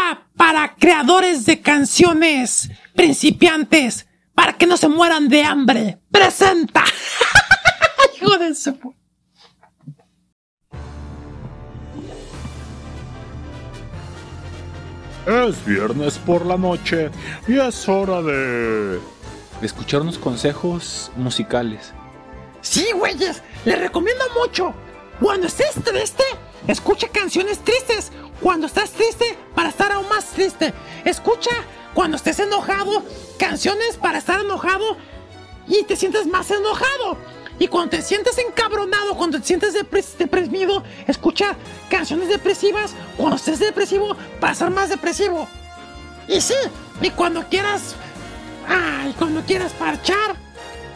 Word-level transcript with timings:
escuela 0.00 0.26
para 0.36 0.74
creadores 0.74 1.44
de 1.46 1.60
canciones 1.60 2.70
principiantes 2.94 4.06
para 4.34 4.54
que 4.54 4.66
no 4.66 4.76
se 4.76 4.88
mueran 4.88 5.28
de 5.28 5.42
hambre. 5.44 5.98
Presenta. 6.10 6.84
Hijo 8.16 8.38
de 8.38 8.54
su... 8.54 8.94
Es 15.26 15.64
viernes 15.64 16.18
por 16.18 16.46
la 16.46 16.56
noche 16.56 17.10
y 17.46 17.58
es 17.58 17.88
hora 17.88 18.22
de... 18.22 18.98
escuchar 19.62 20.00
unos 20.00 20.18
consejos 20.18 21.12
musicales. 21.16 21.92
Sí, 22.62 22.88
güeyes, 22.94 23.42
les 23.64 23.78
recomiendo 23.78 24.24
mucho. 24.40 24.74
Cuando 25.20 25.48
estés 25.48 25.74
triste, 25.84 26.24
escucha 26.66 27.08
canciones 27.08 27.58
tristes. 27.58 28.10
Cuando 28.40 28.66
estás 28.66 28.90
triste, 28.92 29.36
para 29.54 29.68
estar 29.68 29.92
aún 29.92 30.08
más 30.08 30.24
triste. 30.30 30.72
Escucha 31.04 31.50
cuando 31.94 32.16
estés 32.16 32.38
enojado, 32.38 33.04
canciones 33.38 33.98
para 33.98 34.18
estar 34.18 34.40
enojado 34.40 34.96
y 35.66 35.84
te 35.84 35.96
sientes 35.96 36.26
más 36.26 36.50
enojado. 36.50 37.18
Y 37.58 37.68
cuando 37.68 37.90
te 37.90 38.02
sientes 38.02 38.38
encabronado, 38.38 39.14
cuando 39.14 39.38
te 39.38 39.46
sientes 39.46 39.74
deprimido, 39.74 40.82
escucha 41.06 41.54
canciones 41.90 42.28
depresivas. 42.28 42.94
Cuando 43.18 43.36
estés 43.36 43.58
depresivo, 43.58 44.16
para 44.40 44.54
estar 44.54 44.70
más 44.70 44.88
depresivo. 44.88 45.46
Y 46.28 46.40
sí, 46.40 46.54
y 47.02 47.10
cuando 47.10 47.46
quieras. 47.48 47.94
Ay, 48.66 49.14
cuando 49.18 49.42
quieras 49.42 49.72
parchar, 49.72 50.36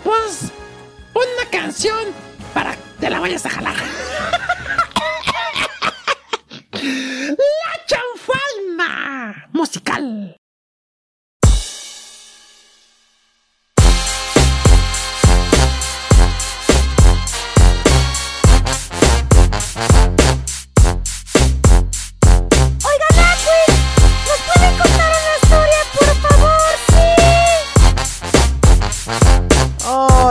pues 0.03 0.53
una 1.13 1.51
canción 1.51 2.05
para 2.55 2.77
que 2.77 2.83
te 3.01 3.11
la 3.11 3.21
vayas 3.21 3.45
a 3.45 3.51
jalar. 3.51 3.75
La 6.73 7.87
chanfalma 7.87 9.49
musical. 9.53 10.37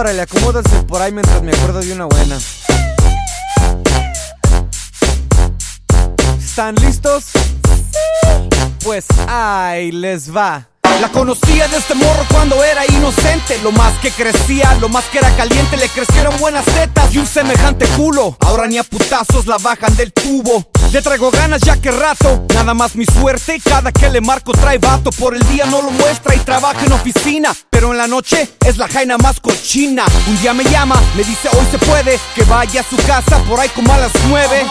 Órale, 0.03 0.23
acomódase 0.23 0.83
por 0.83 1.01
ahí 1.01 1.13
mientras 1.13 1.41
me 1.43 1.53
acuerdo 1.53 1.79
de 1.79 1.93
una 1.93 2.03
buena. 2.03 2.37
¿Están 6.37 6.75
listos? 6.75 7.27
Pues 8.83 9.05
ahí 9.29 9.93
les 9.93 10.35
va. 10.35 10.67
La 10.99 11.09
conocía 11.09 11.69
de 11.69 11.77
este 11.77 11.95
morro 11.95 12.25
cuando 12.29 12.61
era 12.65 12.85
inocente. 12.85 13.57
Lo 13.63 13.71
más 13.71 13.97
que 13.99 14.11
crecía, 14.11 14.75
lo 14.81 14.89
más 14.89 15.05
que 15.05 15.19
era 15.19 15.33
caliente, 15.37 15.77
le 15.77 15.87
crecieron 15.87 16.37
buenas 16.37 16.65
tetas 16.65 17.15
y 17.15 17.19
un 17.19 17.25
semejante 17.25 17.87
culo. 17.95 18.35
Ahora 18.41 18.67
ni 18.67 18.77
a 18.77 18.83
putazos 18.83 19.47
la 19.47 19.57
bajan 19.57 19.95
del 19.95 20.11
tubo. 20.11 20.69
Le 20.93 21.01
traigo 21.01 21.31
ganas 21.31 21.59
ya 21.61 21.75
que 21.81 21.89
rato, 21.89 22.45
nada 22.53 22.75
más 22.75 22.95
mi 22.95 23.03
suerte. 23.03 23.59
Cada 23.65 23.91
que 23.91 24.11
le 24.11 24.21
marco 24.21 24.51
trae 24.51 24.77
vato. 24.77 25.09
Por 25.09 25.35
el 25.35 25.41
día 25.47 25.65
no 25.65 25.81
lo 25.81 25.89
muestra 25.89 26.35
y 26.35 26.37
trabaja 26.37 26.85
en 26.85 26.91
oficina. 26.91 27.51
Pero 27.71 27.93
en 27.93 27.97
la 27.97 28.05
noche 28.05 28.47
es 28.63 28.77
la 28.77 28.87
jaina 28.87 29.17
más 29.17 29.39
cochina. 29.39 30.05
Un 30.27 30.39
día 30.39 30.53
me 30.53 30.63
llama, 30.65 31.01
me 31.15 31.23
dice 31.23 31.49
hoy 31.51 31.65
se 31.71 31.79
puede 31.79 32.19
que 32.35 32.43
vaya 32.43 32.81
a 32.81 32.83
su 32.83 32.95
casa 33.07 33.39
por 33.49 33.59
ahí 33.59 33.69
como 33.69 33.91
a 33.91 33.97
las 33.97 34.11
nueve. 34.29 34.67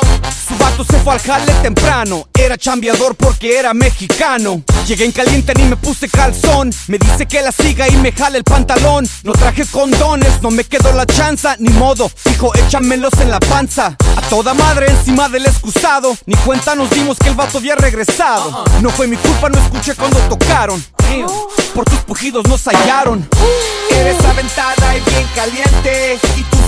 Su 0.52 0.58
vato 0.58 0.84
se 0.84 0.98
fue 0.98 1.14
al 1.14 1.20
jale 1.20 1.50
temprano. 1.62 2.28
Era 2.34 2.58
chambeador 2.58 3.14
porque 3.14 3.58
era 3.58 3.72
mexicano. 3.72 4.62
Llegué 4.86 5.06
en 5.06 5.12
caliente 5.12 5.54
ni 5.54 5.62
me 5.62 5.76
puse 5.76 6.10
calzón. 6.10 6.70
Me 6.88 6.98
dice 6.98 7.24
que 7.26 7.40
la 7.40 7.52
siga 7.52 7.88
y 7.88 7.96
me 7.96 8.12
jale 8.12 8.36
el 8.36 8.44
pantalón. 8.44 9.08
No 9.22 9.32
traje 9.32 9.64
condones, 9.64 10.42
no 10.42 10.50
me 10.50 10.64
quedó 10.64 10.92
la 10.92 11.06
chanza. 11.06 11.56
Ni 11.58 11.70
modo, 11.70 12.10
dijo 12.26 12.54
échamelos 12.54 13.14
en 13.20 13.30
la 13.30 13.40
panza. 13.40 13.96
A 14.14 14.20
toda 14.28 14.52
madre 14.52 14.90
encima 14.90 15.30
del 15.30 15.46
excusado. 15.46 16.14
Ni 16.26 16.34
cuenta 16.34 16.74
nos 16.74 16.90
dimos 16.90 17.16
que 17.16 17.30
el 17.30 17.34
vato 17.34 17.56
había 17.56 17.74
regresado. 17.74 18.64
No 18.82 18.90
fue 18.90 19.06
mi 19.06 19.16
culpa, 19.16 19.48
no 19.48 19.58
escuché 19.58 19.94
cuando 19.94 20.18
tocaron. 20.28 20.84
Por 21.74 21.86
tus 21.86 22.00
pujidos 22.00 22.46
nos 22.46 22.62
hallaron. 22.66 23.26
Eres 23.90 24.22
aventada 24.22 24.96
y 24.96 25.00
bien 25.10 25.26
caliente. 25.34 26.18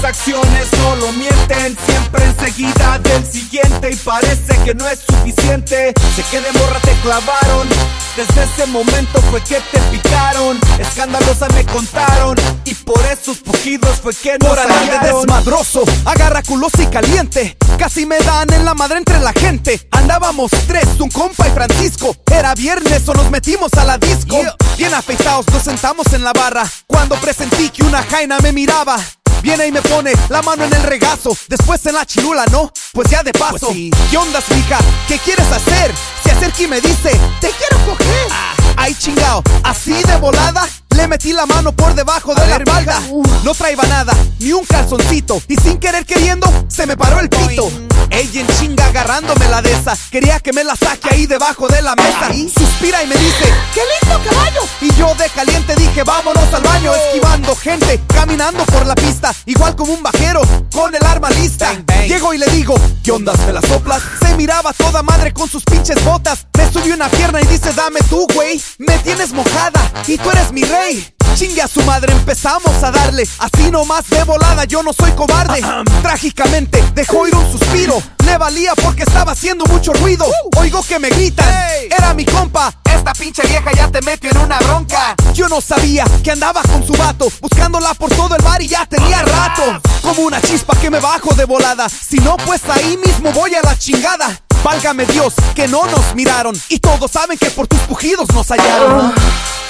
Tus 0.04 0.10
acciones 0.10 0.68
no 0.78 0.96
lo 0.96 1.12
mienten. 1.12 1.76
Siempre 1.86 2.24
enseguida 2.24 2.98
del 2.98 3.24
siguiente. 3.24 3.90
Y 3.92 3.96
parece 3.96 4.58
que 4.64 4.74
no 4.74 4.86
es 4.88 5.00
suficiente. 5.00 5.94
Sé 6.14 6.22
que 6.30 6.40
de 6.40 6.52
morra 6.52 6.78
te 6.80 6.92
clavaron. 7.00 7.68
Desde 8.16 8.44
ese 8.44 8.66
momento 8.66 9.20
fue 9.30 9.40
que 9.40 9.60
te 9.72 9.80
picaron. 9.90 10.58
Escandalosa 10.78 11.48
me 11.54 11.64
contaron. 11.64 12.36
Y 12.64 12.74
por 12.74 13.00
esos 13.06 13.38
pujidos 13.38 14.00
fue 14.02 14.14
que 14.14 14.38
nos 14.38 14.48
Por 14.48 14.58
andar 14.58 15.00
de 15.00 15.12
desmadroso, 15.12 15.84
agarra 16.04 16.42
culos 16.42 16.72
y 16.78 16.86
caliente. 16.86 17.56
Casi 17.78 18.06
me 18.06 18.18
dan 18.18 18.52
en 18.52 18.64
la 18.64 18.74
madre 18.74 18.98
entre 18.98 19.18
la 19.20 19.32
gente. 19.32 19.88
Andábamos 19.90 20.50
tres, 20.66 20.86
un 20.98 21.10
compa 21.10 21.48
y 21.48 21.50
Francisco. 21.52 22.16
Era 22.30 22.54
viernes 22.54 23.08
o 23.08 23.14
nos 23.14 23.30
metimos 23.30 23.72
a 23.74 23.84
la 23.84 23.98
disco. 23.98 24.36
Bien 24.76 24.92
afeitados 24.92 25.46
nos 25.48 25.62
sentamos 25.62 26.12
en 26.12 26.22
la 26.22 26.32
barra. 26.32 26.64
Cuando 26.86 27.16
presentí 27.16 27.70
que 27.70 27.82
una 27.82 28.02
jaina 28.02 28.38
me 28.40 28.52
miraba. 28.52 28.96
Viene 29.44 29.66
y 29.66 29.72
me 29.72 29.82
pone 29.82 30.10
la 30.30 30.40
mano 30.40 30.64
en 30.64 30.72
el 30.72 30.82
regazo, 30.84 31.36
después 31.48 31.84
en 31.84 31.94
la 31.94 32.06
chilula, 32.06 32.46
¿no? 32.50 32.72
Pues 32.94 33.10
ya 33.10 33.22
de 33.22 33.30
paso. 33.30 33.68
¿Qué 34.10 34.16
onda, 34.16 34.40
mija? 34.48 34.78
¿Qué 35.06 35.18
quieres 35.18 35.52
hacer? 35.52 35.92
Se 36.24 36.30
acerca 36.30 36.62
y 36.62 36.66
me 36.66 36.80
dice, 36.80 37.10
te 37.42 37.50
quiero 37.50 37.76
coger. 37.84 38.28
Ay, 38.74 38.94
chingao, 38.94 39.42
así 39.62 39.92
de 39.92 40.16
volada. 40.16 40.66
Le 40.96 41.06
metí 41.08 41.34
la 41.34 41.44
mano 41.44 41.72
por 41.72 41.94
debajo 41.94 42.34
de 42.34 42.46
la 42.46 42.56
espalda. 42.56 43.02
No 43.42 43.54
traía 43.54 43.76
nada, 43.82 44.16
ni 44.38 44.52
un 44.52 44.64
calzoncito. 44.64 45.42
Y 45.46 45.56
sin 45.56 45.76
querer 45.76 46.06
queriendo, 46.06 46.50
se 46.68 46.86
me 46.86 46.96
paró 46.96 47.20
el 47.20 47.28
pito. 47.28 47.70
Ella 48.14 48.42
en 48.42 48.46
chinga 48.58 48.86
agarrándome 48.86 49.48
la 49.48 49.60
de 49.60 49.72
esa. 49.72 49.96
Quería 50.10 50.38
que 50.38 50.52
me 50.52 50.62
la 50.62 50.76
saque 50.76 51.08
ahí 51.10 51.26
debajo 51.26 51.66
de 51.66 51.82
la 51.82 51.96
mesa. 51.96 52.30
Suspira 52.56 53.02
y 53.02 53.08
me 53.08 53.16
dice, 53.16 53.52
¡qué 53.74 53.80
lindo 53.80 54.30
caballo! 54.30 54.60
Y 54.80 54.94
yo 54.94 55.12
de 55.16 55.28
caliente 55.30 55.74
dije, 55.74 56.04
vámonos 56.04 56.54
al 56.54 56.62
baño. 56.62 56.94
Esquivando 56.94 57.56
gente, 57.56 58.00
caminando 58.06 58.64
por 58.66 58.86
la 58.86 58.94
pista. 58.94 59.34
Igual 59.46 59.74
como 59.74 59.94
un 59.94 60.02
vaquero, 60.02 60.42
con 60.72 60.94
el 60.94 61.04
arma 61.04 61.28
lista. 61.30 61.74
Llego 62.06 62.32
y 62.34 62.38
le 62.38 62.46
digo, 62.46 62.76
¿qué 63.02 63.10
ondas 63.10 63.38
me 63.46 63.52
las 63.52 63.64
soplas? 63.66 64.02
Se 64.20 64.36
miraba 64.36 64.72
toda 64.72 65.02
madre 65.02 65.32
con 65.32 65.48
sus 65.48 65.64
pinches 65.64 66.02
botas. 66.04 66.46
Me 66.56 66.72
subió 66.72 66.94
una 66.94 67.08
pierna 67.08 67.40
y 67.40 67.46
dice, 67.46 67.72
dame 67.72 68.00
tú, 68.08 68.26
güey. 68.32 68.62
Me 68.78 68.96
tienes 68.98 69.32
mojada 69.32 69.90
y 70.06 70.16
tú 70.18 70.30
eres 70.30 70.52
mi 70.52 70.62
rey. 70.62 71.13
Chingue 71.34 71.62
a 71.62 71.68
su 71.68 71.82
madre, 71.82 72.12
empezamos 72.12 72.80
a 72.84 72.92
darle. 72.92 73.28
Así 73.38 73.68
nomás 73.70 74.08
de 74.08 74.22
volada, 74.22 74.64
yo 74.64 74.84
no 74.84 74.92
soy 74.92 75.10
cobarde. 75.12 75.60
Trágicamente 76.00 76.82
dejó 76.94 77.26
ir 77.26 77.34
un 77.34 77.50
suspiro. 77.50 78.00
Le 78.24 78.38
valía 78.38 78.72
porque 78.76 79.02
estaba 79.02 79.32
haciendo 79.32 79.64
mucho 79.64 79.92
ruido. 79.94 80.26
Oigo 80.56 80.82
que 80.84 81.00
me 81.00 81.08
gritan, 81.08 81.48
era 81.90 82.14
mi 82.14 82.24
compa. 82.24 82.72
Esta 82.84 83.12
pinche 83.14 83.42
vieja 83.48 83.72
ya 83.72 83.90
te 83.90 84.00
metió 84.02 84.30
en 84.30 84.38
una 84.38 84.58
bronca. 84.60 85.16
Yo 85.32 85.48
no 85.48 85.60
sabía 85.60 86.04
que 86.22 86.30
andaba 86.30 86.62
con 86.62 86.86
su 86.86 86.92
vato 86.92 87.26
Buscándola 87.40 87.94
por 87.94 88.10
todo 88.10 88.36
el 88.36 88.42
bar 88.42 88.62
y 88.62 88.68
ya 88.68 88.86
tenía 88.86 89.22
rato. 89.22 89.80
Como 90.02 90.22
una 90.22 90.40
chispa 90.40 90.76
que 90.76 90.88
me 90.88 91.00
bajo 91.00 91.34
de 91.34 91.46
volada. 91.46 91.88
Si 91.88 92.18
no, 92.18 92.36
pues 92.46 92.62
ahí 92.68 92.96
mismo 93.04 93.32
voy 93.32 93.54
a 93.56 93.62
la 93.62 93.76
chingada. 93.76 94.40
Válgame 94.62 95.04
Dios, 95.06 95.34
que 95.54 95.66
no 95.66 95.84
nos 95.86 96.14
miraron. 96.14 96.54
Y 96.68 96.78
todos 96.78 97.10
saben 97.10 97.36
que 97.38 97.50
por 97.50 97.66
tus 97.66 97.80
pujidos 97.80 98.28
nos 98.32 98.46
hallaron 98.48 99.12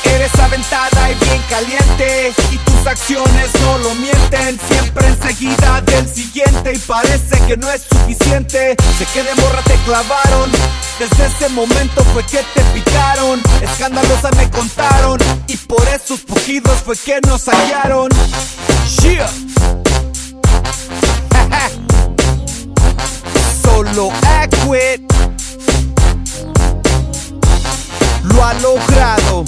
Eres 0.05 0.35
aventada 0.39 1.11
y 1.11 1.15
bien 1.25 1.43
caliente 1.49 2.33
Y 2.53 2.59
tus 2.59 2.87
acciones 2.87 3.51
no 3.63 3.79
lo 3.79 3.95
mienten. 3.95 4.61
Siempre 4.69 5.09
enseguida 5.09 5.81
del 5.83 6.09
siguiente 6.09 6.73
Y 6.75 6.79
parece 6.79 7.41
que 7.47 7.57
no 7.57 7.71
es 7.71 7.83
suficiente. 7.83 8.77
Sé 8.99 9.07
que 9.13 9.23
de 9.23 9.35
morra 9.37 9.63
te 9.63 9.75
clavaron 9.85 10.51
Desde 10.99 11.27
ese 11.27 11.49
momento 11.51 12.05
fue 12.13 12.25
que 12.25 12.43
te 12.55 12.63
picaron. 12.75 13.41
Escandalosa 13.63 14.31
me 14.37 14.51
contaron 14.51 15.19
Y 15.47 15.57
por 15.57 15.87
esos 15.89 16.21
pujidos 16.21 16.83
fue 16.85 16.97
que 16.97 17.21
nos 17.27 17.45
hallaron. 17.47 18.11
Yeah. 19.03 19.29
Solo 23.63 24.11
Aquit 24.41 25.03
Lo 28.23 28.45
ha 28.45 28.55
logrado 28.55 29.45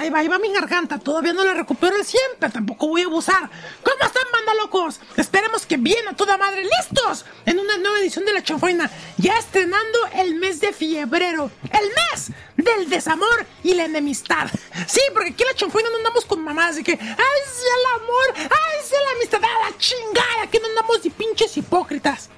Ahí 0.00 0.08
va, 0.08 0.20
ahí 0.20 0.28
va 0.28 0.38
mi 0.38 0.50
garganta. 0.50 0.98
Todavía 0.98 1.34
no 1.34 1.44
la 1.44 1.52
recupero 1.52 1.94
el 1.94 2.06
100, 2.06 2.22
pero 2.38 2.50
tampoco 2.50 2.88
voy 2.88 3.02
a 3.02 3.04
abusar. 3.04 3.50
¿Cómo 3.82 4.02
están, 4.02 4.22
banda 4.32 4.54
locos. 4.54 4.98
Esperemos 5.18 5.66
que 5.66 5.76
bien 5.76 6.08
a 6.08 6.16
toda 6.16 6.38
madre, 6.38 6.64
listos 6.64 7.26
en 7.44 7.58
una 7.58 7.76
nueva 7.76 7.98
edición 7.98 8.24
de 8.24 8.32
La 8.32 8.42
Chanfaina. 8.42 8.90
Ya 9.18 9.36
estrenando 9.36 9.98
el 10.14 10.36
mes 10.36 10.58
de 10.58 10.72
febrero. 10.72 11.50
El 11.64 11.86
mes 11.88 12.32
del 12.56 12.88
desamor 12.88 13.44
y 13.62 13.74
la 13.74 13.84
enemistad. 13.84 14.48
Sí, 14.86 15.02
porque 15.12 15.32
aquí 15.32 15.42
en 15.42 15.48
La 15.48 15.54
Chanfaina 15.54 15.90
no 15.90 15.96
andamos 15.98 16.24
con 16.24 16.42
mamás 16.42 16.76
de 16.76 16.82
que, 16.82 16.92
ay, 16.92 16.98
sí, 16.98 17.66
el 17.66 18.02
amor, 18.02 18.34
ay, 18.36 18.78
sí, 18.82 18.94
la 19.04 19.12
amistad, 19.16 19.40
a 19.44 19.70
la 19.70 19.76
chingada. 19.76 20.44
Aquí 20.44 20.58
no 20.60 20.68
andamos 20.68 21.02
de 21.02 21.10
pinches 21.10 21.54
hipócritas. 21.58 22.30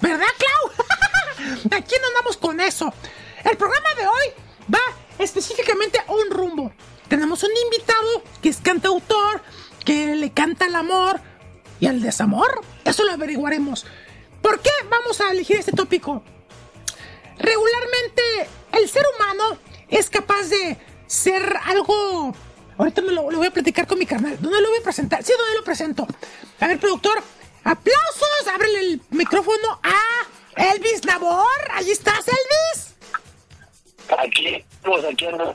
¿Verdad, 0.00 0.26
Clau? 0.36 1.78
aquí 1.78 1.94
no 2.00 2.08
andamos 2.08 2.36
con 2.38 2.60
eso. 2.60 2.92
El 3.44 3.56
programa 3.56 3.94
de 3.94 4.04
hoy 4.08 4.32
va 4.74 4.80
específicamente 5.18 6.00
un 6.08 6.30
rumbo. 6.30 6.72
Tenemos 7.08 7.42
un 7.42 7.50
invitado 7.64 8.22
que 8.42 8.48
es 8.48 8.58
cantautor, 8.58 9.42
que 9.84 10.14
le 10.14 10.32
canta 10.32 10.66
el 10.66 10.74
amor 10.74 11.20
y 11.80 11.86
el 11.86 12.02
desamor. 12.02 12.60
Eso 12.84 13.04
lo 13.04 13.12
averiguaremos. 13.12 13.86
¿Por 14.42 14.60
qué 14.60 14.70
vamos 14.90 15.20
a 15.20 15.30
elegir 15.30 15.56
este 15.56 15.72
tópico? 15.72 16.22
Regularmente 17.38 18.22
el 18.72 18.88
ser 18.88 19.04
humano 19.16 19.58
es 19.88 20.10
capaz 20.10 20.44
de 20.44 20.78
ser 21.06 21.56
algo... 21.64 22.34
Ahorita 22.76 23.02
me 23.02 23.12
lo, 23.12 23.24
voy 23.24 23.46
a 23.46 23.50
platicar 23.50 23.88
con 23.88 23.98
mi 23.98 24.06
carnal. 24.06 24.38
¿Dónde 24.40 24.60
lo 24.60 24.68
voy 24.68 24.78
a 24.78 24.82
presentar? 24.82 25.24
Sí, 25.24 25.32
¿dónde 25.36 25.56
lo 25.56 25.64
presento? 25.64 26.06
A 26.60 26.68
ver, 26.68 26.78
productor, 26.78 27.20
aplausos. 27.64 28.48
Ábrele 28.54 28.80
el 28.80 29.02
micrófono 29.10 29.80
a 29.82 30.72
Elvis 30.74 31.04
Nabor. 31.04 31.46
Allí 31.74 31.90
estás, 31.90 32.20
Elvis. 32.28 32.87
Aquí, 34.16 34.64
pues 34.82 35.04
aquí 35.04 35.26
ando. 35.26 35.54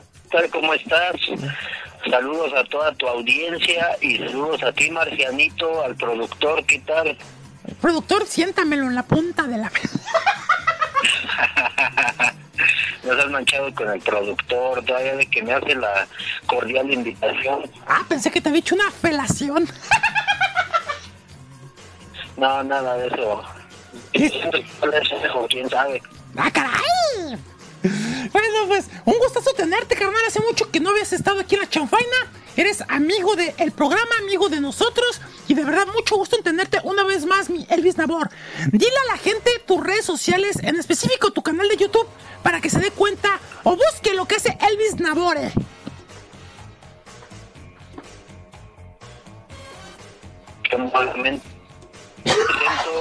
¿Cómo 0.52 0.74
estás? 0.74 1.14
Saludos 2.10 2.52
a 2.54 2.64
toda 2.64 2.92
tu 2.94 3.06
audiencia 3.06 3.96
y 4.00 4.18
saludos 4.18 4.62
a 4.62 4.72
ti, 4.72 4.90
Marcianito, 4.90 5.84
al 5.84 5.94
productor, 5.96 6.64
¿qué 6.66 6.80
tal? 6.80 7.16
El 7.66 7.74
productor, 7.76 8.26
siéntamelo 8.26 8.86
en 8.86 8.94
la 8.94 9.04
punta 9.04 9.44
de 9.44 9.58
la 9.58 9.70
Nos 13.04 13.18
has 13.18 13.30
manchado 13.30 13.74
con 13.74 13.90
el 13.90 14.00
productor, 14.00 14.82
todavía 14.84 15.16
de 15.16 15.26
que 15.26 15.42
me 15.42 15.52
hace 15.52 15.74
la 15.74 16.06
cordial 16.46 16.90
invitación. 16.90 17.70
Ah, 17.86 18.02
pensé 18.08 18.30
que 18.30 18.40
te 18.40 18.48
había 18.48 18.60
hecho 18.60 18.74
una 18.74 18.90
felación. 18.90 19.68
no, 22.36 22.62
nada 22.64 22.96
de 22.96 23.08
eso. 23.08 23.44
¿Quién 25.48 25.70
sabe? 25.70 26.02
¡Ah, 26.36 26.50
caray! 26.50 27.38
Bueno, 28.32 28.66
pues, 28.66 28.86
un 29.04 29.18
gustazo 29.18 29.52
tenerte, 29.52 29.94
carnal. 29.94 30.22
Hace 30.26 30.40
mucho 30.40 30.70
que 30.70 30.80
no 30.80 30.90
habías 30.90 31.12
estado 31.12 31.40
aquí 31.40 31.54
en 31.54 31.62
la 31.62 31.68
chanfaina. 31.68 32.16
Eres 32.56 32.82
amigo 32.88 33.36
del 33.36 33.72
programa, 33.72 34.10
amigo 34.22 34.48
de 34.48 34.60
nosotros. 34.60 35.20
Y 35.48 35.54
de 35.54 35.64
verdad, 35.64 35.86
mucho 35.94 36.16
gusto 36.16 36.36
en 36.36 36.42
tenerte 36.42 36.80
una 36.84 37.04
vez 37.04 37.26
más, 37.26 37.50
mi 37.50 37.66
Elvis 37.68 37.98
Nabor. 37.98 38.30
Dile 38.72 38.96
a 39.08 39.12
la 39.12 39.18
gente 39.18 39.50
tus 39.66 39.84
redes 39.84 40.04
sociales, 40.04 40.56
en 40.62 40.76
específico 40.76 41.32
tu 41.32 41.42
canal 41.42 41.68
de 41.68 41.76
YouTube, 41.76 42.06
para 42.42 42.60
que 42.60 42.70
se 42.70 42.78
dé 42.78 42.90
cuenta 42.90 43.40
o 43.64 43.76
busque 43.76 44.14
lo 44.14 44.26
que 44.26 44.36
hace 44.36 44.56
Elvis 44.60 45.00
Nabore. 45.00 45.52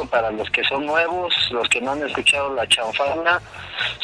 Para 0.10 0.32
los 0.32 0.50
que 0.52 0.64
son 0.64 0.86
nuevos, 0.86 1.34
los 1.52 1.68
que 1.70 1.82
no 1.82 1.92
han 1.92 2.04
escuchado 2.04 2.54
la 2.54 2.68
chanfana, 2.68 3.42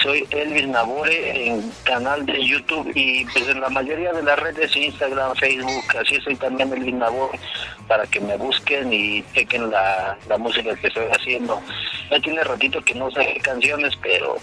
soy 0.01 0.25
Elvis 0.31 0.67
Nabore 0.67 1.47
en 1.47 1.71
canal 1.83 2.25
de 2.25 2.45
YouTube 2.45 2.91
y 2.95 3.25
pues 3.25 3.47
en 3.47 3.61
la 3.61 3.69
mayoría 3.69 4.11
de 4.13 4.23
las 4.23 4.39
redes, 4.39 4.75
Instagram, 4.75 5.35
Facebook, 5.35 5.83
así 5.99 6.19
soy 6.21 6.35
también 6.35 6.73
Elvis 6.73 6.93
Nabore 6.93 7.39
para 7.87 8.05
que 8.07 8.19
me 8.19 8.37
busquen 8.37 8.91
y 8.93 9.23
chequen 9.33 9.69
la, 9.69 10.17
música 10.37 10.75
que 10.75 10.87
estoy 10.87 11.05
haciendo. 11.11 11.61
Ya 12.09 12.19
tiene 12.19 12.43
ratito 12.43 12.81
que 12.81 12.95
no 12.95 13.11
sé 13.11 13.39
canciones, 13.43 13.93
pero 14.01 14.37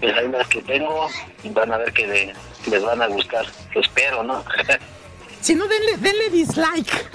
pues 0.00 0.14
ahí 0.16 0.28
las 0.28 0.46
que 0.48 0.62
tengo 0.62 1.08
van 1.44 1.72
a 1.72 1.78
ver 1.78 1.92
que 1.92 2.34
les 2.70 2.82
van 2.82 3.00
a 3.00 3.06
gustar. 3.06 3.46
Lo 3.74 3.80
espero, 3.80 4.22
¿no? 4.22 4.44
si 5.40 5.54
no, 5.54 5.66
denle, 5.66 5.96
denle 5.98 6.30
dislike. 6.30 7.06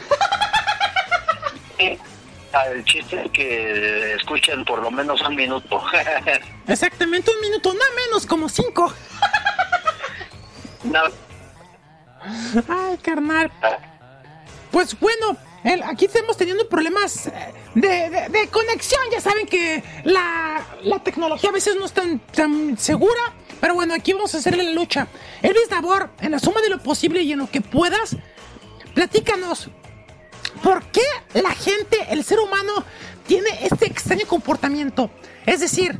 El 2.54 2.84
chiste 2.84 3.24
es 3.24 3.32
que 3.32 4.14
escuchen 4.14 4.66
por 4.66 4.82
lo 4.82 4.92
menos 4.92 5.22
un 5.22 5.36
minuto. 5.36 5.82
Exactamente 6.68 7.32
un 7.32 7.42
minuto, 7.42 7.74
no 7.74 7.80
menos, 8.06 8.26
como 8.26 8.50
cinco. 8.50 8.94
no. 10.84 11.02
Ay, 12.68 12.98
carnal. 12.98 13.52
Pues 14.70 15.00
bueno, 15.00 15.38
aquí 15.86 16.06
estamos 16.06 16.36
teniendo 16.36 16.68
problemas 16.68 17.28
eh, 17.28 17.54
de, 17.76 18.48
conexión. 18.50 19.02
Ya 19.12 19.22
saben 19.22 19.48
que 19.48 19.82
la, 20.04 20.66
tecnología 21.04 21.50
a 21.50 21.54
veces 21.54 21.76
no 21.78 21.86
es 21.86 21.94
tan, 21.94 22.20
tan 22.20 22.78
segura. 22.78 23.34
Pero 23.62 23.76
bueno, 23.76 23.94
aquí 23.94 24.12
vamos 24.12 24.34
a 24.36 24.40
hacerle 24.40 24.64
la 24.64 24.72
lucha. 24.72 25.08
Elvis 25.42 25.70
Dabor, 25.70 26.10
en 26.20 26.32
la 26.32 26.40
suma 26.40 26.62
de 26.62 26.70
lo 26.70 26.80
posible 26.80 27.22
y 27.22 27.32
en 27.32 27.40
lo 27.40 27.50
que 27.50 27.62
puedas, 27.62 28.18
platícanos 28.94 29.70
¿Por 30.64 30.84
qué 30.86 31.02
la 31.34 31.52
gente, 31.52 31.98
el 32.10 32.24
ser 32.24 32.40
humano, 32.40 32.84
tiene 33.28 33.50
este 33.66 33.86
extraño 33.86 34.28
comportamiento? 34.28 35.10
Es 35.46 35.60
decir, 35.60 35.98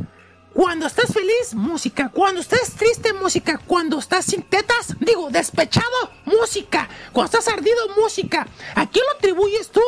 cuando 0.54 0.86
estás 0.86 1.14
feliz, 1.14 1.54
música. 1.54 2.10
Cuando 2.10 2.42
estás 2.42 2.72
triste, 2.76 3.14
música. 3.14 3.60
Cuando 3.66 4.00
estás 4.00 4.26
sin 4.26 4.44
tetas, 4.44 4.96
digo, 5.00 5.30
despechado, 5.30 6.12
música. 6.26 6.90
Cuando 7.14 7.38
estás 7.38 7.54
ardido, 7.54 7.78
música. 7.96 8.48
¿A 8.76 8.90
qué 8.90 9.00
lo 9.00 9.18
atribuyes 9.18 9.70
tú 9.70 9.82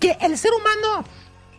que 0.00 0.16
el 0.20 0.38
ser 0.38 0.52
humano 0.52 1.04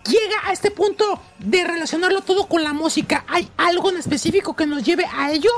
llega 0.05 0.37
a 0.43 0.53
este 0.53 0.71
punto 0.71 1.21
de 1.37 1.63
relacionarlo 1.63 2.21
todo 2.21 2.47
con 2.47 2.63
la 2.63 2.73
música? 2.73 3.25
¿Hay 3.27 3.47
algo 3.57 3.91
en 3.91 3.97
específico 3.97 4.55
que 4.55 4.65
nos 4.65 4.83
lleve 4.83 5.05
a 5.05 5.31
ello? 5.31 5.51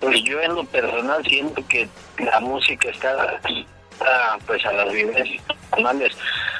Pues 0.00 0.22
yo 0.22 0.38
en 0.40 0.54
lo 0.54 0.64
personal 0.64 1.24
siento 1.24 1.66
que 1.66 1.88
la 2.18 2.40
música 2.40 2.90
está 2.90 3.40
pues 4.46 4.64
a 4.66 4.72
las 4.72 4.92
vivencias 4.92 5.42
personales, 5.70 6.16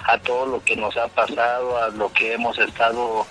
a 0.06 0.18
todo 0.18 0.46
lo 0.46 0.64
que 0.64 0.76
nos 0.76 0.96
ha 0.96 1.08
pasado, 1.08 1.76
a 1.78 1.88
lo 1.88 2.12
que 2.12 2.34
hemos 2.34 2.58
estado, 2.58 3.26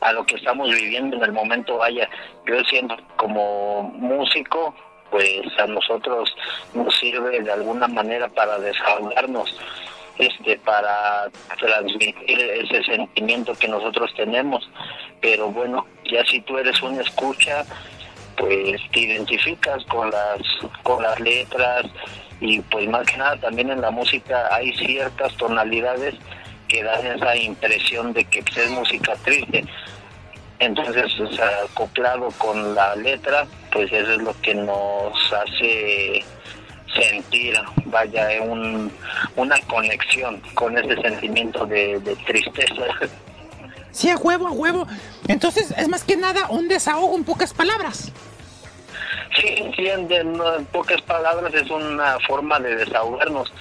a 0.00 0.12
lo 0.12 0.24
que 0.24 0.36
estamos 0.36 0.70
viviendo 0.70 1.16
en 1.16 1.24
el 1.24 1.32
momento, 1.32 1.78
vaya, 1.78 2.08
yo 2.46 2.62
siento 2.64 2.96
como 3.16 3.82
músico, 3.82 4.74
pues 5.10 5.46
a 5.58 5.66
nosotros 5.66 6.34
nos 6.74 6.94
sirve 6.96 7.40
de 7.40 7.52
alguna 7.52 7.88
manera 7.88 8.28
para 8.28 8.58
desahogarnos, 8.58 9.58
este, 10.18 10.58
para 10.58 11.30
transmitir 11.58 12.40
ese 12.40 12.82
sentimiento 12.84 13.54
que 13.54 13.68
nosotros 13.68 14.12
tenemos, 14.16 14.68
pero 15.20 15.50
bueno, 15.50 15.86
ya 16.04 16.24
si 16.26 16.40
tú 16.40 16.58
eres 16.58 16.82
una 16.82 17.02
escucha, 17.02 17.64
pues 18.36 18.80
te 18.92 19.00
identificas 19.00 19.84
con 19.86 20.10
las, 20.10 20.40
con 20.82 21.02
las 21.02 21.18
letras, 21.20 21.86
y 22.40 22.60
pues 22.60 22.88
más 22.88 23.06
que 23.06 23.16
nada 23.16 23.36
también 23.36 23.70
en 23.70 23.80
la 23.80 23.90
música 23.90 24.48
hay 24.54 24.72
ciertas 24.76 25.36
tonalidades 25.36 26.14
que 26.68 26.82
dan 26.82 27.06
esa 27.06 27.36
impresión 27.36 28.12
de 28.12 28.24
que 28.24 28.40
es 28.40 28.70
música 28.70 29.14
triste. 29.24 29.64
Entonces, 30.60 31.12
acoplado 31.64 32.30
con 32.38 32.74
la 32.74 32.96
letra, 32.96 33.46
pues 33.72 33.92
eso 33.92 34.12
es 34.12 34.18
lo 34.18 34.38
que 34.40 34.54
nos 34.54 35.32
hace 35.32 36.24
sentir, 36.94 37.54
vaya, 37.84 38.42
un, 38.42 38.90
una 39.36 39.58
conexión 39.62 40.40
con 40.54 40.76
ese 40.76 41.00
sentimiento 41.00 41.64
de, 41.64 42.00
de 42.00 42.16
tristeza. 42.16 42.84
Sí, 43.92 44.10
a 44.10 44.16
huevo, 44.16 44.48
a 44.48 44.50
huevo. 44.50 44.86
Entonces, 45.28 45.72
es 45.76 45.88
más 45.88 46.02
que 46.02 46.16
nada 46.16 46.48
un 46.48 46.68
desahogo 46.68 47.16
en 47.16 47.24
pocas 47.24 47.54
palabras. 47.54 48.12
Sí, 49.40 49.54
entienden, 49.56 50.34
en 50.34 50.64
pocas 50.66 51.00
palabras 51.02 51.52
es 51.54 51.70
una 51.70 52.18
forma 52.20 52.58
de 52.58 52.76
desahogarnos. 52.76 53.52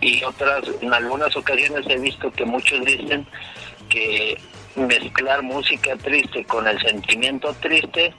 Y 0.00 0.22
otras, 0.24 0.62
en 0.80 0.92
algunas 0.94 1.34
ocasiones 1.36 1.84
he 1.88 1.98
visto 1.98 2.30
que 2.30 2.44
muchos 2.44 2.84
dicen 2.84 3.26
que 3.88 4.38
mezclar 4.76 5.42
música 5.42 5.96
triste 5.96 6.44
con 6.44 6.66
el 6.66 6.80
sentimiento 6.80 7.52
triste 7.54 8.14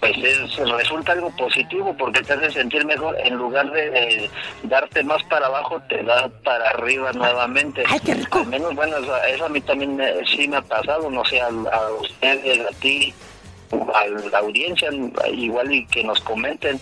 pues 0.00 0.16
es, 0.16 0.56
resulta 0.56 1.12
algo 1.12 1.30
positivo 1.36 1.94
porque 1.96 2.22
te 2.22 2.32
hace 2.32 2.50
sentir 2.50 2.84
mejor. 2.86 3.14
En 3.22 3.34
lugar 3.34 3.70
de, 3.70 4.30
darte 4.62 5.04
más 5.04 5.22
para 5.24 5.46
abajo 5.46 5.80
te 5.88 6.02
da 6.02 6.28
para 6.42 6.70
arriba 6.70 7.12
nuevamente. 7.12 7.84
Ay, 7.86 8.00
qué 8.00 8.14
rico. 8.14 8.38
al 8.38 8.46
menos 8.46 8.74
bueno 8.74 8.96
eso, 9.28 9.44
a 9.44 9.48
mí 9.50 9.60
también 9.60 10.00
sí 10.26 10.48
me 10.48 10.56
ha 10.56 10.62
pasado. 10.62 11.10
No 11.10 11.22
sé 11.26 11.40
a, 11.40 11.48
a 11.48 11.90
ustedes 12.00 12.60
a 12.66 12.80
ti 12.80 13.12
a 13.72 14.06
la 14.30 14.38
audiencia, 14.38 14.90
igual 15.32 15.72
y 15.72 15.86
que 15.86 16.04
nos 16.04 16.20
comenten. 16.20 16.80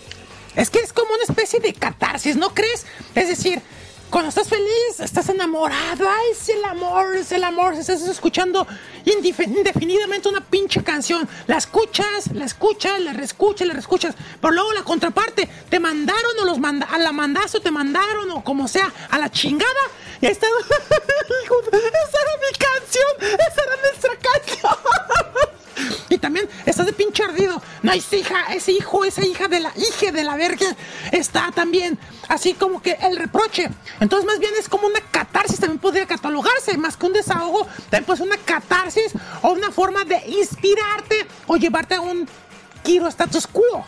Es 0.55 0.69
que 0.69 0.79
es 0.79 0.91
como 0.93 1.13
una 1.13 1.23
especie 1.23 1.59
de 1.59 1.73
catarsis, 1.73 2.35
¿no 2.35 2.53
crees? 2.53 2.85
Es 3.15 3.27
decir, 3.27 3.61
cuando 4.09 4.29
estás 4.29 4.49
feliz, 4.49 4.99
estás 4.99 5.29
enamorado, 5.29 6.09
ay, 6.09 6.31
es 6.31 6.49
el 6.49 6.65
amor, 6.65 7.15
es 7.15 7.31
el 7.31 7.43
amor, 7.43 7.75
estás 7.75 8.01
escuchando 8.01 8.65
indefinidamente 9.05 10.27
una 10.27 10.41
pinche 10.41 10.83
canción, 10.83 11.29
la 11.45 11.57
escuchas, 11.57 12.33
la 12.33 12.45
escuchas, 12.45 12.99
la 13.01 13.13
reescuchas, 13.13 13.67
la 13.67 13.73
reescuchas, 13.75 14.15
pero 14.41 14.51
luego 14.51 14.73
la 14.73 14.83
contraparte, 14.83 15.47
te 15.69 15.79
mandaron 15.79 16.39
o 16.41 16.45
los 16.45 16.57
manda, 16.57 16.87
a 16.87 16.97
la 16.97 17.11
mandaste 17.11 17.57
o 17.57 17.61
te 17.61 17.69
mandaron 17.69 18.31
o 18.31 18.43
como 18.43 18.67
sea, 18.67 18.91
a 19.11 19.19
la 19.19 19.29
chingada, 19.29 19.69
Y 20.21 20.25
ahí 20.25 20.31
está. 20.31 20.47
esa 21.27 22.17
era 22.21 22.33
mi 22.41 22.57
canción. 22.57 23.39
Esa 23.39 23.61
era 23.63 23.75
nuestra 23.81 24.11
canción. 24.15 24.75
Y 26.09 26.17
también 26.17 26.47
estás 26.65 26.85
de 26.85 26.93
pinche 26.93 27.23
ardido. 27.23 27.61
No, 27.83 27.91
esa 27.91 28.15
hija, 28.15 28.53
ese 28.53 28.71
hijo, 28.71 29.05
esa 29.05 29.25
hija 29.25 29.47
de 29.47 29.59
la 29.59 29.71
hija 29.75 30.11
de 30.11 30.23
la 30.23 30.35
verga 30.35 30.67
está 31.11 31.51
también 31.53 31.97
así 32.27 32.53
como 32.53 32.81
que 32.81 32.97
el 33.01 33.17
reproche. 33.17 33.69
Entonces, 33.99 34.25
más 34.25 34.39
bien 34.39 34.51
es 34.57 34.69
como 34.69 34.87
una 34.87 35.01
catarsis, 35.11 35.59
también 35.59 35.79
podría 35.79 36.05
catalogarse, 36.05 36.77
más 36.77 36.95
que 36.95 37.05
un 37.05 37.13
desahogo, 37.13 37.65
también 37.89 38.05
puede 38.05 38.17
ser 38.17 38.27
una 38.27 38.37
catarsis 38.37 39.13
o 39.41 39.51
una 39.51 39.71
forma 39.71 40.03
de 40.05 40.21
inspirarte 40.27 41.27
o 41.47 41.57
llevarte 41.57 41.95
a 41.95 42.01
un 42.01 42.27
giro 42.85 43.07
status 43.07 43.47
quo. 43.47 43.85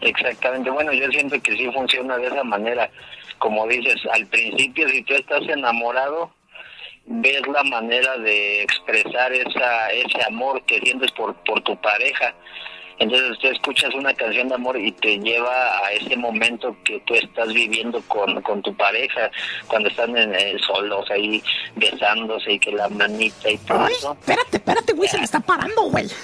Exactamente, 0.00 0.68
bueno, 0.70 0.92
yo 0.92 1.08
siento 1.10 1.40
que 1.40 1.56
sí 1.56 1.70
funciona 1.72 2.16
de 2.18 2.26
esa 2.26 2.42
manera. 2.42 2.90
Como 3.38 3.66
dices, 3.66 3.96
al 4.12 4.26
principio 4.26 4.88
si 4.88 5.02
tú 5.02 5.14
estás 5.14 5.42
enamorado, 5.48 6.32
ves 7.06 7.42
la 7.48 7.62
manera 7.64 8.16
de 8.18 8.62
expresar 8.62 9.32
esa, 9.32 9.90
ese 9.90 10.24
amor 10.26 10.62
que 10.64 10.80
sientes 10.80 11.10
por, 11.12 11.34
por 11.44 11.60
tu 11.62 11.76
pareja. 11.80 12.34
Entonces 12.98 13.36
tú 13.40 13.48
escuchas 13.48 13.92
una 13.94 14.14
canción 14.14 14.48
de 14.48 14.54
amor 14.54 14.78
y 14.78 14.92
te 14.92 15.18
lleva 15.18 15.78
a 15.84 15.92
ese 15.92 16.16
momento 16.16 16.76
que 16.84 17.00
tú 17.00 17.14
estás 17.14 17.52
viviendo 17.52 18.00
con, 18.02 18.40
con 18.42 18.62
tu 18.62 18.76
pareja, 18.76 19.30
cuando 19.66 19.88
están 19.88 20.16
en, 20.16 20.32
eh, 20.34 20.56
solos 20.64 21.10
ahí 21.10 21.42
besándose 21.74 22.52
y 22.52 22.58
que 22.60 22.70
la 22.70 22.88
manita 22.88 23.50
y 23.50 23.58
todo 23.58 23.84
Ay, 23.86 23.94
eso. 23.94 24.16
espérate, 24.20 24.56
espérate, 24.58 24.92
güey, 24.92 25.08
se 25.08 25.18
me 25.18 25.24
está 25.24 25.40
parando, 25.40 25.82
güey. 25.82 26.06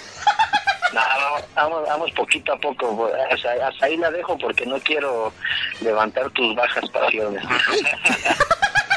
No, 0.91 1.01
vamos, 1.01 1.45
vamos, 1.55 1.83
vamos 1.87 2.11
poquito 2.13 2.55
a 2.55 2.57
poco. 2.59 3.11
Hasta, 3.31 3.69
hasta 3.69 3.85
ahí 3.85 3.99
la 3.99 4.11
dejo 4.11 4.39
porque 4.39 4.65
no 4.65 4.79
quiero 4.81 5.35
levantar 5.83 6.31
tus 6.31 6.55
bajas 6.57 6.89
pasiones. 6.89 7.45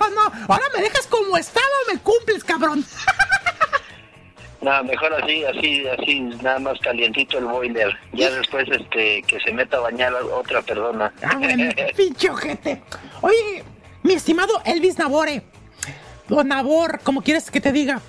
Oh, 0.00 0.10
no, 0.10 0.32
ahora 0.48 0.64
me 0.74 0.82
dejas 0.82 1.06
como 1.06 1.36
estaba 1.36 1.66
o 1.66 1.92
me 1.92 2.00
cumples, 2.00 2.44
cabrón. 2.44 2.84
No, 4.60 4.82
mejor 4.82 5.14
así, 5.14 5.44
así, 5.44 5.86
así, 5.86 6.20
nada 6.42 6.58
más 6.58 6.78
calientito 6.80 7.38
el 7.38 7.44
boiler. 7.44 7.96
Ya 8.12 8.28
después, 8.30 8.66
este, 8.68 9.22
que 9.22 9.38
se 9.40 9.52
meta 9.52 9.76
a 9.76 9.80
bañar 9.80 10.12
a 10.14 10.24
otra 10.24 10.62
persona. 10.62 11.12
Ah, 11.22 11.36
bueno, 11.36 11.72
pinche 11.96 12.28
ojete. 12.28 12.82
Oye, 13.20 13.62
mi 14.02 14.14
estimado 14.14 14.60
Elvis 14.64 14.98
Nabore. 14.98 15.42
O 16.28 16.42
Nabor, 16.42 17.00
como 17.04 17.22
quieres 17.22 17.50
que 17.50 17.60
te 17.60 17.72
diga. 17.72 18.00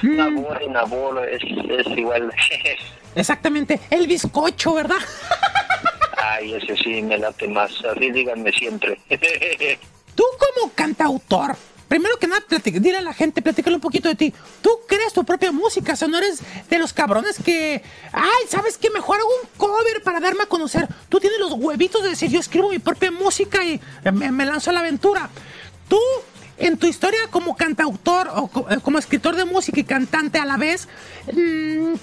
Mm, 0.00 0.16
Nabor 0.16 0.62
y 0.62 0.68
Nabor 0.68 1.28
es, 1.28 1.42
es 1.42 1.98
igual. 1.98 2.32
exactamente, 3.14 3.78
el 3.90 4.06
bizcocho, 4.06 4.74
¿verdad? 4.74 4.96
Ay, 6.16 6.54
ese 6.54 6.76
sí 6.76 7.02
me 7.02 7.18
late 7.18 7.46
más. 7.48 7.72
Así 7.84 8.10
díganme 8.10 8.50
siempre. 8.52 8.98
Tú 10.14 10.24
como 10.38 10.72
cantautor, 10.72 11.56
primero 11.88 12.16
que 12.18 12.26
nada, 12.26 12.42
dile 12.64 12.98
a 12.98 13.02
la 13.02 13.12
gente, 13.12 13.42
platícale 13.42 13.76
un 13.76 13.82
poquito 13.82 14.08
de 14.08 14.14
ti. 14.14 14.34
Tú 14.62 14.70
creas 14.86 15.12
tu 15.12 15.24
propia 15.24 15.52
música, 15.52 15.92
o 15.92 15.96
sea, 15.96 16.08
no 16.08 16.18
eres 16.18 16.40
de 16.70 16.78
los 16.78 16.92
cabrones 16.92 17.36
que, 17.42 17.82
ay, 18.12 18.44
¿sabes 18.48 18.78
qué? 18.78 18.90
Mejor 18.90 19.18
hago 19.18 19.28
un 19.42 19.48
cover 19.58 20.02
para 20.02 20.20
darme 20.20 20.44
a 20.44 20.46
conocer. 20.46 20.88
Tú 21.08 21.20
tienes 21.20 21.38
los 21.38 21.52
huevitos 21.52 22.02
de 22.02 22.10
decir, 22.10 22.30
yo 22.30 22.40
escribo 22.40 22.70
mi 22.70 22.78
propia 22.78 23.10
música 23.10 23.64
y 23.64 23.80
me, 24.12 24.32
me 24.32 24.46
lanzo 24.46 24.70
a 24.70 24.72
la 24.72 24.80
aventura. 24.80 25.28
Tú, 25.88 25.98
en 26.56 26.78
tu 26.78 26.86
historia 26.86 27.20
como 27.30 27.56
cantautor 27.56 28.28
o 28.34 28.50
eh, 28.70 28.78
como 28.82 28.98
escritor 28.98 29.36
de 29.36 29.44
música 29.44 29.80
y 29.80 29.84
cantante 29.84 30.38
a 30.38 30.44
la 30.44 30.56
vez, 30.56 30.88
mm, 31.32 31.94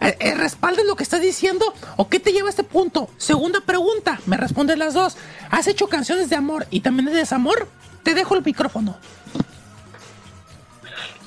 eh, 0.00 0.16
eh, 0.20 0.34
¿Respaldas 0.34 0.84
lo 0.86 0.96
que 0.96 1.02
estás 1.02 1.20
diciendo 1.20 1.74
o 1.96 2.08
qué 2.08 2.18
te 2.20 2.32
lleva 2.32 2.48
a 2.48 2.50
este 2.50 2.64
punto? 2.64 3.10
Segunda 3.18 3.60
pregunta, 3.60 4.20
me 4.26 4.36
respondes 4.36 4.78
las 4.78 4.94
dos. 4.94 5.16
¿Has 5.50 5.66
hecho 5.66 5.88
canciones 5.88 6.30
de 6.30 6.36
amor 6.36 6.66
y 6.70 6.80
también 6.80 7.06
de 7.06 7.12
desamor? 7.12 7.68
Te 8.02 8.14
dejo 8.14 8.34
el 8.34 8.42
micrófono. 8.44 8.96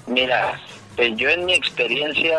Mira, 0.08 0.60
pues 0.96 1.16
yo 1.16 1.30
en 1.30 1.46
mi 1.46 1.54
experiencia 1.54 2.38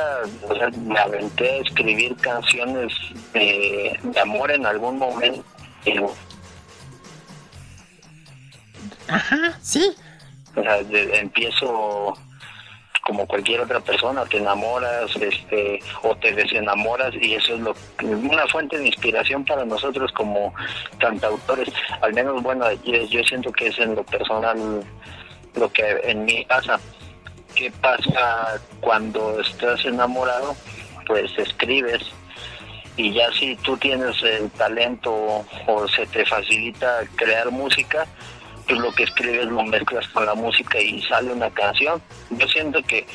o 0.48 0.54
sea, 0.54 0.68
me 0.70 0.98
aventé 0.98 1.50
a 1.50 1.56
escribir 1.62 2.14
canciones 2.16 2.92
de, 3.32 3.98
de 4.02 4.20
amor 4.20 4.50
en 4.50 4.66
algún 4.66 4.98
momento. 4.98 5.44
Ajá, 9.08 9.58
sí. 9.62 9.94
O 10.56 10.62
sea, 10.62 10.82
de- 10.84 11.18
empiezo 11.18 12.14
como 13.04 13.26
cualquier 13.26 13.60
otra 13.60 13.80
persona, 13.80 14.24
te 14.24 14.38
enamoras, 14.38 15.14
este, 15.16 15.80
o 16.02 16.16
te 16.16 16.32
desenamoras 16.32 17.14
y 17.20 17.34
eso 17.34 17.54
es 17.54 17.60
lo 17.60 17.74
una 18.02 18.46
fuente 18.48 18.78
de 18.78 18.86
inspiración 18.86 19.44
para 19.44 19.64
nosotros 19.64 20.10
como 20.12 20.54
cantautores. 20.98 21.68
Al 22.00 22.14
menos, 22.14 22.42
bueno, 22.42 22.66
yo, 22.82 23.22
siento 23.24 23.52
que 23.52 23.68
es 23.68 23.78
en 23.78 23.94
lo 23.94 24.04
personal 24.04 24.82
lo 25.54 25.72
que 25.72 26.00
en 26.04 26.24
mí 26.24 26.44
pasa. 26.48 26.80
¿Qué 27.54 27.70
pasa 27.80 28.60
cuando 28.80 29.40
estás 29.40 29.84
enamorado? 29.84 30.56
Pues 31.06 31.30
escribes 31.38 32.02
y 32.96 33.12
ya 33.12 33.30
si 33.32 33.56
tú 33.56 33.76
tienes 33.76 34.20
el 34.22 34.50
talento 34.50 35.44
o 35.66 35.88
se 35.88 36.06
te 36.06 36.24
facilita 36.24 37.00
crear 37.16 37.50
música, 37.50 38.06
pues 38.66 38.78
lo 38.78 38.92
que 38.92 39.04
escribes 39.04 39.46
lo 39.46 39.62
mezclas 39.64 40.06
con 40.08 40.26
la 40.26 40.34
música 40.34 40.80
y 40.80 41.02
sale 41.02 41.32
una 41.32 41.50
canción. 41.50 42.00
Yo 42.30 42.46
siento 42.48 42.82
que 42.82 43.06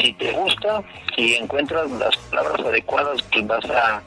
si 0.00 0.12
te 0.14 0.32
gusta 0.32 0.82
y 1.16 1.34
encuentras 1.34 1.90
las 1.92 2.16
palabras 2.16 2.60
adecuadas, 2.60 3.22
pues 3.30 3.46
vas 3.46 3.64
a 3.66 4.02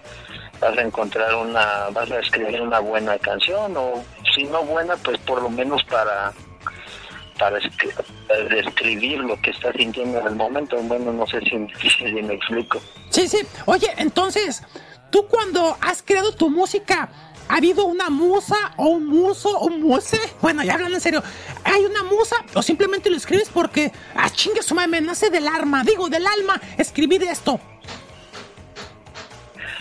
vas 0.60 0.78
a 0.78 0.82
encontrar 0.82 1.36
una, 1.36 1.90
vas 1.92 2.10
a 2.10 2.20
escribir 2.20 2.62
una 2.62 2.80
buena 2.80 3.18
canción 3.20 3.76
o 3.76 4.04
si 4.34 4.44
no 4.46 4.64
buena, 4.64 4.96
pues 4.98 5.18
por 5.20 5.42
lo 5.42 5.50
menos 5.50 5.84
para 5.84 6.32
para 7.38 7.60
describir 8.50 9.20
lo 9.20 9.40
que 9.42 9.50
estás 9.50 9.76
sintiendo 9.76 10.20
en 10.20 10.28
el 10.28 10.36
momento. 10.36 10.78
Bueno, 10.84 11.12
no 11.12 11.26
sé 11.28 11.40
si, 11.42 11.90
si 11.90 12.04
me 12.06 12.36
explico. 12.36 12.80
Sí, 13.10 13.28
sí. 13.28 13.40
Oye, 13.66 13.92
entonces, 13.98 14.64
tú 15.10 15.28
cuando 15.28 15.78
has 15.82 16.04
creado 16.04 16.34
tu 16.34 16.50
música, 16.50 17.10
¿ha 17.48 17.56
habido 17.58 17.86
una 17.86 18.10
musa 18.10 18.56
o 18.78 18.88
un 18.88 19.08
muso 19.08 19.50
o 19.58 19.66
un 19.68 19.82
muse? 19.82 20.20
Bueno, 20.42 20.64
ya 20.64 20.74
hablando 20.74 20.96
en 20.96 21.02
serio, 21.02 21.24
¿hay 21.64 21.86
una 21.86 22.04
musa 22.04 22.38
o 22.54 22.62
simplemente 22.62 23.10
lo 23.10 23.18
escribes 23.18 23.50
porque, 23.50 23.92
ah, 24.16 24.30
chingue 24.30 24.62
su 24.62 24.76
madre, 24.76 24.90
me 24.90 25.02
nace 25.02 25.30
del 25.30 25.48
alma, 25.48 25.84
digo, 25.84 26.10
del 26.10 26.26
alma, 26.26 26.60
escribir 26.78 27.24
esto? 27.24 27.60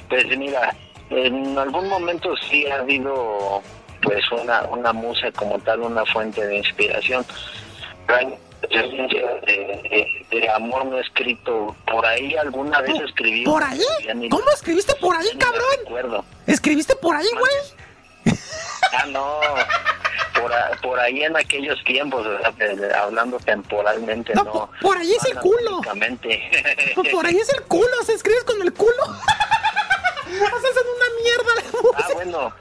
Pues 0.09 0.27
mira, 0.37 0.75
en 1.11 1.59
algún 1.59 1.89
momento 1.89 2.35
sí 2.49 2.67
ha 2.67 2.77
habido 2.77 3.63
pues 4.03 4.25
una, 4.33 4.63
una 4.65 4.93
musa 4.93 5.31
como 5.33 5.59
tal, 5.61 5.81
una 5.81 6.05
fuente 6.07 6.47
de 6.47 6.57
inspiración. 6.59 7.25
Pero 8.07 8.37
de, 8.71 10.27
de- 10.31 10.41
de 10.41 10.49
amor 10.51 10.87
no 10.87 10.99
escrito. 10.99 11.77
Por 11.91 12.05
ahí 12.07 12.35
alguna 12.37 12.81
vez 12.81 13.01
escribí. 13.01 13.45
¿Por 13.45 13.63
ahí? 13.63 13.81
¿Cómo 14.31 14.45
escribiste 14.55 14.95
por 14.97 15.17
ahí, 15.17 15.29
cabrón? 15.39 15.63
recuerdo. 15.81 16.25
¿Escribiste 16.47 16.95
por 16.97 17.15
ahí, 17.17 17.29
güey? 17.39 18.37
Ah, 18.93 19.07
no. 19.07 19.41
Por, 20.41 20.53
a- 20.53 20.71
por 20.83 20.99
ahí 20.99 21.23
en 21.23 21.37
aquellos 21.37 21.83
tiempos, 21.85 22.27
hablando 22.97 23.39
temporalmente, 23.39 24.35
No, 24.35 24.45
no. 24.45 24.71
por- 24.81 24.97
ahí 24.97 25.13
es 25.13 25.25
el 25.27 25.37
culo. 25.39 25.81
Por 27.11 27.27
ahí 27.27 27.37
es 27.37 27.49
el 27.51 27.63
culo, 27.65 27.89
se 28.07 28.15
escribes 28.15 28.45
con 28.45 28.61
el 28.63 28.73
culo. 28.73 29.03
Haces 30.27 30.77
en 30.77 30.89
una 30.97 31.23
mierda 31.23 31.55
la 31.57 31.63
Ah, 31.99 32.09
bueno, 32.15 32.53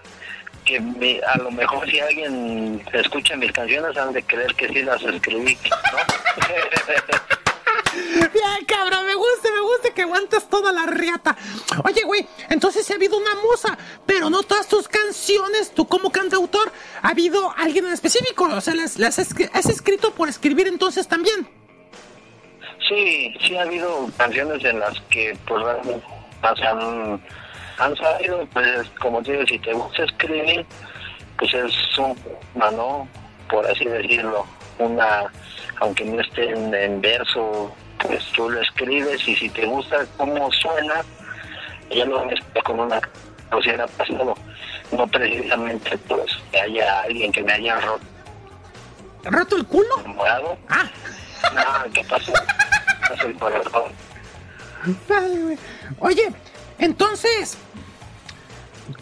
que 0.72 0.80
me- 0.80 1.20
a 1.22 1.38
lo 1.38 1.52
mejor 1.52 1.90
si 1.90 2.00
alguien 2.00 2.82
escucha 2.94 3.36
mis 3.36 3.52
canciones 3.52 3.96
han 3.98 4.14
de 4.14 4.24
creer 4.24 4.54
que 4.56 4.68
sí 4.70 4.82
las 4.84 5.02
escribí, 5.04 5.58
¿no? 5.70 5.98
Bien, 8.34 8.66
cabrón, 8.66 9.06
me 9.06 9.16
gusta, 9.16 9.50
me 9.54 9.60
gusta 9.62 9.94
que 9.94 10.04
aguantas 10.04 10.50
toda 10.50 10.72
la 10.72 10.86
riata. 10.86 11.36
Oye, 11.84 12.04
güey, 12.04 12.26
entonces 12.50 12.86
sí 12.86 12.94
ha 12.94 12.96
habido 12.96 13.18
una 13.18 13.36
musa, 13.36 13.78
pero 14.06 14.30
no 14.30 14.44
todas 14.44 14.68
tus 14.70 14.88
canciones, 14.88 15.74
tú 15.76 15.86
como 15.88 16.10
cantautor, 16.10 16.72
ha 17.02 17.10
habido 17.10 17.54
alguien 17.58 17.86
en 17.88 17.94
específico. 17.94 18.46
O 18.46 18.62
sea, 18.62 18.76
las, 18.76 18.98
las 18.98 19.20
has, 19.20 19.66
escrito 19.70 20.14
por 20.14 20.30
escribir 20.30 20.68
entonces 20.68 21.06
también. 21.08 21.48
sí, 22.88 23.36
sí 23.46 23.58
ha 23.58 23.64
habido 23.64 24.10
canciones 24.18 24.64
en 24.64 24.80
las 24.80 24.98
que 25.10 25.38
pues 25.46 25.62
realmente 25.62 26.06
más 26.42 26.60
han, 27.78 27.96
salido, 27.96 28.46
pues 28.54 28.90
como 29.00 29.22
te 29.22 29.34
digo, 29.34 29.44
si 29.48 29.60
te 29.60 29.74
gusta 29.74 30.04
escribir, 30.04 30.66
pues 31.38 31.54
es 31.54 31.98
un, 31.98 32.16
¿no? 32.56 33.08
Por 33.50 33.66
así 33.68 33.86
decirlo, 33.86 34.46
una, 34.80 35.32
aunque 35.80 36.06
no 36.06 36.22
esté 36.22 36.50
en, 36.52 36.74
en 36.74 37.02
verso, 37.02 37.74
pues 38.00 38.24
tú 38.36 38.50
lo 38.50 38.62
escribes 38.62 39.28
y 39.28 39.36
si 39.36 39.50
te 39.50 39.66
gusta 39.66 40.06
cómo 40.18 40.52
suena, 40.52 41.04
ya 41.90 42.06
lo 42.06 42.26
mezclas 42.26 42.64
con 42.64 42.80
una 42.80 43.02
era 43.66 43.88
pasado. 43.88 44.36
No 44.92 45.08
precisamente 45.08 45.98
pues 46.00 46.38
que 46.52 46.60
haya 46.60 47.02
alguien 47.02 47.32
que 47.32 47.44
me 47.44 47.54
haya 47.54 47.80
roto 47.80 48.06
¿Roto 49.24 49.56
el 49.58 49.66
culo? 49.66 50.00
enamorado. 50.00 50.58
Ah, 50.70 50.90
No, 51.54 51.92
¿qué 51.94 52.04
pasó? 52.06 52.34
Pasó 53.08 53.28
el 53.28 53.38
corazón. 53.38 53.92
Ay, 55.10 55.38
güey. 55.42 55.58
Oye, 56.00 56.32
entonces, 56.82 57.58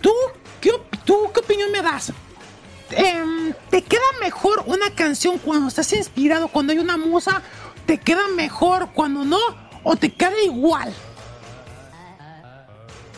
¿tú 0.01 0.11
qué, 0.59 0.71
¿tú 1.05 1.31
qué 1.33 1.39
opinión 1.39 1.71
me 1.71 1.81
das? 1.81 2.11
Em, 2.91 3.53
¿te 3.69 3.81
queda 3.81 4.01
mejor 4.19 4.63
una 4.65 4.93
canción 4.93 5.37
cuando 5.37 5.69
estás 5.69 5.93
inspirado, 5.93 6.49
cuando 6.49 6.73
hay 6.73 6.79
una 6.79 6.97
musa? 6.97 7.41
¿Te 7.85 7.97
queda 7.97 8.27
mejor 8.35 8.89
cuando 8.93 9.23
no? 9.23 9.39
¿O 9.83 9.95
te 9.95 10.11
queda 10.11 10.37
igual? 10.43 10.93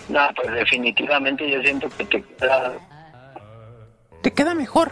No, 0.08 0.20
pues 0.36 0.52
definitivamente 0.52 1.50
yo 1.50 1.60
siento 1.62 1.90
que 1.98 2.06
te 2.06 2.24
queda, 2.24 2.74
Te 4.22 4.32
queda 4.32 4.54
mejor 4.54 4.92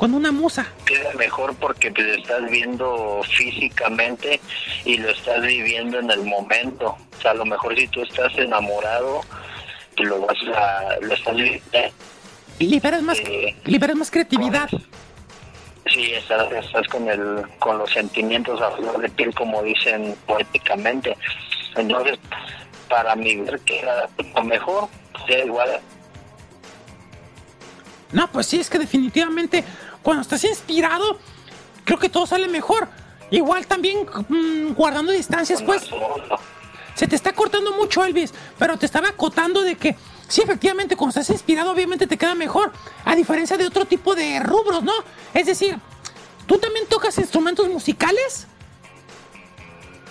cuando 0.00 0.16
una 0.16 0.32
musa. 0.32 0.66
queda 0.86 1.12
mejor 1.12 1.54
porque 1.56 1.90
te 1.90 2.14
estás 2.14 2.50
viendo 2.50 3.20
físicamente 3.36 4.40
y 4.86 4.96
lo 4.96 5.10
estás 5.10 5.42
viviendo 5.42 5.98
en 5.98 6.10
el 6.10 6.24
momento. 6.24 6.96
O 7.18 7.20
sea, 7.20 7.32
a 7.32 7.34
lo 7.34 7.44
mejor 7.44 7.76
si 7.78 7.86
tú 7.88 8.00
estás 8.04 8.32
enamorado, 8.38 9.20
te 9.98 10.04
lo 10.04 10.22
vas 10.22 10.38
a, 10.56 10.96
lo 11.02 11.12
estás 11.12 11.36
viviendo. 11.36 11.68
Liberas 12.58 13.02
más, 13.02 13.18
Sí. 13.18 13.54
liberas 13.66 13.94
más 13.94 14.10
creatividad. 14.10 14.70
Sí, 15.84 16.12
estás, 16.14 16.50
estás 16.50 16.88
con 16.88 17.06
el, 17.06 17.42
con 17.58 17.76
los 17.76 17.90
sentimientos 17.92 18.58
a 18.62 18.70
flor 18.70 19.02
de 19.02 19.08
piel, 19.10 19.34
como 19.34 19.62
dicen 19.62 20.16
poéticamente. 20.26 21.14
Entonces, 21.76 22.18
para 22.88 23.14
mí 23.16 23.36
ver 23.36 23.60
que 23.60 23.80
era 23.80 24.08
lo 24.34 24.44
mejor, 24.44 24.88
sea 25.26 25.44
igual 25.44 25.78
No, 28.12 28.32
pues 28.32 28.46
sí, 28.46 28.60
es 28.60 28.70
que 28.70 28.78
definitivamente 28.78 29.62
cuando 30.02 30.22
estás 30.22 30.44
inspirado, 30.44 31.18
creo 31.84 31.98
que 31.98 32.08
todo 32.08 32.26
sale 32.26 32.48
mejor. 32.48 32.88
Igual 33.30 33.66
también 33.66 34.06
mm, 34.28 34.72
guardando 34.74 35.12
distancias, 35.12 35.62
pues 35.62 35.88
se 36.94 37.06
te 37.06 37.16
está 37.16 37.32
cortando 37.32 37.72
mucho, 37.72 38.04
Elvis, 38.04 38.34
pero 38.58 38.76
te 38.76 38.86
estaba 38.86 39.08
acotando 39.08 39.62
de 39.62 39.76
que 39.76 39.96
sí, 40.28 40.42
efectivamente, 40.42 40.96
cuando 40.96 41.10
estás 41.10 41.30
inspirado, 41.30 41.70
obviamente 41.70 42.06
te 42.06 42.16
queda 42.16 42.34
mejor, 42.34 42.72
a 43.04 43.14
diferencia 43.14 43.56
de 43.56 43.66
otro 43.66 43.84
tipo 43.84 44.14
de 44.14 44.40
rubros, 44.40 44.82
¿no? 44.82 44.92
Es 45.32 45.46
decir, 45.46 45.78
¿tú 46.46 46.58
también 46.58 46.86
tocas 46.88 47.16
instrumentos 47.18 47.68
musicales? 47.68 48.46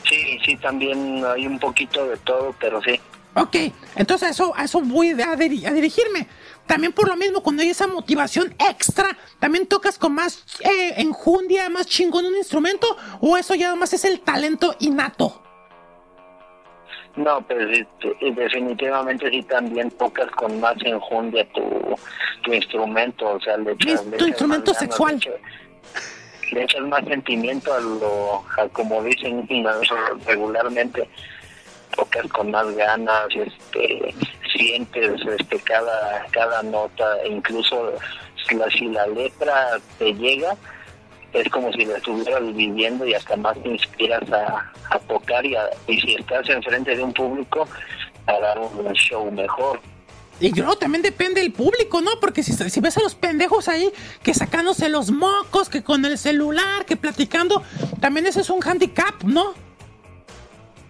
Sí, 0.10 0.40
sí, 0.44 0.58
también 0.58 1.24
hay 1.26 1.46
un 1.46 1.60
poquito 1.60 2.08
de 2.08 2.18
todo, 2.18 2.56
pero 2.60 2.82
sí. 2.82 3.00
Ok, 3.36 3.56
entonces 3.96 4.30
a 4.30 4.32
eso, 4.32 4.54
a 4.56 4.64
eso 4.64 4.82
voy 4.82 5.10
a 5.22 5.36
dirigirme. 5.36 6.28
También 6.70 6.94
por 6.94 7.08
lo 7.08 7.16
mismo, 7.16 7.42
cuando 7.42 7.64
hay 7.64 7.70
esa 7.72 7.88
motivación 7.88 8.54
extra, 8.70 9.18
¿también 9.40 9.66
tocas 9.66 9.98
con 9.98 10.14
más 10.14 10.46
eh, 10.60 10.94
enjundia, 10.98 11.68
más 11.68 11.88
chingón 11.88 12.28
un 12.28 12.36
instrumento? 12.36 12.96
¿O 13.22 13.36
eso 13.38 13.56
ya 13.56 13.74
más 13.74 13.92
es 13.94 14.06
el 14.06 14.20
talento 14.22 14.76
innato? 14.80 15.42
No, 17.16 17.42
pero 17.48 17.74
sí, 17.74 17.84
te- 18.00 18.32
definitivamente 18.34 19.32
sí 19.32 19.42
también 19.42 19.90
tocas 19.90 20.30
con 20.34 20.60
más 20.60 20.76
enjundia 20.86 21.44
tu, 21.54 21.64
tu 22.44 22.54
instrumento, 22.54 23.28
o 23.32 23.42
sea, 23.42 23.58
le 23.58 23.72
echas, 23.72 24.04
Tu 24.04 24.10
le 24.12 24.16
echas 24.18 24.28
instrumento 24.28 24.72
más 24.72 24.80
sexual. 24.80 25.14
Le 25.16 25.18
echas, 25.18 26.52
le 26.52 26.64
echas 26.66 26.82
más 26.84 27.04
sentimiento 27.06 27.74
a 27.74 27.80
lo, 27.80 28.44
a 28.60 28.68
como 28.72 29.02
dicen 29.04 29.48
regularmente, 30.28 31.10
tocas 31.96 32.28
con 32.28 32.52
más 32.52 32.68
ganas, 32.76 33.26
este, 33.34 34.14
sientes 34.54 35.22
este 35.40 35.60
cada, 35.60 36.26
cada 36.32 36.64
nota, 36.64 37.22
e 37.24 37.30
incluso 37.30 37.94
si 38.48 38.56
la, 38.56 38.70
si 38.70 38.86
la 38.88 39.08
letra 39.08 39.80
te 39.98 40.14
llega, 40.14 40.56
es 41.34 41.48
como 41.50 41.72
si 41.74 41.86
la 41.86 41.98
estuvieras 41.98 42.42
viviendo 42.56 43.06
y 43.06 43.14
hasta 43.14 43.36
más 43.38 43.62
te 43.62 43.70
inspiras 43.70 44.24
a, 44.32 44.72
a 44.90 45.00
tocar 45.08 45.46
y, 45.46 45.56
a- 45.56 45.70
y 45.88 46.00
si 46.02 46.16
estás 46.16 46.48
enfrente 46.50 46.96
de 46.96 47.04
un 47.04 47.14
público 47.14 47.68
a 48.26 48.40
dar 48.40 48.60
un 48.60 48.92
show 48.94 49.30
mejor. 49.32 49.80
Y 50.42 50.52
luego 50.56 50.78
también 50.78 51.02
depende 51.02 51.42
del 51.42 51.52
público, 51.52 52.00
¿no? 52.02 52.12
Porque 52.22 52.44
si, 52.44 52.54
si 52.54 52.80
ves 52.80 52.98
a 52.98 53.02
los 53.02 53.14
pendejos 53.14 53.68
ahí 53.68 53.92
que 54.24 54.34
sacándose 54.34 54.88
los 54.88 55.12
mocos, 55.12 55.68
que 55.70 55.84
con 55.84 56.06
el 56.06 56.18
celular, 56.18 56.86
que 56.86 56.96
platicando, 56.96 57.62
también 58.00 58.26
ese 58.26 58.40
es 58.42 58.50
un 58.50 58.62
handicap, 58.66 59.22
¿no? 59.24 59.54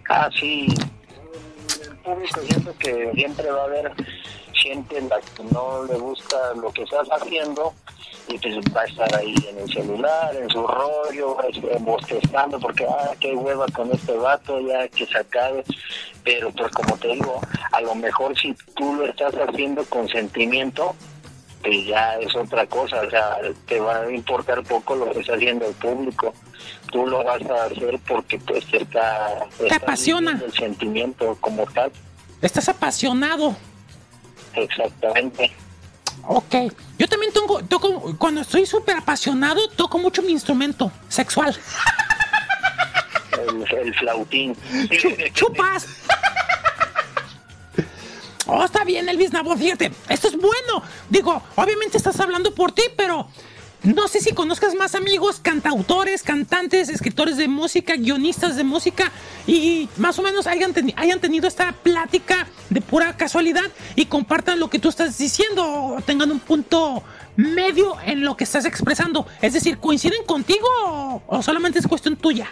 Ah, 0.08 0.28
sí, 0.38 0.68
público 2.14 2.40
siento 2.48 2.74
que 2.78 3.10
siempre 3.14 3.50
va 3.50 3.62
a 3.62 3.64
haber 3.64 3.92
gente 4.52 5.00
la 5.02 5.20
que 5.20 5.44
no 5.52 5.84
le 5.84 5.94
gusta 5.98 6.54
lo 6.54 6.72
que 6.72 6.82
estás 6.82 7.08
haciendo 7.10 7.72
y 8.28 8.38
pues 8.38 8.56
va 8.76 8.82
a 8.82 8.84
estar 8.84 9.14
ahí 9.16 9.34
en 9.48 9.58
el 9.58 9.72
celular, 9.72 10.36
en 10.36 10.48
su 10.50 10.64
rollo, 10.64 11.36
este, 11.48 11.76
bostezando 11.80 12.60
porque, 12.60 12.86
ah, 12.86 13.10
qué 13.18 13.34
hueva 13.34 13.66
con 13.74 13.90
este 13.92 14.16
vato, 14.16 14.60
ya 14.60 14.86
que 14.88 15.06
se 15.06 15.18
acabe. 15.18 15.64
Pero 16.22 16.50
pues 16.52 16.70
como 16.72 16.96
te 16.98 17.08
digo, 17.08 17.40
a 17.72 17.80
lo 17.80 17.94
mejor 17.94 18.38
si 18.38 18.54
tú 18.76 18.94
lo 18.94 19.06
estás 19.06 19.34
haciendo 19.34 19.84
con 19.86 20.08
sentimiento, 20.08 20.94
pues 21.62 21.86
ya 21.86 22.14
es 22.20 22.34
otra 22.36 22.66
cosa, 22.66 23.00
o 23.00 23.10
sea, 23.10 23.38
te 23.66 23.80
va 23.80 24.02
a 24.02 24.10
importar 24.10 24.62
poco 24.62 24.94
lo 24.94 25.10
que 25.10 25.20
está 25.20 25.34
haciendo 25.34 25.66
el 25.66 25.74
público. 25.74 26.32
Tú 26.90 27.06
lo 27.06 27.22
vas 27.24 27.40
a 27.42 27.64
hacer 27.66 27.98
porque 28.06 28.38
pues 28.38 28.66
te 28.66 28.82
está... 28.82 29.46
estás 29.60 29.82
apasiona. 29.82 30.40
El 30.44 30.52
sentimiento 30.52 31.36
como 31.40 31.64
tal, 31.66 31.92
Estás 32.42 32.68
apasionado. 32.68 33.54
exactamente. 34.54 35.52
Ok. 36.26 36.54
Yo 36.98 37.06
también 37.08 37.32
tengo, 37.32 37.62
toco, 37.64 38.14
cuando 38.18 38.40
estoy 38.40 38.66
súper 38.66 38.96
apasionado, 38.96 39.68
toco 39.70 39.98
mucho 39.98 40.22
mi 40.22 40.32
instrumento 40.32 40.90
sexual. 41.08 41.56
El, 43.32 43.78
el 43.78 43.94
flautín. 43.94 44.54
Chu- 44.90 45.16
chupas. 45.32 45.86
Oh, 48.46 48.64
está 48.64 48.84
bien, 48.84 49.08
Elvis 49.08 49.32
Nabor, 49.32 49.56
fíjate, 49.58 49.92
esto 50.08 50.26
es 50.28 50.36
bueno. 50.36 50.82
Digo, 51.08 51.40
obviamente 51.54 51.96
estás 51.96 52.18
hablando 52.18 52.52
por 52.54 52.72
ti, 52.72 52.82
pero 52.96 53.28
no 53.82 54.08
sé 54.08 54.20
si 54.20 54.32
conozcas 54.32 54.74
más 54.74 54.94
amigos, 54.94 55.40
cantautores, 55.40 56.22
cantantes, 56.22 56.88
escritores 56.88 57.36
de 57.36 57.48
música, 57.48 57.96
guionistas 57.96 58.56
de 58.56 58.64
música, 58.64 59.10
y 59.46 59.88
más 59.96 60.18
o 60.18 60.22
menos 60.22 60.46
hayan, 60.46 60.74
teni- 60.74 60.94
hayan 60.96 61.20
tenido 61.20 61.48
esta 61.48 61.72
plática 61.72 62.46
de 62.68 62.80
pura 62.82 63.16
casualidad 63.16 63.70
y 63.96 64.06
compartan 64.06 64.60
lo 64.60 64.68
que 64.68 64.78
tú 64.78 64.88
estás 64.90 65.16
diciendo, 65.16 65.64
o 65.66 66.00
tengan 66.02 66.30
un 66.30 66.40
punto 66.40 67.02
medio 67.36 67.96
en 68.04 68.22
lo 68.22 68.36
que 68.36 68.44
estás 68.44 68.66
expresando. 68.66 69.26
Es 69.40 69.54
decir, 69.54 69.78
¿coinciden 69.78 70.24
contigo 70.24 70.66
o- 71.26 71.42
solamente 71.42 71.78
es 71.78 71.86
cuestión 71.86 72.16
tuya? 72.16 72.48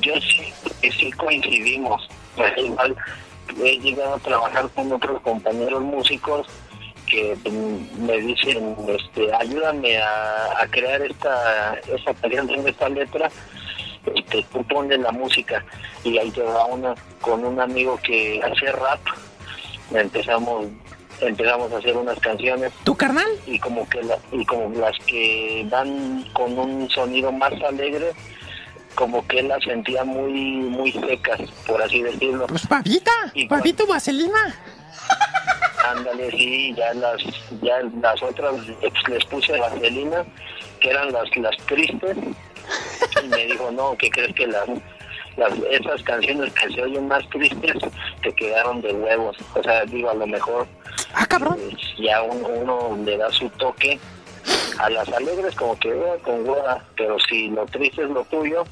Yo 0.00 0.14
sí, 0.20 0.90
sí 0.98 1.10
coincidimos. 1.12 2.08
Igual 2.56 2.96
he 3.62 3.78
llegado 3.80 4.14
a 4.14 4.18
trabajar 4.18 4.70
con 4.70 4.90
otros 4.92 5.20
compañeros 5.20 5.82
músicos 5.82 6.46
que 7.10 7.36
me 7.98 8.16
dicen, 8.18 8.76
este, 8.88 9.34
ayúdame 9.34 9.98
a, 9.98 10.60
a 10.62 10.66
crear 10.70 11.02
esta, 11.02 11.74
esta 11.94 12.14
canción, 12.14 12.46
tengo 12.46 12.68
esta 12.68 12.88
letra, 12.88 13.30
este, 14.14 14.44
tú 14.52 14.62
ponle 14.64 14.96
la 14.98 15.10
música. 15.12 15.64
Y 16.04 16.16
ahí 16.18 16.30
te 16.30 16.42
va 16.42 16.64
una 16.66 16.94
con 17.20 17.44
un 17.44 17.60
amigo 17.60 17.98
que 18.02 18.40
hace 18.42 18.72
rap. 18.72 19.00
Empezamos 19.92 20.66
empezamos 21.20 21.70
a 21.70 21.76
hacer 21.76 21.94
unas 21.98 22.18
canciones 22.20 22.72
¿Tu 22.82 22.96
carnal? 22.96 23.26
y 23.46 23.58
como 23.58 23.86
que 23.90 24.02
la- 24.02 24.16
y 24.32 24.42
como 24.46 24.70
las 24.80 24.96
que 25.04 25.66
van 25.70 26.24
con 26.32 26.58
un 26.58 26.88
sonido 26.88 27.30
más 27.30 27.52
alegre 27.62 28.12
como 28.94 29.26
que 29.28 29.42
las 29.42 29.62
sentía 29.62 30.02
muy 30.02 30.32
muy 30.32 30.90
secas 30.92 31.38
por 31.66 31.82
así 31.82 32.00
decirlo 32.02 32.46
Pues 32.46 32.66
papita, 32.66 33.12
Y 33.34 33.46
papito 33.48 33.86
vaselina. 33.86 34.56
Ándale 35.88 36.30
sí 36.30 36.74
ya 36.76 36.92
las 36.94 37.22
ya 37.62 37.80
las 38.00 38.22
otras 38.22 38.54
les- 39.08 39.24
puse 39.26 39.58
vaselina 39.58 40.24
que 40.80 40.90
eran 40.90 41.12
las 41.12 41.24
las 41.36 41.56
tristes 41.66 42.16
y 43.22 43.28
me 43.28 43.46
dijo 43.46 43.70
no 43.72 43.96
que 43.96 44.10
crees 44.10 44.34
que 44.34 44.46
las 44.46 44.68
las, 45.36 45.52
esas 45.70 46.02
canciones 46.02 46.52
que 46.54 46.70
se 46.74 46.82
oyen 46.82 47.08
más 47.08 47.26
tristes 47.30 47.76
te 48.22 48.32
quedaron 48.34 48.80
de 48.82 48.92
huevos 48.92 49.36
o 49.54 49.62
sea 49.62 49.84
digo 49.86 50.10
a 50.10 50.14
lo 50.14 50.26
mejor 50.26 50.66
Ah, 51.14 51.26
cabrón. 51.26 51.58
ya 51.98 52.22
uno, 52.22 52.46
uno 52.48 53.04
le 53.04 53.16
da 53.16 53.30
su 53.32 53.48
toque 53.50 53.98
a 54.78 54.88
las 54.90 55.08
alegres 55.08 55.54
como 55.56 55.76
que 55.78 55.88
eh, 55.90 56.18
con 56.22 56.48
hueva, 56.48 56.82
pero 56.96 57.16
si 57.28 57.48
lo 57.48 57.66
triste 57.66 58.02
es 58.04 58.10
lo 58.10 58.24
tuyo, 58.26 58.64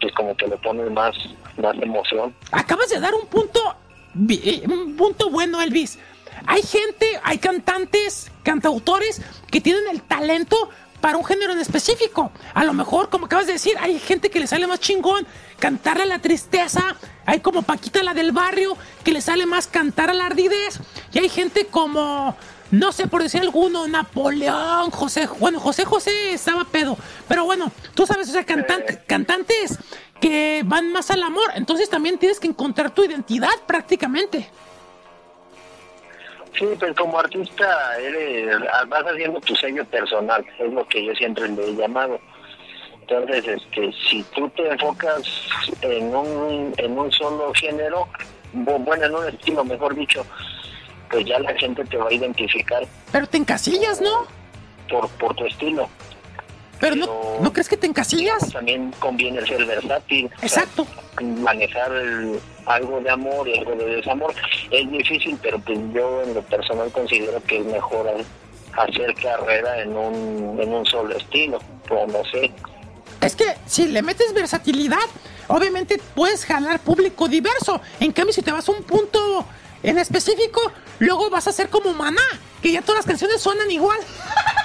pues 0.00 0.12
como 0.14 0.36
que 0.36 0.46
le 0.48 0.56
pones 0.58 0.90
más, 0.90 1.14
más 1.56 1.74
emoción. 1.80 2.34
Acabas 2.50 2.88
de 2.90 2.98
dar 3.00 3.14
un 3.14 3.26
punto, 3.28 3.60
eh, 3.60 3.74
un 4.14 4.96
punto 4.96 5.30
bueno, 5.30 5.60
Elvis. 5.60 5.98
Hay 6.46 6.62
gente, 6.62 7.20
hay 7.22 7.38
cantantes, 7.38 8.30
cantautores 8.42 9.20
que 9.50 9.60
tienen 9.60 9.84
el 9.90 10.02
talento 10.02 10.68
para 11.00 11.16
un 11.18 11.24
género 11.24 11.52
en 11.52 11.58
específico. 11.60 12.32
A 12.54 12.64
lo 12.64 12.72
mejor, 12.72 13.08
como 13.10 13.26
acabas 13.26 13.46
de 13.46 13.54
decir, 13.54 13.74
hay 13.78 13.98
gente 13.98 14.30
que 14.30 14.40
le 14.40 14.46
sale 14.46 14.66
más 14.66 14.80
chingón 14.80 15.26
cantar 15.58 16.00
a 16.00 16.06
la 16.06 16.18
tristeza. 16.20 16.96
Hay 17.26 17.40
como 17.40 17.62
Paquita 17.62 18.02
la 18.02 18.14
del 18.14 18.32
barrio 18.32 18.76
que 19.04 19.12
le 19.12 19.20
sale 19.20 19.46
más 19.46 19.66
cantar 19.66 20.10
a 20.10 20.14
la 20.14 20.26
ardidez. 20.26 20.80
Y 21.12 21.18
hay 21.18 21.28
gente 21.28 21.66
como, 21.66 22.36
no 22.70 22.92
sé 22.92 23.06
por 23.06 23.22
decir 23.22 23.40
alguno, 23.42 23.86
Napoleón, 23.86 24.90
José. 24.90 25.28
Bueno, 25.38 25.60
José 25.60 25.84
José 25.84 26.32
estaba 26.32 26.64
pedo. 26.64 26.96
Pero 27.28 27.44
bueno, 27.44 27.70
tú 27.94 28.06
sabes, 28.06 28.28
o 28.28 28.32
sea, 28.32 28.44
cantante- 28.46 29.02
cantantes 29.06 29.78
que 30.20 30.62
van 30.64 30.92
más 30.92 31.10
al 31.10 31.22
amor. 31.22 31.50
Entonces 31.54 31.88
también 31.90 32.18
tienes 32.18 32.40
que 32.40 32.48
encontrar 32.48 32.90
tu 32.90 33.04
identidad 33.04 33.54
prácticamente. 33.66 34.48
Sí, 36.58 36.66
pero 36.78 36.94
como 36.94 37.18
artista 37.18 37.98
eres, 37.98 38.60
vas 38.88 39.02
haciendo 39.04 39.40
tu 39.40 39.56
sello 39.56 39.84
personal, 39.86 40.44
es 40.58 40.72
lo 40.72 40.86
que 40.86 41.04
yo 41.04 41.12
siempre 41.14 41.48
le 41.48 41.70
he 41.70 41.74
llamado. 41.74 42.20
Entonces, 43.00 43.46
este, 43.46 43.92
si 44.08 44.22
tú 44.34 44.48
te 44.50 44.66
enfocas 44.68 45.22
en 45.82 46.14
un, 46.14 46.72
en 46.76 46.98
un 46.98 47.12
solo 47.12 47.52
género, 47.54 48.08
bueno, 48.52 49.04
en 49.04 49.14
un 49.14 49.28
estilo, 49.28 49.64
mejor 49.64 49.94
dicho, 49.94 50.24
pues 51.10 51.26
ya 51.26 51.38
la 51.40 51.54
gente 51.54 51.84
te 51.84 51.96
va 51.96 52.08
a 52.08 52.12
identificar. 52.12 52.82
Pero 53.12 53.26
te 53.26 53.36
encasillas, 53.36 54.00
¿no? 54.00 54.26
Por, 54.88 55.08
por 55.10 55.34
tu 55.34 55.44
estilo. 55.46 55.88
Pero, 56.80 56.96
no, 56.96 57.06
¿no 57.40 57.52
crees 57.52 57.68
que 57.68 57.76
te 57.76 57.86
encasillas? 57.86 58.52
También 58.52 58.92
conviene 58.98 59.44
ser 59.46 59.64
versátil. 59.64 60.30
Exacto. 60.42 60.86
manejar 61.20 61.90
algo 62.66 63.00
de 63.00 63.10
amor 63.10 63.48
y 63.48 63.58
algo 63.58 63.74
de 63.76 63.96
desamor. 63.96 64.34
Es 64.70 64.90
difícil, 64.90 65.38
pero 65.42 65.58
pues 65.58 65.78
yo 65.92 66.22
en 66.22 66.34
lo 66.34 66.42
personal 66.42 66.90
considero 66.90 67.42
que 67.44 67.58
es 67.58 67.66
mejor 67.66 68.08
hacer 68.76 69.14
carrera 69.14 69.82
en 69.82 69.96
un, 69.96 70.58
en 70.60 70.72
un 70.72 70.84
solo 70.86 71.16
estilo, 71.16 71.58
o 71.90 72.06
no 72.06 72.24
sé. 72.30 72.52
Es 73.20 73.36
que 73.36 73.44
si 73.66 73.86
le 73.86 74.02
metes 74.02 74.34
versatilidad, 74.34 74.98
obviamente 75.48 76.00
puedes 76.14 76.44
jalar 76.44 76.80
público 76.80 77.28
diverso. 77.28 77.80
En 78.00 78.12
cambio, 78.12 78.34
si 78.34 78.42
te 78.42 78.52
vas 78.52 78.68
a 78.68 78.72
un 78.72 78.82
punto 78.82 79.46
en 79.82 79.98
específico, 79.98 80.60
luego 80.98 81.30
vas 81.30 81.46
a 81.46 81.52
ser 81.52 81.68
como 81.68 81.92
Maná, 81.92 82.22
que 82.62 82.72
ya 82.72 82.82
todas 82.82 82.98
las 82.98 83.06
canciones 83.06 83.40
suenan 83.40 83.70
igual. 83.70 83.98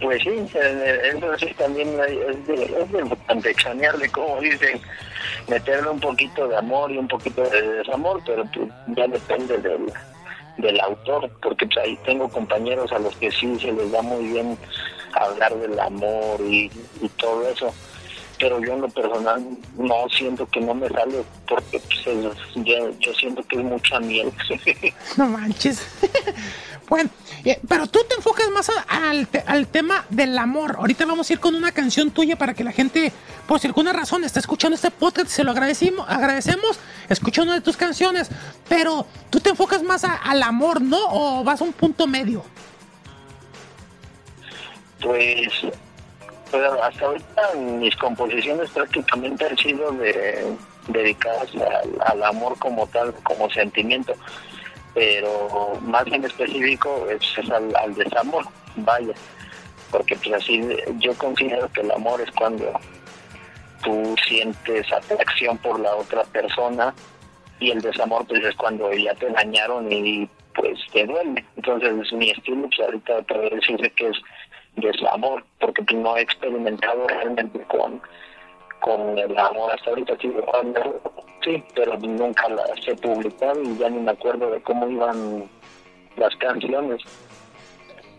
Pues 0.00 0.22
sí, 0.22 0.30
eso 0.30 1.38
sí 1.38 1.54
también 1.56 1.88
es 2.00 2.46
de, 2.46 2.64
es 2.64 2.92
de 2.92 4.10
como 4.10 4.40
dicen, 4.40 4.80
meterle 5.48 5.90
un 5.90 6.00
poquito 6.00 6.48
de 6.48 6.56
amor 6.56 6.90
y 6.90 6.98
un 6.98 7.08
poquito 7.08 7.42
de 7.42 7.62
desamor, 7.62 8.20
pero 8.26 8.44
pues 8.52 8.68
ya 8.88 9.06
depende 9.06 9.58
del, 9.58 9.92
del 10.58 10.80
autor, 10.80 11.30
porque 11.42 11.66
pues 11.66 11.78
ahí 11.78 11.98
tengo 12.04 12.28
compañeros 12.28 12.92
a 12.92 12.98
los 12.98 13.14
que 13.16 13.30
sí 13.30 13.58
se 13.60 13.72
les 13.72 13.90
da 13.92 14.02
muy 14.02 14.24
bien 14.26 14.58
hablar 15.14 15.54
del 15.56 15.78
amor 15.78 16.40
y, 16.40 16.70
todo 17.18 17.48
eso, 17.48 17.72
pero 18.38 18.60
yo 18.60 18.74
en 18.74 18.80
lo 18.82 18.88
personal 18.88 19.42
no 19.76 20.08
siento 20.10 20.46
que 20.46 20.60
no 20.60 20.74
me 20.74 20.88
sale 20.88 21.22
porque 21.48 21.78
pues, 21.78 22.04
yo 22.98 23.14
siento 23.14 23.42
que 23.44 23.56
es 23.56 23.62
mucha 23.62 24.00
miel. 24.00 24.32
no 25.16 25.26
manches. 25.26 25.86
Bueno, 26.88 27.10
eh, 27.44 27.58
pero 27.66 27.86
tú 27.86 28.00
te 28.08 28.14
enfocas 28.14 28.50
más 28.50 28.70
al, 28.88 29.28
al, 29.46 29.66
tema 29.68 30.04
del 30.10 30.36
amor. 30.38 30.76
Ahorita 30.78 31.06
vamos 31.06 31.28
a 31.28 31.32
ir 31.32 31.40
con 31.40 31.54
una 31.54 31.72
canción 31.72 32.10
tuya 32.10 32.36
para 32.36 32.54
que 32.54 32.62
la 32.62 32.72
gente, 32.72 33.12
por 33.46 33.58
si 33.58 33.66
alguna 33.66 33.92
razón, 33.92 34.24
está 34.24 34.40
escuchando 34.40 34.74
este 34.74 34.90
podcast, 34.90 35.28
se 35.28 35.44
lo 35.44 35.52
agradecemos, 35.52 36.06
agradecemos, 36.08 36.78
escucha 37.08 37.42
una 37.42 37.54
de 37.54 37.60
tus 37.62 37.76
canciones. 37.76 38.30
Pero 38.68 39.06
tú 39.30 39.40
te 39.40 39.50
enfocas 39.50 39.82
más 39.82 40.04
al 40.04 40.42
amor, 40.42 40.82
¿no? 40.82 40.98
¿O 41.08 41.44
vas 41.44 41.60
a 41.60 41.64
un 41.64 41.72
punto 41.72 42.06
medio? 42.06 42.44
Pues, 45.00 45.48
pues 46.50 46.62
hasta 46.82 47.06
ahorita 47.06 47.54
mis 47.56 47.96
composiciones 47.96 48.70
prácticamente 48.70 49.46
han 49.46 49.56
sido 49.56 49.90
de, 49.92 50.54
dedicadas 50.88 51.48
al 52.06 52.22
amor 52.22 52.58
como 52.58 52.86
tal, 52.88 53.14
como 53.22 53.50
sentimiento 53.50 54.14
pero 54.94 55.78
más 55.82 56.06
en 56.06 56.24
específico 56.24 57.06
es, 57.10 57.50
al, 57.50 57.94
desamor, 57.94 58.44
vaya, 58.76 59.14
porque 59.90 60.16
pues 60.16 60.34
así 60.34 60.62
yo 60.98 61.12
considero 61.18 61.70
que 61.72 61.80
el 61.80 61.90
amor 61.90 62.20
es 62.20 62.30
cuando 62.30 62.72
tú 63.82 64.14
sientes 64.26 64.90
atracción 64.92 65.58
por 65.58 65.78
la 65.80 65.94
otra 65.96 66.22
persona 66.24 66.94
y 67.60 67.70
el 67.70 67.80
desamor 67.80 68.26
pues 68.26 68.44
es 68.44 68.54
cuando 68.56 68.92
ya 68.92 69.14
te 69.14 69.28
dañaron 69.30 69.92
y 69.92 70.28
pues 70.54 70.78
te 70.92 71.04
duele. 71.06 71.44
Entonces 71.56 72.12
mi 72.12 72.30
estilo 72.30 72.68
pues 72.68 72.80
ahorita 72.80 73.22
puedo 73.22 73.50
decirse 73.50 73.90
que 73.90 74.08
es 74.08 74.16
desamor, 74.76 75.44
porque 75.60 75.82
pues, 75.82 75.96
no 75.96 76.16
he 76.16 76.22
experimentado 76.22 77.06
realmente 77.08 77.60
con 77.64 78.00
con 78.84 79.18
el 79.18 79.38
amor 79.38 79.72
hasta 79.72 79.88
ahorita 79.88 80.14
sí, 80.20 81.64
pero 81.74 81.96
nunca 81.96 82.46
las 82.50 82.86
he 82.86 82.94
publicado 82.96 83.62
y 83.62 83.78
ya 83.78 83.88
ni 83.88 83.98
me 83.98 84.10
acuerdo 84.10 84.50
de 84.50 84.60
cómo 84.60 84.86
iban 84.90 85.48
las 86.16 86.36
canciones. 86.36 87.00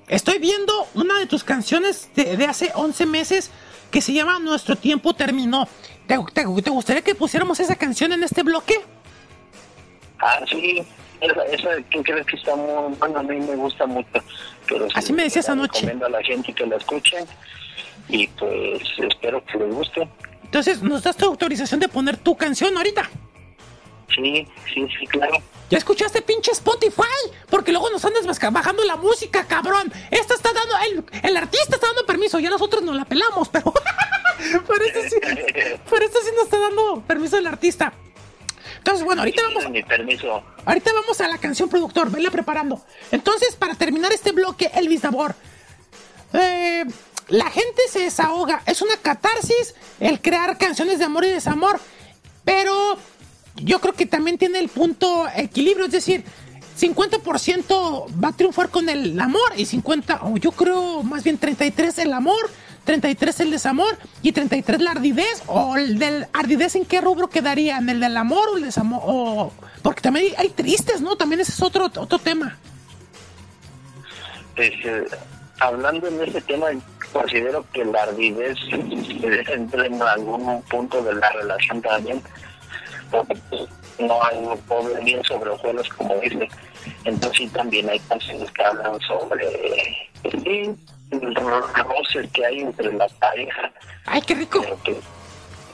Estoy 0.07 0.39
viendo 0.39 0.73
una 0.95 1.19
de 1.19 1.27
tus 1.27 1.43
canciones 1.43 2.09
de, 2.15 2.43
hace 2.45 2.71
11 2.73 3.05
meses 3.05 3.51
que 3.91 4.01
se 4.01 4.13
llama 4.13 4.39
Nuestro 4.39 4.75
tiempo 4.75 5.13
terminó. 5.13 5.67
¿Te, 6.07 6.17
te, 6.33 6.43
gustaría 6.43 7.03
que 7.03 7.13
pusiéramos 7.13 7.59
esa 7.59 7.75
canción 7.75 8.11
en 8.11 8.23
este 8.23 8.41
bloque? 8.41 8.73
Ah, 10.17 10.39
sí. 10.49 10.83
Esa, 11.21 11.45
esa 11.45 11.69
¿qué 11.91 12.01
crees 12.01 12.25
que 12.25 12.37
está 12.37 12.55
muy 12.55 12.95
bueno? 12.95 13.19
A 13.19 13.23
mí 13.23 13.39
me 13.39 13.55
gusta 13.55 13.85
mucho. 13.85 14.09
Pero 14.67 14.87
Así 14.95 15.13
me 15.13 15.23
decías 15.23 15.47
anoche. 15.47 15.81
Recomiendo 15.81 16.07
a 16.07 16.09
la 16.09 16.23
gente 16.23 16.51
que 16.53 16.65
la 16.65 16.77
escuche 16.77 17.17
y 18.09 18.27
pues 18.27 18.81
espero 18.97 19.43
que 19.45 19.59
les 19.59 19.73
guste. 19.73 20.09
Entonces, 20.55 20.81
¿nos 20.81 21.03
das 21.03 21.17
tu 21.17 21.25
autorización 21.25 21.81
de 21.81 21.89
poner 21.89 22.15
tu 22.15 22.37
canción 22.37 22.77
ahorita? 22.77 23.09
Sí, 24.15 24.47
sí, 24.73 24.87
sí, 24.97 25.05
claro. 25.07 25.35
¿Ya 25.69 25.77
escuchaste 25.77 26.21
pinche 26.21 26.53
Spotify? 26.53 27.03
Porque 27.49 27.73
luego 27.73 27.89
nos 27.89 28.05
andas 28.05 28.25
bajando 28.53 28.85
la 28.85 28.95
música, 28.95 29.45
cabrón. 29.47 29.91
Esta 30.11 30.33
está 30.33 30.53
dando, 30.53 30.73
el, 30.87 31.29
el 31.29 31.35
artista 31.35 31.75
está 31.75 31.87
dando 31.87 32.05
permiso, 32.05 32.39
ya 32.39 32.49
nosotros 32.49 32.83
no 32.83 32.93
la 32.93 33.03
pelamos, 33.03 33.49
pero... 33.49 33.65
por, 34.65 34.81
eso 34.81 35.01
sí, 35.01 35.09
sí 35.09 36.31
nos 36.37 36.45
está 36.45 36.57
dando 36.57 37.03
permiso 37.05 37.37
el 37.37 37.47
artista. 37.47 37.91
Entonces, 38.77 39.03
bueno, 39.03 39.23
ahorita 39.23 39.41
vamos. 39.41 39.69
Mi 39.69 39.83
permiso. 39.83 40.41
Ahorita 40.63 40.93
vamos 40.93 41.19
a 41.19 41.27
la 41.27 41.37
canción 41.37 41.67
productor, 41.67 42.09
venla 42.09 42.31
preparando. 42.31 42.81
Entonces, 43.11 43.57
para 43.57 43.75
terminar 43.75 44.13
este 44.13 44.31
bloque, 44.31 44.71
Elvis 44.73 45.01
Dabor. 45.01 45.35
Eh, 46.31 46.85
la 47.27 47.49
gente 47.49 47.81
se 47.89 47.99
desahoga. 47.99 48.61
Es 48.65 48.81
una 48.81 48.97
catarsis 48.97 49.75
el 49.99 50.21
crear 50.21 50.57
canciones 50.57 50.99
de 50.99 51.05
amor 51.05 51.25
y 51.25 51.29
desamor. 51.29 51.79
Pero 52.43 52.97
yo 53.55 53.79
creo 53.79 53.93
que 53.93 54.05
también 54.05 54.37
tiene 54.37 54.59
el 54.59 54.69
punto 54.69 55.27
equilibrio. 55.35 55.85
Es 55.85 55.91
decir, 55.91 56.23
50% 56.79 58.23
va 58.23 58.29
a 58.29 58.33
triunfar 58.33 58.69
con 58.69 58.89
el 58.89 59.19
amor 59.19 59.53
y 59.55 59.65
50, 59.65 60.21
o 60.23 60.37
yo 60.37 60.51
creo 60.51 61.03
más 61.03 61.23
bien 61.23 61.37
33 61.37 61.99
el 61.99 62.13
amor, 62.13 62.49
33 62.83 63.39
el 63.39 63.51
desamor 63.51 63.97
y 64.21 64.33
33 64.33 64.81
la 64.81 64.91
ardidez. 64.91 65.43
O 65.47 65.77
el 65.77 65.97
del 65.97 66.27
ardidez, 66.33 66.75
¿en 66.75 66.85
qué 66.85 67.01
rubro 67.01 67.29
quedaría? 67.29 67.77
¿En 67.77 67.89
el 67.89 67.99
del 67.99 68.17
amor 68.17 68.49
o 68.49 68.57
el 68.57 68.63
desamor? 68.63 69.01
O, 69.03 69.51
porque 69.81 70.01
también 70.01 70.33
hay, 70.37 70.49
tristes, 70.49 71.01
¿no? 71.01 71.15
También 71.15 71.41
ese 71.41 71.51
es 71.51 71.61
otro, 71.61 71.85
otro 71.85 72.19
tema. 72.19 72.57
Eh, 74.57 75.05
hablando 75.59 76.07
en 76.07 76.21
ese 76.21 76.41
tema, 76.41 76.67
considero 77.15 77.65
que 77.71 77.85
la 77.85 78.03
ardidez 78.03 78.57
entra 78.71 79.85
en 79.85 80.01
algún 80.01 80.61
punto 80.63 81.01
de 81.01 81.13
la 81.13 81.31
relación 81.31 81.81
también, 81.81 82.21
porque 83.09 83.37
no 83.99 84.21
hay 84.21 84.37
un 84.39 84.57
pobre 84.63 85.01
bien 85.01 85.23
sobre 85.23 85.49
ojuelos, 85.51 85.87
como 85.89 86.13
dice. 86.15 86.49
Entonces 87.05 87.37
sí, 87.37 87.47
también 87.47 87.89
hay 87.89 87.99
canciones 87.99 88.51
que 88.51 88.63
hablan 88.63 88.99
sobre 88.99 89.47
sí, 90.43 90.75
roces 91.09 92.29
que 92.33 92.45
hay 92.45 92.59
entre 92.59 92.91
la 92.91 93.07
pareja. 93.07 93.71
¡Ay, 94.05 94.21
qué 94.21 94.35
rico! 94.35 94.61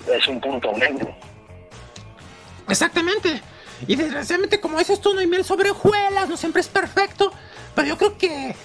es 0.08 0.28
un 0.28 0.40
punto 0.40 0.72
medio. 0.74 1.08
Exactamente. 2.70 3.42
Y 3.88 3.96
desgraciadamente, 3.96 4.60
como 4.60 4.78
dices 4.78 5.02
tú, 5.02 5.14
no 5.16 5.22
hay 5.22 5.28
miel 5.28 5.44
sobre 5.44 5.72
hojuelas, 5.72 6.30
no 6.30 6.38
siempre 6.38 6.62
es 6.62 6.68
perfecto. 6.68 7.32
Pero 7.74 7.88
yo 7.88 7.98
creo 7.98 8.18
que 8.18 8.56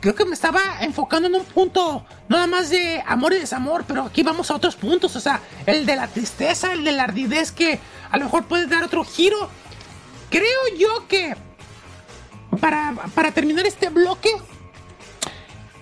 creo 0.00 0.14
que 0.14 0.24
me 0.24 0.34
estaba 0.34 0.60
enfocando 0.80 1.28
en 1.28 1.34
un 1.34 1.44
punto 1.44 2.04
nada 2.28 2.46
más 2.46 2.70
de 2.70 3.02
amor 3.06 3.32
y 3.32 3.38
desamor, 3.38 3.84
pero 3.86 4.04
aquí 4.04 4.22
vamos 4.22 4.50
a 4.50 4.56
otros 4.56 4.76
puntos, 4.76 5.16
o 5.16 5.20
sea, 5.20 5.40
el 5.66 5.86
de 5.86 5.96
la 5.96 6.08
tristeza, 6.08 6.72
el 6.72 6.84
de 6.84 6.92
la 6.92 7.04
ardidez 7.04 7.52
que 7.52 7.78
a 8.10 8.18
lo 8.18 8.24
mejor 8.24 8.44
puede 8.44 8.66
dar 8.66 8.84
otro 8.84 9.04
giro. 9.04 9.48
Creo 10.30 10.60
yo 10.78 11.08
que 11.08 11.36
para, 12.60 12.94
para 13.14 13.32
terminar 13.32 13.66
este 13.66 13.88
bloque, 13.88 14.30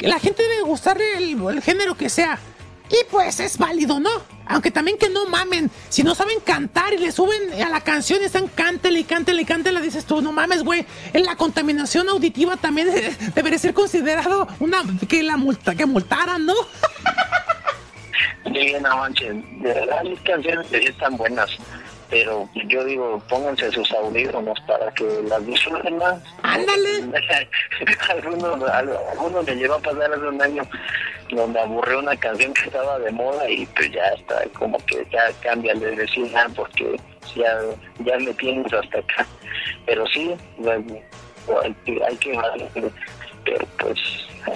la 0.01 0.19
gente 0.19 0.43
debe 0.43 0.63
gustarle 0.63 1.19
el 1.19 1.63
género 1.63 1.97
que 1.97 2.09
sea. 2.09 2.39
Y 2.91 3.05
pues 3.11 3.41
es 3.41 3.59
válido, 3.59 4.01
¿no? 4.01 4.11
Aunque 4.49 4.71
también 4.71 4.99
que 4.99 5.09
no 5.09 5.27
mamen. 5.27 5.71
Si 5.89 6.03
no 6.03 6.15
saben 6.15 6.41
cantar 6.41 6.93
y 6.93 6.99
le 6.99 7.13
suben 7.13 7.63
a 7.63 7.69
la 7.69 7.81
canción 7.83 8.21
y 8.23 8.25
están 8.25 8.49
cántele 8.49 9.01
y 9.01 9.05
cántele 9.05 9.43
y 9.43 9.45
cántele, 9.45 9.81
dices 9.81 10.05
tú, 10.05 10.23
no 10.23 10.33
mames, 10.33 10.65
güey. 10.65 10.87
En 11.13 11.25
la 11.25 11.37
contaminación 11.37 12.09
auditiva 12.09 12.57
también 12.57 12.89
debería 13.35 13.59
ser 13.59 13.75
considerado 13.75 14.49
una 14.61 14.83
que 15.09 15.23
la 15.23 15.37
multa, 15.37 15.75
que 15.75 15.87
multaran, 15.87 16.47
¿no? 16.47 16.55
Sí, 18.45 18.73
no. 18.81 19.07
De 19.11 19.75
verdad, 19.75 20.03
mis 20.05 20.21
canciones 20.21 20.67
están 20.73 21.17
buenas 21.17 21.51
pero 22.11 22.49
yo 22.67 22.85
digo, 22.85 23.23
pónganse 23.29 23.71
sus 23.71 23.91
audífonos 23.93 24.59
para 24.67 24.91
que 24.93 25.05
las 25.29 25.45
disfruten 25.47 25.99
más. 25.99 26.23
¡Ándale! 26.43 27.05
algunos, 28.09 28.63
algunos 28.71 29.47
me 29.47 29.55
llevó 29.55 29.75
a 29.75 29.79
pasar 29.81 30.13
hace 30.13 30.27
un 30.27 30.41
año 30.41 30.63
donde 31.31 31.61
aburrió 31.61 31.99
una 31.99 32.17
canción 32.17 32.55
que 32.55 32.65
estaba 32.65 32.99
de 32.99 33.11
moda 33.13 33.49
y 33.51 33.67
pues 33.67 33.93
ya 33.93 34.07
está, 34.09 34.43
como 34.59 34.79
que 34.87 35.07
ya 35.13 35.31
cambia 35.43 35.75
de 35.75 35.95
decir, 35.97 36.31
ah, 36.35 36.49
porque 36.57 36.99
ya, 37.35 37.61
ya 38.05 38.19
me 38.19 38.33
tienes 38.35 38.73
hasta 38.73 38.99
acá. 38.99 39.27
Pero 39.85 40.07
sí, 40.07 40.35
hay 40.67 41.75
que, 41.85 42.05
hay 42.05 42.17
que 42.17 42.91
pero 43.45 43.67
pues 43.79 43.99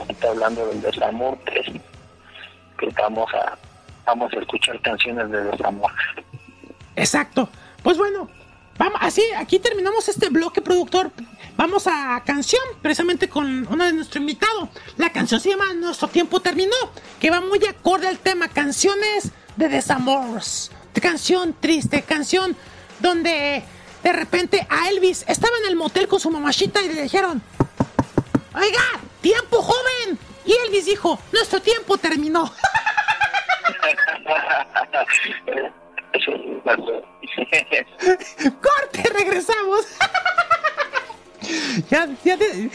está 0.08 0.28
hablando 0.28 0.66
del 0.66 0.82
desamor, 0.82 1.38
pues, 1.44 1.66
que 2.78 2.88
vamos 3.00 3.32
a, 3.34 3.56
vamos 4.06 4.32
a 4.32 4.38
escuchar 4.38 4.80
canciones 4.82 5.30
de 5.30 5.44
desamor. 5.44 5.92
Exacto. 6.96 7.48
Pues 7.83 7.98
bueno, 7.98 8.28
vamos, 8.78 8.98
así, 9.00 9.22
aquí 9.37 9.59
terminamos 9.59 10.09
este 10.09 10.28
bloque, 10.28 10.61
productor. 10.61 11.11
Vamos 11.57 11.87
a 11.87 12.22
canción, 12.24 12.62
precisamente 12.81 13.28
con 13.28 13.66
uno 13.68 13.85
de 13.85 13.92
nuestro 13.92 14.20
invitado. 14.20 14.68
La 14.96 15.11
canción 15.12 15.40
se 15.40 15.50
llama 15.50 15.72
Nuestro 15.74 16.09
tiempo 16.09 16.40
terminó, 16.40 16.76
que 17.20 17.31
va 17.31 17.40
muy 17.40 17.64
acorde 17.66 18.09
al 18.09 18.18
tema 18.18 18.48
canciones 18.48 19.33
de 19.57 19.68
desamor. 19.68 20.40
Canción 21.00 21.55
triste, 21.59 22.02
canción 22.02 22.57
donde 23.00 23.64
de 24.02 24.12
repente 24.12 24.66
a 24.70 24.88
Elvis 24.88 25.24
estaba 25.26 25.57
en 25.62 25.70
el 25.70 25.76
motel 25.76 26.07
con 26.07 26.20
su 26.20 26.31
mamachita 26.31 26.81
y 26.83 26.88
le 26.88 27.02
dijeron, 27.02 27.42
oiga, 28.55 28.83
tiempo 29.20 29.61
joven. 29.62 30.18
Y 30.44 30.52
Elvis 30.66 30.87
dijo, 30.87 31.18
nuestro 31.33 31.61
tiempo 31.61 31.98
terminó. 31.98 32.52
Corte, 38.61 39.03
regresamos. 39.12 39.87
ya, 41.90 42.09
ya 42.25 42.37
te, 42.37 42.70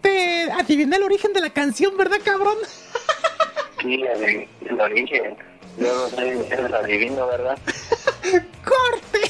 te, 0.00 0.50
adiviné 0.52 0.96
el 0.96 1.02
origen 1.02 1.32
de 1.32 1.40
la 1.40 1.50
canción, 1.50 1.96
¿verdad, 1.96 2.18
cabrón? 2.24 2.56
sí, 3.80 4.02
el, 4.02 4.48
origen. 4.80 5.36
No 5.76 6.08
sé, 6.08 6.46
el 6.50 6.74
adivino, 6.74 7.26
¿verdad? 7.26 7.58
Corte. 8.64 9.20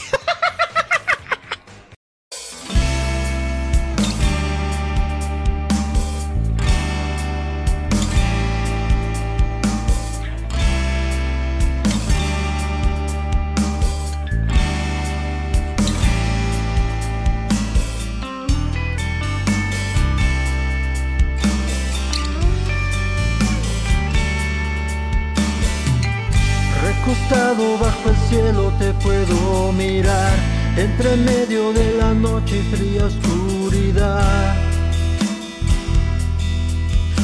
Bajo 27.54 28.10
el 28.10 28.16
cielo 28.28 28.72
te 28.78 28.92
puedo 28.94 29.70
mirar, 29.72 30.32
entre 30.76 31.16
medio 31.16 31.72
de 31.72 31.96
la 31.96 32.12
noche 32.12 32.58
y 32.58 32.76
fría 32.76 33.04
oscuridad. 33.04 34.56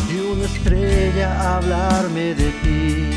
Y 0.08 0.20
una 0.20 0.44
estrella 0.44 1.56
hablarme 1.56 2.34
de 2.34 2.50
ti. 2.62 3.10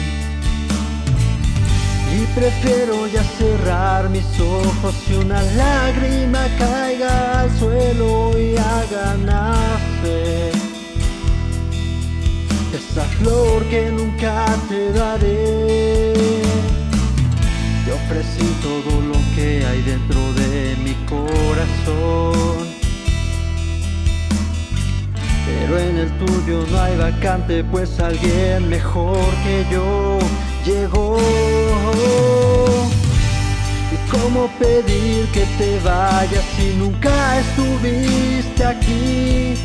Y 2.17 2.25
prefiero 2.33 3.05
ya 3.07 3.23
cerrar 3.23 4.09
mis 4.09 4.39
ojos 4.39 4.95
y 5.07 5.13
una 5.13 5.43
lágrima 5.43 6.47
caiga 6.57 7.41
al 7.41 7.59
suelo 7.59 8.31
y 8.39 8.57
haga 8.57 9.15
nacer 9.17 10.53
esa 12.73 13.03
flor 13.19 13.63
que 13.65 13.91
nunca 13.91 14.45
te 14.69 14.91
daré 14.91 16.44
ofrecí 18.05 18.45
todo 18.61 19.01
lo 19.01 19.17
que 19.35 19.65
hay 19.65 19.81
dentro 19.81 20.21
de 20.33 20.75
mi 20.83 20.93
corazón. 21.05 22.67
Pero 25.45 25.79
en 25.79 25.97
el 25.97 26.11
tuyo 26.19 26.65
no 26.69 26.81
hay 26.81 26.95
vacante, 26.97 27.63
pues 27.63 27.99
alguien 27.99 28.69
mejor 28.69 29.17
que 29.43 29.65
yo 29.71 30.19
llegó. 30.65 31.17
¿Y 33.91 33.95
cómo 34.11 34.49
pedir 34.59 35.25
que 35.33 35.45
te 35.57 35.79
vayas 35.79 36.45
si 36.55 36.75
nunca 36.77 37.39
estuviste 37.39 38.65
aquí? 38.65 39.55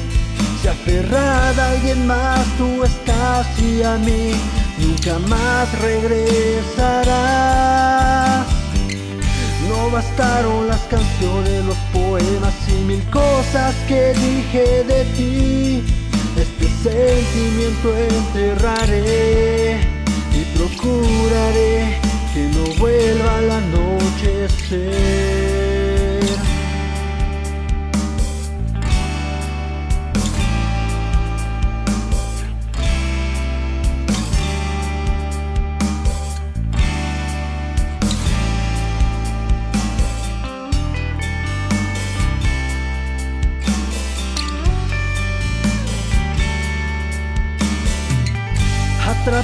Si 0.62 0.68
aferrada 0.68 1.66
a 1.66 1.70
alguien 1.72 2.06
más, 2.06 2.46
tú 2.56 2.84
estás 2.84 3.46
y 3.58 3.82
a 3.82 3.96
mí 3.96 4.32
nunca 4.78 5.18
más 5.28 5.68
regresarás. 5.80 8.09
Bastaron 9.92 10.68
las 10.68 10.82
canciones, 10.82 11.64
los 11.64 11.76
poemas 11.92 12.54
y 12.68 12.74
mil 12.84 13.02
cosas 13.10 13.74
que 13.88 14.14
dije 14.14 14.84
de 14.84 15.04
ti. 15.16 15.82
Este 16.36 16.68
sentimiento 16.82 17.96
enterraré 17.96 19.80
y 20.32 20.44
procuraré 20.56 21.98
que 22.32 22.42
no 22.54 22.64
vuelva 22.78 23.38
al 23.38 23.50
anochecer. 23.50 25.59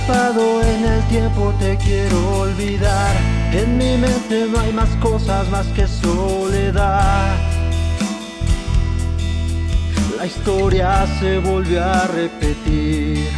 En 0.08 0.84
el 0.84 1.02
tiempo 1.08 1.52
te 1.58 1.76
quiero 1.78 2.38
olvidar. 2.38 3.16
En 3.52 3.76
mi 3.76 3.96
mente 3.96 4.46
no 4.48 4.60
hay 4.60 4.72
más 4.72 4.88
cosas 5.02 5.48
más 5.50 5.66
que 5.68 5.88
soledad. 5.88 7.36
La 10.16 10.26
historia 10.26 11.06
se 11.18 11.38
volvió 11.40 11.82
a 11.84 12.06
repetir. 12.06 13.28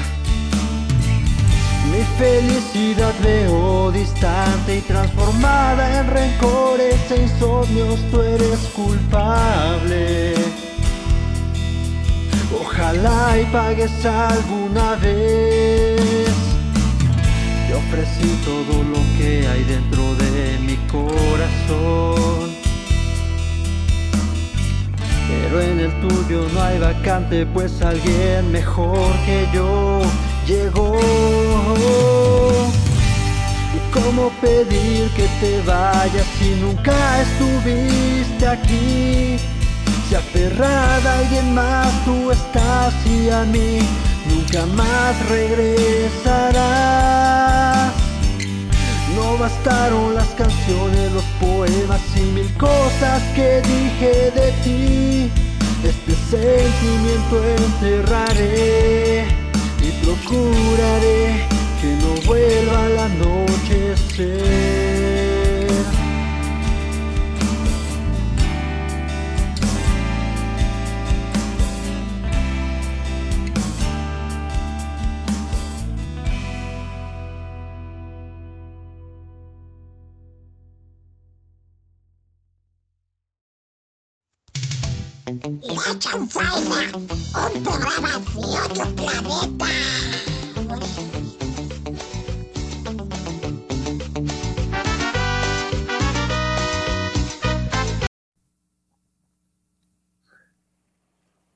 Mi 1.90 2.04
felicidad 2.18 3.14
veo 3.22 3.90
distante 3.90 4.76
y 4.76 4.81
transformada 4.83 6.00
en 6.00 6.07
rencores 6.07 7.11
e 7.11 7.22
insomnios, 7.22 7.98
tú 8.11 8.20
eres 8.20 8.59
culpable. 8.74 10.35
Ojalá 12.61 13.38
y 13.40 13.46
pagues 13.46 14.04
alguna 14.04 14.96
vez. 14.96 16.27
Te 17.68 17.74
ofrecí 17.74 18.28
todo 18.46 18.83
lo 18.83 18.98
que 19.18 19.46
hay 19.46 19.62
dentro 19.64 20.14
de 20.14 20.59
mi 20.61 20.76
corazón. 20.90 22.50
Pero 25.28 25.61
en 25.61 25.81
el 25.81 25.92
tuyo 26.00 26.48
no 26.54 26.62
hay 26.62 26.78
vacante, 26.78 27.44
pues 27.44 27.83
alguien 27.83 28.50
mejor 28.50 29.12
que 29.26 29.46
yo 29.52 30.00
llegó. 30.46 30.98
¿Y 33.74 33.78
cómo 33.92 34.31
pedir 34.40 35.11
que 35.11 35.28
te 35.38 35.61
vayas 35.66 36.26
si 36.38 36.54
nunca 36.62 37.20
estuviste 37.20 38.46
aquí? 38.46 39.37
Si 40.09 40.14
aferrada 40.14 41.12
a 41.12 41.18
alguien 41.18 41.54
más 41.54 41.92
tú 42.07 42.31
estás 42.31 42.94
y 43.07 43.28
a 43.28 43.44
mí 43.44 43.81
nunca 44.26 44.64
más 44.74 45.14
regresarás. 45.28 47.47
Bastaron 49.38 50.14
las 50.16 50.29
canciones, 50.31 51.12
los 51.12 51.22
poemas 51.40 52.01
y 52.16 52.22
mil 52.33 52.53
cosas 52.55 53.22
que 53.37 53.62
dije 53.62 54.33
de 54.33 54.53
ti. 54.64 55.31
Este 55.85 56.14
sentimiento 56.29 57.44
enterraré 57.44 59.29
y 59.81 59.90
procuraré 60.05 61.46
que 61.81 61.90
no 62.03 62.11
vuelva 62.27 62.79
al 62.87 62.98
anochecer. 62.98 64.48
Chanfaina, 85.98 86.92
un 86.94 87.62
programa 87.64 88.08
de 88.08 88.14
otro 88.38 88.94
planeta. 88.94 89.66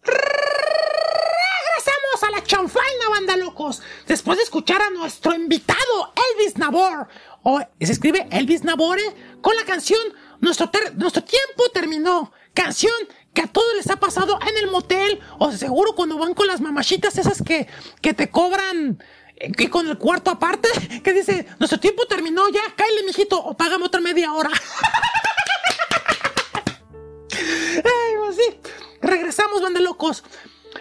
Regresamos 0.03 2.23
a 2.23 2.31
la 2.33 2.43
chanfaina, 2.43 3.09
banda 3.11 3.37
locos. 3.37 3.81
Después 4.09 4.39
de 4.39 4.45
escuchar 4.45 4.83
a 4.83 4.91
nuestro 4.91 5.35
invitado, 5.35 6.13
Elvis 6.33 6.59
Nabor. 6.59 7.07
O 7.45 7.61
se 7.81 7.93
escribe 7.93 8.27
Elvis 8.33 8.65
Nabore 8.65 9.05
con 9.41 9.55
la 9.55 9.65
canción 9.65 10.01
nuestro 10.41 10.69
tiempo 10.69 11.69
terminó. 11.73 12.33
Canción 12.55 12.93
que 13.35 13.43
a 13.43 13.47
todos 13.47 13.75
les 13.75 13.89
ha 13.91 13.97
pasado 13.97 14.39
en 14.49 14.57
el 14.65 14.71
motel 14.71 15.21
o 15.39 15.53
seguro 15.53 15.95
cuando 15.95 16.19
van 16.19 16.35
con 16.35 16.47
las 16.47 16.61
mamachitas 16.61 17.17
esas 17.19 17.43
que, 17.43 17.67
que 18.01 18.15
te 18.15 18.31
cobran 18.31 19.03
y 19.37 19.67
con 19.69 19.89
el 19.89 19.99
cuarto 19.99 20.31
aparte, 20.31 20.69
que 21.05 21.13
dice, 21.13 21.47
nuestro 21.59 21.81
tiempo 21.81 22.07
terminó 22.07 22.49
ya, 22.49 22.63
cállate, 22.77 23.03
mijito, 23.05 23.43
o 23.43 23.55
págame 23.57 23.85
otra 23.85 24.01
media 24.01 24.33
hora. 24.33 24.51
Ay, 27.33 28.15
pues 28.19 28.37
sí. 28.37 28.61
Regresamos, 29.01 29.63
banda 29.63 29.81
locos. 29.81 30.23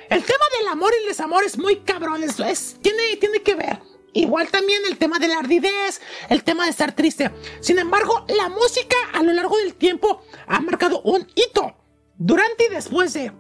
El 0.10 0.24
tema 0.24 0.46
del 0.60 0.68
amor 0.68 0.94
y 0.94 1.02
el 1.02 1.08
desamor 1.10 1.44
es 1.44 1.58
muy 1.58 1.78
cabrón, 1.78 2.24
es, 2.24 2.40
es, 2.40 2.78
tiene, 2.82 3.18
tiene 3.18 3.42
que 3.42 3.56
ver. 3.56 3.80
Igual 4.14 4.50
también 4.50 4.82
el 4.88 4.98
tema 4.98 5.20
de 5.20 5.30
la 5.30 5.40
ardidez, 5.40 6.02
el 6.30 6.44
tema 6.44 6.66
de 6.66 6.72
estar 6.72 6.94
triste. 6.94 7.32
Sin 7.62 7.80
embargo, 7.80 8.26
la 8.28 8.50
música 8.50 8.96
a 9.14 9.24
lo 9.24 9.32
largo 9.32 9.58
del 9.58 9.74
tiempo 9.74 10.22
ha 10.48 10.60
marcado 10.60 11.02
un 11.02 11.26
hito. 11.34 11.81
Durante 12.23 12.65
y 12.65 12.69
después 12.69 13.13
de 13.13 13.31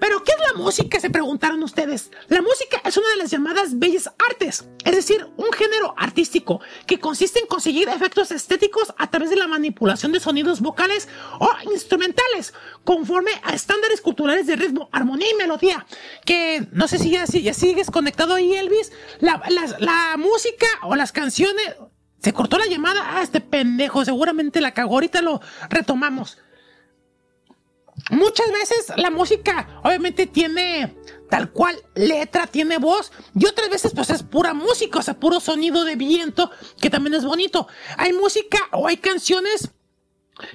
¿Pero 0.00 0.24
qué 0.24 0.32
es 0.32 0.52
la 0.52 0.60
música? 0.60 0.98
Se 0.98 1.08
preguntaron 1.08 1.62
ustedes. 1.62 2.10
La 2.26 2.42
música 2.42 2.82
es 2.84 2.96
una 2.96 3.08
de 3.10 3.16
las 3.16 3.30
llamadas 3.30 3.78
bellas 3.78 4.10
artes, 4.28 4.68
es 4.84 4.96
decir, 4.96 5.24
un 5.36 5.52
género 5.52 5.94
artístico 5.96 6.60
que 6.84 6.98
consiste 6.98 7.38
en 7.38 7.46
conseguir 7.46 7.88
efectos 7.88 8.32
estéticos 8.32 8.92
a 8.98 9.08
través 9.08 9.30
de 9.30 9.36
la 9.36 9.46
manipulación 9.46 10.10
de 10.10 10.18
sonidos 10.18 10.60
vocales 10.60 11.08
o 11.38 11.48
instrumentales, 11.72 12.52
conforme 12.82 13.30
a 13.44 13.54
estándares 13.54 14.00
culturales 14.00 14.48
de 14.48 14.56
ritmo, 14.56 14.88
armonía 14.90 15.28
y 15.30 15.36
melodía. 15.36 15.86
Que 16.26 16.66
no 16.72 16.88
sé 16.88 16.98
si 16.98 17.10
ya, 17.10 17.24
sigues 17.54 17.88
conectado 17.88 18.34
ahí, 18.34 18.52
Elvis. 18.52 18.90
La, 19.20 19.40
la 19.78 20.16
música 20.18 20.66
o 20.82 20.96
las 20.96 21.12
canciones. 21.12 21.76
Se 22.18 22.32
cortó 22.32 22.58
la 22.58 22.66
llamada. 22.66 23.16
Ah, 23.16 23.22
este 23.22 23.40
pendejo, 23.40 24.04
seguramente 24.04 24.60
la 24.60 24.74
cagó. 24.74 24.94
Ahorita 24.94 25.22
lo 25.22 25.40
retomamos 25.70 26.38
muchas 28.10 28.50
veces 28.52 28.92
la 28.96 29.10
música 29.10 29.80
obviamente 29.82 30.26
tiene 30.26 30.96
tal 31.30 31.50
cual 31.50 31.76
letra, 31.94 32.46
tiene 32.46 32.78
voz, 32.78 33.10
y 33.34 33.46
otras 33.46 33.70
veces 33.70 33.92
pues 33.94 34.10
es 34.10 34.22
pura 34.22 34.54
música, 34.54 34.98
o 34.98 35.02
sea, 35.02 35.18
puro 35.18 35.40
sonido 35.40 35.84
de 35.84 35.96
viento, 35.96 36.50
que 36.80 36.90
también 36.90 37.14
es 37.14 37.24
bonito. 37.24 37.66
Hay 37.96 38.12
música 38.12 38.58
o 38.72 38.86
hay 38.86 38.98
canciones 38.98 39.70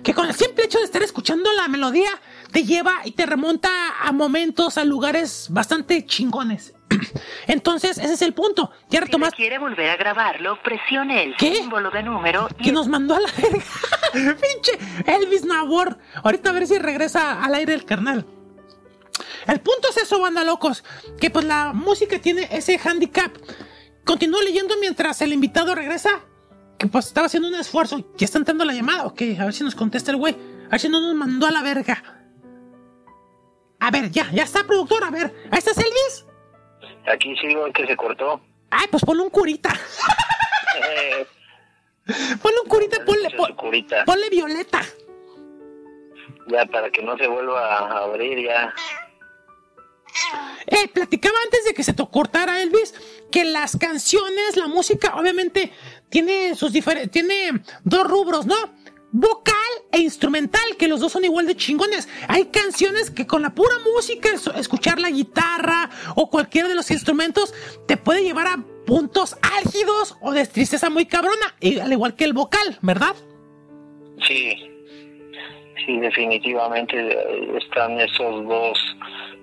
que 0.04 0.14
con 0.14 0.28
el 0.28 0.36
simple 0.36 0.66
hecho 0.66 0.80
de 0.80 0.86
estar 0.86 1.02
escuchando 1.04 1.52
la 1.54 1.68
melodía 1.68 2.10
te 2.52 2.64
lleva 2.64 3.02
y 3.06 3.12
te 3.12 3.26
remonta 3.26 3.70
a 4.02 4.12
momentos, 4.12 4.78
a 4.78 4.84
lugares 4.84 5.48
bastante 5.50 6.06
chingones. 6.06 6.74
Entonces, 7.48 7.98
ese 7.98 8.14
es 8.14 8.22
el 8.22 8.34
punto. 8.34 8.72
Ya 8.90 9.06
Si 9.06 9.12
quiere 9.36 9.60
volver 9.60 9.90
a 9.90 9.98
grabarlo, 9.98 10.62
presione 10.64 11.24
el 11.24 11.38
símbolo 11.38 11.92
de 11.92 12.04
número. 12.04 12.48
Que 12.62 12.72
nos 12.72 12.88
mandó 12.88 13.16
a 13.16 13.20
la 13.20 13.30
verga. 13.32 13.64
Pinche 14.42 14.80
Elvis 15.06 15.46
Nabor. 15.46 15.98
Ahorita 16.24 16.50
a 16.50 16.54
ver 16.54 16.68
si 16.68 16.78
regresa 16.78 17.44
al 17.44 17.56
aire 17.56 17.74
el 17.74 17.86
carnal. 17.86 18.26
El 19.48 19.60
punto 19.62 19.90
es 19.90 19.98
eso, 19.98 20.20
banda 20.20 20.44
locos. 20.44 20.84
Que 21.20 21.30
pues 21.30 21.46
la 21.46 21.74
música 21.74 22.20
tiene 22.20 22.48
ese 22.52 22.80
handicap. 22.84 23.32
Continúo 24.06 24.42
leyendo 24.42 24.76
mientras 24.80 25.22
el 25.22 25.34
invitado 25.34 25.76
regresa. 25.76 26.22
Que 26.78 26.88
pues 26.88 27.08
estaba 27.08 27.28
haciendo 27.28 27.50
un 27.50 27.56
esfuerzo. 27.56 28.14
Ya 28.18 28.26
está 28.26 28.38
entrando 28.38 28.66
la 28.66 28.74
llamada. 28.74 29.06
Ok, 29.06 29.22
a 29.40 29.46
ver 29.46 29.54
si 29.54 29.64
nos 29.64 29.76
contesta 29.76 30.12
el 30.12 30.18
güey. 30.18 30.36
A 30.68 30.72
ver 30.72 30.80
si 30.80 30.90
no 30.90 31.02
nos 31.02 31.16
mandó 31.16 31.46
a 31.46 31.52
la 31.52 31.62
verga. 31.62 32.04
A 33.80 33.92
ver, 33.92 34.12
ya, 34.12 34.30
ya 34.32 34.44
está, 34.44 34.66
productor. 34.66 35.04
A 35.04 35.10
ver, 35.10 35.34
¿ahí 35.52 35.60
estás, 35.60 35.78
Elvis? 35.78 36.26
Aquí 37.08 37.36
sigo, 37.38 37.72
que 37.74 37.88
se 37.88 37.96
cortó. 37.96 38.42
Ay, 38.70 38.88
pues 38.92 39.04
ponle 39.04 39.24
un 39.24 39.30
curita. 39.30 39.70
ponle 42.42 42.60
un 42.64 42.70
curita, 42.70 43.04
ponle, 43.06 43.56
curita. 43.56 44.06
ponle 44.06 44.30
violeta. 44.30 44.82
Ya, 46.48 46.66
para 46.66 46.90
que 46.90 47.02
no 47.04 47.18
se 47.18 47.28
vuelva 47.28 47.78
a 47.78 48.04
abrir, 48.04 48.44
ya. 48.44 48.74
Eh, 50.68 50.88
platicaba 50.88 51.36
antes 51.46 51.66
de 51.66 51.74
que 51.74 51.84
se 51.84 51.94
te 51.94 52.08
cortara, 52.08 52.62
Elvis, 52.62 52.94
que 53.32 53.46
las 53.46 53.78
canciones, 53.78 54.58
la 54.58 54.68
música, 54.68 55.16
obviamente, 55.16 55.72
tiene 56.10 56.56
sus 56.56 56.74
diferentes, 56.74 57.12
tiene 57.12 57.62
dos 57.84 58.08
rubros, 58.08 58.46
¿no? 58.46 58.56
Vocal 59.12 59.54
e 59.92 60.00
instrumental, 60.00 60.62
que 60.78 60.88
los 60.88 61.00
dos 61.00 61.12
son 61.12 61.26
igual 61.26 61.48
de 61.48 61.56
chingones. 61.56 62.08
Hay 62.28 62.46
canciones 62.46 63.10
que 63.10 63.26
con 63.26 63.42
la 63.42 63.54
pura 63.54 63.76
música, 63.94 64.30
escuchar 64.56 65.00
la 65.00 65.10
guitarra 65.10 65.90
o 66.16 66.30
cualquiera 66.30 66.68
de 66.68 66.76
los 66.76 66.92
instrumentos, 66.92 67.54
te 67.88 67.98
puede 67.98 68.24
llevar 68.24 68.48
a 68.48 68.64
puntos 68.86 69.38
álgidos 69.42 70.18
o 70.22 70.32
de 70.32 70.46
tristeza 70.46 70.90
muy 70.90 71.06
cabrona, 71.06 71.56
al 71.82 71.92
igual 71.92 72.16
que 72.16 72.26
el 72.26 72.34
vocal, 72.34 72.78
¿verdad? 72.82 73.16
Sí, 74.28 74.54
sí, 75.86 76.00
definitivamente 76.00 76.98
eh, 76.98 77.58
están 77.62 78.00
esos 78.00 78.48
dos, 78.48 78.80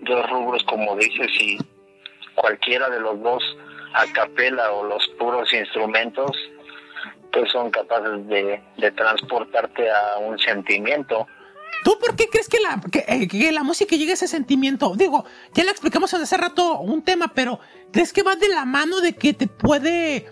dos 0.02 0.30
rubros, 0.30 0.62
como 0.64 0.96
dices, 0.96 1.28
y 1.40 1.58
cualquiera 2.34 2.88
de 2.90 3.00
los 3.00 3.20
dos, 3.22 3.42
a 3.94 4.12
capela 4.12 4.72
o 4.72 4.84
los 4.84 5.06
puros 5.18 5.52
instrumentos, 5.52 6.30
pues 7.36 7.52
son 7.52 7.70
capaces 7.70 8.26
de, 8.28 8.62
transportarte 8.92 9.90
a 9.90 10.18
un 10.18 10.38
sentimiento. 10.38 11.26
¿Tú 11.84 11.98
por 12.00 12.16
qué 12.16 12.28
crees 12.28 12.48
que 12.48 12.58
la, 12.60 12.80
eh, 13.08 13.28
que, 13.28 13.52
la 13.52 13.62
música 13.62 13.94
llegue 13.94 14.12
a 14.12 14.14
ese 14.14 14.26
sentimiento? 14.26 14.94
Digo, 14.96 15.24
ya 15.52 15.64
le 15.64 15.70
explicamos 15.70 16.12
hace 16.14 16.36
rato 16.36 16.80
un 16.80 17.02
tema, 17.02 17.32
pero 17.34 17.60
¿crees 17.92 18.12
que 18.12 18.22
va 18.22 18.36
de 18.36 18.48
la 18.48 18.64
mano 18.64 19.00
de 19.00 19.14
que 19.14 19.34
te 19.34 19.46
puede... 19.46 20.26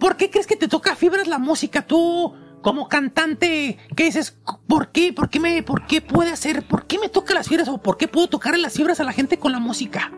¿Por 0.00 0.16
qué 0.16 0.30
crees 0.30 0.46
que 0.46 0.56
te 0.56 0.68
toca 0.68 0.96
fibras 0.96 1.26
la 1.26 1.38
música? 1.38 1.86
Tú, 1.86 2.34
como 2.62 2.88
cantante, 2.88 3.78
¿qué 3.96 4.04
dices? 4.04 4.40
¿Por 4.68 4.90
qué? 4.90 5.12
¿Por 5.12 5.28
qué 5.28 5.40
me, 5.40 5.62
por 5.62 5.86
qué 5.86 6.00
puede 6.00 6.30
hacer? 6.30 6.66
¿Por 6.66 6.86
qué 6.86 6.98
me 6.98 7.08
toca 7.08 7.34
las 7.34 7.48
fibras 7.48 7.68
o 7.68 7.78
por 7.78 7.98
qué 7.98 8.08
puedo 8.08 8.28
tocar 8.28 8.56
las 8.58 8.74
fibras 8.74 9.00
a 9.00 9.04
la 9.04 9.12
gente 9.12 9.38
con 9.38 9.52
la 9.52 9.58
música? 9.58 10.10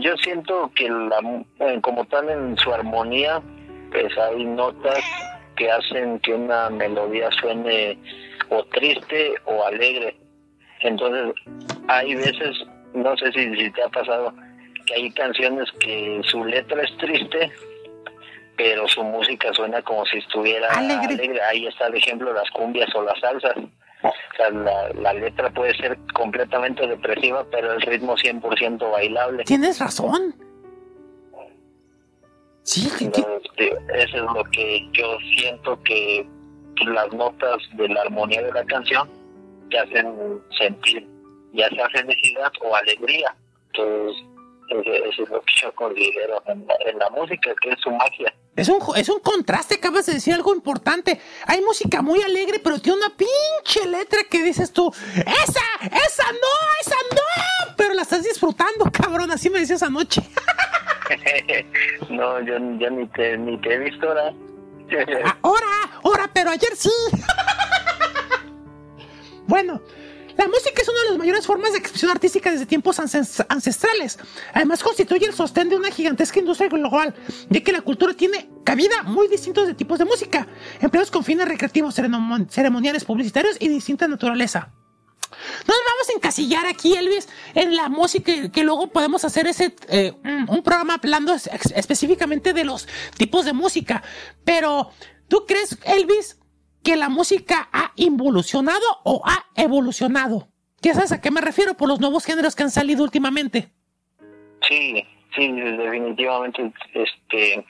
Yo 0.00 0.16
siento 0.16 0.72
que 0.74 0.88
la, 0.88 1.44
eh, 1.60 1.80
como 1.80 2.04
tal 2.06 2.28
en 2.28 2.56
su 2.56 2.72
armonía 2.72 3.40
pues 3.96 4.18
hay 4.18 4.44
notas 4.44 5.02
que 5.56 5.70
hacen 5.70 6.18
que 6.20 6.34
una 6.34 6.68
melodía 6.68 7.30
suene 7.40 7.98
o 8.50 8.62
triste 8.66 9.34
o 9.46 9.64
alegre. 9.64 10.14
Entonces, 10.82 11.34
hay 11.88 12.14
veces, 12.14 12.56
no 12.92 13.16
sé 13.16 13.32
si, 13.32 13.56
si 13.56 13.70
te 13.70 13.82
ha 13.82 13.88
pasado, 13.88 14.34
que 14.86 14.94
hay 14.94 15.10
canciones 15.12 15.70
que 15.80 16.20
su 16.24 16.44
letra 16.44 16.82
es 16.82 16.94
triste, 16.98 17.50
pero 18.58 18.86
su 18.86 19.02
música 19.02 19.50
suena 19.54 19.80
como 19.80 20.04
si 20.04 20.18
estuviera 20.18 20.68
alegre. 20.74 21.40
Ahí 21.42 21.66
está 21.66 21.86
el 21.86 21.94
ejemplo 21.94 22.34
las 22.34 22.50
cumbias 22.50 22.94
o 22.94 23.02
las 23.02 23.18
salsas. 23.18 23.56
O 24.02 24.36
sea, 24.36 24.50
la, 24.50 24.90
la 24.90 25.14
letra 25.14 25.48
puede 25.48 25.74
ser 25.78 25.96
completamente 26.12 26.86
depresiva, 26.86 27.46
pero 27.50 27.72
el 27.72 27.80
ritmo 27.80 28.14
100% 28.14 28.92
bailable. 28.92 29.44
Tienes 29.44 29.80
razón. 29.80 30.34
Sí, 32.66 32.88
eso 32.98 34.16
es 34.16 34.22
lo 34.22 34.44
que 34.50 34.88
yo 34.92 35.18
siento 35.36 35.80
que 35.84 36.26
las 36.84 37.12
notas 37.12 37.58
de 37.74 37.88
la 37.88 38.02
armonía 38.02 38.42
de 38.42 38.52
la 38.52 38.64
canción 38.64 39.08
te 39.70 39.78
hacen 39.78 40.42
sentir 40.58 41.06
ya 41.52 41.68
sea 41.70 41.88
felicidad 41.90 42.52
o 42.60 42.74
alegría. 42.74 43.34
Entonces, 43.72 44.24
eso, 44.68 45.22
es 45.22 45.30
lo 45.30 45.40
que 45.40 45.52
yo 45.62 45.74
considero 45.74 46.42
en 46.46 46.66
la, 46.98 47.10
música, 47.10 47.54
que 47.62 47.70
es 47.70 47.80
su 47.80 47.90
magia. 47.90 48.34
Es 48.56 48.70
un, 48.70 48.78
es 48.96 49.10
un 49.10 49.20
contraste, 49.20 49.74
acabas 49.74 50.06
de 50.06 50.14
decir 50.14 50.32
algo 50.32 50.54
importante. 50.54 51.20
Hay 51.46 51.60
música 51.60 52.00
muy 52.00 52.22
alegre, 52.22 52.58
pero 52.58 52.78
tiene 52.78 52.98
una 52.98 53.14
pinche 53.14 53.86
letra 53.86 54.20
que 54.30 54.42
dices 54.42 54.72
tú, 54.72 54.90
esa, 55.14 55.60
esa 55.82 56.32
no, 56.32 56.80
esa 56.80 56.96
no, 57.12 57.74
pero 57.76 57.92
la 57.92 58.02
estás 58.02 58.24
disfrutando, 58.24 58.90
cabrón, 58.90 59.30
así 59.30 59.50
me 59.50 59.60
decías 59.60 59.82
anoche. 59.82 60.22
no, 62.10 62.40
yo, 62.40 62.54
yo 62.78 62.90
ni, 62.90 63.06
te, 63.08 63.36
ni 63.36 63.60
te 63.60 63.74
he 63.74 63.78
visto 63.78 64.08
ahora. 64.08 64.34
ahora, 65.42 65.66
ahora, 66.02 66.30
pero 66.32 66.50
ayer 66.50 66.74
sí. 66.74 66.90
bueno, 69.46 69.82
la 70.36 70.48
música 70.48 70.82
es 70.82 70.88
una 70.88 71.02
de 71.02 71.08
las 71.10 71.18
mayores 71.18 71.46
formas 71.46 71.72
de 71.72 71.78
expresión 71.78 72.10
artística 72.10 72.50
desde 72.50 72.66
tiempos 72.66 72.98
ancestrales. 72.98 74.18
Además, 74.52 74.82
constituye 74.82 75.26
el 75.26 75.34
sostén 75.34 75.68
de 75.68 75.76
una 75.76 75.90
gigantesca 75.90 76.38
industria 76.38 76.68
global, 76.68 77.14
ya 77.48 77.60
que 77.60 77.72
la 77.72 77.80
cultura 77.80 78.14
tiene 78.14 78.50
cabida 78.64 79.02
muy 79.04 79.28
distintos 79.28 79.66
de 79.66 79.74
tipos 79.74 79.98
de 79.98 80.04
música, 80.04 80.46
empleados 80.80 81.10
con 81.10 81.24
fines 81.24 81.48
recreativos, 81.48 81.94
ceremoniales, 81.94 83.04
publicitarios 83.04 83.56
y 83.60 83.68
de 83.68 83.74
distinta 83.74 84.08
naturaleza. 84.08 84.72
No 85.66 85.74
nos 85.74 85.84
vamos 85.84 86.08
a 86.08 86.12
encasillar 86.14 86.66
aquí, 86.66 86.94
Elvis, 86.94 87.28
en 87.54 87.74
la 87.74 87.88
música, 87.88 88.50
que 88.50 88.62
luego 88.62 88.88
podemos 88.88 89.24
hacer 89.24 89.46
ese 89.46 89.74
eh, 89.88 90.12
un 90.48 90.62
programa 90.62 90.94
hablando 90.94 91.34
específicamente 91.74 92.52
de 92.52 92.64
los 92.64 92.86
tipos 93.16 93.44
de 93.44 93.52
música. 93.52 94.02
Pero, 94.44 94.90
¿tú 95.28 95.44
crees, 95.46 95.78
Elvis, 95.84 96.36
que 96.86 96.94
la 96.94 97.08
música 97.08 97.68
ha 97.72 97.90
involucionado 97.96 98.86
o 99.02 99.20
ha 99.26 99.46
evolucionado? 99.60 100.46
¿Ya 100.82 100.94
sabes 100.94 101.10
a 101.10 101.20
qué 101.20 101.32
me 101.32 101.40
refiero 101.40 101.76
por 101.76 101.88
los 101.88 101.98
nuevos 101.98 102.24
géneros 102.24 102.54
que 102.54 102.62
han 102.62 102.70
salido 102.70 103.02
últimamente? 103.02 103.70
Sí, 104.62 105.04
sí, 105.34 105.50
definitivamente, 105.50 106.72
este, 106.94 107.66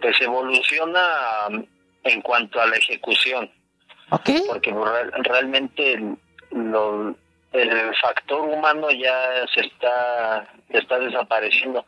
pues 0.00 0.20
evoluciona 0.20 1.00
en 2.04 2.22
cuanto 2.22 2.60
a 2.60 2.66
la 2.66 2.76
ejecución. 2.76 3.50
Okay. 4.10 4.42
Porque 4.46 4.72
realmente 5.24 6.00
lo, 6.52 7.16
el 7.50 7.96
factor 7.96 8.42
humano 8.42 8.92
ya 8.92 9.44
se 9.52 9.62
está, 9.62 10.54
está 10.68 11.00
desapareciendo. 11.00 11.84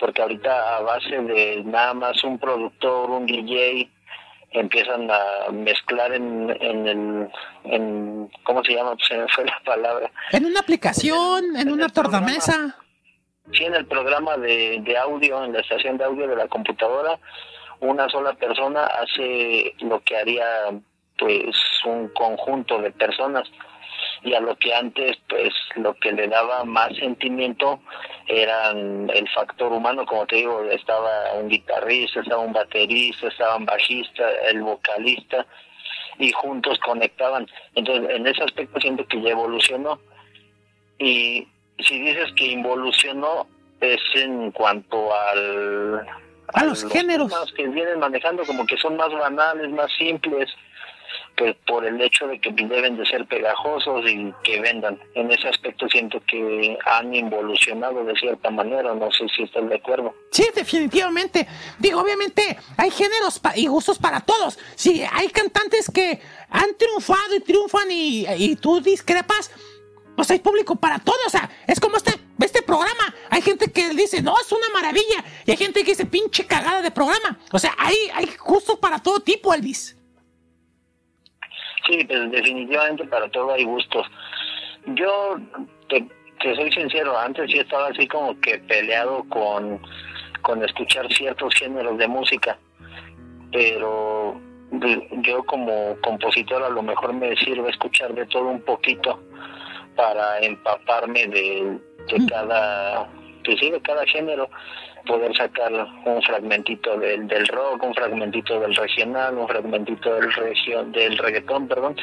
Porque 0.00 0.20
ahorita 0.20 0.78
a 0.78 0.80
base 0.80 1.16
de 1.16 1.62
nada 1.64 1.94
más 1.94 2.24
un 2.24 2.40
productor, 2.40 3.08
un 3.08 3.26
DJ, 3.26 3.88
empiezan 4.54 5.10
a 5.10 5.50
mezclar 5.52 6.12
en, 6.12 6.50
en 6.60 6.88
el, 6.88 7.28
en, 7.64 8.30
¿cómo 8.44 8.64
se 8.64 8.74
llama? 8.74 8.94
Pues 8.94 9.08
se 9.08 9.16
me 9.16 9.28
fue 9.28 9.44
la 9.44 9.60
palabra. 9.64 10.10
En 10.32 10.46
una 10.46 10.60
aplicación, 10.60 11.56
en, 11.56 11.70
una 11.70 11.88
tornamesa. 11.88 12.76
Sí, 13.52 13.64
en 13.64 13.74
el 13.74 13.86
programa 13.86 14.36
de, 14.38 14.80
de 14.80 14.96
audio, 14.96 15.44
en 15.44 15.52
la 15.52 15.60
estación 15.60 15.98
de 15.98 16.04
audio 16.04 16.26
de 16.26 16.36
la 16.36 16.48
computadora, 16.48 17.18
una 17.80 18.08
sola 18.08 18.32
persona 18.34 18.84
hace 18.84 19.74
lo 19.80 20.00
que 20.00 20.16
haría 20.16 20.46
pues 21.18 21.56
un 21.84 22.08
conjunto 22.08 22.80
de 22.80 22.90
personas 22.90 23.48
y 24.24 24.34
a 24.34 24.40
lo 24.40 24.56
que 24.56 24.74
antes 24.74 25.16
pues 25.28 25.52
lo 25.76 25.94
que 25.94 26.12
le 26.12 26.28
daba 26.28 26.64
más 26.64 26.96
sentimiento 26.96 27.80
eran 28.26 29.10
el 29.10 29.28
factor 29.30 29.72
humano 29.72 30.06
como 30.06 30.26
te 30.26 30.36
digo 30.36 30.62
estaba 30.70 31.34
un 31.34 31.48
guitarrista 31.48 32.20
estaba 32.20 32.42
un 32.42 32.52
baterista 32.52 33.28
estaba 33.28 33.56
un 33.56 33.66
bajista 33.66 34.24
el 34.50 34.62
vocalista 34.62 35.46
y 36.18 36.32
juntos 36.32 36.78
conectaban. 36.80 37.46
Entonces 37.74 38.10
en 38.10 38.26
ese 38.26 38.42
aspecto 38.42 38.80
siento 38.80 39.06
que 39.06 39.20
ya 39.20 39.30
evolucionó. 39.30 40.00
Y 40.98 41.46
si 41.78 41.98
dices 42.00 42.32
que 42.36 42.46
involucionó 42.46 43.46
es 43.80 44.00
en 44.14 44.50
cuanto 44.52 45.12
al 45.14 46.06
a, 46.52 46.64
los, 46.64 46.90
géneros. 46.90 47.32
que 47.56 47.66
vienen 47.66 47.98
manejando 47.98 48.44
como 48.44 48.64
que 48.66 48.76
son 48.76 48.96
más 48.96 49.10
banales 49.12 49.70
más 49.70 49.90
simples 49.98 50.48
pues 51.36 51.56
por 51.66 51.84
el 51.84 52.00
hecho 52.00 52.26
de 52.26 52.40
que 52.40 52.52
deben 52.52 52.96
de 52.96 53.06
ser 53.06 53.26
pegajosos 53.26 54.04
y 54.06 54.32
que 54.42 54.60
vendan. 54.60 54.98
En 55.14 55.30
ese 55.30 55.48
aspecto 55.48 55.88
siento 55.88 56.20
que 56.26 56.78
han 56.86 57.14
involucionado 57.14 58.04
de 58.04 58.14
cierta 58.16 58.50
manera, 58.50 58.94
no 58.94 59.10
sé 59.10 59.26
si 59.34 59.42
están 59.42 59.68
de 59.68 59.76
acuerdo. 59.76 60.14
Sí, 60.30 60.46
definitivamente. 60.54 61.46
Digo, 61.78 62.00
obviamente 62.00 62.56
hay 62.76 62.90
géneros 62.90 63.40
y 63.56 63.66
gustos 63.66 63.98
para 63.98 64.20
todos. 64.20 64.58
Sí, 64.74 65.02
hay 65.12 65.28
cantantes 65.28 65.90
que 65.90 66.20
han 66.50 66.76
triunfado 66.76 67.34
y 67.36 67.40
triunfan 67.40 67.90
y, 67.90 68.26
y 68.36 68.56
tú 68.56 68.80
discrepas, 68.80 69.50
pues 70.16 70.30
hay 70.30 70.38
público 70.38 70.76
para 70.76 70.98
todos. 70.98 71.20
O 71.26 71.30
sea, 71.30 71.50
es 71.66 71.80
como 71.80 71.96
este, 71.96 72.12
este 72.40 72.62
programa. 72.62 73.14
Hay 73.30 73.42
gente 73.42 73.70
que 73.72 73.90
dice, 73.90 74.22
no, 74.22 74.34
es 74.40 74.50
una 74.52 74.68
maravilla. 74.72 75.24
Y 75.46 75.50
hay 75.50 75.56
gente 75.56 75.82
que 75.82 75.92
dice, 75.92 76.06
pinche 76.06 76.46
cagada 76.46 76.82
de 76.82 76.90
programa. 76.90 77.38
O 77.52 77.58
sea, 77.58 77.74
hay, 77.78 77.96
hay 78.14 78.30
gustos 78.44 78.78
para 78.78 79.00
todo 79.00 79.20
tipo, 79.20 79.52
Elvis. 79.52 79.96
Sí, 81.86 82.04
pues 82.04 82.30
definitivamente 82.30 83.04
para 83.04 83.28
todo 83.28 83.52
hay 83.52 83.64
gustos. 83.64 84.06
Yo 84.86 85.36
te, 85.88 86.06
soy 86.54 86.72
sincero, 86.72 87.18
antes 87.18 87.50
sí 87.50 87.58
estaba 87.58 87.88
así 87.88 88.06
como 88.08 88.38
que 88.40 88.58
peleado 88.58 89.24
con, 89.28 89.80
con 90.42 90.62
escuchar 90.64 91.12
ciertos 91.12 91.54
géneros 91.54 91.98
de 91.98 92.08
música, 92.08 92.58
pero 93.52 94.40
yo 95.22 95.44
como 95.44 95.96
compositor 96.02 96.62
a 96.62 96.68
lo 96.68 96.82
mejor 96.82 97.12
me 97.12 97.36
sirve 97.36 97.70
escuchar 97.70 98.14
de 98.14 98.26
todo 98.26 98.48
un 98.48 98.62
poquito 98.62 99.22
para 99.96 100.38
empaparme 100.40 101.26
de, 101.26 101.78
de 102.08 102.18
mm. 102.18 102.26
cada, 102.26 103.08
pues 103.44 103.60
de 103.60 103.80
cada 103.82 104.04
género 104.06 104.48
poder 105.06 105.36
sacar 105.36 105.72
un 106.04 106.22
fragmentito 106.22 106.98
del, 106.98 107.28
del 107.28 107.46
rock, 107.48 107.82
un 107.82 107.94
fragmentito 107.94 108.60
del 108.60 108.74
regional, 108.74 109.36
un 109.36 109.48
fragmentito 109.48 110.14
del 110.14 110.32
región, 110.32 110.92
del 110.92 111.18
reggaetón, 111.18 111.68
perdón, 111.68 111.96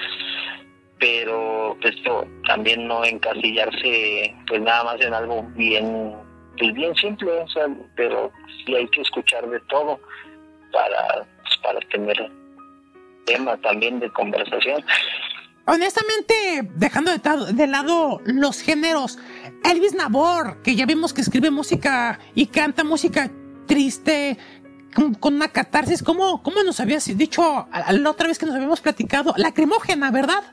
pero 0.99 1.75
esto 1.81 2.27
también 2.45 2.87
no 2.87 3.03
encasillarse 3.03 4.35
pues 4.47 4.61
nada 4.61 4.83
más 4.83 5.01
en 5.01 5.13
algo 5.13 5.43
bien 5.55 6.13
pues 6.57 6.73
bien 6.73 6.93
simple, 6.95 7.31
pero 7.95 8.31
sí 8.65 8.75
hay 8.75 8.87
que 8.89 9.01
escuchar 9.01 9.49
de 9.49 9.59
todo 9.61 9.99
para 10.71 11.25
pues, 11.41 11.57
para 11.63 11.79
tener 11.89 12.31
tema 13.25 13.57
también 13.57 13.99
de 13.99 14.09
conversación. 14.11 14.83
Honestamente, 15.65 16.69
dejando 16.75 17.11
de, 17.11 17.53
de, 17.53 17.67
lado 17.67 18.21
los 18.25 18.61
géneros, 18.61 19.19
Elvis 19.63 19.93
Nabor, 19.93 20.61
que 20.63 20.75
ya 20.75 20.85
vimos 20.85 21.13
que 21.13 21.21
escribe 21.21 21.51
música 21.51 22.19
y 22.33 22.47
canta 22.47 22.83
música 22.83 23.31
triste, 23.67 24.37
con, 24.93 25.35
una 25.35 25.49
catarsis, 25.49 26.03
¿cómo, 26.03 26.43
¿cómo 26.43 26.63
nos 26.63 26.79
habías 26.79 27.05
dicho 27.17 27.67
la 27.89 28.09
otra 28.09 28.27
vez 28.27 28.39
que 28.39 28.45
nos 28.45 28.55
habíamos 28.55 28.81
platicado? 28.81 29.33
Lacrimógena, 29.37 30.11
¿verdad? 30.11 30.43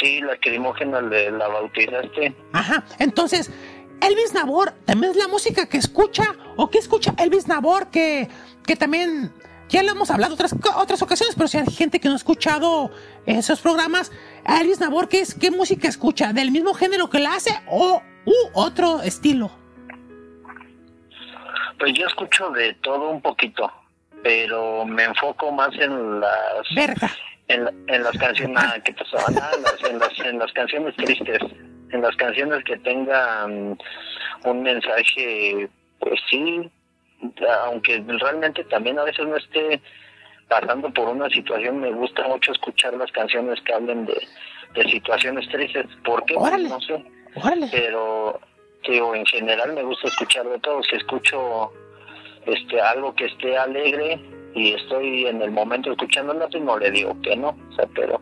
Sí, 0.00 0.20
lacrimógena 0.20 1.00
le, 1.00 1.30
la 1.30 1.48
bautizaste. 1.48 2.34
Ajá, 2.52 2.84
entonces, 2.98 3.50
Elvis 4.00 4.34
Nabor, 4.34 4.72
¿también 4.84 5.12
es 5.12 5.16
la 5.18 5.28
música 5.28 5.68
que 5.68 5.78
escucha? 5.78 6.34
¿O 6.56 6.70
qué 6.70 6.78
escucha 6.78 7.14
Elvis 7.18 7.46
Nabor 7.46 7.90
que, 7.90 8.28
que 8.66 8.76
también 8.76 9.32
ya 9.68 9.82
lo 9.82 9.92
hemos 9.92 10.10
hablado 10.10 10.34
otras, 10.34 10.54
otras 10.76 11.02
ocasiones, 11.02 11.34
pero 11.34 11.48
si 11.48 11.58
hay 11.58 11.66
gente 11.66 12.00
que 12.00 12.08
no 12.08 12.14
ha 12.14 12.16
escuchado 12.16 12.90
esos 13.26 13.60
programas, 13.60 14.12
Elvis 14.46 14.80
Nabor, 14.80 15.08
¿qué, 15.08 15.20
es, 15.20 15.34
¿qué 15.34 15.50
música 15.50 15.88
escucha? 15.88 16.32
¿Del 16.32 16.50
mismo 16.50 16.74
género 16.74 17.08
que 17.10 17.18
la 17.18 17.34
hace 17.34 17.50
o 17.66 18.02
u 18.24 18.34
otro 18.54 19.02
estilo? 19.02 19.50
Pues 21.78 21.92
yo 21.94 22.06
escucho 22.06 22.50
de 22.50 22.74
todo 22.74 23.10
un 23.10 23.20
poquito, 23.20 23.70
pero 24.22 24.84
me 24.84 25.04
enfoco 25.04 25.50
más 25.50 25.74
en 25.74 26.20
las... 26.20 26.74
Verga. 26.74 27.10
En, 27.46 27.64
las 28.02 28.16
canciones 28.16 28.64
que 28.84 28.94
pasaban, 28.94 29.34
en, 29.86 29.98
las, 29.98 30.18
en 30.20 30.38
las 30.38 30.52
canciones 30.52 30.96
tristes, 30.96 31.42
en 31.90 32.00
las 32.00 32.16
canciones 32.16 32.64
que 32.64 32.78
tengan 32.78 33.76
un 34.44 34.62
mensaje, 34.62 35.68
pues 36.00 36.18
sí, 36.30 36.70
aunque 37.64 38.02
realmente 38.06 38.64
también 38.64 38.98
a 38.98 39.04
veces 39.04 39.26
no 39.26 39.36
esté 39.36 39.80
pasando 40.48 40.92
por 40.92 41.08
una 41.08 41.28
situación, 41.30 41.80
me 41.80 41.90
gusta 41.90 42.26
mucho 42.28 42.52
escuchar 42.52 42.94
las 42.94 43.10
canciones 43.12 43.60
que 43.62 43.72
hablen 43.72 44.06
de, 44.06 44.16
situaciones 44.90 45.48
tristes. 45.48 45.86
¿Por 46.04 46.24
qué? 46.24 46.34
No 46.34 46.80
sé. 46.80 47.04
Pero 47.70 48.40
digo, 48.88 49.14
en 49.14 49.24
general 49.26 49.72
me 49.72 49.82
gusta 49.82 50.08
escuchar 50.08 50.48
de 50.48 50.58
todo. 50.58 50.82
Si 50.82 50.96
escucho 50.96 51.72
este 52.46 52.80
algo 52.80 53.14
que 53.14 53.26
esté 53.26 53.56
alegre 53.56 54.20
y 54.54 54.72
estoy 54.72 55.26
en 55.26 55.42
el 55.42 55.50
momento 55.50 55.92
escuchándola, 55.92 56.48
pues 56.48 56.62
no 56.62 56.78
le 56.78 56.90
digo 56.90 57.16
que 57.22 57.36
no. 57.36 57.56
O 57.70 57.74
sea, 57.74 57.86
pero 57.94 58.20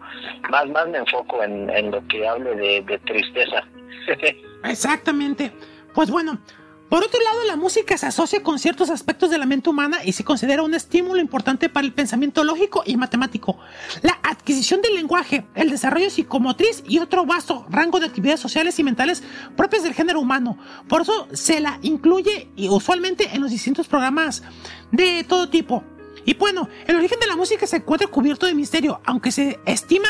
más, 0.51 0.69
más 0.69 0.89
me 0.89 0.99
enfoco 0.99 1.43
en, 1.43 1.69
en 1.71 1.91
lo 1.91 2.07
que 2.09 2.27
hable 2.27 2.55
de, 2.55 2.83
de 2.83 2.99
tristeza. 2.99 3.67
Exactamente. 4.65 5.53
Pues 5.95 6.11
bueno, 6.11 6.39
por 6.93 7.03
otro 7.03 7.19
lado, 7.23 7.45
la 7.45 7.57
música 7.57 7.97
se 7.97 8.05
asocia 8.05 8.43
con 8.43 8.59
ciertos 8.59 8.91
aspectos 8.91 9.31
de 9.31 9.39
la 9.39 9.47
mente 9.47 9.71
humana 9.71 10.05
y 10.05 10.13
se 10.13 10.25
considera 10.25 10.63
un 10.63 10.75
estímulo 10.75 11.23
importante 11.23 11.71
para 11.71 11.87
el 11.87 11.95
pensamiento 11.95 12.45
lógico 12.45 12.83
y 12.85 12.99
matemático. 12.99 13.59
La 14.03 14.19
adquisición 14.23 14.83
del 14.83 14.97
lenguaje, 14.97 15.47
el 15.55 15.71
desarrollo 15.71 16.11
psicomotriz 16.11 16.85
y 16.87 16.99
otro 16.99 17.25
vasto 17.25 17.65
rango 17.71 17.99
de 17.99 18.05
actividades 18.05 18.41
sociales 18.41 18.79
y 18.79 18.85
mentales 18.85 19.23
propias 19.57 19.85
del 19.85 19.95
género 19.95 20.21
humano. 20.21 20.59
Por 20.87 21.01
eso 21.01 21.29
se 21.33 21.61
la 21.61 21.79
incluye 21.81 22.51
usualmente 22.59 23.31
en 23.33 23.41
los 23.41 23.51
distintos 23.51 23.89
programas 23.89 24.43
de 24.91 25.25
todo 25.25 25.49
tipo. 25.49 25.83
Y 26.27 26.35
bueno, 26.35 26.69
el 26.87 26.97
origen 26.97 27.19
de 27.21 27.27
la 27.27 27.37
música 27.37 27.67
se 27.67 27.77
encuentra 27.77 28.07
cubierto 28.07 28.45
de 28.45 28.53
misterio, 28.53 29.01
aunque 29.07 29.33
se 29.33 29.59
estima 29.65 30.09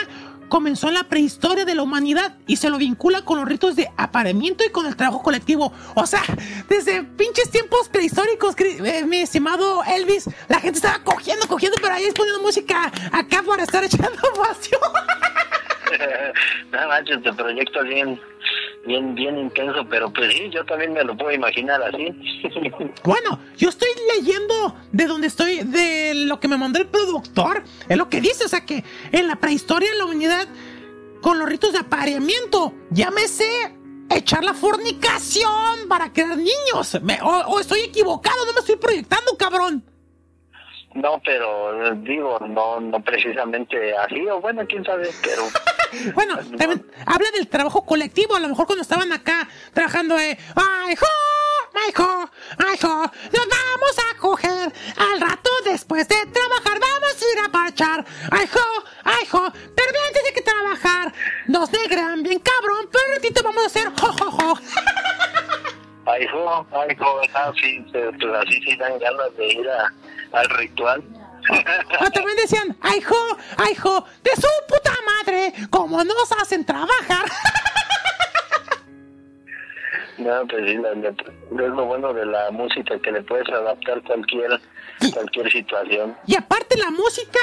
comenzó 0.52 0.88
en 0.88 0.94
la 0.94 1.04
prehistoria 1.04 1.64
de 1.64 1.74
la 1.74 1.82
humanidad 1.82 2.34
y 2.46 2.56
se 2.56 2.68
lo 2.68 2.76
vincula 2.76 3.24
con 3.24 3.38
los 3.38 3.48
ritos 3.48 3.74
de 3.74 3.88
apareamiento 3.96 4.62
y 4.62 4.68
con 4.68 4.84
el 4.84 4.96
trabajo 4.96 5.22
colectivo. 5.22 5.72
O 5.94 6.06
sea, 6.06 6.22
desde 6.68 7.04
pinches 7.04 7.48
tiempos 7.50 7.88
prehistóricos, 7.88 8.54
eh, 8.58 9.06
mi 9.06 9.20
estimado 9.20 9.82
Elvis, 9.84 10.28
la 10.50 10.60
gente 10.60 10.76
estaba 10.76 11.02
cogiendo, 11.04 11.48
cogiendo, 11.48 11.78
pero 11.80 11.94
ahí 11.94 12.04
es 12.04 12.12
poniendo 12.12 12.42
música 12.42 12.92
acá 13.12 13.42
para 13.42 13.62
estar 13.62 13.82
echando 13.82 14.20
vacío. 14.38 14.78
Nada 16.72 16.88
más, 16.88 17.02
este 17.08 17.32
proyecto 17.32 17.82
bien, 17.84 18.20
bien, 18.86 19.14
bien 19.14 19.38
intenso, 19.38 19.86
pero 19.88 20.12
pues 20.12 20.32
sí, 20.34 20.50
yo 20.50 20.64
también 20.64 20.92
me 20.92 21.04
lo 21.04 21.16
puedo 21.16 21.32
imaginar 21.32 21.82
así. 21.82 22.08
bueno, 23.04 23.38
yo 23.56 23.68
estoy 23.68 23.88
leyendo 24.16 24.76
de 24.90 25.06
donde 25.06 25.26
estoy, 25.26 25.60
de 25.64 26.12
lo 26.14 26.40
que 26.40 26.48
me 26.48 26.56
mandó 26.56 26.80
el 26.80 26.88
productor, 26.88 27.62
es 27.88 27.96
lo 27.96 28.08
que 28.08 28.20
dice, 28.20 28.44
o 28.44 28.48
sea 28.48 28.64
que 28.64 28.84
en 29.12 29.28
la 29.28 29.36
prehistoria 29.36 29.94
la 29.96 30.04
humanidad, 30.04 30.48
con 31.20 31.38
los 31.38 31.48
ritos 31.48 31.72
de 31.72 31.78
apareamiento, 31.78 32.74
llámese 32.90 33.46
echar 34.10 34.44
la 34.44 34.54
fornicación 34.54 35.88
para 35.88 36.12
crear 36.12 36.36
niños. 36.36 36.98
o 37.22 37.60
estoy 37.60 37.80
equivocado, 37.80 38.44
no 38.44 38.52
me 38.52 38.60
estoy 38.60 38.76
proyectando, 38.76 39.36
cabrón. 39.36 39.91
No, 40.94 41.20
pero 41.24 41.94
digo, 41.96 42.38
no, 42.40 42.80
no 42.80 43.00
precisamente 43.00 43.96
así, 43.96 44.26
o 44.28 44.40
bueno, 44.40 44.62
quién 44.68 44.84
sabe, 44.84 45.10
pero... 45.22 45.42
bueno, 46.14 46.36
también 46.58 46.84
habla 47.06 47.30
del 47.32 47.48
trabajo 47.48 47.84
colectivo, 47.84 48.34
a 48.34 48.40
lo 48.40 48.48
mejor 48.48 48.66
cuando 48.66 48.82
estaban 48.82 49.12
acá 49.12 49.48
trabajando, 49.72 50.18
eh, 50.18 50.36
¡ay, 50.54 50.96
jo! 50.96 51.06
hijo, 51.88 52.30
hijo, 52.74 52.88
nos 52.88 53.48
vamos 53.48 53.96
a 53.98 54.18
coger. 54.18 54.72
Al 54.96 55.20
rato 55.20 55.50
después 55.64 56.06
de 56.08 56.14
trabajar 56.26 56.78
vamos 56.78 57.22
a 57.22 57.32
ir 57.32 57.44
a 57.44 57.48
parchar. 57.50 58.04
Hijo, 58.42 58.60
hijo, 59.22 59.52
pero 59.74 59.92
bien 59.92 60.04
antes 60.08 60.24
de 60.24 60.32
que 60.32 60.42
trabajar. 60.42 61.12
Nos 61.46 61.72
negran 61.72 62.22
bien 62.22 62.40
cabrón, 62.40 62.88
pero 62.90 63.04
un 63.08 63.14
ratito 63.14 63.42
vamos 63.42 63.62
a 63.64 63.66
hacer 63.66 63.88
jojojo. 63.98 64.58
Ay, 66.04 66.24
hijo, 66.24 66.66
ay, 66.72 66.88
hijo, 66.90 67.20
así, 67.32 67.86
pues 67.92 68.34
así 68.34 68.60
sí 68.62 68.74
dan 68.74 68.98
ganas 68.98 69.36
de 69.36 69.52
ir 69.52 69.70
a, 69.70 69.94
al 70.32 70.48
ritual. 70.50 71.02
O 72.00 72.10
también 72.10 72.36
decían, 72.36 72.76
ay, 72.82 72.98
hijo, 72.98 73.16
ay, 73.58 73.72
hijo, 73.72 74.04
de 74.22 74.30
su 74.36 74.48
puta 74.68 74.92
madre, 75.06 75.52
como 75.70 76.04
nos 76.04 76.32
hacen 76.40 76.64
trabajar. 76.64 77.24
No, 80.18 80.46
pues 80.46 80.64
sí, 80.66 80.76
la 80.76 80.92
es 80.92 81.70
lo 81.72 81.84
bueno 81.84 82.12
de 82.12 82.24
la 82.26 82.50
música, 82.52 82.98
que 83.00 83.10
le 83.10 83.22
puedes 83.22 83.48
adaptar 83.48 84.02
cualquier, 84.02 84.60
cualquier 85.12 85.50
situación. 85.50 86.16
Y 86.26 86.36
aparte 86.36 86.76
la 86.76 86.90
música, 86.90 87.40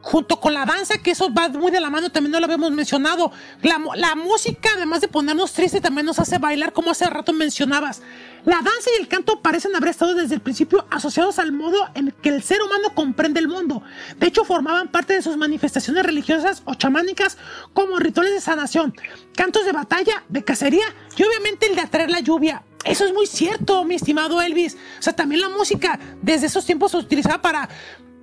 junto 0.00 0.40
con 0.40 0.54
la 0.54 0.64
danza, 0.64 0.98
que 0.98 1.10
eso 1.10 1.32
va 1.32 1.48
muy 1.48 1.70
de 1.70 1.80
la 1.80 1.90
mano, 1.90 2.10
también 2.10 2.32
no 2.32 2.40
lo 2.40 2.46
habíamos 2.46 2.70
mencionado. 2.72 3.32
La, 3.62 3.80
la 3.96 4.14
música, 4.14 4.70
además 4.76 5.00
de 5.00 5.08
ponernos 5.08 5.52
tristes, 5.52 5.82
también 5.82 6.06
nos 6.06 6.18
hace 6.18 6.38
bailar, 6.38 6.72
como 6.72 6.90
hace 6.90 7.08
rato 7.10 7.32
mencionabas. 7.32 8.02
La 8.44 8.56
danza 8.56 8.90
y 8.96 9.00
el 9.00 9.08
canto 9.08 9.42
parecen 9.42 9.74
haber 9.74 9.90
estado 9.90 10.14
desde 10.14 10.34
el 10.34 10.40
principio 10.40 10.86
asociados 10.90 11.38
al 11.38 11.52
modo 11.52 11.76
en 11.94 12.12
que 12.22 12.28
el 12.28 12.42
ser 12.42 12.62
humano 12.62 12.94
comprende 12.94 13.40
el 13.40 13.48
mundo. 13.48 13.82
De 14.16 14.28
hecho, 14.28 14.44
formaban 14.44 14.88
parte 14.88 15.14
de 15.14 15.22
sus 15.22 15.36
manifestaciones 15.36 16.04
religiosas 16.04 16.62
o 16.64 16.74
chamánicas 16.74 17.36
como 17.74 17.98
rituales 17.98 18.32
de 18.32 18.40
sanación, 18.40 18.94
cantos 19.34 19.64
de 19.64 19.72
batalla, 19.72 20.24
de 20.28 20.44
cacería 20.44 20.84
y 21.16 21.22
obviamente 21.24 21.66
el 21.66 21.74
de 21.74 21.82
atraer 21.82 22.10
la 22.10 22.20
lluvia. 22.20 22.62
Eso 22.84 23.04
es 23.04 23.12
muy 23.12 23.26
cierto, 23.26 23.84
mi 23.84 23.96
estimado 23.96 24.40
Elvis. 24.40 24.76
O 24.98 25.02
sea, 25.02 25.14
también 25.14 25.40
la 25.40 25.48
música 25.48 25.98
desde 26.22 26.46
esos 26.46 26.64
tiempos 26.64 26.92
se 26.92 26.96
utilizaba 26.96 27.42
para 27.42 27.68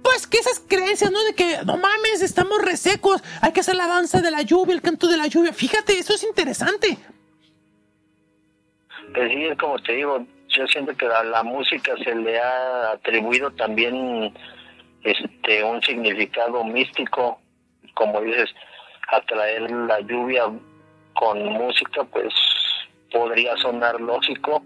pues 0.06 0.28
que 0.28 0.38
esas 0.38 0.60
creencias, 0.60 1.10
¿no? 1.10 1.24
De 1.24 1.34
que, 1.34 1.58
no 1.66 1.78
mames, 1.78 2.22
estamos 2.22 2.62
resecos, 2.62 3.24
hay 3.42 3.52
que 3.52 3.62
hacer 3.62 3.76
la 3.76 3.88
danza 3.88 4.22
de 4.22 4.30
la 4.30 4.44
lluvia, 4.44 4.76
el 4.76 4.82
canto 4.84 5.08
de 5.08 5.18
la 5.18 5.26
lluvia. 5.26 5.52
Fíjate, 5.52 5.98
eso 5.98 6.14
es 6.14 6.24
interesante. 6.24 6.96
Pues 9.16 9.32
sí, 9.32 9.48
como 9.60 9.80
te 9.80 9.94
digo, 9.94 10.24
yo 10.50 10.68
siento 10.68 10.96
que 10.96 11.08
a 11.08 11.24
la 11.24 11.42
música 11.42 11.96
se 12.04 12.14
le 12.14 12.40
ha 12.40 12.92
atribuido 12.92 13.50
también 13.52 14.32
este 15.02 15.64
un 15.64 15.82
significado 15.82 16.64
místico, 16.64 17.40
como 17.96 18.22
dices, 18.22 18.52
atraer 19.08 19.72
la 19.72 20.02
lluvia 20.02 20.44
con 21.16 21.44
música, 21.46 22.04
pues 22.04 22.32
podría 23.12 23.58
sonar 23.58 24.00
lógico 24.00 24.62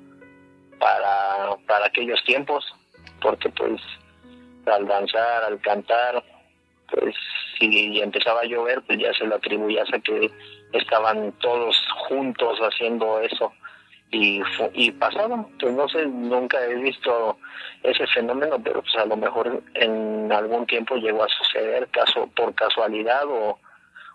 para, 0.79 1.55
para 1.65 1.85
aquellos 1.85 2.21
tiempos, 2.25 2.65
porque 3.21 3.47
pues 3.49 3.79
al 4.65 4.87
danzar, 4.87 5.43
al 5.43 5.59
cantar, 5.61 6.23
pues 6.91 7.15
si 7.57 7.99
empezaba 8.01 8.41
a 8.41 8.45
llover, 8.45 8.81
pues 8.83 8.99
ya 8.99 9.13
se 9.13 9.27
le 9.27 9.35
atribuía 9.35 9.83
a 9.83 9.99
que 9.99 10.31
estaban 10.73 11.31
todos 11.39 11.75
juntos 12.07 12.59
haciendo 12.59 13.19
eso 13.21 13.51
y 14.11 14.41
y 14.73 14.91
pasaron 14.91 15.47
pues 15.59 15.73
no 15.73 15.87
sé 15.87 16.05
nunca 16.05 16.63
he 16.65 16.75
visto 16.75 17.37
ese 17.83 18.07
fenómeno 18.07 18.57
pero 18.63 18.81
pues 18.81 18.95
a 18.95 19.05
lo 19.05 19.15
mejor 19.15 19.61
en 19.75 20.31
algún 20.31 20.65
tiempo 20.65 20.95
llegó 20.95 21.23
a 21.23 21.27
suceder 21.27 21.87
caso 21.89 22.27
por 22.35 22.53
casualidad 22.55 23.25
o 23.27 23.59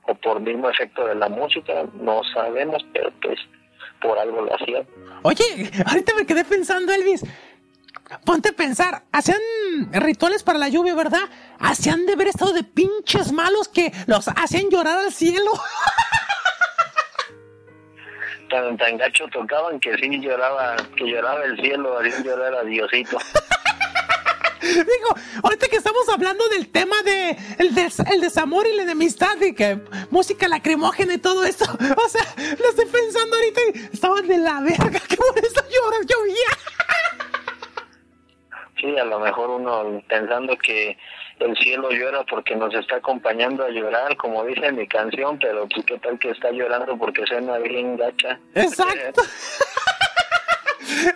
o 0.07 0.15
por 0.17 0.41
mismo 0.41 0.69
efecto 0.69 1.07
de 1.07 1.15
la 1.15 1.29
música 1.29 1.85
no 1.95 2.23
sabemos 2.35 2.85
pero 2.93 3.13
pues 3.23 3.39
por 4.01 4.19
algo 4.19 4.43
lo 4.43 4.55
hacían 4.55 4.85
Oye, 5.27 5.71
ahorita 5.87 6.15
me 6.17 6.27
quedé 6.27 6.45
pensando, 6.45 6.93
Elvis. 6.93 7.25
Ponte 8.25 8.51
a 8.51 8.53
pensar, 8.53 9.03
hacían 9.13 9.41
rituales 9.93 10.43
para 10.43 10.59
la 10.59 10.69
lluvia, 10.69 10.95
¿verdad? 10.95 11.23
Hacían 11.59 12.05
de 12.07 12.13
haber 12.13 12.29
estado 12.29 12.53
de 12.53 12.63
pinches 12.63 13.33
malos 13.33 13.69
que 13.69 13.93
los 14.07 14.29
hacían 14.29 14.69
llorar 14.71 14.99
al 14.99 15.13
cielo. 15.13 15.51
tan 18.51 18.77
tan 18.77 18.97
gacho 18.99 19.25
tocaban 19.33 19.81
que 19.81 19.97
sí 19.97 20.21
lloraba 20.21 20.77
que 20.97 21.05
lloraba 21.07 21.43
el 21.45 21.57
cielo 21.57 21.99
hacían 21.99 22.23
llorar 22.25 22.55
a 22.55 22.63
Diosito 22.63 23.19
Digo, 24.61 25.15
ahorita 25.43 25.69
que 25.69 25.77
estamos 25.77 26.09
hablando 26.09 26.47
del 26.49 26.69
tema 26.71 26.97
de 27.05 27.37
el, 27.59 27.75
des- 27.75 27.99
el 28.01 28.21
desamor 28.23 28.67
y 28.67 28.75
la 28.75 28.83
enemistad 28.85 29.39
y 29.43 29.55
que 29.55 29.79
música 30.11 30.49
lacrimógena 30.49 31.15
y 31.15 31.19
todo 31.19 31.45
esto, 31.45 31.65
o 31.97 32.09
sea, 32.09 32.25
lo 32.59 32.69
estoy 32.71 32.87
pensando 32.87 33.37
ahorita 33.37 33.61
y 33.75 33.89
estaban 33.95 34.27
de 34.27 34.39
la 34.39 34.61
verga, 34.61 35.01
que 35.07 35.17
por 35.17 35.39
eso 35.39 35.61
llorar 35.71 36.01
llovía. 36.07 36.59
Sí, 38.81 38.99
a 38.99 39.05
lo 39.05 39.21
mejor 39.21 39.51
uno 39.51 40.03
pensando 40.09 40.57
que 40.59 40.97
el 41.39 41.57
cielo 41.57 41.91
llora 41.91 42.25
porque 42.25 42.57
nos 42.57 42.75
está 42.75 42.97
acompañando 42.97 43.65
a 43.65 43.71
llorar, 43.71 44.17
como 44.17 44.45
dice 44.45 44.73
mi 44.73 44.87
canción, 44.87 45.39
pero 45.39 45.69
pues 45.69 45.85
qué 45.87 45.99
tal 45.99 46.19
que 46.19 46.31
está 46.31 46.51
llorando 46.51 46.97
porque 46.97 47.25
suena 47.27 47.59
bien 47.59 47.97
gacha. 47.97 48.39
Exacto. 48.55 49.23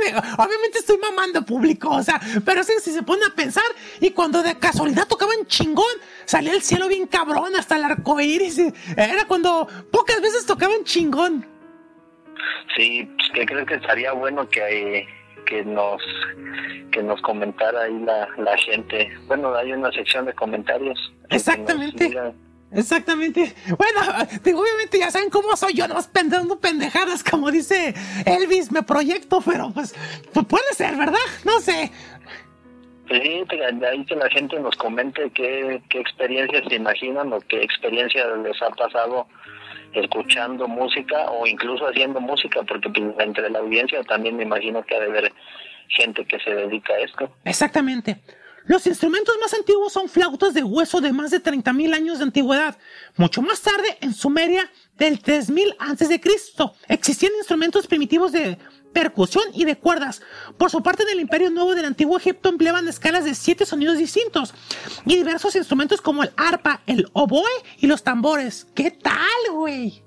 Digo, 0.04 0.18
Obviamente 0.38 0.78
estoy 0.78 0.98
mamando 0.98 1.44
público, 1.44 1.90
o 1.90 2.02
sea, 2.02 2.20
pero 2.44 2.62
sí, 2.62 2.72
si 2.80 2.92
se 2.92 3.02
pone 3.02 3.22
a 3.24 3.34
pensar, 3.34 3.64
y 4.00 4.10
cuando 4.10 4.42
de 4.42 4.58
casualidad 4.58 5.06
tocaban 5.06 5.46
chingón, 5.46 5.84
salía 6.24 6.52
el 6.52 6.62
cielo 6.62 6.88
bien 6.88 7.06
cabrón 7.06 7.54
hasta 7.56 7.76
el 7.76 7.84
arco 7.84 8.20
iris. 8.20 8.58
Era 8.96 9.26
cuando 9.26 9.68
pocas 9.90 10.20
veces 10.20 10.46
tocaban 10.46 10.84
chingón. 10.84 11.46
Sí, 12.76 13.08
pues 13.16 13.30
que 13.34 13.46
creo 13.46 13.66
que 13.66 13.74
estaría 13.74 14.12
bueno 14.12 14.48
que 14.48 15.06
que 15.48 15.64
nos 15.64 16.00
que 16.92 17.02
nos 17.02 17.20
comentara 17.22 17.82
ahí 17.82 17.98
la, 18.00 18.28
la 18.38 18.56
gente. 18.58 19.10
Bueno, 19.26 19.54
hay 19.54 19.72
una 19.72 19.90
sección 19.92 20.26
de 20.26 20.34
comentarios. 20.34 20.98
Exactamente. 21.30 22.16
Exactamente. 22.70 23.54
Bueno, 23.78 24.00
digo, 24.44 24.60
obviamente 24.60 24.98
ya 24.98 25.10
saben 25.10 25.30
cómo 25.30 25.56
soy 25.56 25.72
yo, 25.72 25.88
no 25.88 25.96
pensando 26.12 26.60
pendejadas, 26.60 27.24
como 27.24 27.50
dice 27.50 27.94
Elvis, 28.26 28.70
me 28.70 28.82
proyecto, 28.82 29.40
pero 29.40 29.70
pues, 29.72 29.94
pues 30.34 30.46
puede 30.46 30.74
ser, 30.74 30.96
¿verdad? 30.96 31.16
No 31.44 31.60
sé. 31.60 31.90
Sí, 33.08 33.14
ahí 33.14 34.04
que 34.04 34.16
la 34.16 34.28
gente 34.28 34.60
nos 34.60 34.76
comente 34.76 35.30
qué, 35.30 35.80
qué 35.88 35.98
experiencias 35.98 36.64
se 36.68 36.74
imaginan 36.74 37.32
o 37.32 37.40
qué 37.40 37.62
experiencia 37.62 38.26
les 38.36 38.60
ha 38.60 38.68
pasado 38.68 39.26
escuchando 39.94 40.68
música 40.68 41.30
o 41.30 41.46
incluso 41.46 41.86
haciendo 41.86 42.20
música, 42.20 42.62
porque 42.62 42.88
pues, 42.90 43.14
entre 43.18 43.50
la 43.50 43.60
audiencia 43.60 44.02
también 44.04 44.36
me 44.36 44.44
imagino 44.44 44.82
que 44.84 44.94
ha 44.94 45.00
de 45.00 45.06
haber 45.06 45.32
gente 45.88 46.24
que 46.24 46.38
se 46.40 46.50
dedica 46.54 46.94
a 46.94 46.98
esto. 47.00 47.32
Exactamente. 47.44 48.20
Los 48.66 48.86
instrumentos 48.86 49.34
más 49.40 49.54
antiguos 49.54 49.94
son 49.94 50.10
flautas 50.10 50.52
de 50.52 50.62
hueso 50.62 51.00
de 51.00 51.10
más 51.10 51.30
de 51.30 51.42
30.000 51.42 51.94
años 51.94 52.18
de 52.18 52.24
antigüedad. 52.24 52.76
Mucho 53.16 53.40
más 53.40 53.62
tarde, 53.62 53.96
en 54.02 54.12
Sumeria, 54.12 54.70
del 54.98 55.20
3000 55.20 55.74
antes 55.78 56.10
de 56.10 56.20
Cristo, 56.20 56.74
existían 56.86 57.32
instrumentos 57.38 57.86
primitivos 57.86 58.30
de 58.30 58.58
percusión 58.92 59.44
y 59.54 59.64
de 59.64 59.76
cuerdas. 59.76 60.22
Por 60.58 60.70
su 60.70 60.82
parte, 60.82 61.02
en 61.02 61.10
el 61.10 61.20
Imperio 61.20 61.50
Nuevo 61.50 61.74
del 61.74 61.84
Antiguo 61.84 62.16
Egipto 62.16 62.48
empleaban 62.48 62.88
escalas 62.88 63.24
de 63.24 63.34
siete 63.34 63.66
sonidos 63.66 63.98
distintos 63.98 64.54
y 65.04 65.16
diversos 65.16 65.56
instrumentos 65.56 66.00
como 66.00 66.22
el 66.22 66.30
arpa, 66.36 66.80
el 66.86 67.08
oboe 67.12 67.50
y 67.78 67.86
los 67.86 68.04
tambores. 68.04 68.66
¿Qué 68.74 68.90
tal, 68.90 69.52
güey? 69.52 70.02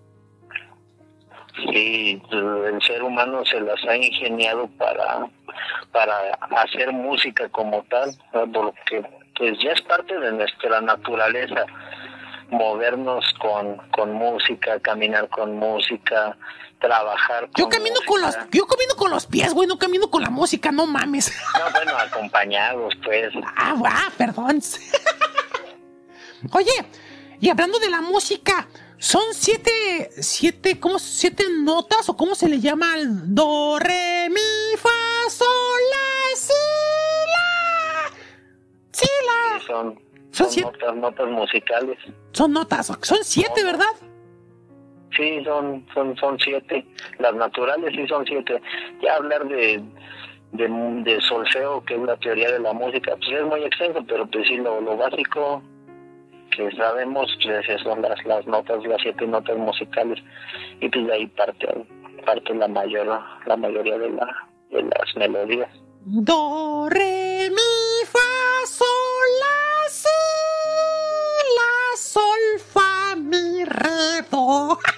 Sí, 1.72 2.22
el 2.32 2.82
ser 2.82 3.04
humano 3.04 3.44
se 3.46 3.60
las 3.60 3.84
ha 3.86 3.96
ingeniado 3.98 4.68
para, 4.78 5.28
para 5.92 6.34
hacer 6.62 6.92
música 6.92 7.50
como 7.50 7.84
tal, 7.84 8.12
porque 8.54 9.04
pues 9.38 9.58
ya 9.62 9.72
es 9.72 9.82
parte 9.82 10.18
de 10.18 10.32
nuestra 10.32 10.82
naturaleza 10.82 11.66
movernos 12.52 13.26
con, 13.40 13.78
con 13.92 14.14
música, 14.14 14.80
caminar 14.80 15.30
con 15.30 15.56
música, 15.58 16.38
trabajar 16.82 17.46
con 17.52 17.54
Yo 17.56 17.70
camino 17.70 18.00
con 18.06 18.20
los, 18.22 18.36
yo 18.52 18.66
camino 18.68 18.96
con 18.98 19.10
los 19.12 19.26
pies, 19.28 19.54
güey, 19.54 19.68
no 19.68 19.78
camino 19.78 20.10
con 20.10 20.22
la 20.22 20.30
música, 20.30 20.72
no 20.72 20.86
mames. 20.86 21.32
No, 21.58 21.72
bueno, 21.72 21.98
acompañados, 21.98 22.94
pues. 23.06 23.32
Ah, 23.56 23.76
ah, 23.86 24.12
perdón. 24.18 24.62
Oye, 26.52 26.72
y 27.40 27.50
hablando 27.50 27.80
de 27.80 27.90
la 27.90 28.02
música, 28.02 28.68
son 28.98 29.22
siete, 29.34 30.10
siete, 30.22 30.80
¿cómo? 30.80 31.00
Siete 31.00 31.46
notas 31.52 32.10
o 32.10 32.18
cómo 32.18 32.36
se 32.36 32.50
le 32.50 32.60
llama 32.60 32.94
al 32.94 33.34
do, 33.34 33.78
re, 33.80 34.28
mi, 34.30 34.78
fa, 34.78 35.30
sol, 35.30 35.48
la, 35.92 36.36
si, 36.38 36.54
la, 37.34 38.18
si, 38.92 39.08
la. 39.26 39.60
Sí, 39.60 39.66
son, 39.68 39.96
Son 39.96 40.46
son 40.46 40.52
siete. 40.52 40.72
notas, 40.72 40.96
notas 40.96 41.28
musicales. 41.30 41.98
Son 42.34 42.52
notas, 42.52 42.92
son 43.02 43.20
siete, 43.24 43.64
¿verdad? 43.64 43.86
Sí, 45.16 45.44
son, 45.44 45.86
son, 45.94 46.16
son 46.18 46.40
siete. 46.40 46.86
Las 47.20 47.34
naturales 47.36 47.94
sí 47.96 48.08
son 48.08 48.26
siete. 48.26 48.62
Ya 49.02 49.16
hablar 49.16 49.48
de, 49.48 49.82
de, 50.54 51.22
solfeo, 51.22 51.84
que 51.86 51.96
es 51.96 52.02
la 52.02 52.18
teoría 52.18 52.52
de 52.52 52.60
la 52.60 52.74
música, 52.74 53.16
pues 53.18 53.32
es 53.32 53.46
muy 53.46 53.64
extenso, 53.64 54.04
pero 54.08 54.26
pues 54.28 54.48
sí, 54.48 54.58
lo, 54.58 54.82
lo 54.82 54.98
básico 54.98 55.62
que 56.52 56.70
sabemos 56.76 57.32
pues 57.42 57.82
son 57.82 58.02
las, 58.02 58.24
las 58.26 58.46
notas, 58.46 58.84
las 58.86 59.02
siete 59.02 59.26
notas 59.26 59.58
musicales. 59.58 60.20
Y 60.80 60.90
pues 60.90 61.08
de 61.08 61.14
ahí 61.14 61.28
parte, 61.28 61.68
parte 62.26 62.54
la 62.54 62.68
mayor, 62.68 63.08
la 63.46 63.58
mayoría 63.58 63.98
de 63.98 64.10
la, 64.10 64.28
de 64.70 64.84
las 64.84 65.16
melodías. 65.16 65.70
Do, 66.04 66.90
re, 66.90 67.50
mi, 67.50 68.06
fa, 68.06 68.66
sol, 68.66 68.88
la, 69.40 69.90
si, 69.90 70.10
la, 71.58 71.98
sol, 71.98 72.60
fa, 72.60 73.16
mi, 73.16 73.64
re, 73.66 74.26
do. 74.32 74.80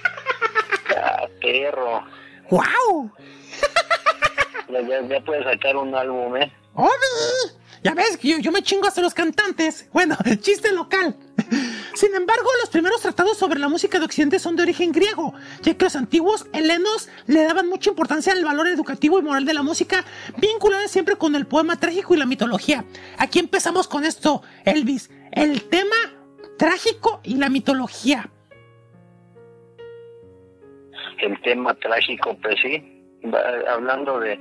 Perro. 1.54 2.02
¡Wow! 2.50 3.12
Ya, 4.68 4.80
ya, 4.80 5.08
ya 5.08 5.20
puedes 5.20 5.44
sacar 5.44 5.76
un 5.76 5.94
álbum, 5.94 6.36
¿eh? 6.36 6.52
¡Obi! 6.74 6.90
Ya 7.84 7.94
ves 7.94 8.18
yo, 8.22 8.38
yo 8.38 8.50
me 8.50 8.62
chingo 8.62 8.88
hasta 8.88 9.00
los 9.00 9.14
cantantes. 9.14 9.88
Bueno, 9.92 10.16
chiste 10.40 10.72
local. 10.72 11.16
Sin 11.94 12.12
embargo, 12.14 12.48
los 12.60 12.70
primeros 12.70 13.02
tratados 13.02 13.38
sobre 13.38 13.60
la 13.60 13.68
música 13.68 14.00
de 14.00 14.06
Occidente 14.06 14.40
son 14.40 14.56
de 14.56 14.64
origen 14.64 14.90
griego, 14.90 15.32
ya 15.62 15.74
que 15.74 15.84
los 15.84 15.94
antiguos 15.94 16.46
helenos 16.52 17.08
le 17.26 17.44
daban 17.44 17.68
mucha 17.68 17.90
importancia 17.90 18.32
al 18.32 18.44
valor 18.44 18.66
educativo 18.66 19.20
y 19.20 19.22
moral 19.22 19.44
de 19.44 19.54
la 19.54 19.62
música, 19.62 20.04
vinculada 20.38 20.88
siempre 20.88 21.14
con 21.14 21.36
el 21.36 21.46
poema 21.46 21.78
trágico 21.78 22.14
y 22.14 22.18
la 22.18 22.26
mitología. 22.26 22.84
Aquí 23.16 23.38
empezamos 23.38 23.86
con 23.86 24.04
esto, 24.04 24.42
Elvis, 24.64 25.08
el 25.30 25.62
tema 25.68 25.94
trágico 26.58 27.20
y 27.22 27.36
la 27.36 27.48
mitología. 27.48 28.30
El 31.24 31.40
tema 31.40 31.74
trágico, 31.74 32.36
pues 32.42 32.56
sí. 32.60 32.90
Hablando 33.68 34.20
de, 34.20 34.38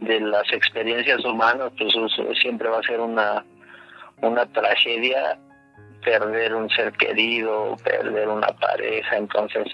de 0.00 0.20
las 0.20 0.52
experiencias 0.52 1.24
humanas, 1.24 1.70
pues 1.78 1.94
siempre 2.40 2.68
va 2.68 2.80
a 2.80 2.82
ser 2.82 2.98
una, 2.98 3.44
una 4.20 4.44
tragedia 4.46 5.38
perder 6.06 6.54
un 6.54 6.70
ser 6.70 6.92
querido, 6.92 7.76
perder 7.82 8.28
una 8.28 8.46
pareja, 8.48 9.16
entonces 9.16 9.66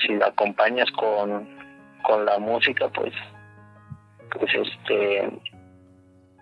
si 0.00 0.16
la 0.16 0.26
acompañas 0.26 0.90
con, 0.92 1.48
con 2.02 2.24
la 2.24 2.38
música, 2.38 2.88
pues, 2.88 3.12
pues 4.32 4.52
este 4.54 5.24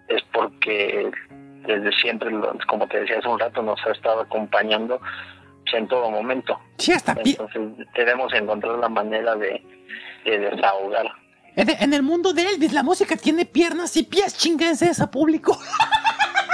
es 0.09 0.23
porque 0.33 1.11
desde 1.67 1.93
siempre, 1.93 2.31
como 2.67 2.87
te 2.89 3.01
decía 3.01 3.19
hace 3.19 3.29
un 3.29 3.39
rato, 3.39 3.63
nos 3.63 3.85
ha 3.87 3.93
estado 3.93 4.23
acompañando 4.23 4.99
en 5.77 5.89
todo 5.89 6.11
momento. 6.11 6.59
Sí, 6.79 6.93
hasta 6.93 7.13
Entonces 7.13 7.87
debemos 7.95 8.33
encontrar 8.33 8.79
la 8.79 8.89
manera 8.89 9.35
de, 9.37 9.63
de 10.25 10.39
desahogar. 10.39 11.07
en 11.57 11.71
en 11.71 11.93
el 11.95 12.03
mundo 12.03 12.33
de 12.33 12.49
Elvis 12.49 12.73
la 12.73 12.83
música 12.83 13.17
tiene 13.17 13.45
piernas 13.45 13.97
y 13.97 14.05
pies, 14.05 14.37
chinguense 14.37 14.89
esa 14.91 15.11
público. 15.11 15.59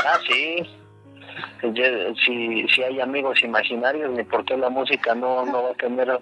Ah, 0.06 0.18
sí. 0.28 0.56
Si, 2.26 2.68
si 2.68 2.82
hay 2.82 3.00
amigos 3.00 3.42
imaginarios, 3.42 4.10
ni 4.10 4.22
por 4.22 4.44
qué 4.44 4.54
la 4.54 4.68
música 4.68 5.14
no, 5.14 5.46
no 5.46 5.62
va 5.62 5.70
a 5.70 5.74
tener 5.74 6.20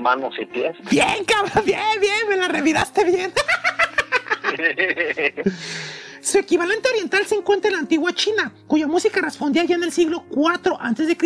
manos 0.00 0.34
y 0.40 0.46
pies. 0.46 0.76
Bien, 0.90 1.24
cabrón, 1.24 1.64
bien, 1.64 2.00
bien, 2.00 2.28
me 2.28 2.36
la 2.36 2.48
reviraste 2.48 3.04
bien. 3.04 3.32
Su 6.20 6.38
equivalente 6.38 6.88
oriental 6.90 7.24
se 7.26 7.34
encuentra 7.34 7.68
en 7.68 7.74
la 7.74 7.80
antigua 7.80 8.12
China, 8.12 8.52
cuya 8.66 8.86
música 8.86 9.20
respondía 9.20 9.64
ya 9.64 9.76
en 9.76 9.82
el 9.82 9.92
siglo 9.92 10.26
IV 10.30 10.76
a.C. 10.78 11.16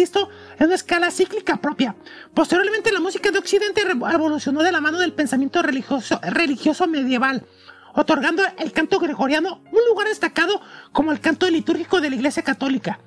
en 0.59 0.67
una 0.67 0.75
escala 0.75 1.11
cíclica 1.11 1.57
propia. 1.57 1.97
Posteriormente, 2.33 2.93
la 2.93 3.01
música 3.01 3.33
de 3.33 3.39
Occidente 3.39 3.83
evolucionó 3.83 4.63
de 4.63 4.71
la 4.71 4.81
mano 4.81 4.99
del 4.99 5.13
pensamiento 5.13 5.63
religioso, 5.63 6.21
religioso 6.23 6.87
medieval, 6.87 7.45
otorgando 7.95 8.45
al 8.45 8.73
canto 8.73 9.01
gregoriano 9.01 9.63
un 9.73 9.81
lugar 9.89 10.07
destacado 10.09 10.61
como 10.93 11.11
el 11.11 11.21
canto 11.21 11.51
litúrgico 11.51 12.01
de 12.01 12.11
la 12.11 12.17
Iglesia 12.17 12.43
Católica. 12.43 13.01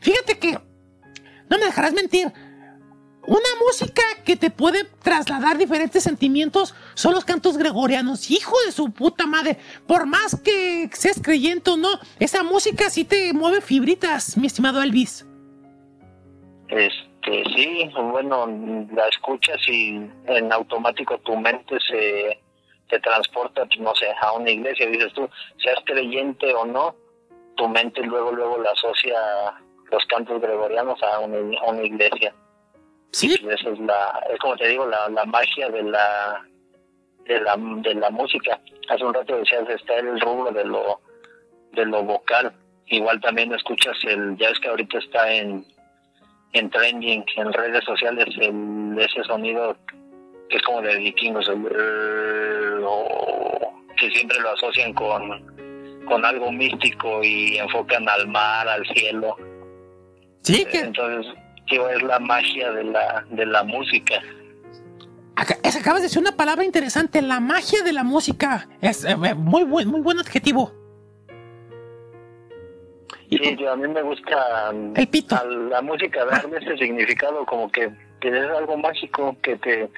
Fíjate 0.00 0.38
que, 0.38 0.60
no 1.48 1.58
me 1.58 1.64
dejarás 1.64 1.94
mentir, 1.94 2.30
una 3.26 3.48
música 3.60 4.02
que 4.24 4.36
te 4.36 4.50
puede 4.50 4.84
trasladar 5.02 5.58
diferentes 5.58 6.02
sentimientos 6.02 6.74
son 6.94 7.14
los 7.14 7.24
cantos 7.24 7.58
gregorianos. 7.58 8.30
Hijo 8.30 8.54
de 8.64 8.72
su 8.72 8.92
puta 8.92 9.26
madre. 9.26 9.58
Por 9.86 10.06
más 10.06 10.40
que 10.40 10.88
seas 10.92 11.20
creyente 11.22 11.70
o 11.70 11.76
no, 11.76 11.88
esa 12.20 12.42
música 12.42 12.88
sí 12.90 13.04
te 13.04 13.32
mueve 13.32 13.60
fibritas, 13.60 14.36
mi 14.36 14.46
estimado 14.46 14.82
Elvis. 14.82 15.26
Este, 16.68 17.44
sí, 17.54 17.90
bueno, 17.94 18.46
la 18.94 19.08
escuchas 19.08 19.58
y 19.68 20.00
en 20.26 20.52
automático 20.52 21.18
tu 21.18 21.36
mente 21.36 21.76
se 21.88 22.40
te 22.88 23.00
transporta, 23.00 23.66
pues, 23.66 23.80
no 23.80 23.94
sé, 23.94 24.06
a 24.20 24.32
una 24.32 24.50
iglesia. 24.50 24.86
Dices 24.86 25.12
tú, 25.14 25.28
seas 25.62 25.78
creyente 25.84 26.54
o 26.54 26.64
no, 26.64 26.94
tu 27.56 27.68
mente 27.68 28.02
luego, 28.02 28.32
luego 28.32 28.58
la 28.62 28.70
asocia 28.70 29.16
los 29.90 30.04
cantos 30.06 30.40
gregorianos 30.40 31.00
a 31.02 31.20
una, 31.20 31.38
a 31.60 31.70
una 31.70 31.82
iglesia. 31.82 32.34
Sí, 33.12 33.34
Esa 33.34 33.70
es 33.70 33.78
la, 33.80 34.26
es 34.30 34.38
como 34.40 34.56
te 34.56 34.68
digo, 34.68 34.86
la, 34.86 35.08
la 35.08 35.24
magia 35.24 35.68
de 35.70 35.82
la, 35.82 36.44
de 37.24 37.40
la, 37.40 37.56
de 37.56 37.94
la 37.94 38.10
música. 38.10 38.60
Hace 38.88 39.04
un 39.04 39.14
rato 39.14 39.36
decías, 39.36 39.68
está 39.68 39.96
el 39.96 40.20
rubro 40.20 40.50
de 40.52 40.64
lo, 40.64 41.00
de 41.72 41.86
lo 41.86 42.02
vocal. 42.02 42.52
Igual 42.86 43.20
también 43.20 43.52
escuchas 43.52 43.96
el, 44.04 44.36
ya 44.36 44.48
es 44.50 44.60
que 44.60 44.68
ahorita 44.68 44.98
está 44.98 45.32
en, 45.32 45.64
en 46.52 46.70
trending, 46.70 47.24
en 47.36 47.52
redes 47.52 47.84
sociales, 47.84 48.26
el, 48.38 48.96
ese 48.98 49.24
sonido 49.24 49.76
que 50.48 50.56
es 50.56 50.62
como 50.62 50.80
de 50.82 50.96
vikingos, 50.96 51.48
el, 51.48 52.82
o 52.84 53.74
que 53.96 54.10
siempre 54.10 54.38
lo 54.40 54.50
asocian 54.50 54.92
con, 54.92 56.04
con 56.06 56.24
algo 56.24 56.52
místico 56.52 57.24
y 57.24 57.58
enfocan 57.58 58.08
al 58.08 58.28
mar, 58.28 58.68
al 58.68 58.86
cielo. 58.94 59.36
sí, 60.42 60.64
que 60.66 60.78
Entonces, 60.78 61.32
es 61.68 62.02
la 62.02 62.18
magia 62.18 62.70
de 62.72 62.84
la, 62.84 63.24
de 63.30 63.46
la 63.46 63.62
música. 63.64 64.14
Acá- 65.36 65.56
es- 65.62 65.76
acabas 65.76 66.00
de 66.00 66.06
decir 66.08 66.20
una 66.20 66.36
palabra 66.36 66.64
interesante, 66.64 67.20
la 67.22 67.40
magia 67.40 67.82
de 67.82 67.92
la 67.92 68.04
música. 68.04 68.68
Es 68.80 69.04
eh, 69.04 69.10
eh, 69.24 69.34
muy 69.34 69.64
buen, 69.64 69.88
muy 69.88 70.00
buen 70.00 70.18
adjetivo. 70.18 70.72
Sí, 73.28 73.56
yo, 73.58 73.72
a 73.72 73.76
mí 73.76 73.88
me 73.88 74.02
gusta 74.02 74.70
mm, 74.72 74.92
El 74.96 75.08
pito. 75.08 75.34
a 75.36 75.44
la 75.44 75.82
música 75.82 76.24
darle 76.24 76.58
ese 76.58 76.76
significado 76.78 77.44
como 77.44 77.70
que, 77.72 77.90
que 78.20 78.28
es 78.28 78.50
algo 78.56 78.76
mágico 78.76 79.36
que 79.42 79.56
te 79.56 79.90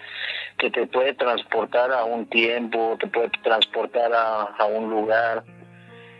que 0.56 0.70
te 0.70 0.86
puede 0.88 1.14
transportar 1.14 1.92
a 1.92 2.02
un 2.04 2.26
tiempo, 2.26 2.96
te 2.98 3.06
puede 3.06 3.30
transportar 3.44 4.12
a, 4.12 4.42
a 4.58 4.64
un 4.64 4.90
lugar. 4.90 5.44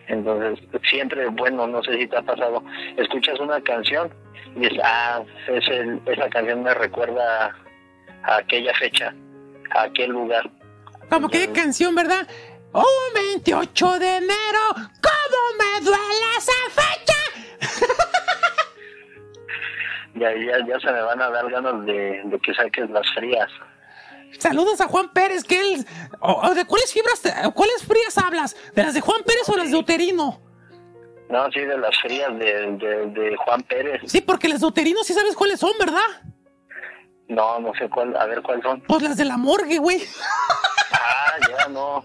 Entonces, 0.06 0.60
siempre, 0.88 1.26
bueno, 1.26 1.66
no 1.66 1.82
sé 1.82 1.98
si 1.98 2.06
te 2.06 2.16
ha 2.18 2.22
pasado, 2.22 2.62
escuchas 2.96 3.40
una 3.40 3.60
canción 3.62 4.10
y 4.56 4.60
dices, 4.60 4.78
ah, 4.84 5.22
es 5.48 5.68
el- 5.68 6.00
esa 6.06 6.28
canción 6.30 6.62
me 6.62 6.74
recuerda 6.74 7.54
a 8.24 8.36
aquella 8.36 8.74
fecha, 8.74 9.14
a 9.74 9.82
aquel 9.82 10.10
lugar. 10.10 10.50
Como 11.10 11.28
que 11.28 11.50
canción, 11.52 11.94
¿verdad? 11.94 12.26
Un 12.72 13.14
28 13.14 13.98
de 13.98 14.16
enero, 14.16 14.60
¿cómo 14.74 15.38
me 15.58 15.84
duele 15.84 16.36
esa 16.36 16.52
fecha? 16.70 17.14
Ya, 20.14 20.30
ya, 20.34 20.58
ya 20.66 20.80
se 20.80 20.90
me 20.92 21.00
van 21.00 21.22
a 21.22 21.30
dar 21.30 21.48
ganas 21.48 21.84
de, 21.86 22.22
de 22.24 22.38
que 22.40 22.52
saques 22.52 22.90
las 22.90 23.06
frías. 23.14 23.48
Saludos 24.38 24.80
a 24.80 24.88
Juan 24.88 25.10
Pérez, 25.12 25.44
que 25.44 25.60
él... 25.60 25.86
o- 26.20 26.40
o 26.48 26.54
¿De 26.54 26.64
cuáles 26.64 26.92
fibras, 26.92 27.20
te- 27.22 27.32
cuáles 27.54 27.84
frías 27.86 28.18
hablas? 28.18 28.56
¿De 28.74 28.82
las 28.82 28.94
de 28.94 29.00
Juan 29.00 29.22
Pérez 29.24 29.48
o 29.48 29.56
las 29.56 29.70
de 29.70 29.76
Uterino? 29.76 30.40
No, 31.30 31.50
sí, 31.52 31.60
de 31.60 31.76
las 31.76 31.96
frías 32.00 32.36
de, 32.38 32.72
de, 32.78 33.06
de 33.06 33.36
Juan 33.36 33.62
Pérez. 33.62 34.00
Sí, 34.06 34.20
porque 34.20 34.48
las 34.48 34.60
de 34.60 34.66
Uterino 34.66 35.02
sí 35.04 35.12
sabes 35.12 35.34
cuáles 35.36 35.60
son, 35.60 35.72
¿verdad? 35.78 36.02
No, 37.28 37.58
no 37.60 37.72
sé 37.74 37.90
cuál, 37.90 38.16
a 38.16 38.24
ver 38.26 38.40
cuáles 38.40 38.64
son. 38.64 38.80
Pues 38.82 39.02
las 39.02 39.16
de 39.18 39.26
la 39.26 39.36
morgue, 39.36 39.78
güey. 39.78 40.02
Ah, 40.92 41.34
ya 41.48 41.68
no. 41.68 42.02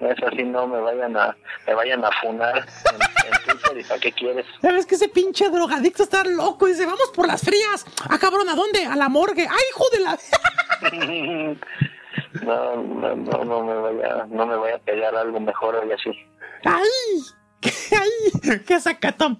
No 0.00 0.10
es 0.10 0.22
así, 0.22 0.44
no 0.44 0.66
me 0.66 0.80
vayan 0.80 1.16
a, 1.16 1.36
me 1.66 1.74
vayan 1.74 2.04
a 2.04 2.10
funar 2.20 2.58
en, 2.58 3.32
en 3.32 3.44
Twitter 3.44 3.78
y 3.78 3.84
para 3.84 4.00
qué 4.00 4.12
quieres. 4.12 4.46
¿Sabes 4.60 4.86
que 4.86 4.94
ese 4.94 5.08
pinche 5.08 5.50
drogadicto 5.50 6.04
está 6.04 6.22
loco? 6.24 6.66
Dice, 6.66 6.86
vamos 6.86 7.10
por 7.14 7.26
las 7.26 7.42
frías. 7.42 7.84
Ah, 8.08 8.18
cabrón, 8.18 8.48
¿a 8.48 8.54
dónde? 8.54 8.84
A 8.86 8.94
la 8.96 9.08
morgue. 9.08 9.46
¡Ay, 9.48 9.64
hijo 9.70 9.84
de 9.92 10.00
la... 10.00 10.18
No, 12.42 12.76
no, 12.76 13.14
no, 13.14 13.44
no 13.44 13.62
me 13.62 13.74
vaya, 13.74 14.26
no 14.28 14.46
me 14.46 14.56
vaya 14.56 14.76
a 14.76 14.78
pegar 14.78 15.14
algo 15.14 15.38
mejor 15.38 15.84
y 15.88 15.92
así. 15.92 16.10
¡Ay! 16.64 17.22
¡Ay! 17.62 18.60
¡Qué 18.66 18.80
sacatón! 18.80 19.38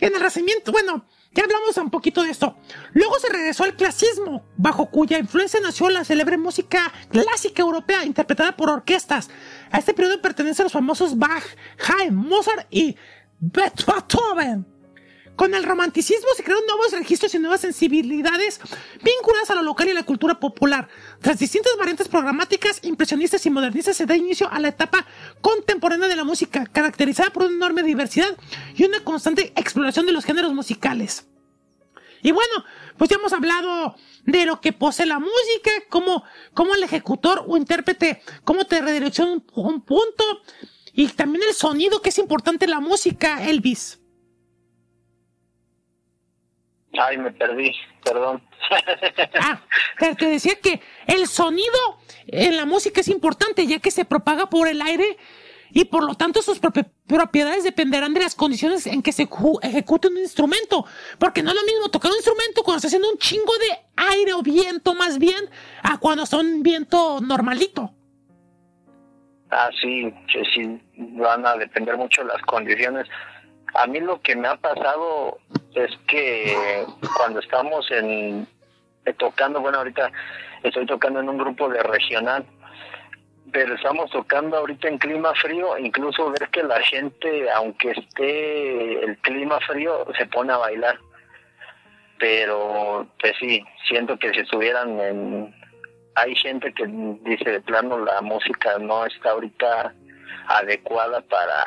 En 0.00 0.12
el 0.12 0.18
Renacimiento, 0.18 0.72
bueno, 0.72 1.06
ya 1.34 1.44
hablamos 1.44 1.76
un 1.78 1.90
poquito 1.90 2.22
de 2.22 2.30
esto. 2.30 2.56
Luego 2.92 3.18
se 3.18 3.28
regresó 3.28 3.64
al 3.64 3.76
clasismo, 3.76 4.44
bajo 4.56 4.90
cuya 4.90 5.18
influencia 5.18 5.60
nació 5.60 5.88
la 5.88 6.04
célebre 6.04 6.36
música 6.36 6.92
clásica 7.10 7.62
europea 7.62 8.04
interpretada 8.04 8.56
por 8.56 8.68
orquestas. 8.68 9.30
A 9.70 9.78
este 9.78 9.94
periodo 9.94 10.20
pertenecen 10.20 10.64
los 10.64 10.72
famosos 10.72 11.16
Bach, 11.16 11.44
Haydn, 11.78 12.14
Mozart 12.14 12.66
y 12.70 12.96
Beethoven. 13.40 14.71
Con 15.36 15.54
el 15.54 15.64
romanticismo 15.64 16.28
se 16.36 16.42
crearon 16.42 16.66
nuevos 16.66 16.92
registros 16.92 17.34
y 17.34 17.38
nuevas 17.38 17.62
sensibilidades 17.62 18.60
vinculadas 19.02 19.50
a 19.50 19.54
lo 19.54 19.62
local 19.62 19.88
y 19.88 19.92
a 19.92 19.94
la 19.94 20.02
cultura 20.02 20.38
popular. 20.38 20.88
Tras 21.20 21.38
distintas 21.38 21.72
variantes 21.78 22.08
programáticas, 22.08 22.80
impresionistas 22.82 23.44
y 23.46 23.50
modernistas, 23.50 23.96
se 23.96 24.06
da 24.06 24.14
inicio 24.14 24.50
a 24.50 24.60
la 24.60 24.68
etapa 24.68 25.06
contemporánea 25.40 26.08
de 26.08 26.16
la 26.16 26.24
música, 26.24 26.66
caracterizada 26.66 27.32
por 27.32 27.44
una 27.44 27.54
enorme 27.54 27.82
diversidad 27.82 28.36
y 28.76 28.84
una 28.84 29.00
constante 29.00 29.52
exploración 29.56 30.06
de 30.06 30.12
los 30.12 30.24
géneros 30.24 30.52
musicales. 30.52 31.26
Y 32.22 32.30
bueno, 32.30 32.64
pues 32.98 33.10
ya 33.10 33.16
hemos 33.16 33.32
hablado 33.32 33.96
de 34.24 34.46
lo 34.46 34.60
que 34.60 34.72
posee 34.72 35.06
la 35.06 35.18
música, 35.18 35.70
cómo, 35.88 36.22
cómo 36.54 36.74
el 36.74 36.82
ejecutor 36.82 37.44
o 37.48 37.56
intérprete, 37.56 38.22
cómo 38.44 38.64
te 38.64 38.80
redirecciona 38.80 39.32
un, 39.32 39.44
un 39.54 39.82
punto 39.82 40.24
y 40.92 41.08
también 41.08 41.42
el 41.48 41.54
sonido, 41.54 42.02
que 42.02 42.10
es 42.10 42.18
importante 42.18 42.66
en 42.66 42.70
la 42.70 42.80
música, 42.80 43.48
Elvis. 43.48 44.01
Ay, 46.98 47.16
me 47.18 47.30
perdí, 47.30 47.74
perdón. 48.04 48.42
ah, 49.40 49.60
te 50.18 50.26
decía 50.26 50.54
que 50.60 50.80
el 51.06 51.26
sonido 51.26 51.78
en 52.26 52.56
la 52.56 52.66
música 52.66 53.00
es 53.00 53.08
importante, 53.08 53.66
ya 53.66 53.78
que 53.78 53.90
se 53.90 54.04
propaga 54.04 54.50
por 54.50 54.68
el 54.68 54.82
aire 54.82 55.16
y 55.74 55.86
por 55.86 56.04
lo 56.04 56.14
tanto 56.14 56.42
sus 56.42 56.60
propiedades 57.06 57.64
dependerán 57.64 58.12
de 58.12 58.20
las 58.20 58.34
condiciones 58.34 58.86
en 58.86 59.02
que 59.02 59.12
se 59.12 59.28
ejecute 59.62 60.08
un 60.08 60.18
instrumento. 60.18 60.84
Porque 61.18 61.42
no 61.42 61.50
es 61.50 61.56
lo 61.56 61.62
mismo 61.62 61.88
tocar 61.88 62.10
un 62.10 62.18
instrumento 62.18 62.62
cuando 62.62 62.76
está 62.76 62.88
haciendo 62.88 63.10
un 63.10 63.18
chingo 63.18 63.52
de 63.58 63.78
aire 64.10 64.34
o 64.34 64.42
viento 64.42 64.94
más 64.94 65.18
bien 65.18 65.48
a 65.82 65.98
cuando 65.98 66.24
está 66.24 66.36
un 66.38 66.62
viento 66.62 67.20
normalito. 67.20 67.94
Ah, 69.50 69.70
sí, 69.80 70.12
sí, 70.54 70.80
van 70.96 71.46
a 71.46 71.54
depender 71.56 71.96
mucho 71.96 72.22
las 72.24 72.40
condiciones. 72.42 73.06
A 73.74 73.86
mí 73.86 74.00
lo 74.00 74.20
que 74.20 74.36
me 74.36 74.48
ha 74.48 74.56
pasado 74.56 75.38
es 75.74 75.90
que 76.06 76.84
cuando 77.16 77.40
estamos 77.40 77.90
en 77.90 78.46
eh, 79.04 79.12
tocando, 79.14 79.60
bueno, 79.60 79.78
ahorita 79.78 80.10
estoy 80.62 80.86
tocando 80.86 81.20
en 81.20 81.28
un 81.28 81.38
grupo 81.38 81.68
de 81.68 81.82
regional, 81.82 82.44
pero 83.52 83.74
estamos 83.74 84.10
tocando 84.10 84.56
ahorita 84.56 84.88
en 84.88 84.98
clima 84.98 85.32
frío, 85.34 85.76
incluso 85.78 86.30
ver 86.30 86.48
que 86.50 86.62
la 86.62 86.80
gente, 86.80 87.50
aunque 87.50 87.90
esté 87.90 89.04
el 89.04 89.16
clima 89.18 89.58
frío, 89.60 90.06
se 90.16 90.26
pone 90.26 90.52
a 90.52 90.58
bailar. 90.58 90.98
Pero, 92.18 93.06
pues 93.20 93.32
sí, 93.40 93.64
siento 93.88 94.18
que 94.18 94.32
si 94.32 94.40
estuvieran 94.40 94.98
en... 95.00 95.54
Hay 96.14 96.34
gente 96.36 96.72
que 96.74 96.84
dice 96.86 97.50
de 97.50 97.60
plano 97.62 97.98
la 97.98 98.20
música 98.20 98.78
no 98.78 99.06
está 99.06 99.30
ahorita 99.30 99.94
adecuada 100.46 101.22
para, 101.22 101.64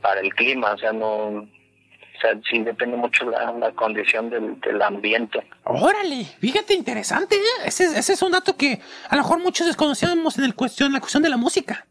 para 0.00 0.20
el 0.20 0.34
clima, 0.34 0.72
o 0.72 0.78
sea, 0.78 0.92
no, 0.92 1.48
o 2.16 2.20
sea, 2.20 2.38
sí 2.50 2.62
depende 2.62 2.96
mucho 2.96 3.28
la, 3.28 3.52
la 3.52 3.72
condición 3.72 4.30
del, 4.30 4.58
del, 4.60 4.80
ambiente. 4.80 5.46
Órale, 5.64 6.24
fíjate, 6.24 6.74
interesante. 6.74 7.36
¿eh? 7.36 7.66
Ese, 7.66 7.84
ese, 7.98 8.14
es 8.14 8.22
un 8.22 8.32
dato 8.32 8.56
que 8.56 8.80
a 9.08 9.16
lo 9.16 9.22
mejor 9.22 9.40
muchos 9.40 9.66
desconocíamos 9.66 10.38
en 10.38 10.44
el 10.44 10.54
cuestión, 10.54 10.92
la 10.92 11.00
cuestión 11.00 11.22
de 11.22 11.28
la 11.28 11.36
música. 11.36 11.86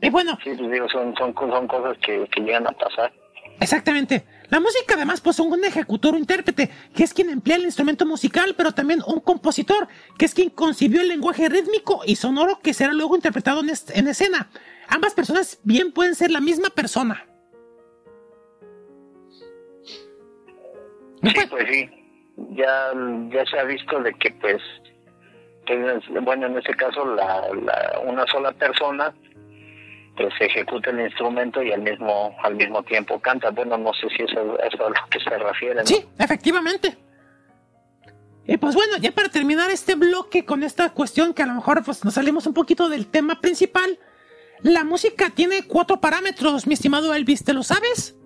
Y 0.00 0.10
bueno. 0.10 0.38
Sí, 0.44 0.50
pues 0.56 0.70
digo, 0.70 0.88
son, 0.90 1.14
son, 1.16 1.34
son 1.34 1.66
cosas 1.66 1.96
que, 1.98 2.28
que 2.28 2.40
llegan 2.42 2.66
a 2.66 2.72
pasar. 2.72 3.12
Exactamente. 3.60 4.24
La 4.50 4.60
música 4.60 4.94
además 4.94 5.20
pues 5.20 5.40
un 5.40 5.64
ejecutor 5.64 6.14
o 6.14 6.18
intérprete, 6.18 6.70
que 6.94 7.02
es 7.02 7.14
quien 7.14 7.30
emplea 7.30 7.56
el 7.56 7.64
instrumento 7.64 8.04
musical, 8.04 8.54
pero 8.56 8.72
también 8.72 9.00
un 9.06 9.20
compositor, 9.20 9.88
que 10.18 10.26
es 10.26 10.34
quien 10.34 10.50
concibió 10.50 11.00
el 11.00 11.08
lenguaje 11.08 11.48
rítmico 11.48 12.02
y 12.04 12.16
sonoro 12.16 12.60
que 12.62 12.74
será 12.74 12.92
luego 12.92 13.16
interpretado 13.16 13.60
en, 13.60 13.70
en 13.70 14.08
escena. 14.08 14.50
Ambas 14.88 15.14
personas 15.14 15.58
bien 15.62 15.92
pueden 15.92 16.14
ser 16.14 16.30
la 16.30 16.40
misma 16.40 16.68
persona. 16.70 17.26
Sí, 21.22 21.46
pues 21.48 21.64
sí. 21.70 21.90
Ya, 22.50 22.92
ya 23.30 23.46
se 23.46 23.58
ha 23.58 23.64
visto 23.64 24.00
de 24.00 24.12
que, 24.14 24.30
pues, 24.32 24.60
bueno, 26.22 26.46
en 26.46 26.58
este 26.58 26.74
caso, 26.74 27.14
la, 27.14 27.48
una 28.04 28.26
sola 28.26 28.52
persona 28.52 29.14
pues 30.16 30.32
ejecuta 30.40 30.90
el 30.90 31.00
instrumento 31.00 31.62
y 31.62 31.72
al 31.72 31.82
mismo 31.82 32.36
al 32.42 32.54
mismo 32.54 32.82
tiempo 32.82 33.18
canta. 33.20 33.50
Bueno, 33.50 33.76
no 33.78 33.92
sé 33.94 34.08
si 34.16 34.22
eso, 34.22 34.58
es 34.58 34.80
a 34.80 34.88
lo 34.88 34.94
que 35.10 35.20
se 35.20 35.30
refiere. 35.30 35.86
Sí, 35.86 36.04
efectivamente. 36.18 36.96
Y 38.46 38.56
pues 38.58 38.74
bueno, 38.74 38.98
ya 38.98 39.10
para 39.10 39.28
terminar 39.28 39.70
este 39.70 39.94
bloque 39.94 40.44
con 40.44 40.62
esta 40.62 40.90
cuestión 40.90 41.32
que 41.32 41.42
a 41.42 41.46
lo 41.46 41.54
mejor 41.54 41.82
pues 41.82 42.04
nos 42.04 42.14
salimos 42.14 42.46
un 42.46 42.54
poquito 42.54 42.88
del 42.88 43.06
tema 43.06 43.40
principal, 43.40 43.98
la 44.60 44.84
música 44.84 45.30
tiene 45.30 45.66
cuatro 45.66 46.00
parámetros, 46.00 46.66
mi 46.66 46.74
estimado 46.74 47.14
Elvis, 47.14 47.44
¿te 47.44 47.54
lo 47.54 47.62
sabes? 47.62 48.16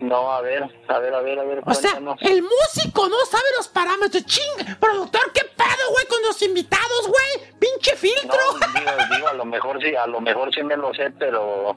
No, 0.00 0.32
a 0.32 0.40
ver, 0.42 0.62
a 0.86 0.98
ver, 0.98 1.14
a 1.14 1.20
ver, 1.20 1.38
a 1.38 1.42
ver. 1.42 1.62
O 1.66 1.74
sea, 1.74 1.98
el 2.20 2.42
músico 2.42 3.08
no 3.08 3.16
sabe 3.26 3.44
los 3.56 3.68
parámetros. 3.68 4.24
Ching, 4.26 4.76
productor, 4.78 5.32
¿qué 5.32 5.42
pedo, 5.56 5.90
güey, 5.90 6.06
con 6.06 6.22
los 6.22 6.40
invitados, 6.42 7.08
güey? 7.08 7.52
Pinche 7.58 7.96
filtro. 7.96 8.38
No, 8.52 8.80
digo, 8.80 8.92
digo, 9.16 9.28
a 9.28 9.34
lo 9.34 9.44
mejor 9.44 9.82
sí, 9.82 9.96
a 9.96 10.06
lo 10.06 10.20
mejor 10.20 10.54
sí 10.54 10.62
me 10.62 10.76
lo 10.76 10.94
sé, 10.94 11.10
pero, 11.18 11.76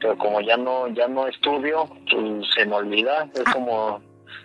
pero 0.00 0.16
como 0.16 0.40
ya 0.40 0.56
no, 0.56 0.88
ya 0.88 1.08
no 1.08 1.26
estudio, 1.26 1.86
pues 2.10 2.46
se 2.54 2.64
me 2.64 2.76
olvida. 2.76 3.28
Es 3.34 3.42
ah. 3.44 3.52
como, 3.52 4.00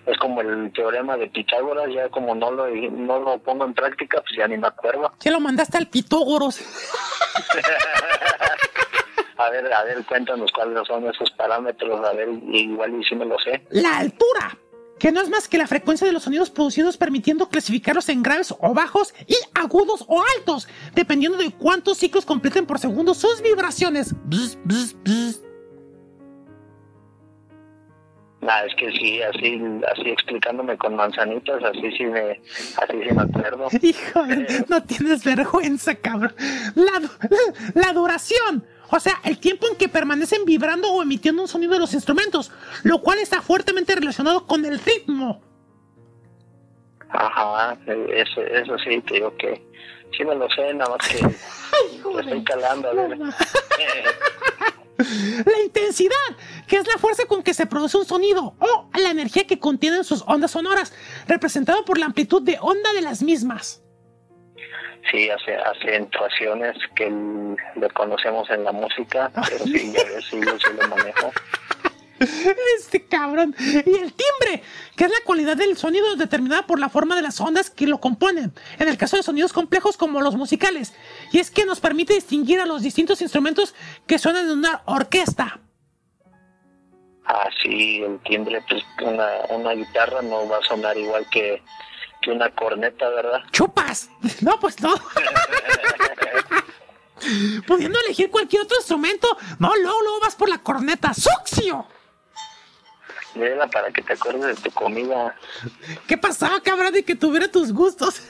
es 0.05 0.17
como 0.17 0.41
el 0.41 0.73
teorema 0.73 1.15
de 1.15 1.27
Pitágoras, 1.27 1.87
ya 1.93 2.09
como 2.09 2.35
no 2.35 2.51
lo, 2.51 2.67
no 2.67 3.19
lo 3.19 3.39
pongo 3.39 3.63
en 3.63 3.73
práctica, 3.73 4.21
pues 4.21 4.35
ya 4.37 4.49
ni 4.49 4.57
me 4.57 4.67
acuerdo. 4.67 5.13
Ya 5.21 5.31
lo 5.31 5.39
mandaste 5.39 5.77
al 5.77 5.87
Pitógoros. 5.87 6.59
A 9.43 9.49
ver, 9.49 9.73
a 9.73 9.83
ver, 9.83 10.05
cuéntanos 10.05 10.51
cuáles 10.53 10.87
son 10.87 11.05
esos 11.07 11.29
parámetros, 11.31 11.99
a 12.07 12.13
ver, 12.13 12.29
igual 12.51 12.99
y 12.99 13.03
si 13.03 13.15
me 13.15 13.25
lo 13.25 13.37
sé. 13.39 13.61
La 13.71 13.97
altura, 13.97 14.57
que 14.97 15.11
no 15.11 15.21
es 15.21 15.29
más 15.29 15.49
que 15.49 15.57
la 15.57 15.67
frecuencia 15.67 16.07
de 16.07 16.13
los 16.13 16.23
sonidos 16.23 16.49
producidos 16.49 16.95
permitiendo 16.95 17.49
clasificarlos 17.49 18.07
en 18.07 18.23
graves 18.23 18.53
o 18.57 18.73
bajos 18.73 19.13
y 19.27 19.35
agudos 19.53 20.05
o 20.07 20.23
altos, 20.37 20.69
dependiendo 20.93 21.37
de 21.37 21.51
cuántos 21.51 21.97
ciclos 21.97 22.25
completen 22.25 22.65
por 22.65 22.79
segundo 22.79 23.13
sus 23.13 23.41
vibraciones. 23.41 24.15
Nah, 28.39 28.65
es 28.65 28.75
que 28.75 28.91
sí, 28.91 29.21
así, 29.21 29.61
así 29.91 30.09
explicándome 30.09 30.77
con 30.77 30.95
manzanitas, 30.95 31.63
así 31.63 31.91
sí 31.97 32.05
me, 32.05 32.41
así 32.77 33.03
sí 33.07 33.13
me 33.13 33.21
acuerdo. 33.21 33.67
Hijo, 33.81 34.25
no 34.69 34.83
tienes 34.83 35.23
vergüenza, 35.23 35.95
cabrón. 35.95 36.33
La, 36.75 37.01
la 37.73 37.93
duración 37.93 38.65
o 38.95 38.99
sea, 38.99 39.19
el 39.23 39.39
tiempo 39.39 39.67
en 39.67 39.75
que 39.75 39.89
permanecen 39.89 40.45
vibrando 40.45 40.91
o 40.91 41.01
emitiendo 41.01 41.41
un 41.41 41.47
sonido 41.47 41.73
de 41.73 41.79
los 41.79 41.95
instrumentos, 41.95 42.51
lo 42.83 43.01
cual 43.01 43.17
está 43.17 43.41
fuertemente 43.41 43.95
relacionado 43.95 44.45
con 44.45 44.63
el 44.65 44.79
ritmo. 44.79 45.41
Ajá, 47.09 47.75
eso, 47.87 48.41
eso 48.41 48.77
sí, 48.77 49.01
te 49.01 49.15
digo 49.15 49.35
que 49.37 49.67
sí 50.15 50.23
me 50.23 50.35
lo 50.35 50.47
sé, 50.49 50.75
nada 50.75 50.95
más 50.95 51.07
que 51.07 51.17
estoy 52.19 52.43
calando. 52.43 52.89
A 52.89 52.93
ver. 52.93 53.17
la 54.97 55.59
intensidad, 55.63 56.13
que 56.67 56.77
es 56.77 56.87
la 56.87 56.99
fuerza 56.99 57.25
con 57.25 57.41
que 57.41 57.55
se 57.55 57.65
produce 57.65 57.97
un 57.97 58.05
sonido, 58.05 58.53
o 58.59 58.89
la 58.93 59.09
energía 59.09 59.47
que 59.47 59.57
contienen 59.57 60.03
sus 60.03 60.23
ondas 60.27 60.51
sonoras, 60.51 60.93
representado 61.27 61.83
por 61.83 61.97
la 61.97 62.05
amplitud 62.05 62.43
de 62.43 62.59
onda 62.61 62.93
de 62.93 63.01
las 63.01 63.23
mismas 63.23 63.82
sí 65.11 65.29
hace 65.29 65.55
acentuaciones 65.55 66.77
que 66.95 67.09
le 67.75 67.89
conocemos 67.89 68.49
en 68.49 68.63
la 68.63 68.71
música, 68.71 69.31
pero 69.49 69.65
sí, 69.65 69.91
ya 69.91 70.03
ves, 70.03 70.25
sí, 70.29 70.39
yo 70.43 70.57
sí 70.59 70.67
lo 70.79 70.87
manejo. 70.87 71.31
Este 72.77 73.05
cabrón. 73.05 73.55
Y 73.59 73.95
el 73.95 74.13
timbre, 74.13 74.63
que 74.95 75.05
es 75.05 75.09
la 75.09 75.17
cualidad 75.25 75.57
del 75.57 75.75
sonido 75.77 76.15
determinada 76.15 76.65
por 76.65 76.79
la 76.79 76.89
forma 76.89 77.15
de 77.15 77.21
las 77.21 77.39
ondas 77.41 77.69
que 77.69 77.87
lo 77.87 77.99
componen. 77.99 78.53
En 78.79 78.87
el 78.87 78.97
caso 78.97 79.17
de 79.17 79.23
sonidos 79.23 79.51
complejos 79.51 79.97
como 79.97 80.21
los 80.21 80.35
musicales. 80.35 80.93
Y 81.31 81.39
es 81.39 81.51
que 81.51 81.65
nos 81.65 81.79
permite 81.79 82.13
distinguir 82.13 82.59
a 82.59 82.65
los 82.65 82.81
distintos 82.81 83.21
instrumentos 83.21 83.75
que 84.07 84.19
suenan 84.19 84.45
en 84.45 84.59
una 84.59 84.83
orquesta. 84.85 85.59
Ah, 87.25 87.49
sí, 87.61 88.01
el 88.03 88.19
timbre, 88.23 88.61
pues 88.67 88.83
una, 89.01 89.27
una 89.49 89.73
guitarra 89.73 90.21
no 90.21 90.47
va 90.47 90.57
a 90.57 90.63
sonar 90.63 90.97
igual 90.97 91.25
que 91.29 91.61
que 92.23 92.31
una 92.31 92.49
corneta, 92.49 93.09
¿verdad? 93.09 93.41
¡Chupas! 93.51 94.09
No, 94.41 94.59
pues 94.59 94.79
no. 94.81 94.95
Pudiendo 97.67 97.99
elegir 98.01 98.29
cualquier 98.31 98.63
otro 98.63 98.77
instrumento, 98.77 99.37
no, 99.59 99.75
luego, 99.75 100.01
luego 100.01 100.19
vas 100.21 100.35
por 100.35 100.49
la 100.49 100.57
corneta. 100.59 101.13
¡Suxio! 101.13 101.85
Mira, 103.35 103.67
para 103.67 103.91
que 103.91 104.01
te 104.01 104.13
acuerdes 104.13 104.55
de 104.55 104.69
tu 104.69 104.71
comida. 104.71 105.35
¿Qué 106.07 106.17
pasaba, 106.17 106.61
cabrón, 106.61 106.93
de 106.93 107.03
que 107.03 107.15
tuviera 107.15 107.47
tus 107.49 107.73
gustos? 107.73 108.21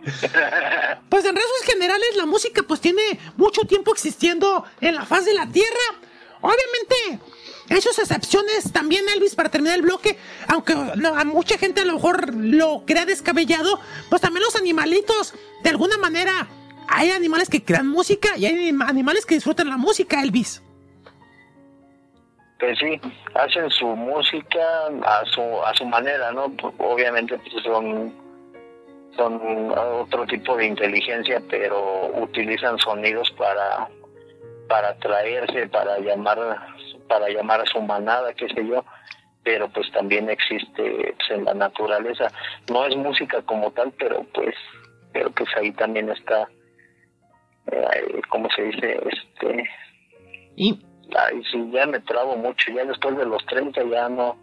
pues 1.08 1.24
en 1.24 1.36
rasgos 1.36 1.62
generales 1.64 2.16
la 2.16 2.26
música 2.26 2.62
pues 2.62 2.80
tiene 2.80 3.20
mucho 3.36 3.62
tiempo 3.62 3.92
existiendo 3.92 4.64
en 4.80 4.94
la 4.94 5.04
faz 5.04 5.24
de 5.24 5.34
la 5.34 5.46
Tierra. 5.46 5.76
Obviamente 6.40 7.20
hay 7.74 7.80
sus 7.80 7.98
excepciones 7.98 8.72
también, 8.72 9.04
Elvis, 9.14 9.34
para 9.34 9.50
terminar 9.50 9.76
el 9.76 9.82
bloque, 9.82 10.18
aunque 10.46 10.72
a 10.72 11.24
mucha 11.24 11.58
gente 11.58 11.82
a 11.82 11.84
lo 11.84 11.94
mejor 11.94 12.34
lo 12.34 12.84
crea 12.86 13.04
descabellado, 13.04 13.78
pues 14.08 14.22
también 14.22 14.42
los 14.44 14.56
animalitos, 14.56 15.34
de 15.62 15.70
alguna 15.70 15.98
manera, 15.98 16.48
hay 16.88 17.10
animales 17.10 17.50
que 17.50 17.62
crean 17.62 17.88
música 17.88 18.36
y 18.36 18.46
hay 18.46 18.68
animales 18.68 19.26
que 19.26 19.34
disfrutan 19.34 19.68
la 19.68 19.76
música, 19.76 20.22
Elvis. 20.22 20.62
Pues 22.58 22.76
sí, 22.78 23.00
hacen 23.34 23.70
su 23.70 23.86
música 23.86 24.86
a 25.04 25.24
su, 25.26 25.42
a 25.64 25.74
su 25.74 25.84
manera, 25.84 26.32
¿no? 26.32 26.52
Obviamente 26.78 27.38
pues 27.38 27.62
son, 27.62 28.12
son 29.14 29.72
otro 29.76 30.26
tipo 30.26 30.56
de 30.56 30.66
inteligencia, 30.66 31.40
pero 31.48 32.10
utilizan 32.20 32.76
sonidos 32.78 33.30
para, 33.38 33.88
para 34.68 34.88
atraerse, 34.88 35.68
para 35.68 36.00
llamar 36.00 36.38
para 37.08 37.28
llamar 37.28 37.60
a 37.60 37.66
su 37.66 37.80
manada, 37.80 38.34
qué 38.34 38.48
sé 38.48 38.66
yo, 38.66 38.84
pero 39.42 39.68
pues 39.68 39.90
también 39.92 40.28
existe 40.30 41.14
pues, 41.16 41.30
en 41.30 41.44
la 41.44 41.54
naturaleza. 41.54 42.30
No 42.70 42.84
es 42.86 42.96
música 42.96 43.42
como 43.42 43.70
tal, 43.72 43.92
pero 43.98 44.24
pues, 44.34 44.54
pero 45.12 45.30
pues 45.30 45.48
ahí 45.56 45.72
también 45.72 46.10
está 46.10 46.48
eh, 47.70 48.20
¿cómo 48.28 48.48
se 48.54 48.62
dice? 48.62 49.00
Este... 49.10 49.64
Y... 50.56 50.78
Ay, 51.16 51.42
sí, 51.50 51.70
ya 51.72 51.86
me 51.86 52.00
trabo 52.00 52.36
mucho, 52.36 52.70
ya 52.70 52.84
después 52.84 53.16
de 53.16 53.24
los 53.24 53.44
30 53.46 53.82
ya 53.84 54.10
no 54.10 54.36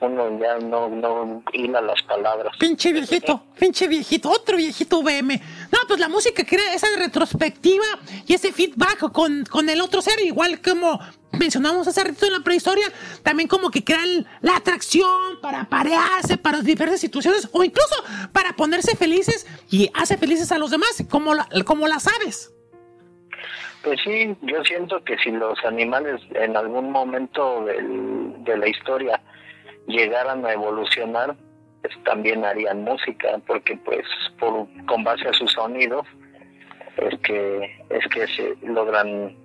uno 0.00 0.38
ya 0.38 0.58
no, 0.58 0.88
no 0.88 1.42
hila 1.52 1.80
las 1.80 2.02
palabras. 2.02 2.54
Pinche 2.58 2.92
viejito, 2.92 3.42
pinche 3.58 3.88
viejito, 3.88 4.30
otro 4.30 4.56
viejito 4.56 5.00
VM. 5.00 5.40
No, 5.72 5.78
pues 5.88 6.00
la 6.00 6.08
música 6.08 6.44
crea 6.44 6.74
esa 6.74 6.88
retrospectiva 6.98 7.84
y 8.26 8.34
ese 8.34 8.52
feedback 8.52 9.10
con, 9.12 9.44
con 9.44 9.68
el 9.68 9.80
otro 9.80 10.02
ser, 10.02 10.20
igual 10.20 10.60
como 10.60 11.00
mencionamos 11.38 11.86
hace 11.86 12.02
rato 12.02 12.26
en 12.26 12.32
la 12.32 12.40
prehistoria, 12.40 12.86
también 13.22 13.48
como 13.48 13.70
que 13.70 13.84
crean 13.84 14.26
la 14.40 14.56
atracción 14.56 15.40
para 15.40 15.64
parearse 15.64 16.38
para 16.38 16.60
diversas 16.60 17.00
situaciones 17.00 17.48
o 17.52 17.62
incluso 17.64 17.94
para 18.32 18.54
ponerse 18.54 18.96
felices 18.96 19.46
y 19.70 19.90
hace 19.94 20.16
felices 20.16 20.52
a 20.52 20.58
los 20.58 20.70
demás, 20.70 21.04
como, 21.10 21.34
la, 21.34 21.46
como 21.64 21.86
las 21.86 22.06
aves. 22.06 22.52
Pues 23.82 24.00
sí, 24.02 24.36
yo 24.42 24.64
siento 24.64 25.02
que 25.04 25.16
si 25.18 25.30
los 25.30 25.64
animales 25.64 26.20
en 26.34 26.56
algún 26.56 26.90
momento 26.90 27.64
del, 27.64 28.42
de 28.42 28.56
la 28.56 28.68
historia 28.68 29.20
llegaran 29.86 30.44
a 30.44 30.52
evolucionar, 30.52 31.36
pues 31.82 31.94
también 32.04 32.44
harían 32.44 32.84
música, 32.84 33.40
porque 33.46 33.76
pues 33.84 34.04
por, 34.38 34.66
con 34.86 35.04
base 35.04 35.28
a 35.28 35.32
sus 35.32 35.52
sonidos 35.52 36.06
es 36.96 37.18
que 37.20 37.78
es 37.90 38.06
que 38.08 38.26
se 38.28 38.56
logran 38.66 39.36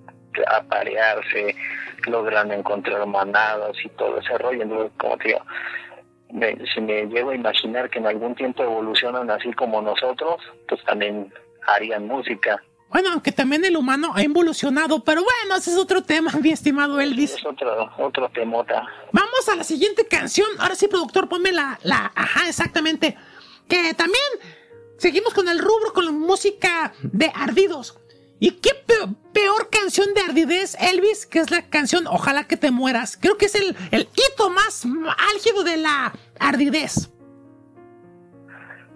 aparearse, 0.48 1.56
logran 2.08 2.52
encontrar 2.52 3.06
manadas 3.06 3.76
y 3.84 3.90
todo 3.90 4.20
ese 4.20 4.38
rollo. 4.38 4.64
Entonces, 4.64 4.92
como 4.98 5.18
te 5.18 5.30
digo, 5.30 5.42
me, 6.32 6.56
si 6.74 6.82
me 6.82 7.06
llego 7.08 7.32
a 7.32 7.36
imaginar 7.36 7.90
que 7.90 8.00
en 8.00 8.08
algún 8.08 8.36
tiempo 8.36 8.64
evolucionan 8.64 9.30
así 9.30 9.52
como 9.54 9.82
nosotros, 9.82 10.42
pues 10.68 10.84
también 10.86 11.32
harían 11.68 12.08
música. 12.08 12.62
Bueno, 12.92 13.10
aunque 13.14 13.32
también 13.32 13.64
el 13.64 13.78
humano 13.78 14.12
ha 14.14 14.22
evolucionado, 14.22 15.02
pero 15.04 15.24
bueno, 15.24 15.56
ese 15.56 15.72
es 15.72 15.78
otro 15.78 16.04
tema, 16.04 16.32
mi 16.42 16.52
estimado 16.52 17.00
Elvis. 17.00 17.36
Es 17.36 17.46
otro, 17.46 17.90
otro 17.98 18.30
temota. 18.30 18.86
Vamos 19.14 19.48
a 19.50 19.56
la 19.56 19.64
siguiente 19.64 20.06
canción. 20.06 20.48
Ahora 20.60 20.76
sí, 20.76 20.88
productor, 20.88 21.30
ponme 21.30 21.52
la, 21.52 21.80
la, 21.84 22.12
ajá, 22.14 22.50
exactamente. 22.50 23.16
Que 23.70 23.94
también 23.94 24.24
seguimos 24.98 25.34
con 25.34 25.48
el 25.48 25.60
rubro, 25.60 25.94
con 25.94 26.06
la 26.06 26.12
música 26.12 26.94
de 27.02 27.32
ardidos. 27.34 27.98
¿Y 28.40 28.52
qué 28.54 28.72
peor, 29.34 29.70
canción 29.70 30.14
de 30.16 30.22
ardidez, 30.22 30.76
Elvis? 30.80 31.28
Que 31.28 31.40
es 31.40 31.52
la 31.52 31.70
canción 31.70 32.08
Ojalá 32.08 32.48
que 32.48 32.58
te 32.58 32.72
mueras. 32.72 33.16
Creo 33.16 33.38
que 33.38 33.46
es 33.46 33.56
el, 33.56 33.76
el 33.92 34.10
hito 34.16 34.50
más 34.50 34.84
álgido 35.32 35.64
de 35.64 35.78
la 35.78 36.12
ardidez 36.40 37.11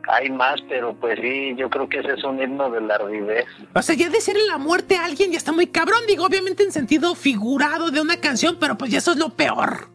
hay 0.08 0.30
más, 0.30 0.62
pero 0.70 0.94
pues 0.94 1.20
sí, 1.20 1.56
yo 1.58 1.70
creo 1.70 1.88
que 1.90 2.00
ese 2.00 2.14
es 2.14 2.24
un 2.24 2.42
himno 2.42 2.70
de 2.70 2.82
la 2.82 2.96
ardidez. 2.96 3.46
O 3.74 3.82
sea, 3.82 3.96
ya 3.96 4.10
decirle 4.10 4.46
la 4.48 4.58
muerte 4.58 4.98
a 4.98 5.06
alguien 5.06 5.32
ya 5.32 5.38
está 5.38 5.52
muy 5.52 5.68
cabrón, 5.68 6.00
digo, 6.08 6.26
obviamente 6.26 6.64
en 6.64 6.72
sentido 6.72 7.16
figurado 7.16 7.92
de 7.92 8.02
una 8.02 8.20
canción, 8.20 8.58
pero 8.60 8.78
pues 8.78 8.92
ya 8.92 9.00
eso 9.00 9.12
es 9.12 9.18
lo 9.18 9.30
peor. 9.30 9.90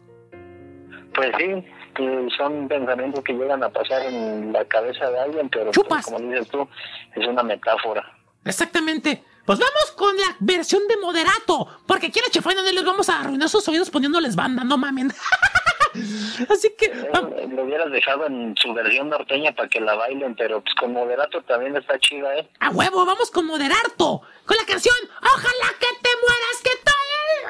Pues 1.13 1.31
sí, 1.37 1.65
son 2.37 2.67
pensamientos 2.67 3.23
que 3.23 3.33
llegan 3.33 3.63
a 3.63 3.69
pasar 3.69 4.01
en 4.05 4.53
la 4.53 4.65
cabeza 4.65 5.09
de 5.09 5.19
alguien, 5.19 5.49
pero 5.49 5.71
pues, 5.71 6.05
como 6.05 6.19
dices 6.19 6.47
tú, 6.49 6.67
es 7.15 7.27
una 7.27 7.43
metáfora. 7.43 8.03
Exactamente. 8.45 9.23
Pues 9.45 9.59
vamos 9.59 9.91
con 9.97 10.15
la 10.15 10.35
versión 10.39 10.87
de 10.87 10.97
moderato, 10.97 11.67
porque 11.87 12.07
en 12.07 12.13
la 12.45 12.61
no 12.61 12.71
les 12.71 12.85
vamos 12.85 13.09
a 13.09 13.21
arruinar 13.21 13.49
sus 13.49 13.67
oídos 13.67 13.89
poniéndoles 13.89 14.35
banda, 14.35 14.63
no 14.63 14.77
mamen. 14.77 15.11
Así 16.49 16.73
que. 16.77 16.85
Eh, 16.85 17.47
lo 17.49 17.63
hubieras 17.63 17.91
dejado 17.91 18.27
en 18.27 18.55
su 18.57 18.73
versión 18.73 19.09
norteña 19.09 19.53
para 19.53 19.69
que 19.69 19.79
la 19.79 19.95
bailen, 19.95 20.35
pero 20.35 20.61
pues 20.61 20.75
con 20.75 20.93
moderato 20.93 21.41
también 21.43 21.75
está 21.75 21.97
chida, 21.99 22.35
¿eh? 22.35 22.49
A 22.59 22.69
huevo, 22.69 23.05
vamos 23.05 23.31
con 23.31 23.45
moderato. 23.45 24.21
Con 24.45 24.57
la 24.57 24.65
canción 24.65 24.95
Ojalá 25.21 25.67
que 25.79 25.87
te 26.01 26.09
mueras, 26.21 26.61
que 26.63 26.69
te. 26.83 26.91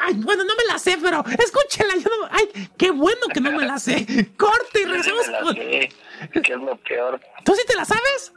Ay, 0.04 0.14
bueno, 0.18 0.44
no 0.44 0.56
me 0.56 0.66
la 0.66 0.80
sé, 0.80 0.98
pero 1.02 1.24
escúchela. 1.38 1.94
Yo 1.96 2.10
no... 2.10 2.28
Ay, 2.32 2.50
qué 2.78 2.92
bueno 2.92 3.28
que 3.34 3.40
no 3.40 3.52
me 3.52 3.66
la 3.66 3.78
sé. 3.78 4.32
Corte 4.38 4.82
y 4.82 4.86
regresamos 4.86 5.30
con. 5.44 5.56
que 5.56 5.90
es 6.32 6.50
lo 6.50 6.76
peor. 6.78 7.20
¿Tú 7.44 7.54
sí 7.54 7.62
te 7.68 7.76
la 7.76 7.86
sabes? 7.86 8.34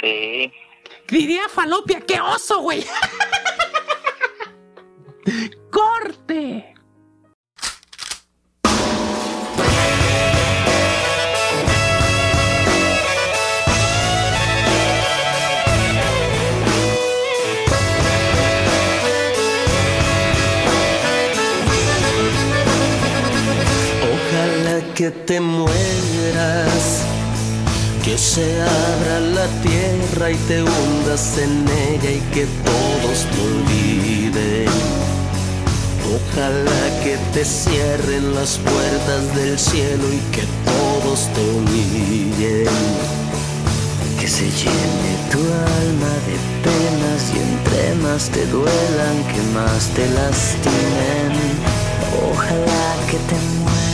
Sí. 0.00 0.52
Diría 1.08 1.48
falopia, 1.48 2.00
qué 2.00 2.20
oso, 2.20 2.60
güey. 2.60 2.84
Corte. 5.70 6.75
Que 24.96 25.10
te 25.10 25.40
mueras, 25.42 27.02
que 28.02 28.16
se 28.16 28.62
abra 28.62 29.20
la 29.20 29.46
tierra 29.60 30.30
y 30.30 30.36
te 30.48 30.62
hundas 30.62 31.36
en 31.36 31.66
ella 31.68 32.12
y 32.12 32.20
que 32.32 32.46
todos 32.64 33.26
te 33.30 33.40
olviden. 33.42 34.72
Ojalá 36.16 37.04
que 37.04 37.18
te 37.34 37.44
cierren 37.44 38.34
las 38.34 38.56
puertas 38.56 39.36
del 39.36 39.58
cielo 39.58 40.04
y 40.10 40.34
que 40.34 40.44
todos 40.64 41.28
te 41.34 41.42
humillen. 41.42 42.72
Que 44.18 44.26
se 44.26 44.46
llene 44.46 45.10
tu 45.30 45.40
alma 45.40 46.12
de 46.26 46.36
penas 46.64 47.22
y 47.34 47.38
entre 47.38 47.94
más 47.96 48.30
te 48.30 48.46
duelan, 48.46 49.16
que 49.30 49.42
más 49.52 49.88
te 49.94 50.08
lastimen. 50.08 51.32
Ojalá 52.32 53.06
que 53.10 53.18
te 53.28 53.34
mueras 53.60 53.85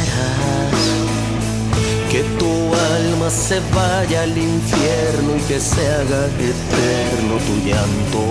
que 2.10 2.22
tu 2.38 2.52
alma 2.94 3.30
se 3.30 3.60
vaya 3.74 4.22
al 4.22 4.36
infierno 4.36 5.36
y 5.38 5.40
que 5.48 5.58
se 5.58 5.80
haga 5.88 6.26
eterno 6.26 7.34
tu 7.46 7.54
llanto. 7.66 8.22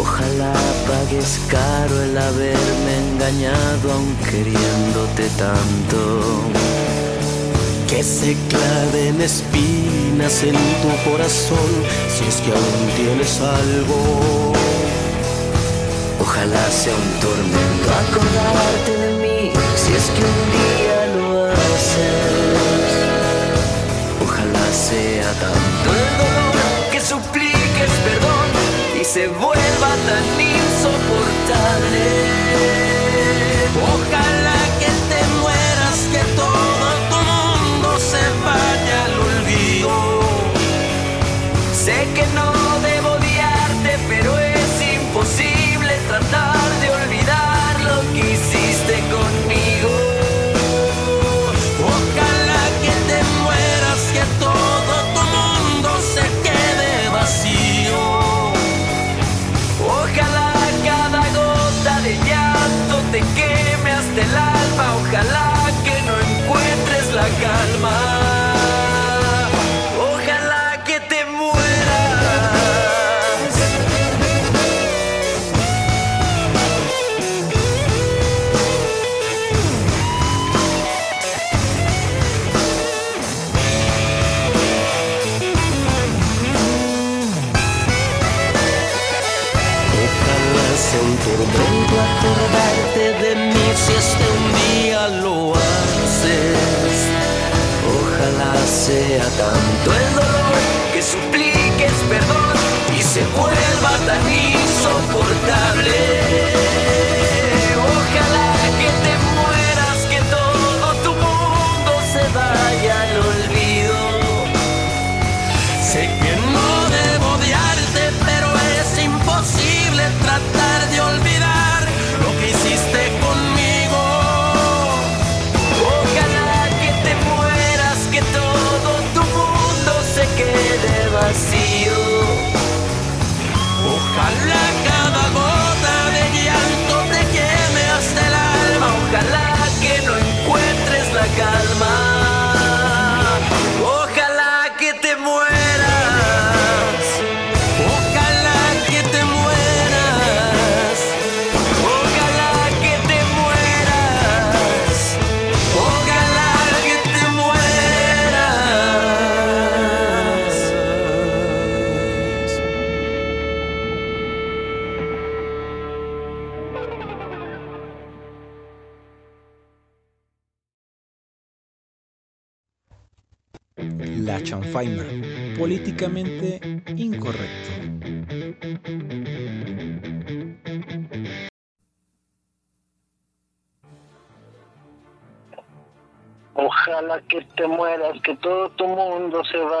Ojalá 0.00 0.52
pagues 0.88 1.38
caro 1.48 2.02
el 2.02 2.18
haberme 2.18 2.92
engañado 3.06 3.92
aun 3.92 4.16
queriéndote 4.28 5.28
tanto. 5.38 6.22
Que 7.86 8.02
se 8.02 8.36
claven 8.48 9.20
espinas 9.20 10.42
en 10.42 10.56
tu 10.82 11.10
corazón 11.10 11.70
si 12.08 12.24
es 12.24 12.36
que 12.42 12.50
aún 12.50 12.82
tienes 12.96 13.40
algo. 13.40 14.52
Ojalá 16.20 16.70
sea 16.70 16.94
un 16.94 17.20
tormento 17.20 17.88
acordarte 18.02 18.92
de 18.98 19.13
si 19.84 19.92
es 19.92 20.06
que 20.16 20.24
un 20.24 20.40
día 20.56 21.00
Ojalá 24.24 24.66
sea 24.72 25.30
tanto 25.44 25.88
el 26.00 26.06
dolor 26.22 26.54
que 26.92 27.00
supliques 27.00 27.92
perdón 28.06 28.48
y 29.00 29.04
se 29.04 29.28
vuelva 29.28 29.90
tan 30.08 30.26
insoportable. 30.40 32.24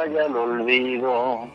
Vaya 0.06 0.26
al 0.26 0.36
olvido. 0.36 1.48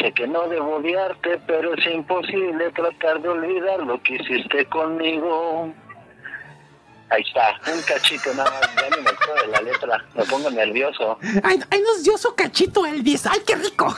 Sé 0.00 0.12
que 0.12 0.26
no 0.26 0.48
debo 0.48 0.76
odiarte, 0.76 1.40
pero 1.46 1.74
es 1.74 1.86
imposible 1.92 2.70
tratar 2.72 3.20
de 3.20 3.28
olvidar 3.28 3.80
lo 3.80 4.00
que 4.02 4.14
hiciste 4.14 4.64
conmigo. 4.66 5.72
Ahí 7.10 7.22
está, 7.22 7.58
un 7.72 7.80
cachito 7.82 8.32
nada 8.34 8.50
más, 8.50 8.74
ya 8.76 8.96
ni 8.96 9.02
me 9.02 9.10
acuerdo 9.10 9.34
de 9.42 9.48
la 9.48 9.60
letra, 9.62 10.04
me 10.14 10.24
pongo 10.24 10.50
nervioso. 10.50 11.18
Ay, 11.42 11.58
ay, 11.70 11.80
nos 11.80 12.04
dio 12.04 12.18
su 12.18 12.34
cachito 12.34 12.84
Elvis. 12.84 13.26
Ay, 13.26 13.40
qué 13.46 13.54
rico. 13.56 13.94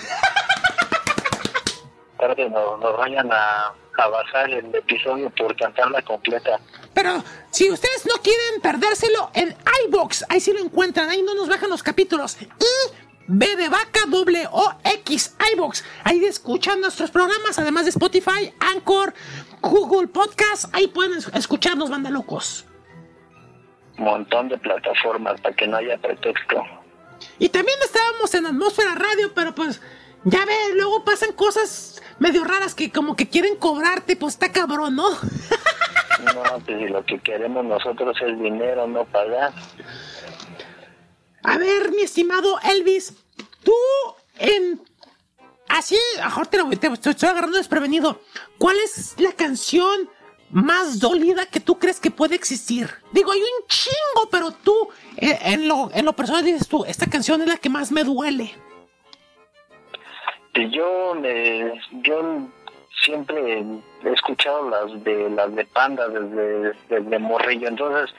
Que 2.37 2.49
no- 2.49 2.77
nos 2.77 2.97
vayan 2.99 3.29
a, 3.33 3.75
a 3.99 4.09
bajar 4.09 4.49
el 4.51 4.73
episodio 4.75 5.29
por 5.31 5.57
cantarla 5.57 6.01
completa. 6.03 6.61
Pero 6.95 7.23
si 7.51 7.69
ustedes 7.71 8.07
no 8.07 8.15
quieren 8.23 8.61
perdérselo, 8.63 9.31
en 9.35 9.57
iBox, 9.87 10.25
ahí 10.29 10.39
sí 10.41 10.53
lo 10.53 10.61
encuentran, 10.61 11.09
ahí 11.11 11.23
no 11.23 11.35
nos 11.35 11.49
bajan 11.49 11.69
los 11.71 11.83
capítulos. 11.83 12.37
Y 12.41 13.10
B 13.33 13.57
de 13.57 13.69
vaca 13.69 14.01
doble 14.09 14.47
O 14.51 14.73
X 14.83 15.37
iBox. 15.55 15.85
Ahí 16.03 16.25
escuchan 16.25 16.81
nuestros 16.81 17.11
programas, 17.13 17.59
además 17.61 17.85
de 17.85 17.91
Spotify, 17.91 18.53
Anchor, 18.59 19.15
Google 19.61 20.09
Podcast. 20.09 20.65
Ahí 20.75 20.89
pueden 20.89 21.17
es- 21.19 21.29
escucharnos, 21.35 21.91
banda 21.91 22.11
locos. 22.11 22.65
montón 23.99 24.49
de 24.49 24.59
plataformas 24.59 25.41
para 25.41 25.55
que 25.55 25.67
no 25.69 25.77
haya 25.77 25.97
pretexto. 25.99 26.57
Y 27.39 27.51
también 27.51 27.79
estábamos 27.85 28.35
en 28.35 28.47
Atmósfera 28.47 28.95
Radio, 28.95 29.31
pero 29.35 29.55
pues 29.55 29.81
ya 30.25 30.45
ve, 30.47 30.55
luego 30.75 31.05
pasan 31.05 31.33
cosas 31.33 32.03
medio 32.19 32.43
raras 32.45 32.75
que 32.75 32.91
como 32.91 33.15
que 33.15 33.29
quieren 33.29 33.57
cobrarte, 33.57 34.17
pues 34.17 34.35
está 34.35 34.51
cabrón, 34.51 34.97
¿no? 34.97 35.09
No, 36.35 36.43
pues 36.67 36.79
si 36.79 36.87
lo 36.89 37.03
que 37.07 37.19
queremos 37.21 37.65
nosotros 37.65 38.15
es 38.21 38.39
dinero, 38.39 38.87
no 38.87 39.07
pagar. 39.07 39.53
A 41.43 41.59
ver, 41.59 41.91
mi 41.93 42.03
estimado 42.03 42.59
Elvis, 42.63 43.15
tú 43.63 43.75
en... 44.39 44.81
Así, 45.69 45.97
ahora 46.23 46.45
te, 46.51 46.59
te- 46.77 46.97
te 46.97 47.11
estoy 47.11 47.29
agarrando 47.29 47.57
desprevenido. 47.57 48.21
¿Cuál 48.59 48.77
es 48.85 49.15
la 49.19 49.33
canción 49.33 50.11
más 50.51 50.99
dolida 50.99 51.47
que 51.47 51.61
tú 51.61 51.79
crees 51.79 52.01
que 52.01 52.11
puede 52.11 52.35
existir? 52.35 52.91
Digo, 53.13 53.31
hay 53.31 53.41
un 53.41 53.67
chingo, 53.69 54.29
pero 54.31 54.51
tú, 54.51 54.89
eh, 55.17 55.39
en 55.43 55.69
lo, 55.69 55.89
en 55.95 56.05
lo 56.05 56.13
personal 56.15 56.45
dices 56.45 56.67
tú, 56.67 56.85
esta 56.85 57.07
canción 57.07 57.41
es 57.43 57.47
la 57.49 57.57
que 57.57 57.69
más 57.69 57.93
me 57.93 58.03
duele. 58.03 58.53
Yo 60.73 61.15
me, 61.15 61.81
yo 62.03 62.49
siempre 63.05 63.61
he 64.05 64.13
escuchado 64.13 64.69
las 64.69 65.05
de 65.05 65.31
las 65.31 65.55
de 65.55 65.65
Panda 65.67 66.09
desde, 66.09 66.73
desde 66.89 67.19
morrillo, 67.21 67.69
entonces 67.69 68.15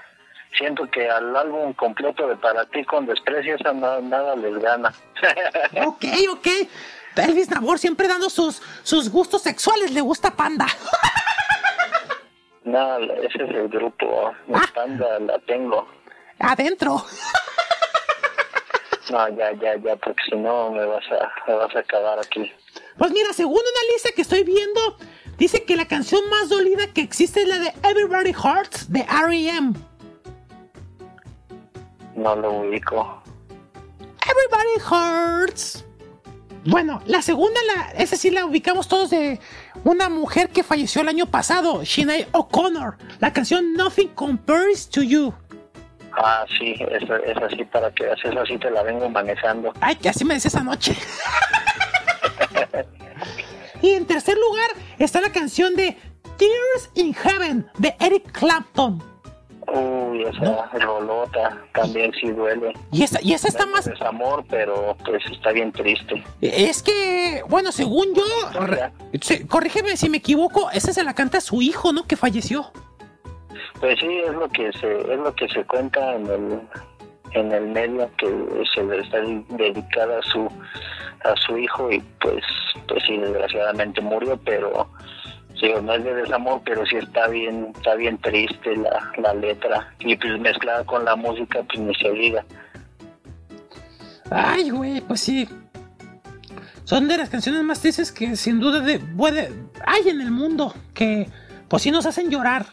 siento 0.58 0.90
que 0.92 1.10
al 1.10 1.36
álbum 1.36 1.74
completo 1.74 2.28
de 2.28 2.36
Para 2.36 2.66
ti 2.66 2.84
con 2.86 3.06
desprecio 3.06 3.56
esa 3.56 3.74
na- 3.74 4.00
nada 4.00 4.36
les 4.36 4.58
gana. 4.60 4.94
Ok, 5.86 6.06
ok. 6.30 6.48
Elvis 7.18 7.50
Nabor 7.50 7.78
siempre 7.78 8.08
dando 8.08 8.30
sus, 8.30 8.62
sus 8.84 9.10
gustos 9.10 9.42
sexuales, 9.42 9.92
le 9.92 10.02
gusta 10.02 10.32
Panda. 10.32 10.66
no, 12.64 12.98
ese 13.00 13.44
es 13.44 13.50
el 13.50 13.68
grupo, 13.70 14.34
mi 14.48 14.60
Panda 14.74 15.20
la 15.20 15.38
tengo. 15.40 15.88
Adentro. 16.40 17.04
No, 19.10 19.28
ya, 19.30 19.52
ya, 19.54 19.76
ya, 19.76 19.96
porque 19.98 20.22
si 20.30 20.36
no 20.38 20.72
me 20.72 20.86
vas 20.86 21.04
a, 21.12 21.30
me 21.46 21.56
vas 21.56 21.76
a 21.76 21.80
acabar 21.80 22.18
aquí. 22.20 22.50
Pues 22.98 23.12
mira, 23.12 23.34
según 23.34 23.56
una 23.60 23.94
lista 23.94 24.12
que 24.16 24.22
estoy 24.22 24.44
viendo, 24.46 24.80
dice 25.38 25.66
que 25.66 25.76
la 25.76 25.86
canción 25.86 26.22
más 26.30 26.48
dolida 26.48 26.88
que 26.94 27.02
existe 27.02 27.42
es 27.42 27.48
la 27.50 27.58
de 27.60 27.74
Everybody 27.84 28.34
Hurts 28.34 28.90
de 28.90 29.02
R.E.M. 29.02 29.74
No 32.22 32.36
lo 32.36 32.52
ubico. 32.52 33.22
Everybody 34.30 34.80
Hurts. 34.90 35.86
Bueno, 36.66 37.02
la 37.08 37.24
segunda, 37.24 37.60
la, 37.66 38.00
esa 38.00 38.16
sí 38.16 38.30
la 38.30 38.46
ubicamos 38.46 38.88
todos 38.88 39.10
de 39.10 39.40
una 39.84 40.10
mujer 40.10 40.50
que 40.50 40.62
falleció 40.62 41.02
el 41.02 41.08
año 41.08 41.26
pasado, 41.26 41.84
Sinead 41.84 42.28
O'Connor. 42.34 42.98
La 43.20 43.34
canción 43.34 43.74
Nothing 43.74 44.10
Compares 44.10 44.88
to 44.90 45.02
You. 45.02 45.34
Ah, 46.14 46.46
sí, 46.60 46.76
esa, 46.92 47.18
esa 47.18 47.50
sí, 47.50 47.64
para 47.64 47.92
que 47.92 48.04
veas, 48.04 48.20
esa 48.24 48.46
sí 48.46 48.58
te 48.60 48.70
la 48.70 48.84
vengo 48.84 49.10
manejando. 49.10 49.74
Ay, 49.82 49.96
que 49.96 50.10
así 50.10 50.24
me 50.24 50.36
decía 50.36 50.50
esa 50.50 50.64
noche. 50.64 50.96
y 53.82 53.92
en 53.92 54.06
tercer 54.06 54.38
lugar 54.38 54.70
está 55.00 55.22
la 55.22 55.32
canción 55.32 55.76
de 55.76 55.98
Tears 56.38 56.92
in 56.94 57.16
Heaven 57.16 57.68
de 57.80 57.96
Eric 58.00 58.32
Clapton. 58.32 59.11
Uy, 59.68 60.24
esa 60.24 60.70
rolota 60.80 61.62
también 61.74 62.12
sí 62.20 62.32
duele. 62.32 62.74
Y 62.92 63.04
esa, 63.04 63.20
y 63.22 63.34
esa 63.34 63.48
está 63.48 63.66
No 63.66 63.74
más... 63.74 63.88
es 63.88 63.94
desamor, 63.94 64.44
pero 64.50 64.96
pues 65.06 65.24
está 65.32 65.52
bien 65.52 65.72
triste. 65.72 66.24
Es 66.42 66.82
que, 66.82 67.44
bueno, 67.48 67.72
según 67.72 68.14
yo, 68.14 68.24
sí, 69.22 69.46
corrígeme 69.46 69.96
si 69.98 70.10
me 70.10 70.18
equivoco, 70.18 70.72
esa 70.72 70.94
se 70.94 71.04
la 71.04 71.14
canta 71.14 71.38
a 71.38 71.42
su 71.42 71.62
hijo, 71.62 71.94
¿no? 71.94 72.06
Que 72.08 72.16
falleció. 72.16 72.72
Pues 73.80 74.00
sí, 74.00 74.08
es 74.08 74.34
lo 74.34 74.48
que 74.50 74.72
se, 74.74 75.00
es 75.14 75.20
lo 75.20 75.34
que 75.36 75.48
se 75.50 75.64
cuenta 75.66 76.16
en 76.16 76.28
el, 76.28 76.62
en 77.34 77.52
el 77.52 77.68
medio 77.68 78.10
que 78.18 78.28
se 78.74 78.84
le 78.84 79.00
está 79.00 79.20
dedicada 79.50 80.20
a 80.20 80.22
su, 80.24 80.48
a 81.24 81.36
su 81.46 81.58
hijo 81.58 81.92
y 81.92 82.00
pues, 82.20 82.44
pues 82.88 83.04
sí, 83.06 83.18
desgraciadamente 83.18 84.02
murió, 84.02 84.38
pero 84.44 84.88
sí, 85.62 85.72
no 85.82 85.94
es 85.94 86.04
de 86.04 86.14
desamor, 86.16 86.62
pero 86.66 86.86
sí 86.86 86.98
está 86.98 87.28
bien, 87.28 87.72
está 87.76 87.96
bien 87.96 88.18
triste 88.18 88.76
la, 88.76 89.12
la 89.18 89.34
letra 89.34 89.94
y 90.00 90.16
pues 90.18 90.40
mezclada 90.40 90.84
con 90.84 91.06
la 91.06 91.16
música, 91.16 91.64
pues 91.64 91.80
ni 91.80 91.96
se 91.96 92.12
diga. 92.12 92.44
Ay, 94.30 94.70
güey, 94.70 95.02
pues 95.02 95.22
sí. 95.22 95.48
Son 96.84 97.08
de 97.08 97.18
las 97.18 97.30
canciones 97.30 97.64
más 97.64 97.80
tristes 97.80 98.12
que 98.12 98.36
sin 98.36 98.60
duda 98.60 98.82
de, 98.82 99.00
puede, 99.00 99.54
hay 99.86 100.10
en 100.10 100.20
el 100.20 100.32
mundo, 100.32 100.74
que 100.94 101.28
pues 101.70 101.84
sí 101.84 101.92
nos 101.92 102.06
hacen 102.06 102.30
llorar. 102.30 102.66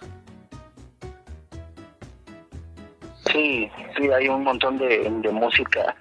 Sí, 3.30 3.70
sí, 3.96 4.10
hay 4.10 4.28
un 4.28 4.42
montón 4.42 4.78
de, 4.78 5.08
de 5.22 5.30
música 5.30 5.94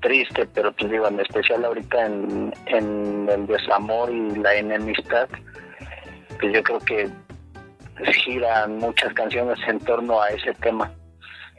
triste, 0.00 0.46
pero 0.54 0.72
pues 0.72 0.90
digo, 0.90 1.06
en 1.08 1.20
especial 1.20 1.64
ahorita 1.64 2.06
en, 2.06 2.54
en 2.66 3.28
el 3.28 3.46
desamor 3.46 4.10
y 4.10 4.36
la 4.36 4.54
enemistad, 4.54 5.28
pues 6.40 6.52
yo 6.52 6.62
creo 6.62 6.80
que 6.80 7.10
giran 8.24 8.78
muchas 8.78 9.12
canciones 9.14 9.58
en 9.66 9.78
torno 9.80 10.20
a 10.20 10.28
ese 10.30 10.52
tema 10.54 10.90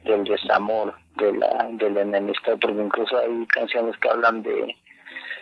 del 0.03 0.23
desamor, 0.23 0.93
de 1.15 1.34
la, 1.34 1.67
de 1.71 2.01
enemistad, 2.01 2.53
porque 2.61 2.82
incluso 2.82 3.17
hay 3.17 3.45
canciones 3.47 3.97
que 3.97 4.09
hablan 4.09 4.43
de, 4.43 4.75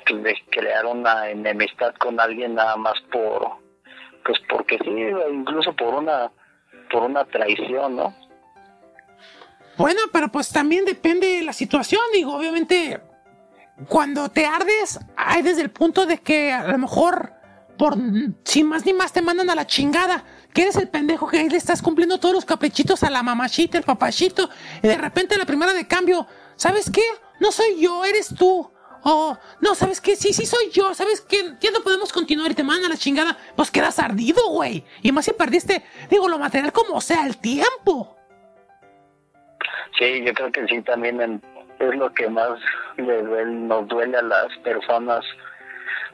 pues, 0.08 0.24
de 0.24 0.36
crear 0.52 0.86
una 0.86 1.30
enemistad 1.30 1.94
con 1.96 2.20
alguien 2.20 2.56
nada 2.56 2.76
más 2.78 2.96
por, 3.12 3.58
pues 4.24 4.40
porque 4.50 4.78
sí, 4.80 4.96
incluso 5.32 5.74
por 5.74 5.94
una, 5.94 6.32
por 6.90 7.04
una 7.04 7.26
traición, 7.26 7.96
¿no? 7.96 8.16
Bueno, 9.78 10.00
pero 10.14 10.30
pues 10.30 10.50
también 10.52 10.86
depende 10.86 11.28
de 11.28 11.44
la 11.44 11.52
situación, 11.52 12.02
digo, 12.14 12.34
obviamente 12.34 13.02
cuando 13.90 14.30
te 14.30 14.46
ardes, 14.46 15.00
hay 15.18 15.42
desde 15.42 15.62
el 15.62 15.70
punto 15.70 16.06
de 16.06 16.20
que 16.20 16.54
a 16.54 16.68
lo 16.68 16.78
mejor 16.78 17.34
por 17.78 17.96
sin 18.44 18.68
más 18.68 18.86
ni 18.86 18.94
más 18.94 19.14
te 19.14 19.22
mandan 19.22 19.50
a 19.50 19.56
la 19.56 19.68
chingada. 19.68 20.24
Que 20.54 20.64
eres 20.64 20.78
el 20.78 20.88
pendejo 20.88 21.28
que 21.28 21.40
ahí 21.40 21.50
le 21.50 21.58
estás 21.58 21.82
cumpliendo 21.82 22.20
todos 22.20 22.34
los 22.34 22.46
caprichitos 22.46 23.04
a 23.04 23.10
la 23.10 23.24
mamachita, 23.24 23.78
el 23.78 23.84
papachito, 23.84 24.50
y 24.82 24.88
de 24.88 24.98
repente 24.98 25.38
la 25.38 25.46
primera 25.46 25.74
de 25.74 25.86
cambio, 25.86 26.28
¿sabes 26.56 26.90
qué? 26.90 27.04
No 27.42 27.52
soy 27.52 27.82
yo, 27.82 28.06
eres 28.06 28.34
tú. 28.34 28.72
Oh, 29.04 29.38
no, 29.62 29.76
¿sabes 29.76 30.02
qué? 30.02 30.16
Sí, 30.16 30.34
sí 30.34 30.48
soy 30.48 30.72
yo. 30.72 30.94
¿Sabes 30.96 31.22
qué? 31.22 31.54
Ya 31.60 31.70
no 31.70 31.82
podemos 31.82 32.12
continuar 32.12 32.50
y 32.52 32.56
te 32.56 32.64
mandan 32.64 32.86
a 32.86 32.96
la 32.96 32.98
chingada. 32.98 33.38
Pues 33.56 33.70
quedas 33.70 34.00
ardido, 34.00 34.50
güey. 34.50 34.84
Y 35.04 35.12
más 35.12 35.26
si 35.26 35.34
perdiste, 35.34 35.84
digo, 36.10 36.28
lo 36.28 36.40
material 36.40 36.72
como 36.72 37.00
sea, 37.02 37.28
el 37.28 37.38
tiempo. 37.38 38.16
Sí, 40.00 40.24
yo 40.26 40.34
creo 40.34 40.52
que 40.52 40.66
sí, 40.68 40.82
también 40.82 41.42
es 41.80 41.96
lo 41.96 42.12
que 42.14 42.30
más 42.30 42.58
nos 42.98 43.88
duele 43.88 44.18
a 44.18 44.24
las 44.24 44.48
personas 44.64 45.24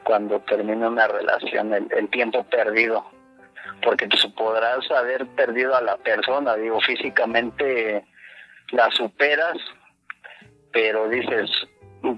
cuando 0.04 0.40
termina 0.40 0.88
una 0.88 1.06
relación, 1.06 1.72
el, 1.72 2.08
tiempo 2.10 2.44
perdido. 2.44 3.04
Porque 3.82 4.06
tú 4.06 4.16
podrás 4.34 4.88
haber 4.90 5.26
perdido 5.28 5.74
a 5.74 5.80
la 5.80 5.96
persona, 5.96 6.56
digo, 6.56 6.80
físicamente 6.80 8.04
la 8.70 8.90
superas, 8.90 9.56
pero 10.72 11.08
dices, 11.08 11.50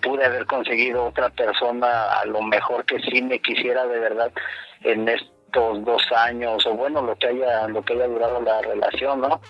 pude 0.03 0.25
haber 0.25 0.47
conseguido 0.47 1.07
otra 1.07 1.31
persona 1.31 2.13
a 2.21 2.25
lo 2.27 2.43
mejor 2.43 2.85
que 2.85 2.99
sí 3.01 3.23
me 3.23 3.41
quisiera 3.41 3.87
de 3.87 3.99
verdad 3.99 4.33
en 4.83 5.09
estos 5.09 5.85
dos 5.85 6.03
años, 6.17 6.67
o 6.67 6.75
bueno, 6.75 7.03
lo 7.03 7.17
que 7.17 7.29
haya, 7.29 7.67
lo 7.69 7.83
que 7.83 7.95
haya 7.95 8.07
durado 8.07 8.41
la 8.43 8.61
relación, 8.63 9.21
¿no? 9.21 9.41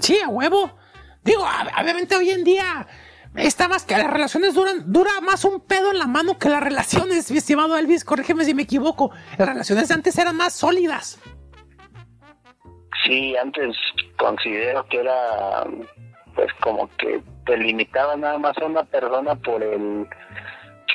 Sí, 0.00 0.18
a 0.20 0.28
huevo. 0.28 0.78
Digo, 1.22 1.44
obviamente 1.80 2.16
hoy 2.16 2.30
en 2.30 2.44
día 2.44 2.86
está 3.34 3.68
más 3.68 3.84
que 3.84 3.96
las 3.96 4.10
relaciones 4.10 4.54
duran, 4.54 4.92
dura 4.92 5.10
más 5.22 5.44
un 5.44 5.60
pedo 5.60 5.90
en 5.90 5.98
la 5.98 6.06
mano 6.06 6.38
que 6.38 6.48
las 6.48 6.62
relaciones, 6.62 7.30
mi 7.30 7.38
estimado 7.38 7.76
Elvis, 7.76 8.04
corrígeme 8.04 8.44
si 8.44 8.54
me 8.54 8.62
equivoco. 8.62 9.10
Las 9.38 9.48
relaciones 9.48 9.90
antes 9.90 10.18
eran 10.18 10.36
más 10.36 10.54
sólidas. 10.54 11.18
Sí, 13.04 13.36
antes 13.36 13.76
considero 14.16 14.86
que 14.86 15.00
era 15.00 15.64
pues 16.34 16.48
como 16.60 16.88
que 16.96 17.22
te 17.46 17.56
limitaba 17.56 18.16
nada 18.16 18.38
más 18.38 18.56
a 18.58 18.66
una 18.66 18.84
persona 18.84 19.34
por 19.34 19.62
el 19.62 20.06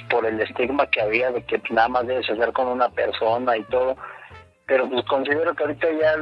por 0.09 0.25
el 0.25 0.39
estigma 0.39 0.89
que 0.89 1.01
había 1.01 1.31
de 1.31 1.43
que 1.43 1.61
nada 1.69 1.89
más 1.89 2.07
debes 2.07 2.29
hacer 2.29 2.53
con 2.53 2.67
una 2.67 2.89
persona 2.89 3.57
y 3.57 3.63
todo. 3.63 3.97
Pero 4.65 4.89
pues 4.89 5.05
considero 5.05 5.55
que 5.55 5.63
ahorita 5.63 5.88
ya 5.99 6.15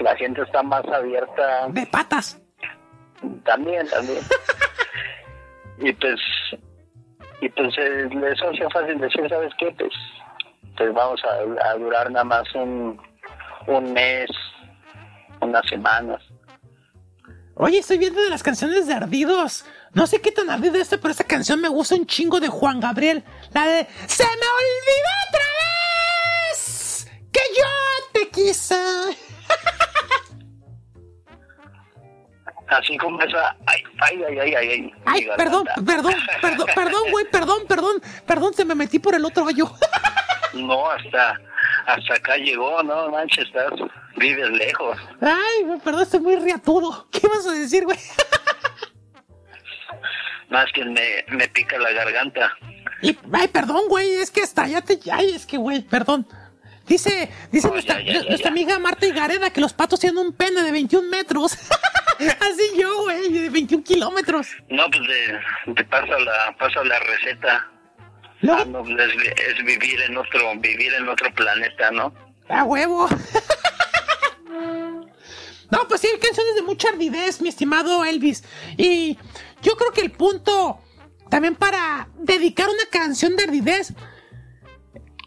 la 0.00 0.16
gente 0.16 0.42
está 0.42 0.62
más 0.62 0.84
abierta. 0.86 1.68
De 1.68 1.86
patas. 1.86 2.40
También, 3.44 3.86
también. 3.88 4.20
y 5.78 5.92
pues 5.92 6.20
y 7.40 7.48
pues 7.48 7.74
eh, 7.78 8.08
les 8.10 8.42
hace 8.42 8.70
fácil 8.72 8.98
decir 9.00 9.28
sabes 9.28 9.52
qué 9.58 9.74
pues 9.78 9.92
pues 10.76 10.92
vamos 10.92 11.20
a, 11.24 11.74
durar 11.74 12.10
nada 12.10 12.24
más 12.24 12.54
un, 12.54 13.00
un 13.66 13.92
mes 13.92 14.30
unas 15.40 15.66
semanas 15.68 16.20
Oye, 17.56 17.78
estoy 17.78 17.98
viendo 17.98 18.20
de 18.20 18.30
las 18.30 18.42
canciones 18.42 18.88
de 18.88 18.94
Ardidos. 18.94 19.64
No 19.92 20.08
sé 20.08 20.20
qué 20.20 20.32
tan 20.32 20.50
ardido 20.50 20.74
es, 20.74 20.88
pero 20.88 21.10
esta 21.10 21.22
canción 21.22 21.60
me 21.60 21.68
gusta 21.68 21.94
un 21.94 22.04
chingo 22.04 22.40
de 22.40 22.48
Juan 22.48 22.80
Gabriel. 22.80 23.22
La 23.52 23.64
de 23.64 23.86
¡Se 24.08 24.24
me 24.24 24.30
olvidó 24.30 25.12
otra 25.28 25.44
vez! 26.50 27.06
¡Que 27.30 27.40
yo 27.56 27.64
te 28.12 28.28
quise! 28.30 28.74
Así 32.68 32.96
como 32.96 33.20
esa. 33.20 33.56
Ay, 33.66 33.82
ay, 34.00 34.24
ay, 34.24 34.38
ay, 34.40 34.54
ay. 34.54 34.92
Ay, 35.04 35.28
perdón, 35.36 35.66
perdón, 35.84 36.14
perdón, 36.40 36.66
perdón, 36.74 37.10
güey, 37.10 37.26
perdón, 37.30 37.62
perdón, 37.68 38.02
perdón, 38.26 38.54
se 38.54 38.64
me 38.64 38.74
metí 38.74 38.98
por 38.98 39.14
el 39.14 39.24
otro 39.24 39.44
hoyo. 39.44 39.70
no, 40.54 40.90
hasta, 40.90 41.38
hasta 41.86 42.14
acá 42.14 42.36
llegó, 42.36 42.82
no 42.82 43.10
manches, 43.10 43.46
estás, 43.46 43.72
vives 44.16 44.50
lejos. 44.50 44.98
Ay, 45.20 45.78
perdón, 45.84 46.02
estoy 46.02 46.20
muy 46.20 46.36
riatudo. 46.36 47.06
¿Qué 47.10 47.28
vas 47.28 47.46
a 47.46 47.52
decir, 47.52 47.84
güey? 47.84 47.98
Más 50.48 50.70
que 50.72 50.84
me, 50.84 51.24
me 51.28 51.48
pica 51.48 51.78
la 51.78 51.92
garganta. 51.92 52.52
Y, 53.02 53.16
ay, 53.32 53.48
perdón, 53.48 53.88
güey, 53.88 54.10
es 54.14 54.30
que 54.30 54.42
hasta 54.42 54.66
ya 54.66 54.80
te. 54.80 54.98
Ay, 55.12 55.30
es 55.34 55.44
que, 55.44 55.58
güey, 55.58 55.82
perdón. 55.82 56.26
Dice, 56.86 57.30
dice 57.50 57.68
nuestra, 57.68 57.98
nuestra 58.28 58.50
amiga 58.50 58.78
Marta 58.78 59.06
Gareda 59.06 59.50
que 59.50 59.60
los 59.60 59.72
patos 59.72 60.00
tienen 60.00 60.18
un 60.18 60.32
pene 60.32 60.62
de 60.62 60.70
21 60.70 61.08
metros. 61.08 61.56
Así 62.40 62.78
yo, 62.78 63.02
güey, 63.02 63.32
de 63.32 63.50
21 63.50 63.84
kilómetros. 63.84 64.48
No, 64.68 64.84
pues 64.90 65.02
te 65.74 65.84
paso 65.84 66.18
la, 66.18 66.56
paso 66.58 66.84
la 66.84 66.98
receta. 67.00 67.70
¿No? 68.42 68.54
Ah, 68.54 68.66
pues, 68.66 68.96
es, 69.48 69.64
vivir 69.64 70.00
en 70.02 70.16
otro, 70.16 70.52
vivir 70.58 70.92
en 70.94 71.08
otro 71.08 71.32
planeta, 71.34 71.90
¿no? 71.90 72.12
A 72.48 72.64
huevo. 72.64 73.08
no, 75.70 75.88
pues 75.88 76.00
sí, 76.02 76.08
hay 76.12 76.18
canciones 76.18 76.54
de 76.54 76.62
mucha 76.62 76.88
ardidez, 76.90 77.40
mi 77.40 77.48
estimado 77.48 78.04
Elvis. 78.04 78.44
Y 78.76 79.16
yo 79.62 79.76
creo 79.76 79.92
que 79.92 80.02
el 80.02 80.10
punto 80.10 80.78
también 81.30 81.56
para 81.56 82.08
dedicar 82.16 82.68
una 82.68 82.84
canción 82.90 83.34
de 83.36 83.44
ardidez 83.44 83.94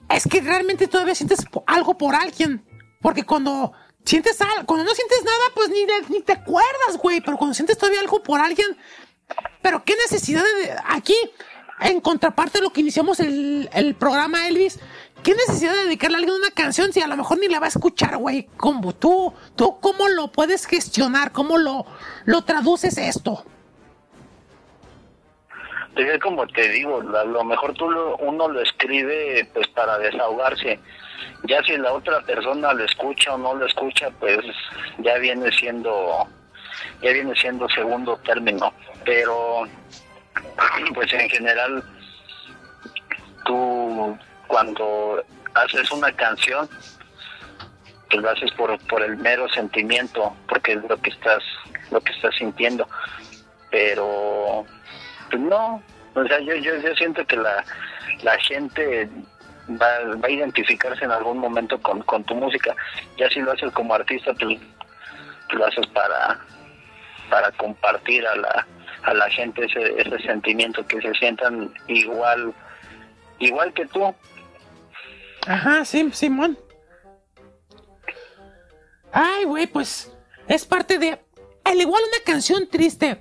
es 0.10 0.24
que 0.26 0.42
realmente 0.42 0.88
todavía 0.88 1.16
sientes 1.16 1.46
algo 1.66 1.98
por 1.98 2.16
alguien. 2.16 2.64
Porque 3.02 3.24
cuando 3.24 3.74
sientes 4.08 4.40
algo, 4.42 4.66
cuando 4.66 4.86
no 4.86 4.96
sientes 4.96 5.24
nada, 5.24 5.52
pues 5.54 5.70
ni, 5.70 5.86
ni 6.10 6.22
te 6.22 6.34
acuerdas, 6.34 6.98
güey. 7.02 7.22
Pero 7.22 7.38
cuando 7.38 7.54
sientes 7.54 7.78
todavía 7.78 8.00
algo 8.00 8.24
por 8.24 8.40
alguien, 8.40 8.78
pero 9.62 9.84
qué 9.84 9.96
necesidad 9.96 10.44
de 10.44 10.74
aquí, 10.88 11.16
en 11.82 12.02
contraparte 12.02 12.60
de 12.60 12.64
lo 12.64 12.72
que 12.72 12.82
iniciamos 12.82 13.20
el, 13.20 13.70
el 13.74 13.96
programa, 13.96 14.48
Elvis, 14.48 14.80
qué 15.24 15.36
necesidad 15.36 15.74
de 15.74 15.84
dedicarle 15.84 16.16
a 16.18 16.20
alguien 16.20 16.36
una 16.36 16.52
canción 16.52 16.94
si 16.94 17.02
a 17.02 17.08
lo 17.08 17.18
mejor 17.18 17.40
ni 17.40 17.48
la 17.48 17.60
va 17.60 17.66
a 17.66 17.70
escuchar, 17.70 18.18
güey. 18.18 18.48
Como 18.58 18.96
tú, 18.96 19.34
tú, 19.56 19.80
¿cómo 19.80 20.08
lo 20.08 20.32
puedes 20.32 20.66
gestionar? 20.66 21.32
¿Cómo 21.32 21.58
lo, 21.58 21.86
lo 22.26 22.44
traduces 22.44 22.98
esto? 22.98 23.44
Es 25.96 26.20
como 26.20 26.46
te 26.48 26.70
digo, 26.70 27.02
a 27.02 27.24
lo 27.26 27.44
mejor 27.44 27.74
tú 27.74 27.86
uno 28.20 28.48
lo 28.48 28.62
escribe 28.62 29.50
pues 29.54 29.68
para 29.70 29.98
desahogarse 29.98 30.80
ya 31.44 31.62
si 31.64 31.78
la 31.78 31.94
otra 31.94 32.22
persona 32.22 32.74
lo 32.74 32.84
escucha 32.84 33.36
o 33.36 33.38
no 33.38 33.56
lo 33.56 33.66
escucha, 33.66 34.10
pues 34.20 34.40
ya 35.00 35.18
viene 35.18 35.52
siendo 35.52 36.28
ya 37.02 37.12
viene 37.12 37.34
siendo 37.36 37.68
segundo 37.70 38.18
término, 38.18 38.74
pero 39.06 39.64
pues 40.94 41.14
en 41.14 41.30
general 41.30 41.84
tú 43.46 44.18
cuando 44.48 45.24
haces 45.54 45.92
una 45.92 46.12
canción 46.12 46.70
pues 48.10 48.22
lo 48.22 48.30
haces 48.30 48.52
por, 48.52 48.78
por 48.88 49.04
el 49.04 49.18
mero 49.18 49.50
sentimiento, 49.50 50.34
porque 50.48 50.74
es 50.74 50.84
lo 50.84 50.98
que 51.02 51.10
estás 51.10 51.44
lo 51.92 52.02
que 52.02 52.12
estás 52.14 52.36
sintiendo. 52.36 52.88
Pero 53.70 54.66
pues 55.30 55.42
no, 55.42 55.82
o 56.16 56.26
sea, 56.26 56.40
yo 56.40 56.56
yo, 56.56 56.76
yo 56.78 56.96
siento 56.96 57.26
que 57.26 57.36
la 57.36 57.64
la 58.24 58.38
gente 58.40 59.10
va, 59.70 60.16
va 60.16 60.28
a 60.28 60.32
identificarse 60.32 61.06
en 61.06 61.12
algún 61.12 61.38
momento 61.38 61.82
con, 61.82 62.02
con 62.04 62.24
tu 62.24 62.36
música. 62.36 62.76
Ya 63.18 63.30
si 63.30 63.40
lo 63.42 63.52
haces 63.52 63.72
como 63.72 63.94
artista, 63.94 64.34
pues 64.34 64.60
lo 65.52 65.66
haces 65.66 65.88
para, 65.88 66.40
para 67.30 67.52
compartir 67.54 68.26
a 68.26 68.36
la, 68.36 68.68
a 69.04 69.14
la 69.14 69.30
gente 69.30 69.66
ese, 69.66 70.02
ese 70.02 70.20
sentimiento, 70.20 70.86
que 70.86 71.02
se 71.02 71.14
sientan 71.14 71.74
igual, 71.88 72.54
igual 73.40 73.74
que 73.74 73.86
tú. 73.86 74.14
Ajá, 75.48 75.86
sí, 75.86 76.10
Simón. 76.14 76.58
Ay, 79.12 79.46
güey, 79.46 79.68
pues 79.68 80.12
es 80.48 80.66
parte 80.66 81.00
de... 81.00 81.20
Al 81.64 81.82
igual 81.82 82.02
una 82.02 82.24
canción 82.24 82.68
triste, 82.70 83.20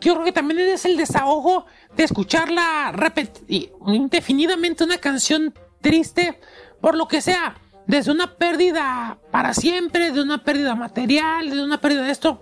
yo 0.00 0.14
creo 0.14 0.24
que 0.24 0.32
también 0.32 0.60
es 0.60 0.84
el 0.84 0.96
desahogo 0.96 1.66
de 1.94 2.04
escucharla 2.04 2.92
indefinidamente 3.86 4.84
una 4.84 4.98
canción 4.98 5.54
triste 5.80 6.40
por 6.80 6.96
lo 6.96 7.08
que 7.08 7.20
sea, 7.20 7.56
desde 7.86 8.10
una 8.10 8.36
pérdida 8.36 9.18
para 9.30 9.54
siempre, 9.54 10.10
de 10.10 10.20
una 10.20 10.42
pérdida 10.44 10.74
material, 10.74 11.50
de 11.50 11.62
una 11.62 11.80
pérdida 11.80 12.02
de 12.02 12.10
esto. 12.10 12.40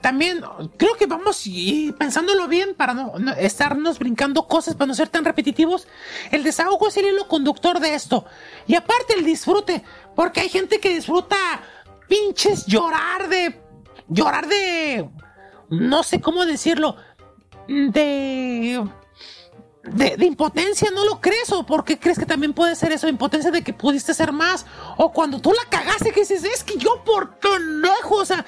También 0.00 0.42
creo 0.76 0.94
que 0.94 1.06
vamos 1.06 1.46
y 1.46 1.92
pensándolo 1.98 2.46
bien 2.48 2.74
para 2.74 2.94
no, 2.94 3.14
estarnos 3.38 3.98
brincando 3.98 4.46
cosas, 4.46 4.74
para 4.74 4.86
no 4.86 4.94
ser 4.94 5.08
tan 5.08 5.24
repetitivos. 5.24 5.88
El 6.30 6.44
desahogo 6.44 6.88
es 6.88 6.96
el 6.96 7.06
hilo 7.06 7.26
conductor 7.28 7.80
de 7.80 7.94
esto. 7.94 8.24
Y 8.66 8.74
aparte 8.74 9.14
el 9.14 9.24
disfrute, 9.24 9.82
porque 10.14 10.40
hay 10.40 10.48
gente 10.48 10.78
que 10.78 10.94
disfruta 10.94 11.36
pinches 12.08 12.66
llorar 12.66 13.28
de... 13.28 13.60
Llorar 14.08 14.46
de... 14.46 15.08
No 15.70 16.02
sé 16.02 16.20
cómo 16.20 16.46
decirlo. 16.46 16.96
De 17.66 18.86
de, 19.86 20.24
impotencia, 20.24 20.90
¿no 20.90 21.04
lo 21.04 21.20
crees? 21.20 21.50
¿O 21.52 21.64
por 21.64 21.84
qué 21.84 21.98
crees 21.98 22.18
que 22.18 22.26
también 22.26 22.52
puede 22.52 22.74
ser 22.74 22.92
eso, 22.92 23.08
impotencia 23.08 23.50
de 23.50 23.62
que 23.62 23.72
pudiste 23.72 24.14
ser 24.14 24.32
más? 24.32 24.66
O 24.96 25.12
cuando 25.12 25.40
tú 25.40 25.52
la 25.52 25.68
cagaste, 25.70 26.12
que 26.12 26.20
dices, 26.20 26.44
es 26.44 26.64
que 26.64 26.76
yo 26.76 27.02
por 27.04 27.36
pendejo, 27.38 28.16
o 28.16 28.24
sea, 28.24 28.44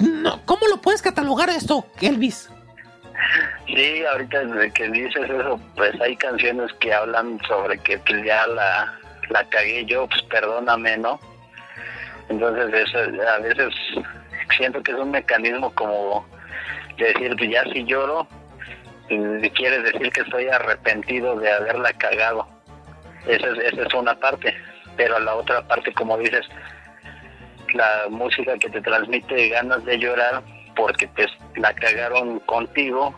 no, 0.00 0.44
¿cómo 0.44 0.66
lo 0.68 0.80
puedes 0.80 1.02
catalogar 1.02 1.48
esto, 1.50 1.86
Elvis? 2.00 2.50
Sí, 3.66 4.04
ahorita 4.04 4.42
que 4.74 4.88
dices 4.88 5.30
eso, 5.30 5.58
pues 5.74 5.98
hay 6.00 6.16
canciones 6.16 6.72
que 6.74 6.92
hablan 6.92 7.40
sobre 7.48 7.78
que 7.78 8.00
ya 8.24 8.46
la, 8.46 8.98
la 9.30 9.48
cagué 9.48 9.84
yo, 9.86 10.06
pues 10.06 10.22
perdóname, 10.22 10.98
¿no? 10.98 11.18
Entonces 12.28 12.88
eso, 12.88 12.98
a 12.98 13.38
veces 13.38 13.74
siento 14.56 14.82
que 14.82 14.92
es 14.92 14.98
un 14.98 15.10
mecanismo 15.10 15.72
como 15.74 16.26
de 16.98 17.06
decir, 17.06 17.34
pues 17.36 17.50
ya 17.50 17.64
si 17.72 17.84
lloro, 17.84 18.26
quiere 19.06 19.82
decir 19.82 20.10
que 20.10 20.20
estoy 20.20 20.48
arrepentido 20.48 21.36
de 21.38 21.50
haberla 21.52 21.92
cagado. 21.94 22.46
Esa 23.26 23.48
es, 23.48 23.72
esa 23.72 23.82
es 23.82 23.94
una 23.94 24.14
parte, 24.14 24.54
pero 24.96 25.18
la 25.18 25.34
otra 25.34 25.66
parte, 25.66 25.92
como 25.92 26.16
dices, 26.18 26.46
la 27.74 28.06
música 28.08 28.56
que 28.58 28.70
te 28.70 28.80
transmite 28.80 29.48
ganas 29.48 29.84
de 29.84 29.98
llorar 29.98 30.42
porque 30.76 31.08
pues 31.08 31.28
la 31.56 31.72
cagaron 31.74 32.38
contigo, 32.40 33.14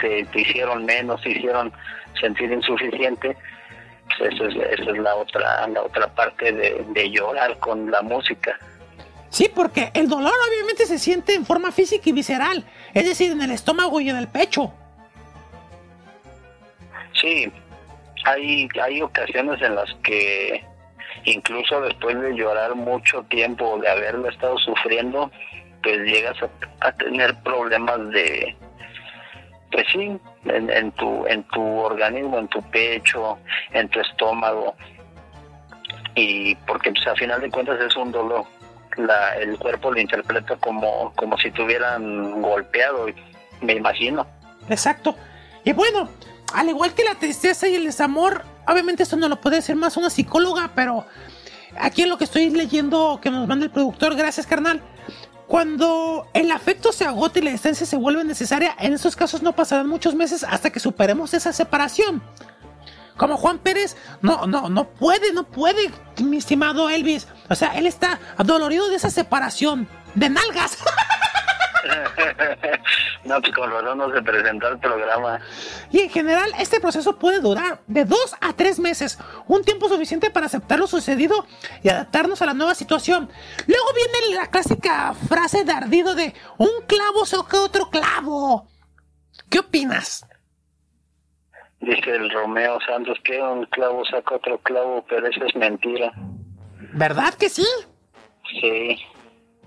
te, 0.00 0.26
hicieron 0.34 0.84
menos, 0.84 1.22
te 1.22 1.30
hicieron 1.30 1.72
sentir 2.20 2.50
insuficiente, 2.50 3.36
pues 4.18 4.32
eso 4.34 4.46
es, 4.46 4.56
esa 4.80 4.90
es 4.90 4.98
la 4.98 5.14
otra, 5.14 5.68
la 5.68 5.82
otra 5.82 6.08
parte 6.14 6.52
de 6.52 7.10
llorar 7.10 7.58
con 7.58 7.90
la 7.90 8.02
música. 8.02 8.58
Sí, 9.36 9.50
porque 9.54 9.90
el 9.94 10.08
dolor 10.08 10.32
obviamente 10.48 10.86
se 10.86 10.98
siente 10.98 11.34
en 11.34 11.44
forma 11.44 11.72
física 11.72 12.08
y 12.08 12.12
visceral, 12.12 12.64
es 12.94 13.04
decir, 13.04 13.32
en 13.32 13.42
el 13.42 13.50
estómago 13.50 14.00
y 14.00 14.08
en 14.08 14.16
el 14.16 14.28
pecho. 14.28 14.72
Sí, 17.26 17.52
hay, 18.24 18.68
hay 18.80 19.02
ocasiones 19.02 19.60
en 19.60 19.74
las 19.74 19.92
que 20.04 20.64
incluso 21.24 21.80
después 21.80 22.20
de 22.20 22.36
llorar 22.36 22.76
mucho 22.76 23.24
tiempo, 23.24 23.78
de 23.78 23.88
haberlo 23.88 24.28
estado 24.28 24.56
sufriendo, 24.58 25.32
pues 25.82 25.98
llegas 26.04 26.36
a, 26.80 26.92
tener 26.92 27.34
problemas 27.42 28.10
de, 28.10 28.56
pues 29.72 29.84
sí, 29.92 30.16
en, 30.44 30.92
tu, 30.92 31.26
en 31.26 31.42
tu 31.48 31.62
organismo, 31.78 32.38
en 32.38 32.46
tu 32.46 32.62
pecho, 32.70 33.38
en 33.72 33.88
tu 33.88 33.98
estómago, 33.98 34.76
y 36.14 36.54
porque 36.54 36.92
pues 36.92 37.08
a 37.08 37.16
final 37.16 37.40
de 37.40 37.50
cuentas 37.50 37.80
es 37.80 37.96
un 37.96 38.12
dolor. 38.12 38.44
La, 38.98 39.36
el 39.36 39.58
cuerpo 39.58 39.90
lo 39.90 40.00
interpreta 40.00 40.54
como, 40.56 41.12
como 41.16 41.36
si 41.38 41.50
te 41.50 41.62
hubieran 41.62 42.40
golpeado, 42.40 43.06
me 43.62 43.72
imagino. 43.72 44.24
Exacto. 44.70 45.16
Y 45.64 45.72
bueno, 45.72 46.08
al 46.52 46.68
igual 46.68 46.94
que 46.94 47.04
la 47.04 47.16
tristeza 47.16 47.68
y 47.68 47.74
el 47.74 47.84
desamor, 47.84 48.44
obviamente 48.66 49.02
esto 49.02 49.16
no 49.16 49.28
lo 49.28 49.40
puede 49.40 49.56
decir 49.56 49.76
más 49.76 49.96
una 49.96 50.10
psicóloga, 50.10 50.72
pero 50.74 51.06
aquí 51.78 52.02
en 52.02 52.08
lo 52.08 52.18
que 52.18 52.24
estoy 52.24 52.50
leyendo 52.50 53.18
que 53.22 53.30
nos 53.30 53.46
manda 53.46 53.64
el 53.64 53.70
productor, 53.70 54.14
gracias 54.14 54.46
carnal. 54.46 54.82
Cuando 55.46 56.26
el 56.34 56.50
afecto 56.50 56.92
se 56.92 57.04
agota 57.04 57.38
y 57.38 57.42
la 57.42 57.52
distancia 57.52 57.86
se 57.86 57.96
vuelve 57.96 58.24
necesaria, 58.24 58.74
en 58.80 58.92
esos 58.92 59.14
casos 59.14 59.42
no 59.42 59.54
pasarán 59.54 59.88
muchos 59.88 60.14
meses 60.14 60.42
hasta 60.42 60.70
que 60.70 60.80
superemos 60.80 61.34
esa 61.34 61.52
separación. 61.52 62.22
Como 63.16 63.36
Juan 63.36 63.58
Pérez, 63.58 63.96
no, 64.20 64.46
no, 64.46 64.68
no 64.68 64.88
puede, 64.88 65.32
no 65.32 65.44
puede, 65.44 65.90
mi 66.22 66.38
estimado 66.38 66.90
Elvis. 66.90 67.28
O 67.48 67.54
sea, 67.54 67.78
él 67.78 67.86
está 67.86 68.18
adolorido 68.36 68.88
de 68.88 68.96
esa 68.96 69.10
separación. 69.10 69.88
De 70.14 70.28
nalgas. 70.28 70.78
no, 73.24 73.40
pues 73.40 73.54
con 73.54 73.70
razón 73.70 73.98
no 73.98 74.12
se 74.12 74.22
presentó 74.22 74.68
el 74.68 74.78
programa. 74.78 75.40
Y 75.90 76.00
en 76.00 76.10
general, 76.10 76.50
este 76.58 76.80
proceso 76.80 77.18
puede 77.18 77.40
durar 77.40 77.80
de 77.86 78.04
dos 78.04 78.34
a 78.40 78.52
tres 78.52 78.78
meses, 78.78 79.18
un 79.46 79.64
tiempo 79.64 79.88
suficiente 79.88 80.30
para 80.30 80.46
aceptar 80.46 80.78
lo 80.78 80.86
sucedido 80.86 81.46
y 81.82 81.88
adaptarnos 81.88 82.42
a 82.42 82.46
la 82.46 82.54
nueva 82.54 82.74
situación. 82.74 83.30
Luego 83.66 83.86
viene 83.94 84.36
la 84.36 84.50
clásica 84.50 85.14
frase 85.28 85.64
de 85.64 85.72
ardido 85.72 86.14
de 86.14 86.34
un 86.58 86.70
clavo 86.86 87.24
saca 87.24 87.60
otro 87.60 87.90
clavo. 87.90 88.68
¿Qué 89.50 89.58
opinas? 89.60 90.26
Dice 91.80 92.10
el 92.10 92.30
Romeo 92.30 92.78
Santos 92.86 93.18
que 93.22 93.40
un 93.40 93.66
clavo 93.66 94.04
saca 94.06 94.36
otro 94.36 94.58
clavo, 94.58 95.04
pero 95.08 95.26
eso 95.26 95.44
es 95.44 95.54
mentira. 95.54 96.12
¿Verdad 96.92 97.34
que 97.34 97.48
sí? 97.48 97.66
Sí. 98.60 98.96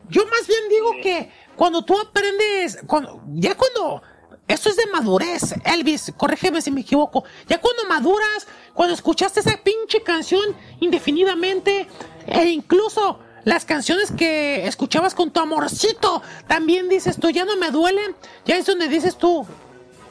Yo 0.09 0.25
más 0.25 0.47
bien 0.47 0.69
digo 0.69 0.91
que 1.01 1.31
cuando 1.55 1.83
tú 1.83 1.97
aprendes, 1.99 2.79
cuando, 2.87 3.21
ya 3.33 3.55
cuando, 3.55 4.01
esto 4.47 4.69
es 4.69 4.75
de 4.75 4.87
madurez, 4.87 5.53
Elvis, 5.65 6.11
corrígeme 6.17 6.61
si 6.61 6.71
me 6.71 6.81
equivoco, 6.81 7.23
ya 7.47 7.61
cuando 7.61 7.85
maduras, 7.85 8.47
cuando 8.73 8.95
escuchaste 8.95 9.41
esa 9.41 9.57
pinche 9.57 10.01
canción 10.01 10.55
indefinidamente, 10.79 11.87
e 12.25 12.45
incluso 12.45 13.19
las 13.43 13.65
canciones 13.65 14.11
que 14.11 14.65
escuchabas 14.67 15.13
con 15.13 15.31
tu 15.31 15.39
amorcito, 15.39 16.23
también 16.47 16.89
dices 16.89 17.17
tú, 17.19 17.29
ya 17.29 17.45
no 17.45 17.55
me 17.57 17.69
duelen, 17.69 18.15
ya 18.45 18.57
es 18.57 18.65
donde 18.65 18.87
dices 18.87 19.15
tú, 19.15 19.45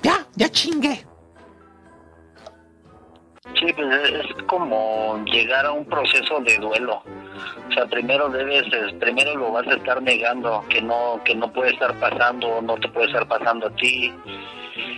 ya, 0.03 0.27
ya 0.37 0.49
chingué. 0.49 1.08
Sí, 3.55 3.73
pues 3.73 3.89
es 4.11 4.43
como 4.45 5.23
llegar 5.27 5.66
a 5.66 5.73
un 5.73 5.85
proceso 5.85 6.41
de 6.41 6.57
duelo. 6.59 7.03
O 7.69 7.73
sea, 7.73 7.87
primero 7.87 8.29
debes, 8.29 8.65
primero 9.01 9.35
lo 9.37 9.53
vas 9.53 9.66
a 9.66 9.75
estar 9.75 10.01
negando, 10.03 10.65
que 10.69 10.81
no, 10.81 11.20
que 11.25 11.35
no 11.35 11.53
puede 11.53 11.73
estar 11.73 11.93
pasando, 11.99 12.62
no 12.62 12.77
te 12.77 12.89
puede 12.89 13.07
estar 13.07 13.27
pasando 13.27 13.66
a 13.66 13.77
ti. 13.77 14.12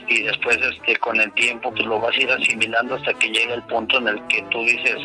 Y 0.08 0.22
después 0.22 0.58
este, 0.58 0.96
con 0.96 1.20
el 1.20 1.32
tiempo 1.32 1.70
pues 1.70 1.86
lo 1.86 2.00
vas 2.00 2.16
a 2.16 2.20
ir 2.20 2.30
asimilando 2.30 2.96
hasta 2.96 3.14
que 3.14 3.28
llega 3.28 3.54
el 3.54 3.62
punto 3.62 3.98
en 3.98 4.08
el 4.08 4.26
que 4.26 4.42
tú 4.50 4.60
dices, 4.60 4.98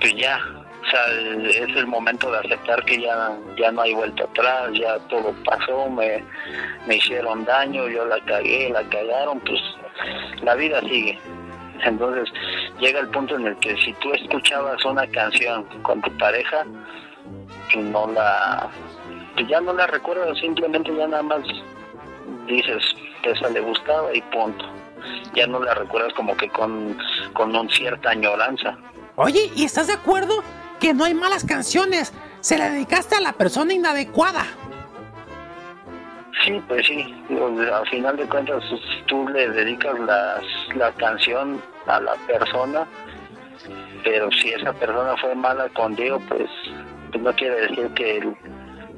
pues 0.00 0.14
ya, 0.16 0.40
o 0.82 0.90
sea, 0.90 1.06
es 1.48 1.76
el 1.76 1.86
momento 1.86 2.30
de 2.30 2.38
aceptar 2.38 2.84
que 2.84 3.00
ya, 3.00 3.36
ya 3.56 3.70
no 3.70 3.82
hay 3.82 3.94
vuelta 3.94 4.24
atrás, 4.24 4.70
ya 4.72 4.98
todo 5.08 5.34
pasó, 5.44 5.88
me, 5.90 6.24
me 6.86 6.96
hicieron 6.96 7.44
daño, 7.44 7.88
yo 7.88 8.04
la 8.06 8.18
cagué, 8.24 8.70
la 8.70 8.82
cagaron, 8.84 9.40
pues 9.40 9.60
la 10.42 10.54
vida 10.54 10.80
sigue. 10.80 11.18
Entonces 11.84 12.28
llega 12.80 13.00
el 13.00 13.08
punto 13.08 13.36
en 13.36 13.46
el 13.46 13.56
que 13.58 13.76
si 13.76 13.92
tú 13.94 14.12
escuchabas 14.12 14.84
una 14.84 15.06
canción 15.08 15.64
con 15.82 16.00
tu 16.02 16.16
pareja, 16.18 16.64
no 17.76 18.10
pues 19.34 19.48
ya 19.48 19.60
no 19.60 19.72
la 19.72 19.86
recuerdas, 19.86 20.38
simplemente 20.38 20.94
ya 20.96 21.06
nada 21.06 21.22
más 21.22 21.42
dices 22.46 22.82
esa 23.22 23.48
le 23.50 23.60
gustaba 23.60 24.14
y 24.14 24.22
punto. 24.22 24.64
Ya 25.34 25.46
no 25.46 25.60
la 25.62 25.74
recuerdas 25.74 26.12
como 26.14 26.36
que 26.36 26.48
con, 26.48 26.96
con 27.32 27.54
un 27.54 27.68
cierta 27.70 28.10
añoranza. 28.10 28.76
Oye, 29.16 29.50
¿y 29.54 29.64
estás 29.64 29.86
de 29.86 29.92
acuerdo 29.92 30.42
que 30.80 30.94
no 30.94 31.04
hay 31.04 31.14
malas 31.14 31.44
canciones? 31.44 32.12
Se 32.40 32.58
la 32.58 32.70
dedicaste 32.70 33.16
a 33.16 33.20
la 33.20 33.32
persona 33.32 33.74
inadecuada. 33.74 34.46
Sí, 36.44 36.62
pues 36.68 36.86
sí, 36.86 37.14
al 37.72 37.88
final 37.88 38.16
de 38.16 38.24
cuentas 38.26 38.62
tú 39.06 39.26
le 39.28 39.48
dedicas 39.50 39.94
la 40.74 40.92
canción 40.92 41.60
a 41.86 42.00
la 42.00 42.14
persona, 42.26 42.86
pero 44.04 44.30
si 44.32 44.50
esa 44.50 44.72
persona 44.72 45.16
fue 45.16 45.34
mala 45.34 45.68
contigo, 45.70 46.20
pues, 46.28 46.48
pues 47.10 47.22
no 47.22 47.32
quiere 47.34 47.62
decir 47.62 47.88
que, 47.94 48.32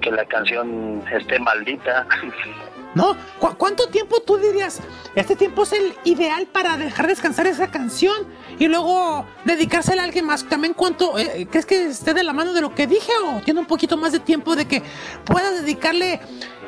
que 0.01 0.11
la 0.11 0.25
canción 0.27 1.03
esté 1.11 1.39
maldita. 1.39 2.07
¿No? 2.95 3.17
¿Cuánto 3.39 3.89
tiempo 3.89 4.21
tú 4.21 4.37
dirías? 4.37 4.81
Este 5.15 5.37
tiempo 5.37 5.63
es 5.63 5.73
el 5.73 5.95
ideal 6.03 6.47
para 6.47 6.77
dejar 6.77 7.07
descansar 7.07 7.47
esa 7.47 7.71
canción 7.71 8.27
y 8.59 8.67
luego 8.67 9.25
dedicársela 9.45 10.03
a 10.03 10.07
alguien 10.07 10.27
más. 10.27 10.45
También, 10.49 10.75
¿cuánto 10.75 11.17
eh, 11.17 11.47
crees 11.49 11.67
que 11.67 11.87
esté 11.87 12.15
de 12.15 12.25
la 12.25 12.33
mano 12.33 12.53
de 12.53 12.61
lo 12.61 12.75
que 12.75 12.89
dije 12.89 13.13
o 13.25 13.41
tiene 13.43 13.61
un 13.61 13.67
poquito 13.67 13.97
más 13.97 14.11
de 14.11 14.19
tiempo 14.19 14.57
de 14.57 14.67
que 14.67 14.83
puedas 15.25 15.61
dedicarle 15.63 16.21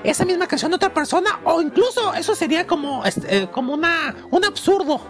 esa 0.05 0.25
misma 0.25 0.47
canción 0.47 0.73
a 0.73 0.77
otra 0.77 0.91
persona 0.91 1.41
o 1.45 1.61
incluso 1.61 2.15
eso 2.15 2.35
sería 2.35 2.67
como, 2.67 3.05
este, 3.05 3.37
eh, 3.37 3.49
como 3.51 3.75
una, 3.75 4.15
un 4.31 4.45
absurdo. 4.45 5.01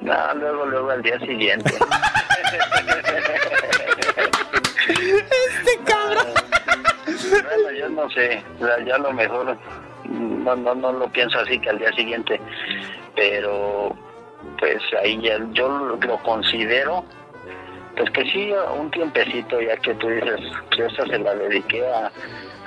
No, 0.00 0.34
luego, 0.34 0.66
luego 0.66 0.90
al 0.90 1.02
día 1.02 1.18
siguiente. 1.20 1.74
este 4.88 5.78
cabrón. 5.84 6.26
Bueno, 7.30 7.70
yo 7.78 7.88
no 7.88 8.08
sé, 8.10 8.42
ya 8.86 8.98
lo 8.98 9.12
mejor 9.12 9.56
no, 10.04 10.56
no, 10.56 10.74
no 10.74 10.92
lo 10.92 11.08
pienso 11.10 11.38
así 11.40 11.58
que 11.58 11.70
al 11.70 11.78
día 11.78 11.92
siguiente, 11.92 12.40
pero 13.16 13.96
pues 14.58 14.80
ahí 15.02 15.20
ya 15.20 15.38
yo 15.52 15.68
lo 15.68 16.18
considero 16.22 17.04
pues 17.98 18.10
que 18.10 18.24
sí, 18.30 18.52
un 18.78 18.90
tiempecito 18.92 19.60
ya 19.60 19.76
que 19.76 19.92
tú 19.94 20.08
dices, 20.08 20.40
pues 20.68 20.92
esa 20.92 21.04
se 21.04 21.18
la 21.18 21.34
dediqué 21.34 21.84
a, 21.84 22.12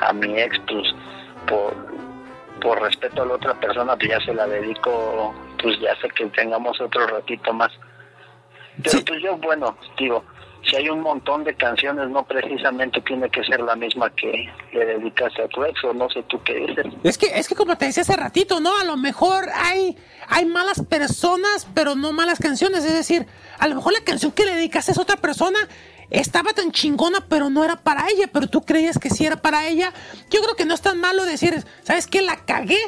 a 0.02 0.14
mi 0.14 0.40
ex, 0.40 0.60
pues 0.68 0.88
por, 1.48 1.76
por 2.62 2.82
respeto 2.82 3.24
a 3.24 3.26
la 3.26 3.34
otra 3.36 3.54
persona, 3.60 3.96
pues 3.96 4.10
ya 4.10 4.20
se 4.22 4.34
la 4.34 4.48
dedico, 4.48 5.34
pues 5.62 5.80
ya 5.80 5.96
sé 6.02 6.10
que 6.10 6.26
tengamos 6.28 6.80
otro 6.82 7.08
ratito 7.08 7.54
más. 7.54 7.72
Pero 8.84 9.06
pues 9.06 9.22
yo, 9.22 9.38
bueno, 9.38 9.78
digo, 9.98 10.24
si 10.64 10.76
hay 10.76 10.90
un 10.90 11.02
montón 11.02 11.44
de 11.44 11.56
canciones, 11.56 12.10
no 12.10 12.24
precisamente 12.24 13.02
tiene 13.02 13.30
que 13.30 13.44
ser 13.44 13.62
la 13.62 13.76
misma 13.76 14.10
que 14.12 14.50
le 14.74 14.86
dedicaste 14.86 15.44
a 15.44 15.48
tu 15.48 15.64
ex, 15.64 15.84
o 15.84 15.94
no 15.94 16.10
sé 16.10 16.24
tú 16.24 16.42
qué 16.44 16.54
dices. 16.54 16.86
Es 17.04 17.18
que, 17.18 17.28
es 17.28 17.48
que 17.48 17.56
como 17.56 17.76
te 17.78 17.86
decía 17.86 18.02
hace 18.02 18.16
ratito, 18.16 18.60
¿no? 18.60 18.78
A 18.78 18.84
lo 18.84 18.96
mejor 18.96 19.50
hay, 19.54 19.98
hay 20.28 20.46
malas 20.46 20.84
personas, 20.88 21.68
pero 21.74 21.96
no 21.96 22.12
malas 22.12 22.40
canciones. 22.40 22.86
Es 22.86 22.94
decir, 22.94 23.26
a 23.58 23.68
lo 23.68 23.76
mejor 23.76 23.94
la 23.94 24.04
canción 24.04 24.32
que 24.32 24.46
le 24.46 24.56
dedicaste 24.56 24.92
a 24.96 25.02
otra 25.02 25.18
persona 25.18 25.60
estaba 26.12 26.54
tan 26.54 26.72
chingona, 26.72 27.26
pero 27.28 27.50
no 27.50 27.64
era 27.64 27.78
para 27.78 28.08
ella, 28.10 28.30
pero 28.32 28.48
tú 28.48 28.62
creías 28.62 29.00
que 29.00 29.10
sí 29.10 29.26
era 29.26 29.38
para 29.38 29.68
ella. 29.68 29.94
Yo 30.30 30.42
creo 30.42 30.56
que 30.56 30.66
no 30.66 30.74
es 30.74 30.82
tan 30.82 31.00
malo 31.00 31.26
decir, 31.26 31.66
¿sabes 31.84 32.08
qué? 32.08 32.22
La 32.22 32.46
cagué. 32.46 32.80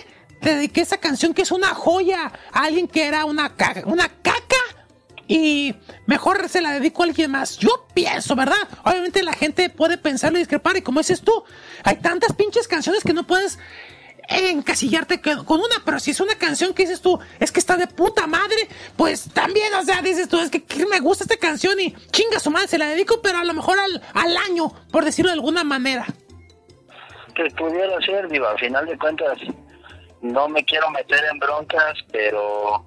Te 0.41 0.55
dediqué 0.55 0.81
esa 0.81 0.97
canción 0.97 1.33
que 1.33 1.41
es 1.41 1.51
una 1.51 1.69
joya 1.69 2.33
a 2.51 2.65
alguien 2.65 2.87
que 2.87 3.07
era 3.07 3.23
una, 3.23 3.55
una 3.85 4.09
caca 4.09 4.57
y 5.27 5.73
mejor 6.05 6.49
se 6.49 6.61
la 6.61 6.71
dedico 6.71 7.01
a 7.01 7.05
alguien 7.05 7.31
más. 7.31 7.57
Yo 7.57 7.87
pienso, 7.93 8.35
¿verdad? 8.35 8.57
Obviamente 8.83 9.23
la 9.23 9.33
gente 9.33 9.69
puede 9.69 9.97
pensarlo 9.97 10.37
y 10.37 10.41
discrepar, 10.41 10.75
y 10.77 10.81
como 10.81 10.99
dices 10.99 11.21
tú, 11.21 11.43
hay 11.83 11.95
tantas 11.97 12.33
pinches 12.33 12.67
canciones 12.67 13.03
que 13.03 13.13
no 13.13 13.25
puedes 13.25 13.57
encasillarte 14.29 15.21
con 15.21 15.59
una, 15.59 15.75
pero 15.85 15.99
si 15.99 16.11
es 16.11 16.19
una 16.19 16.35
canción 16.35 16.73
que 16.73 16.83
dices 16.83 17.01
tú, 17.01 17.19
es 17.39 17.51
que 17.51 17.59
está 17.59 17.77
de 17.77 17.87
puta 17.87 18.27
madre, 18.27 18.67
pues 18.95 19.29
también, 19.33 19.73
o 19.73 19.83
sea, 19.83 20.01
dices 20.01 20.29
tú, 20.29 20.39
es 20.39 20.49
que, 20.49 20.63
me 20.85 20.99
gusta 20.99 21.23
esta 21.23 21.37
canción 21.37 21.79
y 21.79 21.93
chinga 22.11 22.39
su 22.39 22.51
madre, 22.51 22.67
se 22.67 22.77
la 22.77 22.87
dedico, 22.87 23.21
pero 23.21 23.39
a 23.39 23.43
lo 23.43 23.53
mejor 23.53 23.77
al, 23.79 24.01
al 24.13 24.37
año, 24.37 24.71
por 24.91 25.05
decirlo 25.05 25.29
de 25.29 25.35
alguna 25.35 25.63
manera. 25.63 26.05
Que 27.35 27.49
pudiera 27.55 27.99
ser, 28.01 28.27
digo, 28.29 28.47
al 28.47 28.59
final 28.59 28.85
de 28.85 28.97
cuentas, 28.97 29.37
no 30.21 30.47
me 30.47 30.63
quiero 30.65 30.89
meter 30.91 31.23
en 31.31 31.39
broncas, 31.39 31.93
pero 32.11 32.85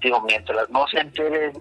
digo, 0.00 0.20
mientras 0.22 0.68
no 0.70 0.86
se 0.88 1.00
entere 1.00 1.52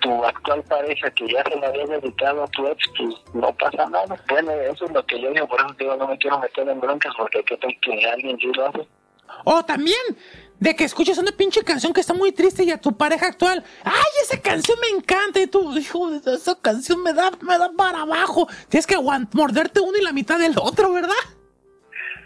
tu 0.00 0.24
actual 0.24 0.62
pareja 0.64 1.10
que 1.10 1.28
ya 1.28 1.42
se 1.44 1.58
la 1.58 1.68
había 1.68 1.86
dedicado 1.86 2.44
a 2.44 2.46
tu 2.48 2.66
ex, 2.66 2.84
pues 2.96 3.14
no 3.34 3.52
pasa 3.56 3.86
nada. 3.86 4.16
Bueno, 4.28 4.50
eso 4.52 4.84
es 4.84 4.92
lo 4.92 5.04
que 5.06 5.20
yo 5.20 5.30
digo, 5.30 5.46
por 5.46 5.60
eso 5.60 5.74
digo, 5.78 5.96
no 5.96 6.08
me 6.08 6.18
quiero 6.18 6.38
meter 6.38 6.68
en 6.68 6.80
broncas 6.80 7.12
porque 7.16 7.42
qué 7.44 7.56
tal 7.56 7.74
que 7.80 8.06
alguien 8.06 8.38
sí 8.38 8.50
lo 8.54 8.68
hace. 8.68 8.86
O 9.44 9.64
también 9.64 9.98
de 10.58 10.76
que 10.76 10.84
escuches 10.84 11.16
una 11.18 11.32
pinche 11.32 11.62
canción 11.64 11.92
que 11.92 12.00
está 12.00 12.12
muy 12.12 12.32
triste 12.32 12.64
y 12.64 12.70
a 12.70 12.80
tu 12.80 12.96
pareja 12.96 13.28
actual, 13.28 13.64
ay, 13.84 14.12
esa 14.22 14.40
canción 14.40 14.78
me 14.80 14.98
encanta 14.98 15.40
y 15.40 15.46
tú, 15.46 15.76
hijo, 15.76 16.10
esa 16.14 16.60
canción 16.60 17.02
me 17.02 17.12
da, 17.12 17.30
me 17.40 17.56
da 17.56 17.70
para 17.76 18.02
abajo. 18.02 18.46
Tienes 18.68 18.86
que 18.86 18.96
morderte 19.32 19.80
uno 19.80 19.96
y 19.98 20.02
la 20.02 20.12
mitad 20.12 20.38
del 20.38 20.54
otro, 20.58 20.92
¿verdad? 20.92 21.14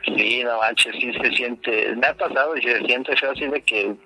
Sí, 0.05 0.43
no 0.45 0.59
manches, 0.59 0.95
sí 1.01 1.13
se 1.13 1.31
siente, 1.31 1.95
me 1.97 2.07
ha 2.07 2.15
pasado 2.15 2.57
y 2.57 2.63
se 2.63 2.79
siente 2.81 3.17
feo 3.17 3.31
así 3.31 3.47
de 3.47 3.63
que 3.63 3.97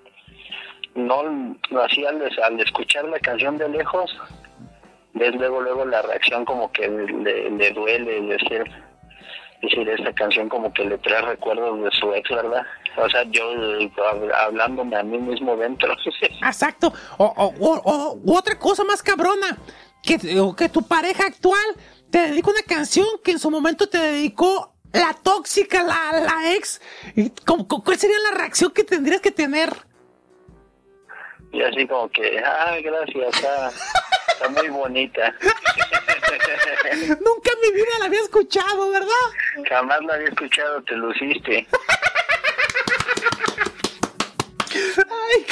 no 0.94 1.56
así 1.82 2.05
al, 2.05 2.23
al 2.43 2.60
escuchar 2.60 3.05
la 3.05 3.19
canción 3.20 3.56
de 3.59 3.69
lejos 3.69 4.16
ves 5.15 5.35
luego 5.35 5.60
luego 5.60 5.85
la 5.85 6.02
reacción 6.02 6.44
como 6.44 6.70
que 6.73 6.89
le, 6.89 7.70
duele 7.73 8.20
decir 8.23 8.65
decir 9.62 9.89
esta 9.89 10.12
canción 10.12 10.48
como 10.48 10.73
que 10.73 10.85
le 10.85 10.98
trae 10.98 11.23
recuerdos 11.23 11.82
de 11.82 11.90
su 11.93 12.12
ex 12.12 12.28
verdad 12.31 12.62
o 12.97 13.09
sea 13.09 13.24
yo 13.24 13.43
hablándome 14.36 14.97
a 14.97 15.02
mí 15.02 15.19
mismo 15.19 15.56
dentro 15.56 15.94
exacto 16.23 16.93
o, 17.19 17.24
o, 17.27 18.36
otra 18.36 18.59
cosa 18.59 18.85
más 18.85 19.02
cabrona 19.02 19.56
que, 20.02 20.19
que 20.56 20.69
tu 20.69 20.82
pareja 20.86 21.27
actual 21.27 21.66
te 22.10 22.19
dedica 22.19 22.51
una 22.51 22.62
canción 22.62 23.06
que 23.23 23.32
en 23.32 23.39
su 23.39 23.51
momento 23.51 23.89
te 23.89 23.98
dedicó 23.98 24.74
la 24.93 25.12
tóxica, 25.12 25.82
la, 25.82 26.20
la 26.20 26.55
ex. 26.55 26.81
¿Cuál 27.44 27.98
sería 27.98 28.16
la 28.31 28.39
reacción 28.39 28.70
que 28.70 28.85
tendrías 28.85 29.20
que 29.20 29.31
tener? 29.31 29.70
Y 31.53 31.62
así 31.62 31.87
como 31.87 32.09
que, 32.11 32.39
ah, 32.45 32.77
gracias, 32.83 33.35
está, 33.35 33.70
está 34.29 34.49
muy 34.51 34.69
bonita. 34.69 35.35
Nunca 37.20 37.51
en 37.53 37.61
mi 37.62 37.73
vida 37.73 37.99
la 37.99 38.07
había 38.07 38.20
escuchado, 38.20 38.91
¿verdad? 38.91 39.09
Jamás 39.69 40.01
la 40.05 40.15
había 40.15 40.29
escuchado, 40.29 40.83
te 40.83 40.95
luciste. 40.95 41.66
Ay, 44.75 45.47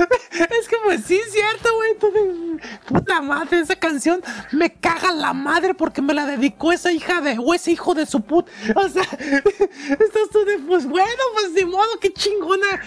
Es 0.60 0.68
que 0.68 0.76
pues 0.84 1.04
sí, 1.04 1.20
cierto, 1.30 1.68
güey. 1.74 2.60
Puta 2.86 3.20
madre, 3.20 3.60
esa 3.60 3.76
canción 3.76 4.22
me 4.52 4.72
caga 4.72 5.12
la 5.12 5.32
madre 5.32 5.74
porque 5.74 6.02
me 6.02 6.14
la 6.14 6.26
dedicó 6.26 6.72
esa 6.72 6.92
hija 6.92 7.20
de, 7.20 7.38
o 7.38 7.54
ese 7.54 7.72
hijo 7.72 7.94
de 7.94 8.06
su 8.06 8.22
put. 8.22 8.48
O 8.74 8.88
sea, 8.88 9.02
estás 9.02 10.30
tú 10.32 10.44
de, 10.44 10.58
pues 10.58 10.86
bueno, 10.86 11.22
pues 11.34 11.54
de 11.54 11.66
modo, 11.66 11.98
qué 12.00 12.12
chingona. 12.12 12.80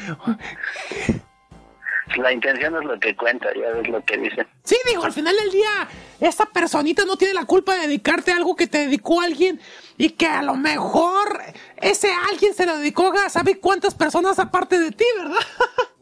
La 2.17 2.31
intención 2.31 2.75
es 2.75 2.83
lo 2.83 2.99
que 2.99 3.15
cuenta, 3.15 3.47
ya 3.55 3.71
ves 3.71 3.87
lo 3.87 4.03
que 4.03 4.17
dice. 4.17 4.45
Sí, 4.63 4.75
digo, 4.87 5.03
al 5.03 5.13
final 5.13 5.35
del 5.35 5.51
día, 5.51 5.87
esa 6.19 6.45
personita 6.45 7.05
no 7.05 7.17
tiene 7.17 7.33
la 7.33 7.45
culpa 7.45 7.73
de 7.73 7.87
dedicarte 7.87 8.31
a 8.31 8.35
algo 8.35 8.55
que 8.55 8.67
te 8.67 8.79
dedicó 8.79 9.21
alguien 9.21 9.59
y 9.97 10.11
que 10.11 10.27
a 10.27 10.43
lo 10.43 10.55
mejor 10.55 11.41
ese 11.77 12.11
alguien 12.29 12.53
se 12.53 12.65
lo 12.65 12.77
dedicó 12.77 13.11
a 13.13 13.29
sabe 13.29 13.59
cuántas 13.59 13.95
personas 13.95 14.37
aparte 14.37 14.79
de 14.79 14.91
ti, 14.91 15.05
¿verdad? 15.17 15.41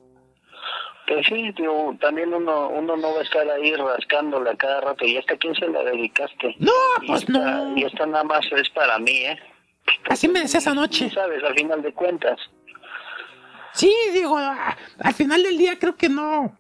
Pues 1.12 1.28
sí, 1.28 1.54
también 2.00 2.34
uno, 2.34 2.70
uno 2.70 2.96
no 2.96 3.14
va 3.14 3.20
a 3.20 3.24
estar 3.24 3.46
ahí 3.50 3.76
rascándola 3.76 4.56
cada 4.56 4.80
rato. 4.80 5.04
¿Y 5.04 5.18
hasta 5.18 5.36
quién 5.36 5.54
se 5.56 5.68
la 5.68 5.84
dedicaste? 5.84 6.56
No, 6.58 6.72
pues 7.06 7.28
no. 7.28 7.78
Y 7.78 7.84
esta 7.84 8.06
nada 8.06 8.24
más 8.24 8.46
es 8.50 8.70
para 8.70 8.98
mí, 8.98 9.26
¿eh? 9.26 9.38
Así 10.10 10.30
me 10.30 10.40
decías 10.40 10.68
anoche. 10.68 11.10
sabes, 11.10 11.44
al 11.44 11.54
final 11.54 11.82
de 11.82 11.92
cuentas. 11.92 12.40
Sí, 13.74 13.94
digo, 14.14 14.38
al 14.38 15.14
final 15.14 15.44
del 15.44 15.58
día 15.58 15.78
creo 15.78 15.98
que 15.98 16.08
no. 16.08 16.58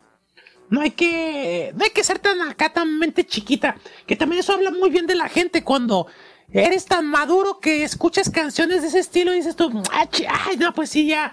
No 0.69 0.82
hay 0.82 0.91
que. 0.91 1.72
No 1.73 1.86
hay 1.86 1.91
que 1.91 2.03
ser 2.03 2.19
tan 2.19 2.41
acá, 2.41 2.73
tan 2.73 2.99
mente 2.99 3.26
chiquita. 3.26 3.78
Que 4.06 4.18
también 4.18 4.41
eso 4.41 4.52
habla 4.52 4.72
muy 4.72 4.90
bien 4.90 5.07
de 5.07 5.15
la 5.15 5.30
gente 5.30 5.64
cuando 5.64 6.07
eres 6.52 6.88
tan 6.88 7.07
maduro 7.07 7.61
que 7.61 7.84
escuchas 7.84 8.30
canciones 8.30 8.82
de 8.82 8.90
ese 8.90 8.99
estilo 8.99 9.32
y 9.32 9.38
dices 9.38 9.56
tú, 9.56 9.72
ay, 9.94 10.57
no, 10.57 10.73
pues 10.73 10.90
sí, 10.90 11.07
ya 11.07 11.32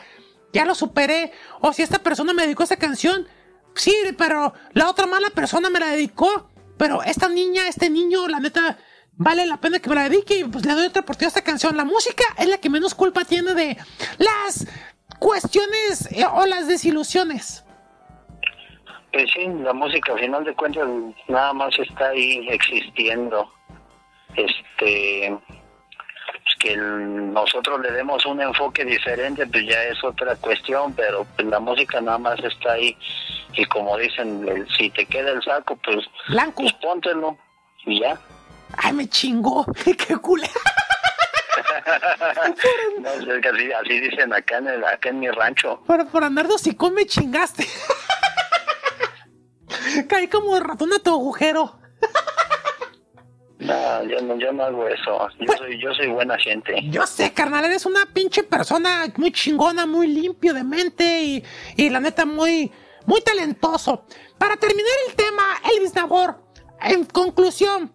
ya 0.58 0.64
lo 0.64 0.74
superé. 0.74 1.32
O 1.60 1.72
si 1.72 1.82
esta 1.82 2.00
persona 2.00 2.32
me 2.32 2.42
dedicó 2.42 2.64
esta 2.64 2.76
canción, 2.76 3.26
sí, 3.74 3.94
pero 4.16 4.52
la 4.72 4.90
otra 4.90 5.06
mala 5.06 5.30
persona 5.30 5.70
me 5.70 5.78
la 5.78 5.86
dedicó. 5.86 6.50
Pero 6.76 7.02
esta 7.02 7.28
niña, 7.28 7.68
este 7.68 7.90
niño, 7.90 8.28
la 8.28 8.40
neta, 8.40 8.78
vale 9.12 9.46
la 9.46 9.58
pena 9.58 9.78
que 9.78 9.88
me 9.88 9.94
la 9.96 10.08
dedique 10.08 10.38
y 10.38 10.44
pues 10.44 10.64
le 10.64 10.74
doy 10.74 10.86
otra 10.86 11.02
oportunidad 11.02 11.36
a 11.36 11.38
esta 11.38 11.50
canción. 11.50 11.76
La 11.76 11.84
música 11.84 12.24
es 12.38 12.48
la 12.48 12.58
que 12.58 12.70
menos 12.70 12.94
culpa 12.94 13.24
tiene 13.24 13.54
de 13.54 13.76
las 14.18 14.66
cuestiones 15.18 16.10
eh, 16.12 16.24
o 16.24 16.46
las 16.46 16.66
desilusiones. 16.68 17.64
Pues 19.12 19.30
sí, 19.32 19.46
la 19.62 19.72
música 19.72 20.12
al 20.12 20.20
final 20.20 20.44
de 20.44 20.54
cuentas 20.54 20.88
nada 21.28 21.52
más 21.52 21.76
está 21.78 22.08
ahí 22.08 22.46
existiendo. 22.48 23.50
Este, 24.36 25.36
que 26.58 26.76
nosotros 26.76 27.80
le 27.80 27.92
demos 27.92 28.24
un 28.26 28.40
enfoque 28.40 28.84
diferente, 28.84 29.46
pues 29.46 29.64
ya 29.66 29.82
es 29.84 30.02
otra 30.02 30.34
cuestión, 30.36 30.92
pero 30.94 31.26
pues 31.36 31.46
la 31.48 31.60
música 31.60 32.00
nada 32.00 32.18
más 32.18 32.38
está 32.40 32.72
ahí. 32.72 32.96
Y 33.54 33.64
como 33.66 33.96
dicen, 33.96 34.66
si 34.76 34.90
te 34.90 35.06
queda 35.06 35.30
el 35.30 35.42
saco, 35.42 35.78
pues, 35.84 36.04
Blanco. 36.28 36.62
pues 36.62 36.72
póntelo 36.74 37.36
y 37.84 38.00
ya. 38.00 38.18
Ay, 38.76 38.92
me 38.92 39.08
chingó, 39.08 39.64
qué 40.06 40.16
culé. 40.16 40.48
no, 43.00 43.10
es 43.10 43.42
que 43.42 43.48
así, 43.48 43.72
así, 43.72 44.00
dicen 44.00 44.32
acá 44.32 44.58
en, 44.58 44.68
el, 44.68 44.84
acá 44.84 45.08
en 45.08 45.20
mi 45.20 45.30
rancho. 45.30 45.82
Por, 45.86 46.06
por 46.08 46.24
andar 46.24 46.46
con 46.76 46.94
me 46.94 47.06
chingaste. 47.06 47.66
Caí 50.08 50.28
como 50.28 50.58
ratón 50.60 50.92
a 50.92 50.98
tu 50.98 51.10
agujero. 51.10 51.78
No, 53.58 54.04
yo 54.04 54.20
no, 54.20 54.38
yo 54.38 54.52
no 54.52 54.64
hago 54.64 54.88
eso. 54.88 55.28
Yo, 55.40 55.46
pues, 55.46 55.58
soy, 55.58 55.80
yo 55.80 55.92
soy 55.94 56.06
buena 56.06 56.38
gente. 56.38 56.74
Yo 56.90 57.06
sé, 57.06 57.32
carnal, 57.32 57.64
eres 57.64 57.86
una 57.86 58.06
pinche 58.06 58.44
persona 58.44 59.12
muy 59.16 59.32
chingona, 59.32 59.84
muy 59.84 60.06
limpio 60.06 60.54
de 60.54 60.62
mente 60.62 61.22
y, 61.22 61.44
y 61.76 61.90
la 61.90 61.98
neta 61.98 62.24
muy, 62.24 62.70
muy 63.06 63.20
talentoso. 63.20 64.04
Para 64.38 64.56
terminar 64.56 64.92
el 65.08 65.14
tema, 65.16 65.42
Elvis 65.74 65.94
Nabor, 65.94 66.40
en 66.80 67.04
conclusión, 67.04 67.92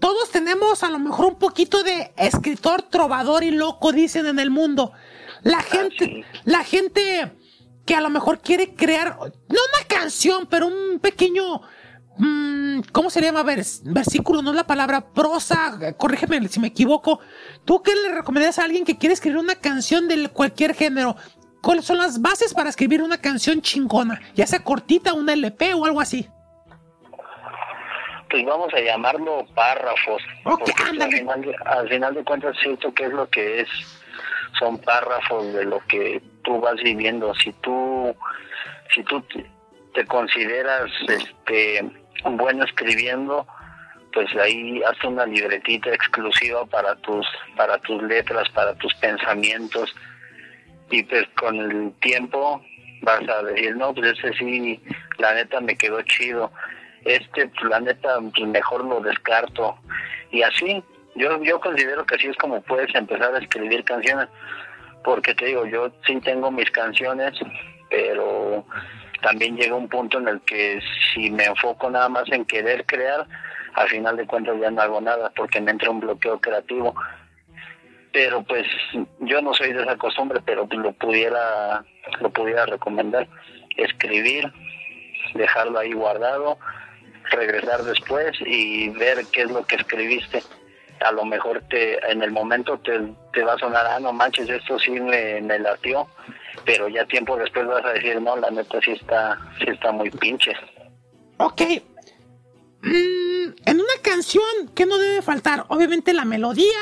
todos 0.00 0.30
tenemos 0.30 0.82
a 0.82 0.90
lo 0.90 0.98
mejor 0.98 1.24
un 1.24 1.38
poquito 1.38 1.82
de 1.82 2.12
escritor, 2.18 2.82
trovador 2.82 3.42
y 3.42 3.50
loco, 3.50 3.90
dicen 3.90 4.26
en 4.26 4.38
el 4.38 4.50
mundo. 4.50 4.92
La 5.42 5.58
ah, 5.58 5.62
gente, 5.62 6.26
la 6.44 6.62
gente 6.62 7.32
que 7.86 7.94
a 7.94 8.02
lo 8.02 8.10
mejor 8.10 8.40
quiere 8.40 8.74
crear, 8.74 9.16
no 9.18 9.28
una 9.48 9.88
canción, 9.88 10.46
pero 10.46 10.66
un 10.66 10.98
pequeño 10.98 11.62
¿Cómo 12.92 13.10
se 13.10 13.20
llama? 13.20 13.42
versículo, 13.42 14.42
no 14.42 14.50
es 14.50 14.56
la 14.56 14.66
palabra 14.66 15.00
prosa, 15.12 15.94
corrígeme 15.96 16.46
si 16.48 16.60
me 16.60 16.68
equivoco. 16.68 17.20
¿Tú 17.64 17.82
qué 17.82 17.92
le 17.94 18.14
recomendarías 18.14 18.58
a 18.58 18.64
alguien 18.64 18.84
que 18.84 18.98
quiere 18.98 19.14
escribir 19.14 19.38
una 19.38 19.56
canción 19.56 20.08
de 20.08 20.28
cualquier 20.28 20.74
género? 20.74 21.16
¿Cuáles 21.60 21.84
son 21.86 21.98
las 21.98 22.20
bases 22.20 22.52
para 22.52 22.68
escribir 22.68 23.02
una 23.02 23.18
canción 23.18 23.62
chingona? 23.62 24.20
Ya 24.34 24.46
sea 24.46 24.62
cortita, 24.62 25.14
una 25.14 25.32
LP 25.32 25.74
o 25.74 25.86
algo 25.86 26.00
así. 26.00 26.28
Pues 28.30 28.44
vamos 28.44 28.72
a 28.74 28.80
llamarlo 28.80 29.46
párrafos. 29.54 30.22
Ok, 30.44 30.68
al, 31.00 31.10
final, 31.10 31.56
al 31.64 31.88
final 31.88 32.14
de 32.14 32.24
cuentas 32.24 32.56
siento 32.62 32.92
que 32.92 33.04
es 33.04 33.12
lo 33.12 33.28
que 33.28 33.60
es. 33.60 33.68
Son 34.58 34.78
párrafos 34.78 35.52
de 35.52 35.64
lo 35.64 35.80
que 35.86 36.22
tú 36.42 36.60
vas 36.60 36.76
viviendo. 36.76 37.34
Si 37.34 37.52
tú, 37.54 38.14
si 38.94 39.02
tú 39.04 39.24
te 39.94 40.06
consideras 40.06 40.90
este 41.08 42.03
bueno 42.24 42.64
escribiendo, 42.64 43.46
pues 44.12 44.28
ahí 44.36 44.82
haz 44.82 45.02
una 45.04 45.26
libretita 45.26 45.90
exclusiva 45.90 46.64
para 46.66 46.94
tus 46.96 47.26
para 47.56 47.78
tus 47.78 48.02
letras, 48.02 48.48
para 48.50 48.74
tus 48.74 48.94
pensamientos. 48.94 49.94
Y 50.90 51.02
pues 51.02 51.26
con 51.36 51.58
el 51.58 51.92
tiempo 52.00 52.62
vas 53.02 53.28
a 53.28 53.42
decir, 53.42 53.76
no, 53.76 53.94
pues 53.94 54.18
ese 54.18 54.32
sí, 54.34 54.80
la 55.18 55.34
neta 55.34 55.60
me 55.60 55.76
quedó 55.76 56.00
chido, 56.02 56.50
este, 57.04 57.48
pues 57.48 57.64
la 57.70 57.80
neta, 57.80 58.18
pues 58.34 58.48
mejor 58.48 58.84
lo 58.84 59.00
descarto. 59.00 59.78
Y 60.30 60.42
así, 60.42 60.82
yo, 61.14 61.42
yo 61.42 61.60
considero 61.60 62.04
que 62.04 62.16
así 62.16 62.28
es 62.28 62.36
como 62.36 62.60
puedes 62.62 62.94
empezar 62.94 63.34
a 63.34 63.38
escribir 63.38 63.84
canciones, 63.84 64.28
porque 65.04 65.34
te 65.34 65.46
digo, 65.46 65.66
yo 65.66 65.92
sí 66.06 66.20
tengo 66.20 66.50
mis 66.50 66.70
canciones, 66.70 67.34
pero 67.90 68.64
también 69.24 69.56
llega 69.56 69.74
un 69.74 69.88
punto 69.88 70.18
en 70.18 70.28
el 70.28 70.40
que 70.42 70.80
si 71.12 71.30
me 71.30 71.46
enfoco 71.46 71.88
nada 71.90 72.10
más 72.10 72.24
en 72.30 72.44
querer 72.44 72.84
crear, 72.84 73.26
al 73.72 73.88
final 73.88 74.18
de 74.18 74.26
cuentas 74.26 74.54
ya 74.60 74.70
no 74.70 74.82
hago 74.82 75.00
nada 75.00 75.32
porque 75.34 75.62
me 75.62 75.70
entra 75.70 75.90
un 75.90 76.00
bloqueo 76.00 76.38
creativo. 76.38 76.94
Pero 78.12 78.42
pues 78.42 78.66
yo 79.20 79.40
no 79.40 79.54
soy 79.54 79.72
de 79.72 79.82
esa 79.82 79.96
costumbre, 79.96 80.40
pero 80.44 80.68
lo 80.70 80.92
pudiera, 80.92 81.82
lo 82.20 82.30
pudiera 82.30 82.66
recomendar, 82.66 83.26
escribir, 83.78 84.52
dejarlo 85.32 85.78
ahí 85.78 85.94
guardado, 85.94 86.58
regresar 87.30 87.82
después 87.82 88.36
y 88.44 88.90
ver 88.90 89.24
qué 89.32 89.42
es 89.42 89.50
lo 89.50 89.64
que 89.64 89.76
escribiste. 89.76 90.42
A 91.00 91.12
lo 91.12 91.24
mejor 91.24 91.62
te, 91.70 91.98
en 92.12 92.22
el 92.22 92.30
momento 92.30 92.78
te, 92.78 93.00
te 93.32 93.42
va 93.42 93.54
a 93.54 93.58
sonar, 93.58 93.86
ah, 93.86 93.98
no 94.00 94.12
manches, 94.12 94.50
esto 94.50 94.78
sí 94.78 94.92
me, 94.92 95.40
me 95.40 95.58
latió, 95.58 96.06
pero 96.64 96.88
ya 96.88 97.04
tiempo 97.06 97.36
después 97.36 97.66
vas 97.66 97.84
a 97.84 97.92
decir, 97.92 98.20
no, 98.20 98.36
la 98.36 98.50
neta 98.50 98.80
sí 98.80 98.92
está, 98.92 99.38
sí 99.58 99.64
está 99.68 99.92
muy 99.92 100.10
pinche. 100.10 100.52
Ok. 101.38 101.62
Mm, 102.82 103.54
en 103.66 103.76
una 103.76 104.02
canción, 104.02 104.44
¿qué 104.74 104.86
no 104.86 104.98
debe 104.98 105.22
faltar? 105.22 105.64
Obviamente 105.68 106.12
la 106.12 106.24
melodía, 106.24 106.78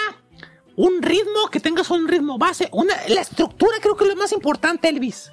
un 0.76 1.02
ritmo, 1.02 1.48
que 1.50 1.60
tengas 1.60 1.90
un 1.90 2.08
ritmo 2.08 2.38
base, 2.38 2.68
una, 2.72 2.94
la 3.08 3.20
estructura 3.20 3.76
creo 3.80 3.96
que 3.96 4.04
es 4.04 4.10
lo 4.10 4.16
más 4.16 4.32
importante, 4.32 4.88
Elvis. 4.88 5.32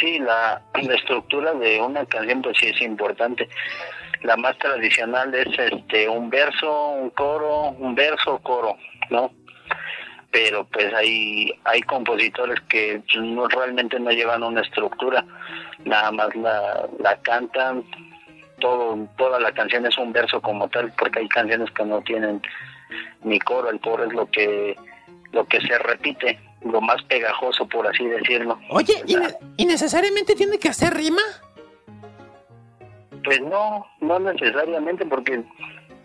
Sí, 0.00 0.18
la, 0.20 0.62
la 0.74 0.94
estructura 0.94 1.52
de 1.54 1.80
una 1.80 2.06
canción 2.06 2.42
pues 2.42 2.56
sí 2.58 2.66
es 2.66 2.80
importante. 2.82 3.48
La 4.22 4.36
más 4.36 4.56
tradicional 4.58 5.34
es 5.34 5.48
este 5.58 6.08
un 6.08 6.30
verso, 6.30 6.90
un 6.90 7.10
coro, 7.10 7.70
un 7.70 7.94
verso, 7.94 8.38
coro, 8.38 8.76
¿no? 9.10 9.32
Pero 10.32 10.64
pues 10.64 10.92
hay 10.94 11.52
hay 11.64 11.82
compositores 11.82 12.58
que 12.62 13.02
no 13.20 13.46
realmente 13.48 14.00
no 14.00 14.10
llevan 14.10 14.42
una 14.42 14.62
estructura, 14.62 15.24
nada 15.84 16.10
más 16.10 16.34
la, 16.34 16.88
la 16.98 17.16
cantan, 17.20 17.84
todo 18.58 19.06
toda 19.18 19.38
la 19.38 19.52
canción 19.52 19.84
es 19.84 19.96
un 19.98 20.12
verso 20.12 20.40
como 20.40 20.68
tal, 20.68 20.92
porque 20.98 21.20
hay 21.20 21.28
canciones 21.28 21.70
que 21.72 21.84
no 21.84 22.00
tienen 22.00 22.40
mi 23.22 23.38
coro, 23.40 23.70
el 23.70 23.80
coro 23.80 24.04
es 24.04 24.12
lo 24.12 24.26
que 24.30 24.76
lo 25.32 25.46
que 25.46 25.60
se 25.60 25.78
repite, 25.78 26.38
lo 26.64 26.80
más 26.80 27.02
pegajoso 27.04 27.66
por 27.66 27.86
así 27.86 28.04
decirlo. 28.06 28.58
Oye, 28.70 29.02
¿y, 29.56 29.66
necesariamente 29.66 30.34
tiene 30.34 30.58
que 30.58 30.68
hacer 30.68 30.94
rima? 30.94 31.22
Pues 33.24 33.40
no, 33.40 33.86
no 34.00 34.18
necesariamente 34.18 35.06
porque 35.06 35.42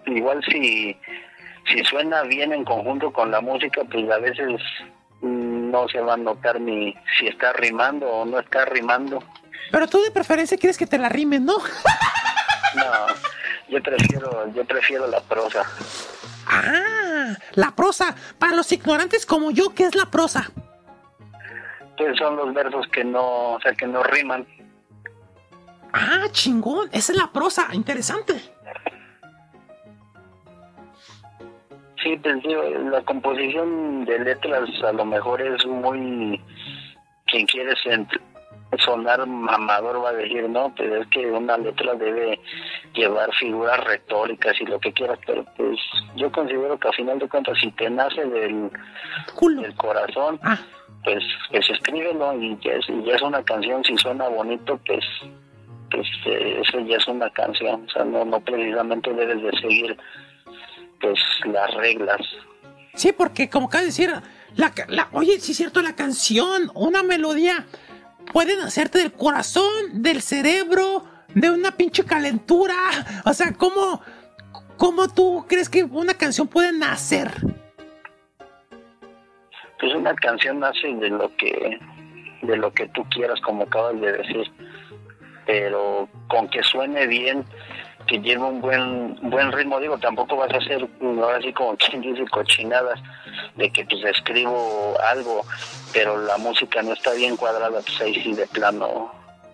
igual 0.05 0.41
si 0.49 0.95
si 1.67 1.83
suena 1.83 2.23
bien 2.23 2.53
en 2.53 2.63
conjunto 2.63 3.11
con 3.11 3.31
la 3.31 3.41
música, 3.41 3.81
pues 3.91 4.09
a 4.09 4.17
veces 4.19 4.61
no 5.21 5.87
se 5.89 5.99
va 5.99 6.13
a 6.13 6.17
notar 6.17 6.59
ni 6.61 6.95
si 7.17 7.27
está 7.27 7.53
rimando 7.53 8.07
o 8.07 8.25
no 8.25 8.39
está 8.39 8.65
rimando. 8.65 9.23
Pero 9.71 9.87
tú 9.87 10.01
de 10.01 10.11
preferencia 10.11 10.57
quieres 10.57 10.77
que 10.77 10.87
te 10.87 10.97
la 10.97 11.09
rimen, 11.09 11.45
¿no? 11.45 11.57
no, 11.57 13.07
yo 13.69 13.81
prefiero 13.81 14.53
yo 14.53 14.65
prefiero 14.65 15.07
la 15.07 15.21
prosa. 15.21 15.63
Ah, 16.47 17.35
la 17.53 17.75
prosa. 17.75 18.15
Para 18.39 18.55
los 18.55 18.71
ignorantes 18.71 19.25
como 19.25 19.51
yo, 19.51 19.73
¿qué 19.73 19.83
es 19.83 19.95
la 19.95 20.05
prosa? 20.05 20.49
Pues 21.97 22.17
son 22.17 22.37
los 22.37 22.53
versos 22.53 22.87
que 22.89 23.03
no, 23.03 23.53
o 23.53 23.59
sea, 23.59 23.73
que 23.73 23.87
no 23.87 24.03
riman. 24.03 24.47
Ah, 25.91 26.27
chingón. 26.31 26.89
Esa 26.91 27.11
es 27.11 27.17
la 27.17 27.31
prosa. 27.31 27.67
Interesante. 27.73 28.39
Sí, 32.03 32.15
pues 32.21 32.41
digo, 32.43 32.63
la 32.91 33.01
composición 33.01 34.05
de 34.05 34.19
letras 34.19 34.69
a 34.83 34.91
lo 34.93 35.05
mejor 35.05 35.41
es 35.41 35.65
muy... 35.65 36.41
Quien 37.25 37.45
quiere 37.45 37.73
sonar 38.79 39.25
mamador 39.25 40.03
va 40.03 40.09
a 40.09 40.13
decir, 40.13 40.47
no, 40.49 40.73
pero 40.77 41.01
es 41.01 41.07
que 41.07 41.25
una 41.25 41.57
letra 41.57 41.93
debe 41.95 42.39
llevar 42.93 43.33
figuras 43.33 43.83
retóricas 43.83 44.59
y 44.61 44.65
lo 44.65 44.79
que 44.79 44.93
quieras, 44.93 45.19
pero 45.25 45.43
pues 45.57 45.79
yo 46.15 46.31
considero 46.31 46.77
que 46.77 46.87
al 46.87 46.93
final 46.93 47.19
de 47.19 47.27
cuentas 47.27 47.57
si 47.59 47.71
te 47.71 47.89
nace 47.89 48.25
del, 48.25 48.69
del 48.69 49.75
corazón, 49.75 50.39
ah. 50.43 50.57
pues, 51.03 51.23
pues 51.51 51.69
escríbelo 51.69 52.33
y 52.41 52.57
ya, 52.61 52.73
es, 52.73 52.87
ya 53.05 53.15
es 53.15 53.21
una 53.21 53.43
canción, 53.43 53.83
si 53.83 53.97
suena 53.97 54.27
bonito, 54.29 54.79
pues 54.85 55.03
pues 55.89 56.07
eh, 56.25 56.61
eso 56.61 56.79
ya 56.81 56.97
es 56.97 57.07
una 57.07 57.29
canción, 57.29 57.85
o 57.85 57.89
sea, 57.89 58.03
no, 58.03 58.25
no 58.25 58.39
precisamente 58.41 59.13
debes 59.13 59.41
de 59.41 59.51
seguir 59.59 59.97
pues 60.99 61.19
las 61.45 61.73
reglas. 61.75 62.21
Sí, 62.95 63.11
porque 63.11 63.49
como 63.49 63.67
acaba 63.67 63.81
de 63.81 63.87
decir, 63.87 64.11
la, 64.55 64.73
la, 64.87 65.07
oye, 65.11 65.39
sí 65.39 65.51
es 65.51 65.57
cierto, 65.57 65.81
la 65.81 65.95
canción, 65.95 66.71
una 66.73 67.03
melodía 67.03 67.65
pueden 68.33 68.59
hacerte 68.61 68.99
del 68.99 69.13
corazón, 69.13 70.01
del 70.01 70.21
cerebro, 70.21 71.05
de 71.33 71.51
una 71.51 71.71
pinche 71.71 72.03
calentura. 72.03 72.75
O 73.25 73.33
sea, 73.33 73.53
¿cómo, 73.53 74.01
cómo 74.77 75.07
tú 75.07 75.45
crees 75.47 75.69
que 75.69 75.83
una 75.83 76.13
canción 76.13 76.47
puede 76.47 76.71
nacer? 76.71 77.31
Pues 79.79 79.93
una 79.93 80.15
canción 80.15 80.59
nace 80.59 80.87
de 80.87 81.09
lo 81.09 81.35
que 81.37 81.79
de 82.41 82.55
lo 82.55 82.71
que 82.71 82.87
tú 82.89 83.03
quieras, 83.09 83.39
como 83.41 83.63
acabas 83.63 83.99
de 83.99 84.11
decir, 84.11 84.51
pero 85.45 86.07
con 86.27 86.47
que 86.49 86.61
suene 86.63 87.07
bien, 87.07 87.45
que 88.07 88.19
lleve 88.19 88.43
un 88.43 88.61
buen 88.61 89.15
buen 89.29 89.51
ritmo, 89.51 89.79
digo, 89.79 89.97
tampoco 89.97 90.37
vas 90.37 90.53
a 90.53 90.57
hacer 90.57 90.87
ahora 91.01 91.41
sí 91.41 91.53
como 91.53 91.75
quien 91.77 92.01
dice 92.01 92.25
cochinadas 92.27 92.99
de 93.55 93.69
que 93.69 93.85
pues 93.85 94.03
escribo 94.05 94.97
algo, 95.11 95.45
pero 95.93 96.17
la 96.17 96.37
música 96.37 96.81
no 96.81 96.93
está 96.93 97.13
bien 97.13 97.37
cuadrada, 97.37 97.81
pues 97.81 98.01
ahí 98.01 98.15
sí 98.23 98.33
de 98.33 98.47
plano 98.47 99.11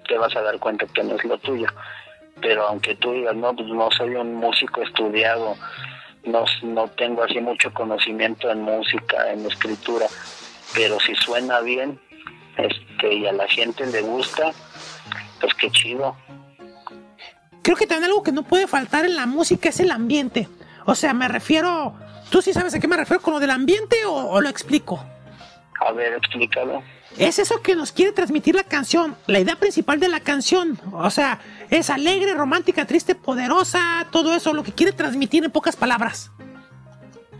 te 0.07 0.17
vas 0.17 0.35
a 0.35 0.41
dar 0.41 0.59
cuenta 0.59 0.85
que 0.87 1.03
no 1.03 1.15
es 1.15 1.23
lo 1.23 1.37
tuyo. 1.39 1.67
Pero 2.41 2.67
aunque 2.67 2.95
tú 2.95 3.13
digas, 3.13 3.35
no, 3.35 3.55
pues 3.55 3.67
no 3.69 3.89
soy 3.91 4.15
un 4.15 4.35
músico 4.35 4.81
estudiado, 4.81 5.55
no, 6.25 6.45
no 6.63 6.87
tengo 6.89 7.23
así 7.23 7.39
mucho 7.39 7.73
conocimiento 7.73 8.49
en 8.49 8.61
música, 8.61 9.31
en 9.31 9.45
escritura, 9.45 10.07
pero 10.73 10.99
si 10.99 11.15
suena 11.15 11.59
bien 11.61 11.99
este 12.57 13.13
y 13.13 13.27
a 13.27 13.33
la 13.33 13.47
gente 13.47 13.85
le 13.85 14.01
gusta, 14.01 14.51
pues 15.39 15.53
qué 15.55 15.71
chido. 15.71 16.15
Creo 17.63 17.75
que 17.75 17.87
también 17.87 18.11
algo 18.11 18.21
que 18.21 18.31
no 18.31 18.43
puede 18.43 18.67
faltar 18.67 19.05
en 19.05 19.15
la 19.15 19.25
música 19.25 19.69
es 19.69 19.79
el 19.79 19.89
ambiente. 19.89 20.47
O 20.85 20.93
sea, 20.93 21.13
me 21.13 21.27
refiero 21.27 21.95
¿Tú 22.33 22.41
sí 22.41 22.51
sabes 22.51 22.73
a 22.73 22.79
qué 22.79 22.87
me 22.87 22.97
refiero 22.97 23.21
con 23.21 23.35
lo 23.35 23.39
del 23.39 23.51
ambiente 23.51 23.95
o, 24.07 24.41
lo 24.41 24.49
explico? 24.49 25.05
A 25.79 25.91
ver, 25.91 26.13
explícalo. 26.13 26.81
Es 27.15 27.37
eso 27.37 27.61
que 27.61 27.75
nos 27.75 27.91
quiere 27.91 28.11
transmitir 28.11 28.55
la 28.55 28.63
canción, 28.63 29.15
la 29.27 29.39
idea 29.39 29.55
principal 29.55 29.99
de 29.99 30.07
la 30.07 30.19
canción. 30.19 30.79
O 30.93 31.11
sea, 31.11 31.39
es 31.69 31.91
alegre, 31.91 32.33
romántica, 32.33 32.85
triste, 32.85 33.13
poderosa, 33.13 34.07
todo 34.11 34.33
eso, 34.33 34.51
lo 34.51 34.63
que 34.63 34.71
quiere 34.71 34.93
transmitir 34.93 35.43
en 35.43 35.51
pocas 35.51 35.75
palabras. 35.75 36.31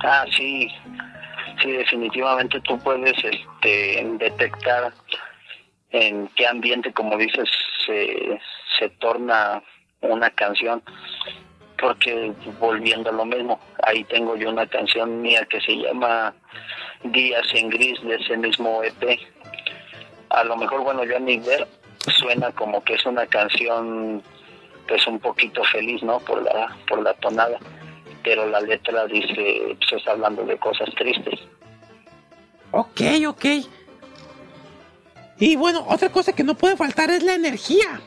Ah, 0.02 0.26
sí. 0.38 0.68
Sí, 1.64 1.72
definitivamente 1.72 2.62
tú 2.62 2.78
puedes 2.78 3.16
este, 3.24 4.08
detectar 4.20 4.94
en 5.90 6.28
qué 6.36 6.46
ambiente, 6.46 6.94
como 6.94 7.18
dices, 7.18 7.50
se, 7.88 8.40
se 8.78 8.90
torna 8.90 9.64
una 10.04 10.30
canción 10.32 10.82
porque 11.84 12.32
volviendo 12.60 13.10
a 13.10 13.14
lo 13.14 13.26
mismo, 13.26 13.60
ahí 13.84 14.06
tengo 14.06 14.38
yo 14.38 14.50
una 14.50 14.66
canción 14.68 15.22
mía 15.22 15.46
que 15.50 15.60
se 15.60 15.76
llama 15.76 16.34
Días 17.04 17.46
en 17.54 17.70
Gris 17.70 18.02
de 18.04 18.16
ese 18.16 18.38
mismo 18.38 18.82
EP. 18.84 19.20
A 20.30 20.46
lo 20.46 20.56
mejor, 20.56 20.82
bueno, 20.84 21.04
yo 21.04 21.18
a 21.18 21.20
mi 21.20 21.40
ver 21.40 21.68
suena 22.18 22.52
como 22.52 22.82
que 22.84 22.94
es 22.94 23.06
una 23.06 23.26
canción 23.28 24.24
pues 24.88 25.06
un 25.08 25.20
poquito 25.20 25.62
feliz, 25.66 26.02
¿no? 26.04 26.20
Por 26.20 26.44
la, 26.44 26.76
por 26.88 27.02
la 27.02 27.14
tonada, 27.16 27.58
pero 28.24 28.48
la 28.50 28.62
letra 28.62 29.06
dice, 29.08 29.76
pues 29.78 29.94
está 29.94 30.12
hablando 30.12 30.44
de 30.46 30.58
cosas 30.58 30.90
tristes. 30.96 31.40
Ok, 32.72 33.02
ok. 33.28 33.46
Y 35.40 35.56
bueno, 35.58 35.86
otra 35.90 36.10
cosa 36.10 36.34
que 36.34 36.44
no 36.44 36.56
puede 36.56 36.78
faltar 36.78 37.10
es 37.12 37.24
la 37.24 37.34
energía. 37.34 38.02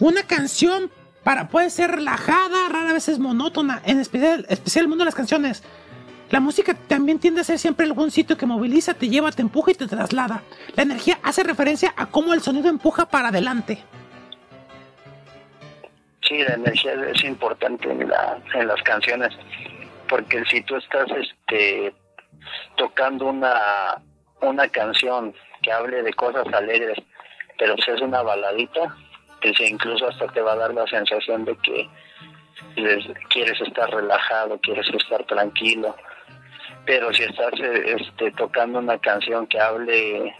Una 0.00 0.24
canción 0.24 0.90
para, 1.24 1.48
puede 1.48 1.70
ser 1.70 1.90
relajada, 1.90 2.68
rara 2.68 2.92
vez 2.92 3.08
es 3.08 3.18
monótona, 3.18 3.82
en 3.84 4.00
especial, 4.00 4.46
especial 4.48 4.84
el 4.84 4.88
mundo 4.88 5.04
de 5.04 5.06
las 5.06 5.14
canciones. 5.14 5.62
La 6.30 6.38
música 6.38 6.74
también 6.74 7.18
tiende 7.18 7.40
a 7.40 7.44
ser 7.44 7.58
siempre 7.58 7.84
algún 7.84 8.10
sitio 8.10 8.38
que 8.38 8.46
moviliza, 8.46 8.94
te 8.94 9.08
lleva, 9.08 9.32
te 9.32 9.42
empuja 9.42 9.72
y 9.72 9.74
te 9.74 9.88
traslada. 9.88 10.42
La 10.76 10.84
energía 10.84 11.18
hace 11.24 11.42
referencia 11.42 11.92
a 11.96 12.06
cómo 12.06 12.32
el 12.32 12.40
sonido 12.40 12.68
empuja 12.68 13.06
para 13.06 13.28
adelante. 13.28 13.82
Sí, 16.22 16.38
la 16.38 16.54
energía 16.54 16.92
es 17.12 17.24
importante 17.24 17.90
en, 17.90 18.08
la, 18.08 18.38
en 18.54 18.68
las 18.68 18.80
canciones, 18.82 19.36
porque 20.08 20.44
si 20.48 20.62
tú 20.62 20.76
estás 20.76 21.08
este, 21.10 21.92
tocando 22.76 23.26
una, 23.26 24.00
una 24.40 24.68
canción 24.68 25.34
que 25.62 25.72
hable 25.72 26.04
de 26.04 26.12
cosas 26.12 26.46
alegres, 26.54 26.96
pero 27.58 27.74
si 27.84 27.90
es 27.90 28.00
una 28.00 28.22
baladita, 28.22 28.96
pues 29.40 29.60
incluso 29.60 30.08
hasta 30.08 30.26
te 30.28 30.40
va 30.40 30.52
a 30.52 30.56
dar 30.56 30.74
la 30.74 30.86
sensación 30.86 31.44
de 31.44 31.56
que 31.56 31.88
quieres 33.28 33.60
estar 33.60 33.90
relajado, 33.90 34.58
quieres 34.60 34.86
estar 34.94 35.24
tranquilo. 35.24 35.94
Pero 36.86 37.12
si 37.12 37.22
estás 37.22 37.52
este, 37.60 38.30
tocando 38.32 38.78
una 38.78 38.98
canción 38.98 39.46
que 39.46 39.60
hable 39.60 40.34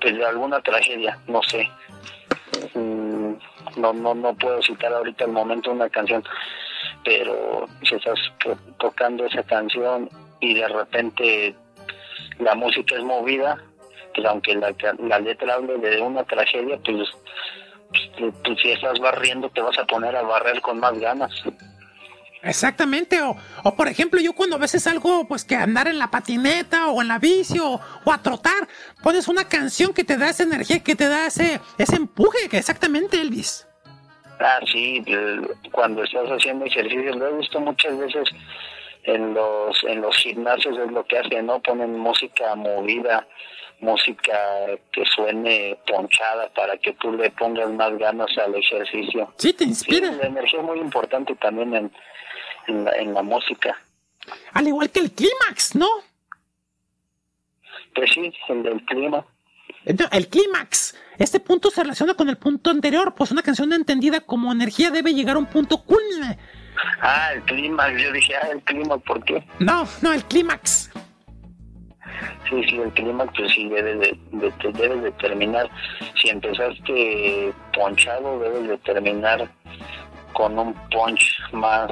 pues, 0.00 0.16
de 0.16 0.26
alguna 0.26 0.60
tragedia, 0.60 1.18
no 1.26 1.42
sé, 1.42 1.68
mm, 2.74 3.34
no, 3.76 3.92
no, 3.92 4.14
no 4.14 4.34
puedo 4.34 4.62
citar 4.62 4.92
ahorita 4.92 5.24
el 5.24 5.32
momento 5.32 5.72
una 5.72 5.88
canción, 5.88 6.24
pero 7.04 7.66
si 7.82 7.94
estás 7.96 8.18
tocando 8.78 9.26
esa 9.26 9.42
canción 9.42 10.08
y 10.40 10.54
de 10.54 10.68
repente 10.68 11.54
la 12.38 12.54
música 12.54 12.96
es 12.96 13.02
movida, 13.02 13.58
pues 14.14 14.26
aunque 14.26 14.54
la, 14.54 14.74
la 14.98 15.18
letra 15.18 15.54
hable 15.54 15.78
de 15.78 16.00
una 16.00 16.24
tragedia, 16.24 16.78
pues 16.84 17.08
pues, 18.18 18.60
si 18.60 18.70
estás 18.70 18.98
barriendo 18.98 19.48
te 19.50 19.60
vas 19.60 19.78
a 19.78 19.84
poner 19.84 20.14
a 20.16 20.22
barrer 20.22 20.60
con 20.60 20.80
más 20.80 20.98
ganas. 20.98 21.32
Exactamente, 22.42 23.22
o, 23.22 23.36
o, 23.62 23.74
por 23.74 23.88
ejemplo, 23.88 24.20
yo 24.20 24.34
cuando 24.34 24.56
a 24.56 24.58
veces 24.58 24.82
salgo, 24.82 25.26
pues 25.26 25.46
que 25.46 25.56
andar 25.56 25.88
en 25.88 25.98
la 25.98 26.10
patineta 26.10 26.88
o 26.88 27.00
en 27.00 27.08
la 27.08 27.18
bici 27.18 27.58
o, 27.58 27.80
a 28.04 28.22
trotar, 28.22 28.68
pones 29.02 29.28
una 29.28 29.48
canción 29.48 29.94
que 29.94 30.04
te 30.04 30.18
da 30.18 30.28
esa 30.28 30.42
energía, 30.42 30.82
que 30.82 30.94
te 30.94 31.08
da 31.08 31.26
ese, 31.26 31.60
ese 31.78 31.96
empuje, 31.96 32.50
que 32.50 32.58
exactamente, 32.58 33.18
Elvis. 33.18 33.66
Ah, 34.40 34.58
sí, 34.70 35.02
cuando 35.72 36.02
estás 36.04 36.28
haciendo 36.28 36.66
ejercicio, 36.66 37.14
lo 37.14 37.28
he 37.28 37.38
visto 37.38 37.60
muchas 37.60 37.96
veces 37.96 38.28
en 39.04 39.32
los, 39.32 39.82
en 39.84 40.02
los 40.02 40.14
gimnasios, 40.18 40.76
es 40.78 40.92
lo 40.92 41.04
que 41.06 41.18
hacen, 41.18 41.46
¿no? 41.46 41.60
Ponen 41.60 41.96
música 41.98 42.54
movida, 42.56 43.26
música 43.84 44.36
que 44.90 45.04
suene 45.04 45.78
ponchada 45.86 46.48
para 46.54 46.76
que 46.78 46.94
tú 46.94 47.12
le 47.12 47.30
pongas 47.30 47.70
más 47.70 47.96
ganas 47.98 48.30
al 48.38 48.54
ejercicio. 48.54 49.32
Sí, 49.36 49.52
te 49.52 49.64
inspira. 49.64 50.10
la 50.10 50.26
energía 50.26 50.60
es 50.60 50.66
muy 50.66 50.80
importante 50.80 51.34
también 51.36 51.74
en, 51.74 51.92
en, 52.66 53.14
la, 53.14 53.22
música. 53.22 53.76
Al 54.52 54.66
igual 54.66 54.90
que 54.90 55.00
el 55.00 55.12
clímax, 55.12 55.76
¿no? 55.76 55.88
Pues 57.94 58.10
sí, 58.12 58.32
el 58.48 58.62
del 58.62 58.84
clima. 58.86 59.24
El 59.84 60.28
clímax. 60.28 60.96
Este 61.18 61.38
punto 61.38 61.70
se 61.70 61.82
relaciona 61.82 62.14
con 62.14 62.28
el 62.28 62.38
punto 62.38 62.70
anterior, 62.70 63.14
pues 63.14 63.30
una 63.30 63.42
canción 63.42 63.72
entendida 63.72 64.20
como 64.20 64.50
energía 64.50 64.90
debe 64.90 65.12
llegar 65.12 65.36
a 65.36 65.38
un 65.38 65.46
punto 65.46 65.84
culmine. 65.84 66.38
Ah, 67.00 67.32
el 67.34 67.42
clímax. 67.42 68.02
Yo 68.02 68.12
dije, 68.12 68.34
ah, 68.36 68.48
el 68.50 68.62
clima, 68.62 68.98
¿por 68.98 69.22
qué? 69.24 69.44
No, 69.58 69.86
no, 70.02 70.12
el 70.12 70.24
clímax. 70.24 70.90
Sí, 72.48 72.62
sí, 72.68 72.76
el 72.76 72.92
clima 72.92 73.26
pues 73.36 73.52
sí 73.52 73.68
debes 73.68 74.00
de, 74.00 74.18
debes 74.72 75.02
de 75.02 75.12
terminar. 75.12 75.68
Si 76.20 76.28
empezaste 76.28 77.52
ponchado, 77.74 78.38
debes 78.40 78.68
de 78.68 78.78
terminar 78.78 79.48
con 80.32 80.58
un 80.58 80.74
punch 80.90 81.40
más 81.52 81.90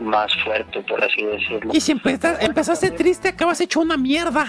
más 0.00 0.34
fuerte, 0.42 0.80
por 0.82 1.02
así 1.02 1.24
decirlo. 1.24 1.72
Y 1.72 1.80
si 1.80 1.92
empezaste 1.92 2.90
triste, 2.90 3.28
acabas 3.28 3.60
hecho 3.60 3.80
una 3.80 3.96
mierda. 3.96 4.46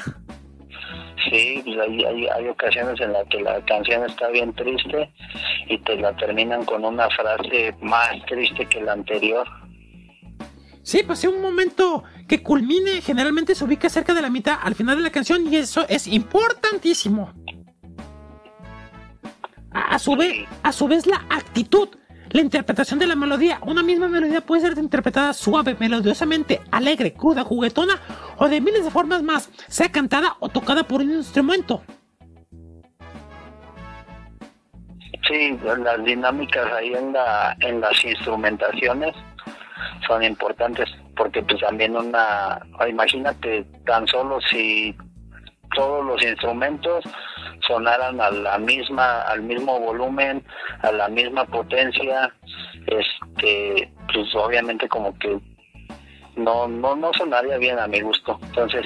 Sí, 1.29 1.61
pues 1.65 1.77
hay, 1.79 2.03
hay, 2.03 2.27
hay, 2.27 2.47
ocasiones 2.47 2.99
en 3.01 3.13
las 3.13 3.25
que 3.29 3.41
la 3.41 3.59
canción 3.65 4.05
está 4.05 4.27
bien 4.29 4.53
triste 4.53 5.09
y 5.67 5.77
te 5.79 5.95
la 5.97 6.15
terminan 6.17 6.65
con 6.65 6.85
una 6.85 7.09
frase 7.09 7.73
más 7.81 8.23
triste 8.27 8.65
que 8.67 8.81
la 8.81 8.93
anterior. 8.93 9.47
Sí, 10.85 11.01
pues 11.01 11.23
un 11.23 11.41
momento 11.41 12.03
que 12.27 12.43
culmine 12.43 13.01
generalmente 13.01 13.55
se 13.55 13.65
ubica 13.65 13.89
cerca 13.89 14.13
de 14.13 14.21
la 14.21 14.29
mitad 14.29 14.59
al 14.61 14.75
final 14.75 14.95
de 14.95 15.01
la 15.01 15.09
canción 15.09 15.51
y 15.51 15.55
eso 15.55 15.83
es 15.89 16.05
importantísimo. 16.05 17.33
A, 19.71 19.97
su 19.97 20.15
vez, 20.15 20.47
a 20.61 20.71
su 20.71 20.87
vez 20.87 21.07
la 21.07 21.25
actitud, 21.31 21.89
la 22.29 22.41
interpretación 22.41 22.99
de 22.99 23.07
la 23.07 23.15
melodía. 23.15 23.59
Una 23.65 23.81
misma 23.81 24.07
melodía 24.07 24.41
puede 24.41 24.61
ser 24.61 24.77
interpretada 24.77 25.33
suave, 25.33 25.75
melodiosamente, 25.79 26.61
alegre, 26.69 27.13
cruda, 27.13 27.43
juguetona 27.43 27.99
o 28.37 28.47
de 28.47 28.61
miles 28.61 28.85
de 28.85 28.91
formas 28.91 29.23
más, 29.23 29.49
sea 29.67 29.91
cantada 29.91 30.35
o 30.39 30.49
tocada 30.49 30.83
por 30.83 31.01
un 31.01 31.13
instrumento. 31.13 31.81
Sí, 35.27 35.57
las 35.83 36.05
dinámicas 36.05 36.71
ahí 36.73 36.93
en, 36.93 37.11
la, 37.11 37.57
en 37.61 37.81
las 37.81 38.05
instrumentaciones 38.05 39.15
son 40.07 40.23
importantes 40.23 40.89
porque 41.15 41.41
pues 41.43 41.61
también 41.61 41.95
una 41.95 42.61
imagínate 42.87 43.65
tan 43.85 44.07
solo 44.07 44.39
si 44.49 44.95
todos 45.75 46.05
los 46.05 46.21
instrumentos 46.23 47.03
sonaran 47.67 48.21
a 48.21 48.29
la 48.31 48.57
misma 48.57 49.21
al 49.21 49.41
mismo 49.41 49.79
volumen 49.79 50.43
a 50.81 50.91
la 50.91 51.07
misma 51.09 51.45
potencia 51.45 52.33
este 52.87 53.91
pues 54.13 54.35
obviamente 54.35 54.87
como 54.87 55.17
que 55.19 55.39
no 56.35 56.67
no 56.67 56.95
no 56.95 57.11
sonaría 57.13 57.57
bien 57.57 57.79
a 57.79 57.87
mi 57.87 58.01
gusto. 58.01 58.39
Entonces 58.43 58.85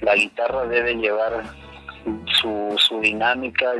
la 0.00 0.14
guitarra 0.14 0.66
debe 0.66 0.94
llevar 0.94 1.42
su, 2.40 2.76
su 2.78 3.00
dinámica, 3.00 3.72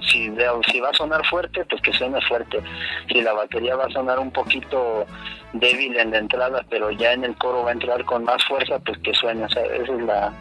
si, 0.00 0.30
si 0.70 0.80
va 0.80 0.90
a 0.90 0.94
sonar 0.94 1.24
fuerte, 1.26 1.64
pues 1.64 1.80
que 1.82 1.92
suene 1.92 2.20
fuerte. 2.22 2.60
Si 3.08 3.20
la 3.20 3.32
batería 3.32 3.76
va 3.76 3.84
a 3.84 3.90
sonar 3.90 4.18
un 4.18 4.30
poquito 4.30 5.06
débil 5.52 5.96
en 5.96 6.10
la 6.10 6.18
entrada, 6.18 6.64
pero 6.68 6.90
ya 6.90 7.12
en 7.12 7.24
el 7.24 7.36
coro 7.36 7.64
va 7.64 7.70
a 7.70 7.72
entrar 7.72 8.04
con 8.04 8.24
más 8.24 8.44
fuerza, 8.44 8.78
pues 8.80 8.98
que 8.98 9.14
suene. 9.14 9.44
O 9.44 9.48
sea, 9.48 9.64
eso 9.64 9.94
es, 9.94 10.02
la, 10.04 10.32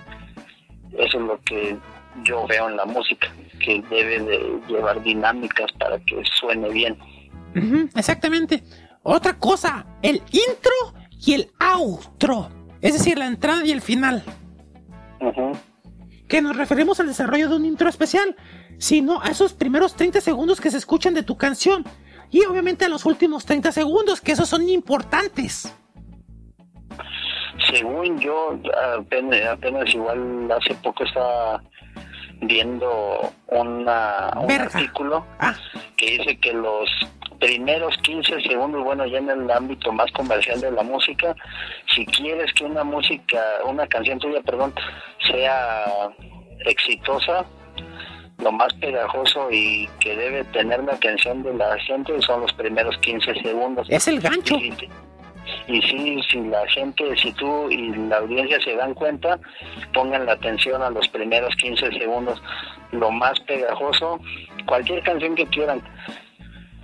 eso 0.97 1.17
es 1.17 1.23
lo 1.23 1.39
que 1.43 1.77
yo 2.23 2.45
veo 2.47 2.69
en 2.69 2.77
la 2.77 2.85
música, 2.85 3.27
que 3.63 3.81
debe 3.89 4.19
de 4.19 4.59
llevar 4.67 5.01
dinámicas 5.03 5.71
para 5.73 5.99
que 5.99 6.21
suene 6.39 6.69
bien. 6.69 6.97
exactamente. 7.95 8.63
Otra 9.03 9.33
cosa, 9.33 9.85
el 10.01 10.21
intro 10.31 10.93
y 11.25 11.33
el 11.33 11.51
outro, 11.59 12.49
es 12.81 12.93
decir, 12.93 13.17
la 13.17 13.27
entrada 13.27 13.65
y 13.65 13.71
el 13.71 13.81
final 13.81 14.23
que 16.27 16.41
nos 16.41 16.55
referimos 16.55 16.99
al 16.99 17.07
desarrollo 17.07 17.49
de 17.49 17.55
un 17.55 17.65
intro 17.65 17.89
especial, 17.89 18.35
sino 18.77 19.21
a 19.21 19.27
esos 19.27 19.53
primeros 19.53 19.95
30 19.95 20.21
segundos 20.21 20.61
que 20.61 20.71
se 20.71 20.77
escuchan 20.77 21.13
de 21.13 21.23
tu 21.23 21.37
canción. 21.37 21.83
Y 22.29 22.43
obviamente 22.45 22.85
a 22.85 22.89
los 22.89 23.05
últimos 23.05 23.45
30 23.45 23.71
segundos, 23.71 24.21
que 24.21 24.33
esos 24.33 24.49
son 24.49 24.67
importantes. 24.67 25.73
Según 27.71 28.19
yo, 28.19 28.59
apenas, 29.01 29.93
igual 29.93 30.51
hace 30.51 30.75
poco 30.75 31.03
estaba 31.03 31.63
viendo 32.41 33.33
una, 33.47 34.31
un 34.39 34.51
artículo 34.51 35.25
ah. 35.39 35.55
que 35.95 36.17
dice 36.17 36.37
que 36.39 36.53
los 36.53 36.89
primeros 37.39 37.95
15 38.03 38.41
segundos, 38.41 38.83
bueno, 38.83 39.05
ya 39.05 39.19
en 39.19 39.29
el 39.29 39.49
ámbito 39.51 39.91
más 39.91 40.11
comercial 40.11 40.59
de 40.61 40.71
la 40.71 40.83
música, 40.83 41.35
si 41.93 42.05
quieres 42.05 42.51
que 42.53 42.65
una 42.65 42.83
música, 42.83 43.41
una 43.65 43.87
canción 43.87 44.19
tuya, 44.19 44.41
perdón, 44.41 44.73
sea 45.31 46.09
exitosa, 46.65 47.45
lo 48.39 48.51
más 48.51 48.73
pegajoso 48.75 49.49
y 49.51 49.89
que 49.99 50.15
debe 50.15 50.43
tener 50.45 50.83
la 50.83 50.93
atención 50.93 51.41
de 51.43 51.53
la 51.53 51.77
gente 51.79 52.21
son 52.21 52.41
los 52.41 52.53
primeros 52.53 52.97
15 52.99 53.33
segundos. 53.41 53.87
Es 53.89 54.07
el 54.07 54.19
gancho. 54.19 54.57
Y, 55.67 55.81
si, 55.81 56.21
si 56.23 56.41
la 56.41 56.67
gente, 56.67 57.15
si 57.15 57.31
tú 57.33 57.69
y 57.69 57.93
la 57.95 58.17
audiencia 58.17 58.59
se 58.61 58.75
dan 58.75 58.93
cuenta, 58.93 59.39
pongan 59.93 60.25
la 60.25 60.33
atención 60.33 60.81
a 60.81 60.89
los 60.89 61.07
primeros 61.07 61.55
15 61.55 61.89
segundos, 61.97 62.41
lo 62.91 63.09
más 63.11 63.39
pegajoso, 63.41 64.19
cualquier 64.65 65.01
canción 65.03 65.35
que 65.35 65.45
quieran, 65.47 65.81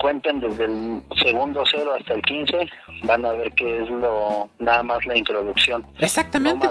cuenten 0.03 0.41
desde 0.41 0.65
el 0.65 1.01
segundo 1.23 1.63
cero 1.71 1.93
hasta 1.97 2.15
el 2.15 2.21
15, 2.23 2.69
van 3.03 3.25
a 3.25 3.31
ver 3.31 3.49
que 3.53 3.83
es 3.83 3.89
lo 3.89 4.49
nada 4.59 4.83
más 4.83 5.05
la 5.05 5.17
introducción. 5.17 5.85
Exactamente. 5.97 6.67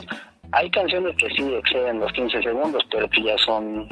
hay 0.53 0.71
canciones 0.71 1.17
que 1.17 1.31
sí 1.31 1.43
exceden 1.55 1.99
los 1.99 2.13
15 2.13 2.43
segundos, 2.43 2.85
pero 2.91 3.09
que 3.09 3.23
ya 3.23 3.39
son 3.39 3.89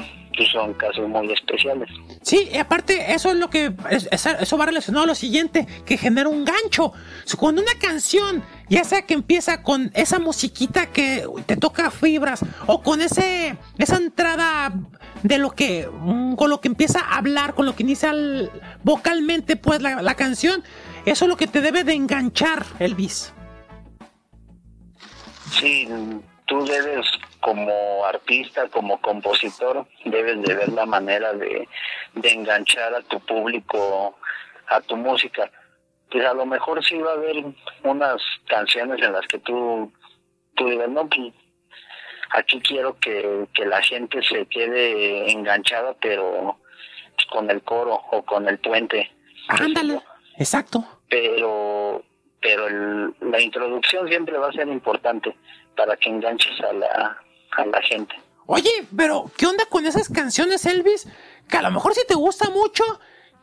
son 0.51 0.73
casos 0.73 1.07
muy 1.07 1.31
especiales. 1.31 1.89
Sí, 2.21 2.49
y 2.51 2.57
aparte 2.57 3.13
eso 3.13 3.31
es 3.31 3.37
lo 3.37 3.49
que 3.49 3.73
eso 3.89 4.57
va 4.57 4.65
relacionado 4.65 5.03
a 5.03 5.07
lo 5.07 5.15
siguiente, 5.15 5.67
que 5.85 5.97
genera 5.97 6.29
un 6.29 6.45
gancho. 6.45 6.93
Cuando 7.37 7.61
una 7.61 7.77
canción, 7.79 8.43
ya 8.69 8.83
sea 8.83 9.05
que 9.05 9.13
empieza 9.13 9.63
con 9.63 9.91
esa 9.93 10.19
musiquita 10.19 10.87
que 10.87 11.25
te 11.45 11.57
toca 11.57 11.91
fibras 11.91 12.45
o 12.67 12.81
con 12.81 13.01
ese 13.01 13.57
esa 13.77 13.97
entrada 13.97 14.73
de 15.23 15.37
lo 15.37 15.51
que 15.51 15.87
mm, 15.91 16.35
con 16.35 16.49
lo 16.49 16.61
que 16.61 16.67
empieza 16.67 16.99
a 16.99 17.17
hablar, 17.17 17.53
con 17.53 17.65
lo 17.65 17.75
que 17.75 17.83
inicia 17.83 18.13
vocalmente 18.83 19.55
pues 19.55 19.81
la, 19.81 20.01
la 20.01 20.15
canción, 20.15 20.63
eso 21.05 21.25
es 21.25 21.29
lo 21.29 21.37
que 21.37 21.47
te 21.47 21.61
debe 21.61 21.83
de 21.83 21.93
enganchar, 21.93 22.65
Elvis. 22.79 23.33
Sí, 25.51 25.87
tú 26.47 26.65
debes 26.65 27.05
como 27.41 28.05
artista, 28.05 28.67
como 28.69 29.01
compositor, 29.01 29.85
debes 30.05 30.41
de 30.43 30.55
ver 30.55 30.69
la 30.69 30.85
manera 30.85 31.33
de, 31.33 31.67
de 32.13 32.31
enganchar 32.31 32.93
a 32.93 33.01
tu 33.01 33.19
público 33.19 34.17
a 34.67 34.81
tu 34.81 34.95
música. 34.95 35.51
Pues 36.09 36.25
a 36.25 36.33
lo 36.33 36.45
mejor 36.45 36.83
sí 36.83 36.97
va 36.97 37.11
a 37.11 37.15
haber 37.15 37.43
unas 37.83 38.21
canciones 38.47 39.01
en 39.01 39.13
las 39.13 39.27
que 39.27 39.39
tú, 39.39 39.91
tú 40.55 40.69
digas, 40.69 40.89
no, 40.89 41.07
pues 41.07 41.33
aquí 42.31 42.59
quiero 42.61 42.97
que, 42.99 43.47
que 43.53 43.65
la 43.65 43.81
gente 43.81 44.21
se 44.23 44.45
quede 44.47 45.31
enganchada, 45.31 45.93
pero 46.01 46.57
con 47.29 47.49
el 47.49 47.61
coro 47.61 48.01
o 48.11 48.23
con 48.23 48.47
el 48.47 48.59
puente. 48.59 49.11
Ándale, 49.47 50.01
exacto. 50.37 50.83
Pero, 51.09 52.03
pero 52.41 52.67
el, 52.67 53.13
la 53.31 53.41
introducción 53.41 54.07
siempre 54.07 54.37
va 54.37 54.49
a 54.49 54.53
ser 54.53 54.67
importante 54.67 55.35
para 55.75 55.95
que 55.97 56.09
enganches 56.09 56.59
a 56.61 56.73
la, 56.73 57.17
a 57.57 57.65
la 57.65 57.81
gente. 57.81 58.15
Oye, 58.45 58.69
pero 58.95 59.31
¿qué 59.37 59.45
onda 59.45 59.65
con 59.65 59.85
esas 59.85 60.09
canciones, 60.09 60.65
Elvis? 60.65 61.07
Que 61.47 61.57
a 61.57 61.61
lo 61.61 61.71
mejor 61.71 61.93
si 61.93 62.05
te 62.05 62.15
gusta 62.15 62.49
mucho, 62.49 62.83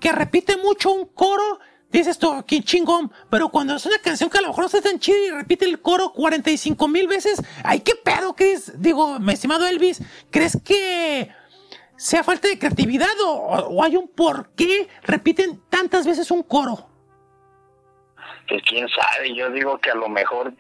que 0.01 0.12
repite 0.12 0.56
mucho 0.56 0.90
un 0.93 1.06
coro, 1.06 1.60
dices 1.90 2.18
tú, 2.18 2.44
qué 2.47 2.62
chingón, 2.62 3.12
pero 3.30 3.48
cuando 3.48 3.76
es 3.76 3.86
una 3.86 3.98
canción 3.98 4.28
que 4.28 4.39
a 4.39 4.43
lo 4.43 4.48
mejor 4.48 4.62
no 4.62 4.66
está 4.66 4.82
tan 4.82 4.98
chida 4.98 5.16
y 5.18 5.30
repite 5.30 5.64
el 5.64 5.80
coro 5.80 6.12
45 6.12 6.89
mil 6.89 7.06
veces, 7.06 7.43
ay, 7.64 7.80
qué 7.80 7.94
pedo, 7.94 8.35
Chris. 8.35 8.80
Digo, 8.80 9.18
mi 9.18 9.32
estimado 9.32 9.66
Elvis, 9.66 10.02
¿crees 10.30 10.59
que 10.64 11.30
sea 11.97 12.22
falta 12.22 12.48
de 12.48 12.59
creatividad 12.59 13.09
o, 13.24 13.32
o 13.32 13.82
hay 13.82 13.97
un 13.97 14.09
por 14.09 14.51
qué 14.55 14.89
repiten 15.02 15.60
tantas 15.68 16.06
veces 16.06 16.30
un 16.30 16.43
coro? 16.43 16.86
Pues 18.48 18.62
quién 18.68 18.86
sabe, 18.89 19.35
yo 19.35 19.51
digo 19.51 19.78
que 19.78 19.90
a 19.90 19.94
lo 19.94 20.09
mejor 20.09 20.55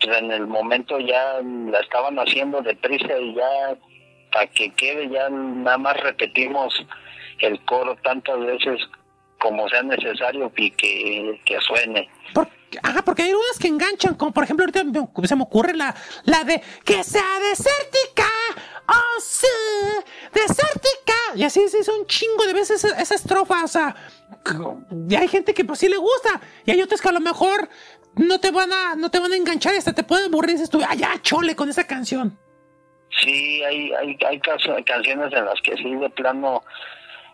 en 0.00 0.30
el 0.30 0.46
momento 0.46 0.98
ya 0.98 1.40
la 1.42 1.80
estaban 1.80 2.18
haciendo 2.18 2.62
deprisa 2.62 3.18
y 3.18 3.34
ya 3.34 3.76
para 4.32 4.46
que 4.48 4.70
quede 4.74 5.08
ya 5.08 5.28
nada 5.28 5.78
más 5.78 5.96
repetimos 6.00 6.74
el 7.40 7.62
coro 7.64 7.96
tantas 8.02 8.38
veces 8.38 8.80
como 9.40 9.68
sea 9.68 9.82
necesario 9.82 10.52
y 10.56 10.70
que, 10.72 11.40
que 11.44 11.60
suene. 11.60 12.08
Por, 12.34 12.48
ajá, 12.82 13.02
porque 13.02 13.22
hay 13.22 13.32
unas 13.32 13.58
que 13.58 13.68
enganchan, 13.68 14.14
como 14.14 14.32
por 14.32 14.44
ejemplo 14.44 14.64
ahorita 14.64 14.82
se 15.24 15.36
me 15.36 15.42
ocurre 15.42 15.74
la, 15.74 15.94
la 16.24 16.44
de 16.44 16.60
que 16.84 17.04
sea 17.04 17.38
desértica, 17.50 18.28
oh 18.88 19.20
sí, 19.20 19.46
desértica. 20.34 21.14
Y 21.34 21.44
así 21.44 21.68
se 21.68 21.80
hizo 21.80 21.96
un 21.96 22.06
chingo 22.06 22.46
de 22.46 22.54
veces 22.54 22.84
esa, 22.84 23.00
esa 23.00 23.14
estrofa, 23.14 23.64
o 23.64 23.68
sea, 23.68 23.94
y 25.08 25.14
hay 25.14 25.28
gente 25.28 25.54
que 25.54 25.64
pues 25.64 25.78
sí 25.78 25.88
le 25.88 25.98
gusta, 25.98 26.40
y 26.64 26.70
hay 26.70 26.82
otras 26.82 27.00
que 27.00 27.08
a 27.08 27.12
lo 27.12 27.20
mejor 27.20 27.68
no 28.18 28.38
te 28.40 28.50
van 28.50 28.72
a, 28.72 28.94
no 28.96 29.10
te 29.10 29.18
van 29.18 29.32
a 29.32 29.36
enganchar, 29.36 29.74
hasta 29.74 29.92
te 29.92 30.04
pueden 30.04 30.26
aburrir 30.26 30.52
dices 30.52 30.70
tú, 30.70 30.80
allá 30.86 31.10
chole 31.22 31.56
con 31.56 31.68
esa 31.68 31.86
canción. 31.86 32.38
Sí, 33.20 33.62
hay, 33.64 33.92
hay, 33.92 34.18
hay 34.26 34.40
canciones 34.84 35.32
en 35.32 35.44
las 35.44 35.60
que 35.62 35.74
sí 35.76 35.94
de 35.94 36.10
plano 36.10 36.62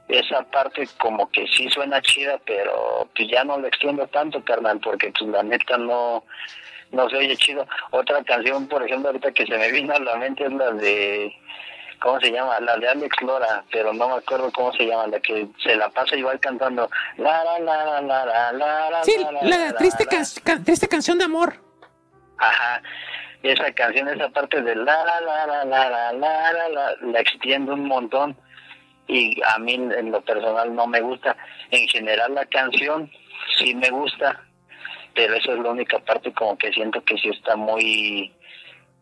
esa 0.08 0.42
parte 0.50 0.86
como 0.98 1.30
que 1.30 1.46
sí 1.48 1.68
suena 1.70 2.00
chida, 2.02 2.38
pero 2.44 3.08
pues 3.16 3.28
ya 3.28 3.44
no 3.44 3.58
le 3.58 3.68
extiendo 3.68 4.06
tanto, 4.08 4.42
carnal, 4.44 4.80
porque 4.80 5.12
pues 5.18 5.30
la 5.30 5.42
neta 5.42 5.78
no, 5.78 6.24
no 6.92 7.08
se 7.08 7.16
oye 7.16 7.36
chido. 7.36 7.66
Otra 7.90 8.22
canción, 8.24 8.68
por 8.68 8.82
ejemplo, 8.82 9.08
ahorita 9.08 9.32
que 9.32 9.46
se 9.46 9.56
me 9.56 9.72
vino 9.72 9.94
a 9.94 9.98
la 9.98 10.16
mente 10.16 10.44
es 10.44 10.52
la 10.52 10.72
de, 10.72 11.32
¿cómo 12.00 12.20
se 12.20 12.30
llama? 12.30 12.58
La 12.60 12.76
de 12.76 12.88
Alex 12.88 13.16
Lora, 13.22 13.64
pero 13.70 13.92
no 13.92 14.08
me 14.08 14.14
acuerdo 14.16 14.50
cómo 14.52 14.72
se 14.72 14.86
llama, 14.86 15.06
la 15.06 15.20
que 15.20 15.46
se 15.62 15.76
la 15.76 15.88
pasa 15.90 16.16
igual 16.16 16.38
cantando 16.40 16.88
la 17.16 17.44
la 17.44 17.58
la 17.58 18.00
la 18.00 18.24
la 18.26 18.52
la 18.52 18.90
la 18.90 19.04
Sí, 19.04 19.16
la, 19.42 19.74
triste, 19.74 20.06
triste 20.64 20.88
canción 20.88 21.18
de 21.18 21.24
amor. 21.24 21.54
Ajá 22.38 22.82
esa 23.50 23.70
canción, 23.72 24.08
esa 24.08 24.28
parte 24.30 24.62
de 24.62 24.74
la 24.74 25.04
la 25.04 25.20
la 25.20 25.46
la 25.46 25.64
la 25.64 25.88
la 25.88 26.12
la 26.12 26.52
la 26.52 26.68
la, 26.68 26.96
la 27.00 27.20
extiendo 27.20 27.74
un 27.74 27.86
montón 27.86 28.36
y 29.06 29.38
a 29.42 29.58
mí 29.58 29.74
en 29.74 30.10
lo 30.10 30.22
personal 30.22 30.74
no 30.74 30.86
me 30.86 31.00
gusta. 31.00 31.36
En 31.70 31.86
general 31.88 32.34
la 32.34 32.46
canción 32.46 33.10
sí 33.58 33.74
me 33.74 33.90
gusta, 33.90 34.40
pero 35.14 35.34
esa 35.34 35.52
es 35.52 35.58
la 35.58 35.70
única 35.70 35.98
parte 35.98 36.32
como 36.32 36.56
que 36.56 36.72
siento 36.72 37.04
que 37.04 37.18
sí 37.18 37.28
está 37.28 37.54
muy 37.54 38.32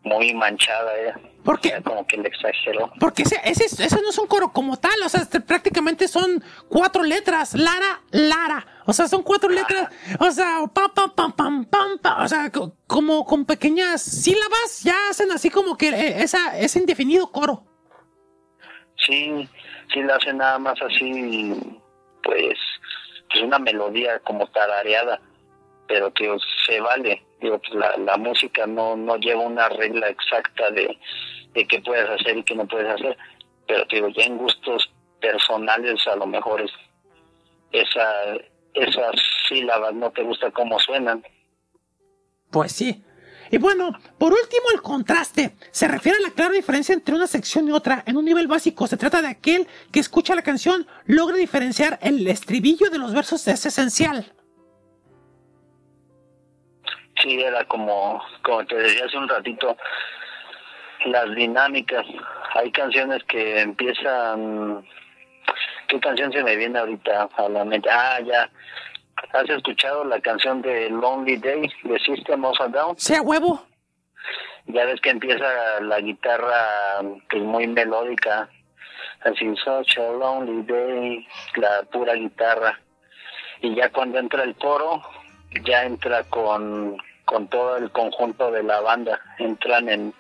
muy 0.05 0.35
manchada 0.35 0.99
¿eh? 0.99 1.15
porque 1.45 1.81
como 1.85 2.07
que 2.07 2.17
le 2.17 2.29
exageró. 2.29 2.93
Porque 2.99 3.23
ese, 3.23 3.41
ese, 3.45 3.65
ese, 3.65 4.03
no 4.03 4.11
es 4.11 4.19
un 4.19 4.27
coro 4.27 4.53
como 4.53 4.77
tal 4.77 5.01
o 5.05 5.09
sea 5.09 5.23
este, 5.23 5.41
prácticamente 5.41 6.09
son 6.09 6.43
cuatro 6.69 7.03
letras 7.03 7.55
Lara 7.55 8.01
Lara. 8.11 8.67
O 8.87 8.93
sea 8.93 9.07
son 9.09 9.23
cuatro 9.23 9.49
letras 9.49 9.91
o 10.19 10.31
sea 10.31 10.61
pam 10.73 10.93
pam 10.93 11.13
pam 11.15 11.33
pam 11.67 11.99
pam 11.99 12.23
o 12.25 12.29
sea 12.29 12.51
como 12.87 13.25
con 13.25 13.45
pequeñas 13.45 14.03
sílabas 14.03 14.83
ya 14.83 14.97
hacen 15.11 15.31
así 15.33 15.51
como 15.51 15.77
que 15.77 15.89
eh, 15.89 16.23
esa 16.23 16.59
ese 16.59 16.79
indefinido 16.81 17.31
coro. 17.31 17.65
Sí 19.07 19.49
sí 19.93 20.03
le 20.03 20.13
hace 20.13 20.33
nada 20.33 20.59
más 20.59 20.81
así, 20.83 21.55
pues, 22.23 22.55
pues 23.31 23.45
una 23.45 23.59
melodía 23.59 24.19
como 24.21 24.47
tarareada, 24.49 25.21
pero 25.87 26.13
que 26.13 26.35
se 26.67 26.81
vale. 26.81 27.23
Digo, 27.43 27.59
pues 27.59 27.75
la, 27.75 27.97
la 27.99 28.17
música 28.17 28.67
no, 28.67 28.97
no 28.97 29.17
lleva 29.17 29.43
una 29.43 29.69
regla 29.69 30.09
exacta 30.09 30.71
de, 30.71 30.97
de 31.53 31.67
qué 31.67 31.81
puedes 31.81 32.09
hacer 32.09 32.39
y 32.39 32.45
qué 32.45 32.55
no 32.55 32.67
puedes 32.67 32.89
hacer, 32.89 33.17
pero 33.67 33.85
digo, 33.91 34.09
ya 34.11 34.25
en 34.25 34.39
gustos 34.39 34.91
personales 35.21 36.07
a 36.07 36.17
lo 36.17 36.27
mejor 36.27 36.63
es, 36.63 36.71
esa, 37.73 38.37
esas 38.75 39.17
sílabas 39.49 39.93
no 39.95 40.11
te 40.13 40.23
gusta 40.23 40.51
cómo 40.53 40.79
suenan. 40.79 41.25
Pues 42.51 42.73
sí, 42.73 43.03
y 43.53 43.59
bueno, 43.59 43.93
por 44.17 44.33
último, 44.33 44.63
el 44.73 44.81
contraste. 44.81 45.57
Se 45.71 45.87
refiere 45.87 46.17
a 46.17 46.23
la 46.23 46.31
clara 46.31 46.55
diferencia 46.55 46.95
entre 46.95 47.15
una 47.15 47.27
sección 47.27 47.69
y 47.69 47.73
otra. 47.73 48.03
En 48.07 48.17
un 48.17 48.25
nivel 48.25 48.47
básico, 48.47 48.87
se 48.87 48.97
trata 48.97 49.21
de 49.21 49.29
aquel 49.29 49.69
que 49.93 50.01
escucha 50.01 50.35
la 50.35 50.41
canción, 50.41 50.87
logra 51.05 51.37
diferenciar 51.37 51.99
el 52.01 52.27
estribillo 52.29 52.89
de 52.89 52.99
los 52.99 53.13
versos. 53.13 53.47
Es 53.49 53.67
esencial. 53.67 54.33
Sí, 57.23 57.41
era 57.41 57.65
como, 57.65 58.23
como 58.43 58.65
te 58.67 58.77
decía 58.77 59.05
hace 59.07 59.17
un 59.17 59.29
ratito, 59.29 59.77
las 61.07 61.35
dinámicas. 61.35 62.05
Hay 62.55 62.71
canciones 62.73 63.23
que 63.25 63.61
empiezan... 63.61 64.85
¿Qué 65.89 66.01
canción 66.01 66.33
se 66.33 66.43
me 66.43 66.57
viene 66.57 66.79
ahorita 66.79 67.29
a 67.37 67.49
la 67.49 67.65
mente? 67.65 67.89
Ah, 67.91 68.19
ya 68.25 68.49
¿Has 69.33 69.49
escuchado 69.49 70.05
la 70.05 70.21
canción 70.21 70.61
de 70.63 70.91
Lonely 70.91 71.37
Day 71.37 71.71
de 71.85 71.99
System 72.01 72.45
of 72.45 72.61
a 72.61 72.69
Down? 72.69 72.99
Sea 72.99 73.23
huevo. 73.23 73.65
Ya 74.67 74.85
ves 74.85 75.01
que 75.01 75.11
empieza 75.11 75.81
la 75.81 76.01
guitarra 76.01 77.01
pues 77.31 77.43
muy 77.43 77.67
melódica, 77.67 78.49
así 79.25 79.55
such 79.57 79.99
a 79.99 80.13
lonely 80.13 80.63
day, 80.63 81.27
la 81.57 81.83
pura 81.91 82.15
guitarra. 82.15 82.79
Y 83.61 83.75
ya 83.75 83.91
cuando 83.91 84.19
entra 84.19 84.45
el 84.45 84.55
coro, 84.57 85.03
ya 85.65 85.85
entra 85.85 86.25
con, 86.25 86.97
con 87.33 87.49
todo 87.49 87.79
el 87.79 87.91
conjunto 87.91 88.51
de 88.51 88.63
la 88.63 88.81
banda, 88.81 89.19
entran 89.39 89.89
en 89.89 90.13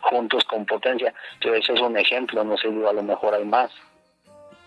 juntos 0.00 0.42
con 0.44 0.66
potencia. 0.66 1.14
Entonces 1.34 1.62
ese 1.62 1.74
es 1.74 1.80
un 1.80 1.96
ejemplo, 1.96 2.42
no 2.42 2.58
sé, 2.58 2.66
a 2.66 2.92
lo 2.92 3.02
mejor 3.02 3.34
hay 3.34 3.44
más. 3.44 3.70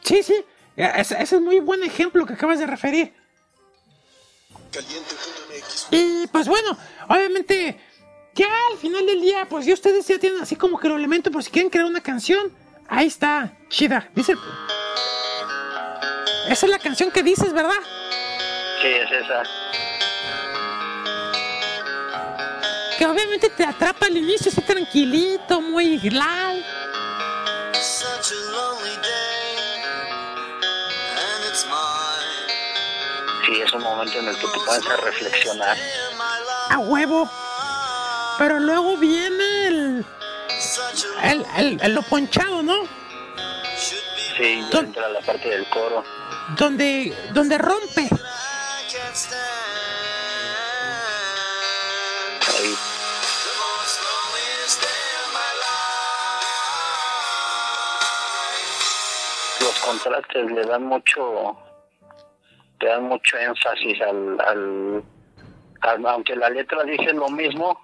Sí, 0.01 0.23
sí, 0.23 0.45
ese, 0.77 1.21
ese 1.21 1.35
es 1.35 1.41
muy 1.41 1.59
buen 1.59 1.83
ejemplo 1.83 2.25
que 2.25 2.33
acabas 2.33 2.59
de 2.59 2.67
referir. 2.67 3.13
Y 5.91 6.27
pues 6.27 6.47
bueno, 6.47 6.77
obviamente, 7.09 7.77
ya 8.33 8.47
al 8.71 8.77
final 8.77 9.05
del 9.05 9.19
día, 9.19 9.45
pues 9.49 9.65
ya 9.65 9.73
ustedes 9.73 10.07
ya 10.07 10.17
tienen 10.17 10.41
así 10.41 10.55
como 10.55 10.79
que 10.79 10.87
el 10.87 10.93
elemento 10.93 11.29
por 11.29 11.43
si 11.43 11.51
quieren 11.51 11.69
crear 11.69 11.85
una 11.85 12.01
canción. 12.01 12.53
Ahí 12.87 13.07
está, 13.07 13.51
chida. 13.67 14.09
Dice. 14.15 14.33
Esa 16.49 16.65
es 16.67 16.71
la 16.71 16.79
canción 16.79 17.11
que 17.11 17.23
dices, 17.23 17.51
¿verdad? 17.51 17.81
Sí, 18.81 18.87
es 18.87 19.11
esa. 19.11 19.43
Obviamente 23.35 23.57
te 23.57 23.65
atrapa 23.65 24.05
al 24.05 24.15
inicio, 24.15 24.49
así 24.49 24.61
tranquilito, 24.61 25.59
muy 25.59 25.97
glad. 25.97 26.55
sí 33.45 33.61
es 33.61 33.73
un 33.73 33.83
momento 33.83 34.17
en 34.19 34.29
el 34.29 34.35
que 34.37 34.47
te 34.47 34.59
pones 34.65 34.87
a 34.87 34.95
reflexionar. 34.95 35.77
A 36.69 36.77
huevo. 36.79 37.29
Pero 38.37 38.59
luego 38.61 38.95
viene 38.95 39.67
el. 39.67 40.05
El, 41.21 41.79
el, 41.81 41.93
lo 41.93 42.03
ponchado, 42.03 42.63
¿no? 42.63 42.83
Sí, 44.37 44.65
entra 44.71 45.09
la 45.09 45.19
parte 45.19 45.49
del 45.49 45.69
coro. 45.69 46.05
Donde, 46.57 47.13
donde 47.33 47.57
rompe. 47.57 48.09
Contrastes 59.85 60.51
le 60.51 60.65
dan 60.65 60.83
mucho 60.83 61.57
te 62.79 62.87
dan 62.87 63.03
mucho 63.03 63.37
énfasis 63.37 64.01
al, 64.01 64.37
al, 64.41 66.05
aunque 66.05 66.35
la 66.35 66.49
letra 66.49 66.83
dice 66.83 67.13
lo 67.13 67.29
mismo, 67.29 67.79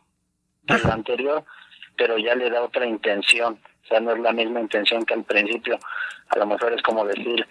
que 0.68 0.76
el 0.76 0.91
anterior, 0.91 1.44
pero 1.98 2.18
ya 2.18 2.36
le 2.36 2.49
da 2.49 2.64
otra 2.64 2.86
intención. 2.86 3.60
O 3.84 3.88
sea, 3.88 3.99
no 3.99 4.11
es 4.11 4.19
la 4.19 4.32
misma 4.32 4.60
intención 4.60 5.06
que 5.06 5.14
al 5.14 5.23
principio. 5.23 5.78
A 6.30 6.38
lo 6.38 6.45
mejor 6.45 6.73
es 6.73 6.82
como 6.82 7.06
decir, 7.06 7.45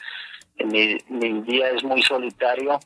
mi, 0.65 0.97
mi 1.09 1.43
día 1.43 1.71
es 1.71 1.83
muy 1.83 2.03
solitario, 2.03 2.79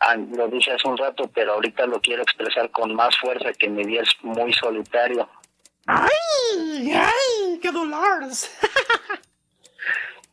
ah, 0.00 0.16
lo 0.16 0.48
dije 0.48 0.72
hace 0.72 0.88
un 0.88 0.96
rato, 0.96 1.30
pero 1.34 1.54
ahorita 1.54 1.86
lo 1.86 2.00
quiero 2.00 2.22
expresar 2.22 2.70
con 2.70 2.94
más 2.94 3.16
fuerza 3.18 3.52
que 3.52 3.68
mi 3.68 3.84
día 3.84 4.02
es 4.02 4.10
muy 4.22 4.52
solitario. 4.52 5.28
¡Ay! 5.86 6.92
¡Ay! 6.92 7.58
¡Qué 7.60 7.70
dolores! 7.70 8.58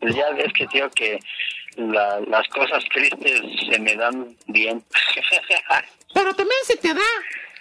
Pues 0.01 0.15
ya 0.15 0.31
ves 0.31 0.51
que 0.53 0.67
tío 0.67 0.89
que 0.89 1.19
las 1.77 2.47
cosas 2.49 2.83
tristes 2.91 3.41
se 3.69 3.79
me 3.79 3.95
dan 3.95 4.35
bien. 4.47 4.83
Pero 6.13 6.33
también 6.33 6.59
se 6.65 6.75
te 6.75 6.93
da 6.93 7.01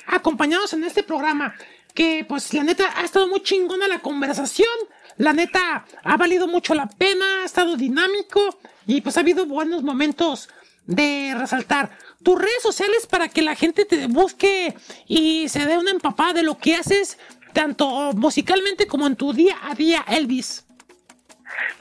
acompañados 0.07 0.73
en 0.73 0.85
este 0.85 1.03
programa. 1.03 1.55
Que 1.95 2.25
pues 2.27 2.55
la 2.55 2.65
neta 2.65 2.93
ha 2.97 3.05
estado 3.05 3.29
muy 3.29 3.43
chingona 3.43 3.89
la 3.89 4.01
conversación. 4.01 4.71
La 5.19 5.33
neta 5.35 5.85
ha 6.03 6.17
valido 6.17 6.47
mucho 6.47 6.75
la 6.75 6.89
pena, 6.89 7.43
ha 7.43 7.45
estado 7.45 7.77
dinámico 7.77 8.59
y 8.87 9.03
pues 9.03 9.17
ha 9.17 9.21
habido 9.21 9.45
buenos 9.45 9.83
momentos 9.83 10.49
de 10.87 11.35
resaltar. 11.39 11.91
Tus 12.23 12.39
redes 12.39 12.63
sociales 12.63 13.07
para 13.07 13.29
que 13.29 13.43
la 13.43 13.55
gente 13.55 13.85
te 13.85 14.07
busque 14.07 14.75
y 15.07 15.49
se 15.49 15.67
dé 15.67 15.77
una 15.77 15.91
empapada 15.91 16.33
de 16.35 16.43
lo 16.43 16.57
que 16.57 16.75
haces, 16.75 17.19
tanto 17.53 18.13
musicalmente 18.15 18.87
como 18.87 19.07
en 19.07 19.17
tu 19.17 19.33
día 19.35 19.57
a 19.63 19.75
día, 19.75 20.05
Elvis 20.09 20.65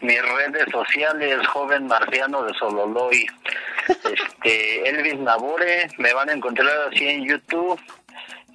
mis 0.02 0.22
redes 0.22 0.66
sociales, 0.72 1.46
joven 1.48 1.88
marciano 1.88 2.44
de 2.44 2.54
Sololoy, 2.54 3.26
este, 3.88 4.90
Elvis 4.90 5.20
Nabore, 5.20 5.88
me 5.98 6.14
van 6.14 6.30
a 6.30 6.34
encontrar 6.34 6.70
así 6.92 7.08
en 7.08 7.26
YouTube, 7.26 7.80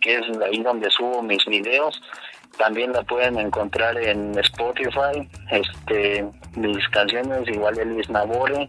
que 0.01 0.17
es 0.17 0.25
ahí 0.41 0.63
donde 0.63 0.91
subo 0.91 1.23
mis 1.23 1.45
videos. 1.47 2.01
También 2.59 2.93
la 2.93 3.03
pueden 3.03 3.39
encontrar 3.39 3.97
en 3.97 4.39
Spotify, 4.39 5.29
este, 5.51 6.25
mis 6.55 6.89
canciones, 6.89 7.49
igual 7.49 7.79
Elvis 7.79 8.09
Nabore. 8.11 8.69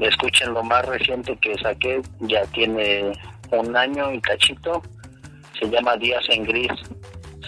Escuchen 0.00 0.52
lo 0.52 0.62
más 0.62 0.84
reciente 0.84 1.36
que 1.38 1.56
saqué, 1.58 2.02
ya 2.20 2.44
tiene 2.46 3.12
un 3.52 3.76
año 3.76 4.12
y 4.12 4.20
cachito, 4.20 4.82
se 5.58 5.68
llama 5.70 5.96
Días 5.96 6.24
en 6.28 6.44
Gris 6.44 6.72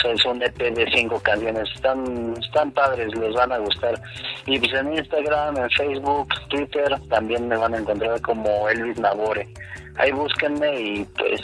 es 0.05 0.24
un 0.24 0.43
EP 0.43 0.56
de 0.56 0.86
cinco 0.94 1.20
canciones. 1.20 1.68
Están, 1.74 2.35
están 2.43 2.70
padres, 2.73 3.14
les 3.16 3.35
van 3.35 3.52
a 3.52 3.59
gustar. 3.59 4.01
Y 4.47 4.59
pues 4.59 4.73
en 4.74 4.94
Instagram, 4.94 5.56
en 5.56 5.70
Facebook, 5.70 6.28
Twitter, 6.48 7.01
también 7.09 7.48
me 7.48 7.56
van 7.56 7.74
a 7.74 7.78
encontrar 7.78 8.20
como 8.20 8.68
Elvis 8.68 8.98
Nabore. 8.98 9.48
Ahí 9.97 10.12
búsquenme 10.12 10.81
y 10.81 11.05
pues 11.05 11.40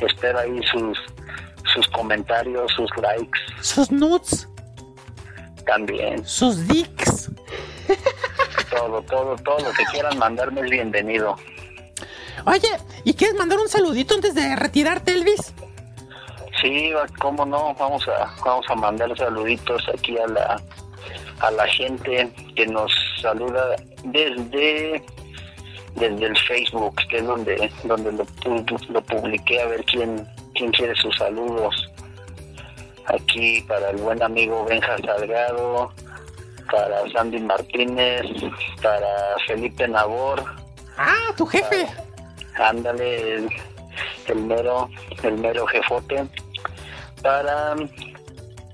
espero 0.00 0.40
ahí 0.40 0.60
sus, 0.70 0.98
sus 1.74 1.86
comentarios, 1.88 2.70
sus 2.72 2.90
likes. 2.96 3.38
Sus 3.60 3.90
nudes. 3.90 4.48
También. 5.66 6.24
Sus 6.26 6.66
dicks. 6.66 7.30
Todo, 8.70 9.02
todo, 9.02 9.36
todo 9.36 9.58
lo 9.60 9.72
que 9.72 9.84
quieran 9.86 10.18
mandarme 10.18 10.60
es 10.60 10.70
bienvenido. 10.70 11.36
Oye, 12.44 12.68
¿y 13.04 13.14
quieres 13.14 13.36
mandar 13.36 13.58
un 13.58 13.68
saludito 13.68 14.14
antes 14.14 14.34
de 14.34 14.56
retirarte, 14.56 15.12
Elvis? 15.12 15.52
Sí, 16.60 16.92
cómo 17.20 17.46
no, 17.46 17.74
vamos 17.74 18.06
a 18.08 18.34
vamos 18.44 18.66
a 18.68 18.74
mandar 18.74 19.16
saluditos 19.16 19.82
aquí 19.88 20.18
a 20.18 20.26
la 20.26 20.60
a 21.40 21.50
la 21.52 21.66
gente 21.68 22.28
que 22.56 22.66
nos 22.66 22.92
saluda 23.20 23.76
desde 24.04 25.02
desde 25.94 26.26
el 26.26 26.38
Facebook, 26.48 26.96
que 27.08 27.18
es 27.18 27.26
donde 27.26 27.70
donde 27.84 28.12
lo, 28.12 28.26
lo 28.88 29.02
publiqué 29.02 29.60
a 29.60 29.66
ver 29.66 29.84
quién 29.84 30.26
quién 30.54 30.72
quiere 30.72 30.94
sus 30.96 31.16
saludos. 31.16 31.88
Aquí 33.06 33.62
para 33.62 33.90
el 33.90 33.96
buen 33.98 34.22
amigo 34.22 34.64
Benja 34.64 34.98
Salgado, 34.98 35.92
para 36.70 37.08
Sandy 37.12 37.38
Martínez, 37.38 38.26
para 38.82 39.36
Felipe 39.46 39.86
Nabor. 39.86 40.44
Ah, 40.96 41.32
tu 41.36 41.46
jefe. 41.46 41.86
ándale, 42.56 43.34
el, 43.34 43.48
el 44.26 44.38
mero, 44.42 44.90
el 45.22 45.38
mero 45.38 45.66
jefote 45.68 46.26
para, 47.22 47.74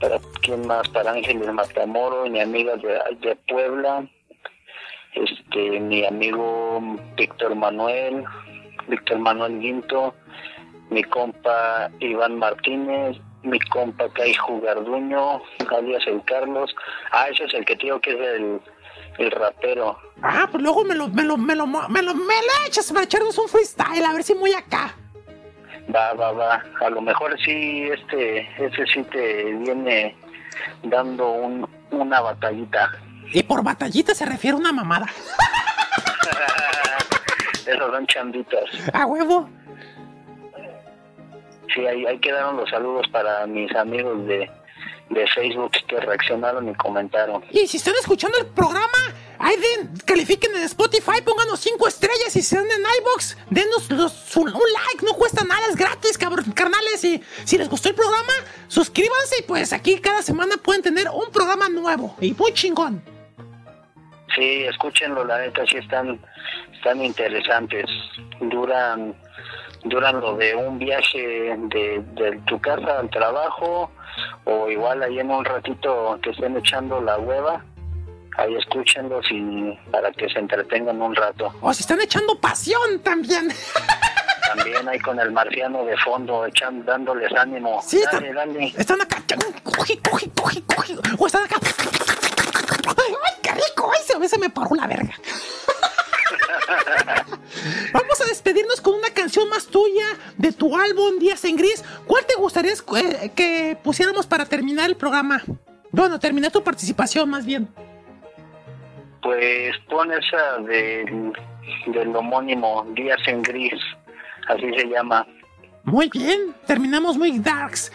para 0.01 0.19
quién 0.43 0.67
más, 0.67 0.89
para 0.89 1.13
Ángeles 1.13 1.53
Matamoro, 1.53 2.27
mi 2.27 2.41
amiga 2.41 2.77
de, 2.77 3.01
de 3.21 3.37
Puebla, 3.49 4.07
este, 5.15 5.81
mi 5.81 6.05
amigo 6.05 6.81
Víctor 7.17 7.55
Manuel, 7.55 8.25
Víctor 8.89 9.19
Manuel 9.19 9.61
Guinto, 9.61 10.15
mi 10.91 11.03
compa 11.05 11.91
Iván 12.01 12.39
Martínez, 12.39 13.17
mi 13.43 13.59
compa 13.61 14.09
Caiju 14.11 14.61
Garduño, 14.61 15.41
alias 15.71 16.03
el 16.07 16.23
Carlos. 16.25 16.75
Ah, 17.13 17.29
ese 17.29 17.45
es 17.45 17.55
el 17.55 17.65
que 17.65 17.77
tío 17.77 18.01
que 18.01 18.11
es 18.11 18.21
el, 18.21 18.61
el 19.19 19.31
rapero. 19.31 19.99
Ah, 20.23 20.49
pues 20.51 20.63
luego 20.63 20.85
me 20.85 20.95
lo, 20.95 21.09
me 21.09 21.23
lo, 21.23 21.37
me 21.37 21.55
lo, 21.55 21.67
me 21.67 21.79
lo, 21.79 21.89
me 21.89 22.03
lo 22.03 22.67
echas 22.67 22.91
para 22.93 23.05
echarnos 23.05 23.39
un 23.39 23.49
freestyle, 23.49 24.05
a 24.05 24.13
ver 24.13 24.23
si 24.23 24.35
muy 24.35 24.53
acá. 24.53 24.95
Va, 25.93 26.13
va, 26.15 26.33
va. 26.33 26.63
A 26.81 26.91
lo 26.91 27.01
mejor 27.01 27.37
sí, 27.45 27.89
este, 27.91 28.41
ese 28.65 28.87
sí 28.93 29.03
te 29.05 29.45
viene 29.55 30.17
dando 30.85 31.31
un, 31.31 31.69
una 31.91 32.21
batallita. 32.21 32.93
Y 33.33 33.43
por 33.43 33.63
batallita 33.65 34.15
se 34.15 34.25
refiere 34.25 34.57
a 34.57 34.61
una 34.61 34.73
mamada. 34.73 35.07
Esos 37.67 37.91
son 37.91 38.07
chambitas. 38.07 38.65
A 38.93 39.07
huevo. 39.07 39.49
Sí, 41.75 41.87
ahí, 41.87 42.07
ahí 42.07 42.19
quedaron 42.19 42.57
los 42.57 42.69
saludos 42.71 43.09
para 43.09 43.47
mis 43.47 43.75
amigos 43.75 44.27
de, 44.27 44.51
de 45.11 45.27
Facebook 45.29 45.73
que 45.89 45.99
reaccionaron 46.01 46.69
y 46.69 46.75
comentaron. 46.75 47.43
Y 47.51 47.67
si 47.67 47.79
están 47.79 47.95
escuchando 48.01 48.39
el 48.39 48.47
programa, 48.47 48.89
ahí 49.45 49.57
den, 49.57 49.91
califiquen 50.07 50.57
en 50.57 50.63
Spotify, 50.63 51.21
pónganos 51.23 51.61
cinco 51.61 51.87
estrellas 51.87 52.35
y 52.35 52.39
están 52.39 52.65
en 52.65 52.81
iBox, 53.01 53.37
denos 53.51 53.91
un, 54.37 54.51
like, 54.51 55.05
no 55.05 55.13
cuesta 55.13 55.45
nada, 55.45 55.67
es 55.69 55.77
gratis, 55.77 56.17
cabrón, 56.17 56.51
carnales. 56.53 57.05
Y 57.05 57.23
si 57.45 57.59
les 57.59 57.69
gustó 57.69 57.91
el 57.91 57.95
programa, 57.95 58.33
suscríbanse 58.69 59.41
y 59.41 59.43
pues 59.43 59.73
aquí 59.73 60.01
cada 60.01 60.23
semana 60.23 60.57
pueden 60.57 60.83
tener 60.83 61.09
un 61.09 61.31
programa 61.31 61.69
nuevo 61.69 62.17
y 62.21 62.33
muy 62.33 62.53
chingón. 62.55 63.03
Sí, 64.35 64.65
escúchenlo, 64.65 65.25
la 65.25 65.39
neta 65.39 65.65
sí 65.67 65.77
están, 65.77 66.19
están 66.73 67.05
interesantes. 67.05 67.85
Duran, 68.41 69.15
duran 69.85 70.21
lo 70.21 70.37
de 70.37 70.55
un 70.57 70.79
viaje 70.79 71.55
de 71.57 72.41
tu 72.47 72.61
casa 72.61 72.99
al 72.99 73.11
trabajo 73.11 73.91
o 74.45 74.71
igual 74.71 75.03
ahí 75.03 75.19
en 75.19 75.31
un 75.31 75.45
ratito 75.45 76.19
que 76.23 76.31
estén 76.31 76.57
echando 76.57 77.01
la 77.01 77.19
hueva, 77.19 77.65
ahí 78.37 78.55
escúchenlos 78.57 79.25
y 79.31 79.79
para 79.91 80.11
que 80.13 80.29
se 80.29 80.39
entretengan 80.39 81.01
un 81.01 81.15
rato. 81.15 81.53
O 81.61 81.73
si 81.73 81.83
están 81.83 82.01
echando 82.01 82.39
pasión 82.39 83.01
también. 83.03 83.49
También 84.55 84.89
ahí 84.89 84.99
con 85.01 85.19
el 85.19 85.33
marciano 85.33 85.85
de 85.85 85.97
fondo, 85.99 86.47
echando, 86.47 86.85
dándoles 86.85 87.33
ánimo. 87.33 87.83
Sí, 87.83 88.03
dale, 88.13 88.33
dale. 88.33 88.75
Están 88.77 89.01
acá, 89.01 89.23
coge, 89.63 89.99
coge, 89.99 90.31
coge, 90.31 90.63
coge. 90.63 90.97
O 91.19 91.27
están 91.27 91.45
acá. 91.45 91.57
¡Ay, 92.87 93.33
qué 93.43 93.53
rico! 93.53 93.91
¡Ay, 93.93 94.01
se, 94.05 94.29
se 94.29 94.39
me 94.39 94.51
paró 94.51 94.75
la 94.75 94.87
verga! 94.87 95.15
Vamos 97.93 98.21
a 98.21 98.25
despedirnos 98.27 98.81
con 98.81 98.95
una 98.95 99.11
canción 99.11 99.49
más 99.49 99.67
tuya 99.67 100.07
de 100.37 100.53
tu 100.53 100.77
álbum 100.77 101.19
Días 101.19 101.45
en 101.45 101.57
Gris. 101.57 101.83
¿Cuál 102.07 102.27
te 102.27 102.35
gustaría 102.35 102.73
eh, 102.73 103.33
que 103.35 103.79
pusiéramos 103.83 104.27
para 104.27 104.45
terminar 104.45 104.89
el 104.89 104.97
programa? 104.97 105.43
Bueno, 105.91 106.19
terminar 106.19 106.51
tu 106.53 106.63
participación 106.63 107.31
más 107.31 107.47
bien. 107.47 107.69
Pues 109.25 109.75
pon 109.89 110.13
esa 110.13 110.59
del, 110.59 111.33
del 111.87 112.15
homónimo 112.15 112.87
Días 112.91 113.19
en 113.27 113.41
Gris, 113.41 113.81
así 114.49 114.71
se 114.77 114.85
llama. 114.85 115.27
Muy 115.83 116.11
bien, 116.11 116.55
terminamos 116.67 117.17
muy 117.17 117.39
darks. 117.39 117.91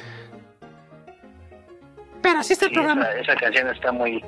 Pero 2.23 2.39
así 2.39 2.53
está 2.53 2.65
el 2.65 2.71
programa. 2.71 3.03
Esa, 3.11 3.19
esa 3.21 3.35
canción 3.35 3.67
está 3.69 3.91
muy, 3.91 4.23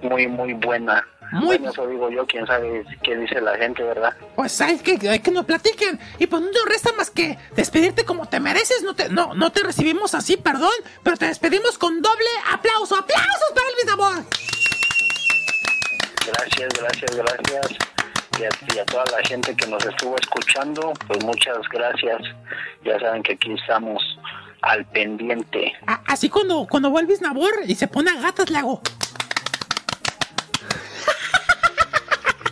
muy, 0.00 0.26
muy 0.26 0.54
buena. 0.54 1.06
Muy... 1.32 1.58
Bueno, 1.58 1.70
eso 1.70 1.86
digo 1.86 2.10
yo, 2.10 2.26
quién 2.26 2.46
sabe 2.46 2.82
qué 3.02 3.14
dice 3.14 3.42
la 3.42 3.54
gente, 3.58 3.82
¿verdad? 3.82 4.16
Pues 4.34 4.58
hay 4.62 4.78
que, 4.78 5.06
hay 5.06 5.20
que 5.20 5.30
nos 5.30 5.44
platiquen. 5.44 6.00
Y 6.18 6.26
pues 6.28 6.42
no 6.42 6.48
resta 6.66 6.92
más 6.96 7.10
que 7.10 7.36
despedirte 7.54 8.06
como 8.06 8.26
te 8.26 8.40
mereces. 8.40 8.82
No 8.82 8.94
te, 8.94 9.10
no, 9.10 9.34
no 9.34 9.52
te 9.52 9.62
recibimos 9.62 10.14
así, 10.14 10.38
perdón, 10.38 10.72
pero 11.02 11.18
te 11.18 11.26
despedimos 11.26 11.76
con 11.76 12.00
doble 12.00 12.30
aplauso. 12.50 12.96
¡Aplausos 12.96 13.52
para 13.54 13.68
Elvis 13.68 13.92
Amor! 13.92 14.67
Gracias, 16.32 16.68
gracias, 16.80 17.16
gracias. 17.16 17.78
Y 18.38 18.44
a, 18.44 18.74
y 18.74 18.78
a, 18.78 18.84
toda 18.84 19.04
la 19.06 19.26
gente 19.26 19.54
que 19.56 19.66
nos 19.66 19.84
estuvo 19.84 20.16
escuchando, 20.16 20.92
pues 21.06 21.24
muchas 21.24 21.58
gracias. 21.70 22.22
Ya 22.84 22.98
saben 23.00 23.22
que 23.22 23.32
aquí 23.32 23.52
estamos 23.52 24.02
al 24.62 24.84
pendiente. 24.86 25.72
así 26.06 26.28
cuando, 26.28 26.66
cuando 26.68 26.90
vuelves 26.90 27.20
Nabor 27.20 27.52
y 27.66 27.74
se 27.74 27.88
pone 27.88 28.10
a 28.10 28.20
gatas, 28.20 28.50
le 28.50 28.58
hago. 28.58 28.80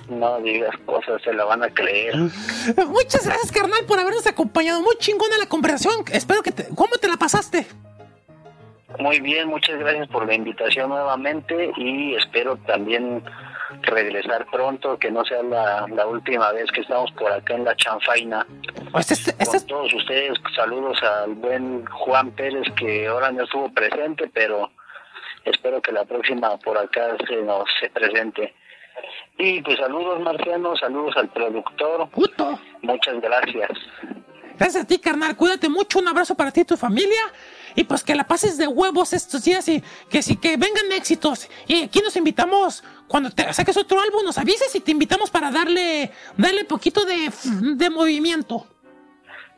No 0.09 0.41
digas 0.41 0.75
cosas, 0.87 1.21
se 1.23 1.33
la 1.33 1.45
van 1.45 1.65
a 1.65 1.69
creer. 1.69 2.15
Muchas 2.17 3.27
gracias, 3.27 3.51
carnal, 3.51 3.85
por 3.87 3.99
habernos 3.99 4.27
acompañado. 4.27 4.81
Muy 4.81 4.97
chingona 4.99 5.37
la 5.37 5.49
conversación. 5.49 6.05
Espero 6.13 6.43
que 6.43 6.53
te... 6.53 6.69
¿Cómo 6.75 6.97
te 7.01 7.09
la 7.09 7.17
pasaste? 7.17 7.67
Muy 9.01 9.21
bien, 9.21 9.49
muchas 9.49 9.79
gracias 9.79 10.09
por 10.09 10.27
la 10.27 10.35
invitación 10.35 10.89
nuevamente 10.91 11.73
y 11.77 12.15
espero 12.15 12.57
también 12.67 13.23
regresar 13.83 14.47
pronto, 14.51 14.99
que 14.99 15.11
no 15.11 15.25
sea 15.25 15.43
la, 15.43 15.87
la 15.89 16.07
última 16.07 16.53
vez 16.53 16.71
que 16.73 16.81
estamos 16.81 17.11
por 17.13 17.33
acá 17.33 17.55
en 17.55 17.65
la 17.65 17.77
chanfaina. 17.77 18.47
Pues 18.93 19.11
este, 19.11 19.31
este 19.39 19.59
Con 19.59 19.67
todos 19.67 19.95
ustedes, 19.95 20.39
saludos 20.55 21.03
al 21.03 21.35
buen 21.35 21.85
Juan 21.87 22.31
Pérez 22.33 22.67
que 22.77 23.07
ahora 23.07 23.31
no 23.33 23.45
estuvo 23.45 23.73
presente, 23.73 24.31
pero 24.33 24.71
espero 25.45 25.81
que 25.81 25.93
la 25.93 26.05
próxima 26.05 26.57
por 26.59 26.79
acá 26.79 27.17
se 27.27 27.37
nos 27.43 27.69
se 27.81 27.91
presente. 27.91 28.55
Y 29.39 29.61
pues 29.63 29.77
saludos 29.79 30.21
Marciano, 30.21 30.77
saludos 30.77 31.17
al 31.17 31.29
productor. 31.29 32.09
Muchas 32.83 33.21
gracias. 33.21 33.71
Gracias 34.59 34.85
a 34.85 34.87
ti, 34.87 34.99
carnal. 34.99 35.37
Cuídate 35.37 35.69
mucho. 35.69 35.99
Un 35.99 36.09
abrazo 36.09 36.35
para 36.35 36.51
ti 36.51 36.61
y 36.61 36.65
tu 36.65 36.77
familia. 36.77 37.21
Y 37.77 37.85
pues 37.85 38.03
que 38.03 38.15
la 38.15 38.27
pases 38.27 38.57
de 38.57 38.67
huevos 38.67 39.13
estos 39.13 39.45
días 39.45 39.69
y 39.69 39.83
que 40.09 40.23
sí 40.23 40.37
que 40.37 40.57
vengan 40.57 40.91
éxitos. 40.93 41.49
Y 41.69 41.85
aquí 41.85 42.01
nos 42.01 42.17
invitamos, 42.17 42.83
cuando 43.07 43.31
te 43.31 43.53
saques 43.53 43.77
otro 43.77 44.01
álbum, 44.01 44.25
nos 44.25 44.39
avises 44.39 44.75
y 44.75 44.81
te 44.81 44.91
invitamos 44.91 45.31
para 45.31 45.51
darle, 45.51 46.11
darle 46.37 46.65
poquito 46.65 47.05
de, 47.05 47.31
de 47.77 47.91
movimiento. 47.91 48.67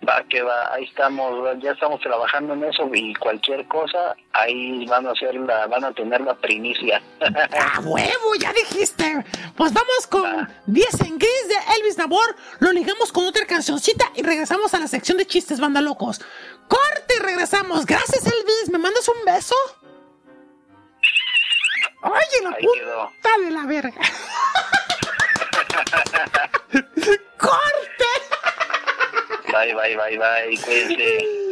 Va, 0.06 0.22
que 0.30 0.40
va, 0.42 0.72
ahí 0.74 0.84
estamos, 0.84 1.32
ya 1.60 1.72
estamos 1.72 2.00
trabajando 2.00 2.54
en 2.54 2.64
eso 2.64 2.88
y 2.94 3.12
cualquier 3.16 3.66
cosa, 3.66 4.14
ahí 4.32 4.86
van 4.86 5.06
a 5.06 5.10
hacer 5.10 5.34
la, 5.34 5.66
van 5.66 5.84
a 5.84 5.92
tener 5.92 6.20
la 6.20 6.34
primicia. 6.34 7.02
¡A 7.20 7.80
huevo! 7.80 8.34
Ya 8.40 8.52
dijiste. 8.52 9.24
Pues 9.56 9.72
vamos 9.72 10.06
con 10.08 10.48
10 10.66 11.00
en 11.00 11.18
gris 11.18 11.48
de 11.48 11.56
Elvis 11.76 11.98
Nabor. 11.98 12.36
Lo 12.60 12.70
ligamos 12.72 13.10
con 13.12 13.26
otra 13.26 13.44
cancioncita 13.44 14.04
y 14.14 14.22
regresamos 14.22 14.72
a 14.72 14.78
la 14.78 14.86
sección 14.86 15.18
de 15.18 15.26
chistes 15.26 15.58
banda 15.60 15.80
locos. 15.80 16.20
Corte 16.68 17.14
y 17.16 17.22
regresamos. 17.22 17.84
Gracias, 17.84 18.24
Elvis. 18.24 18.70
¿Me 18.70 18.78
mandas 18.78 19.06
un 19.08 19.24
beso? 19.26 19.56
Oye, 22.04 22.42
la 22.44 22.50
Ahí 22.50 22.66
quedó. 22.74 23.10
puta 23.10 23.38
de 23.44 23.50
la 23.50 23.66
verga. 23.66 24.00
¡Corte! 27.38 27.87
Bai 29.58 29.74
bai 29.74 29.96
bai 29.98 30.16
bai 30.22 30.54
koese 30.62 31.10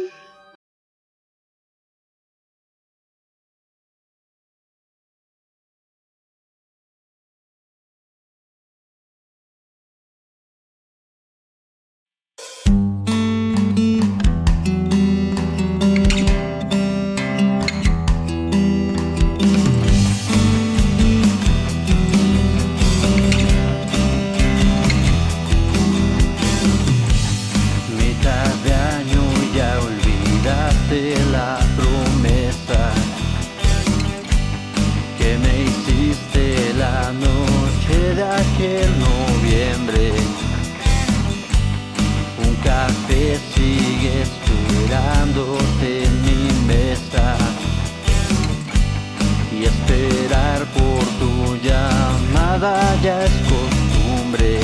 ya 52.59 53.23
es 53.23 53.31
costumbre. 53.43 54.59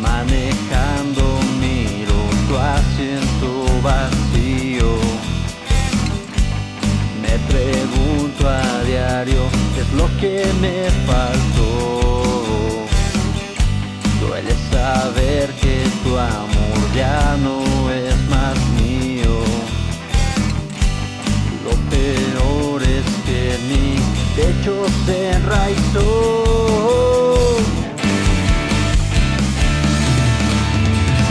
Manejando 0.00 1.22
miro 1.60 2.14
tu 2.48 2.56
asiento 2.56 3.66
vacío. 3.82 4.96
Me 7.20 7.38
pregunto 7.52 8.48
a 8.48 8.84
diario 8.84 9.48
qué 9.74 9.80
es 9.82 9.92
lo 9.92 10.06
que 10.18 10.46
me 10.62 10.90
faltó. 11.06 12.86
Duele 14.20 14.54
saber 14.70 15.50
que 15.60 15.84
tu 16.04 16.16
amor 16.16 16.78
ya 16.94 17.36
no 17.42 17.65
pecho 24.36 24.84
se 25.06 25.32
enraizó. 25.32 26.04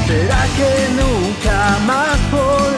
¿Será 0.07 0.43
que 0.57 0.71
nunca 0.99 1.77
más 1.85 2.17
podré 2.31 2.74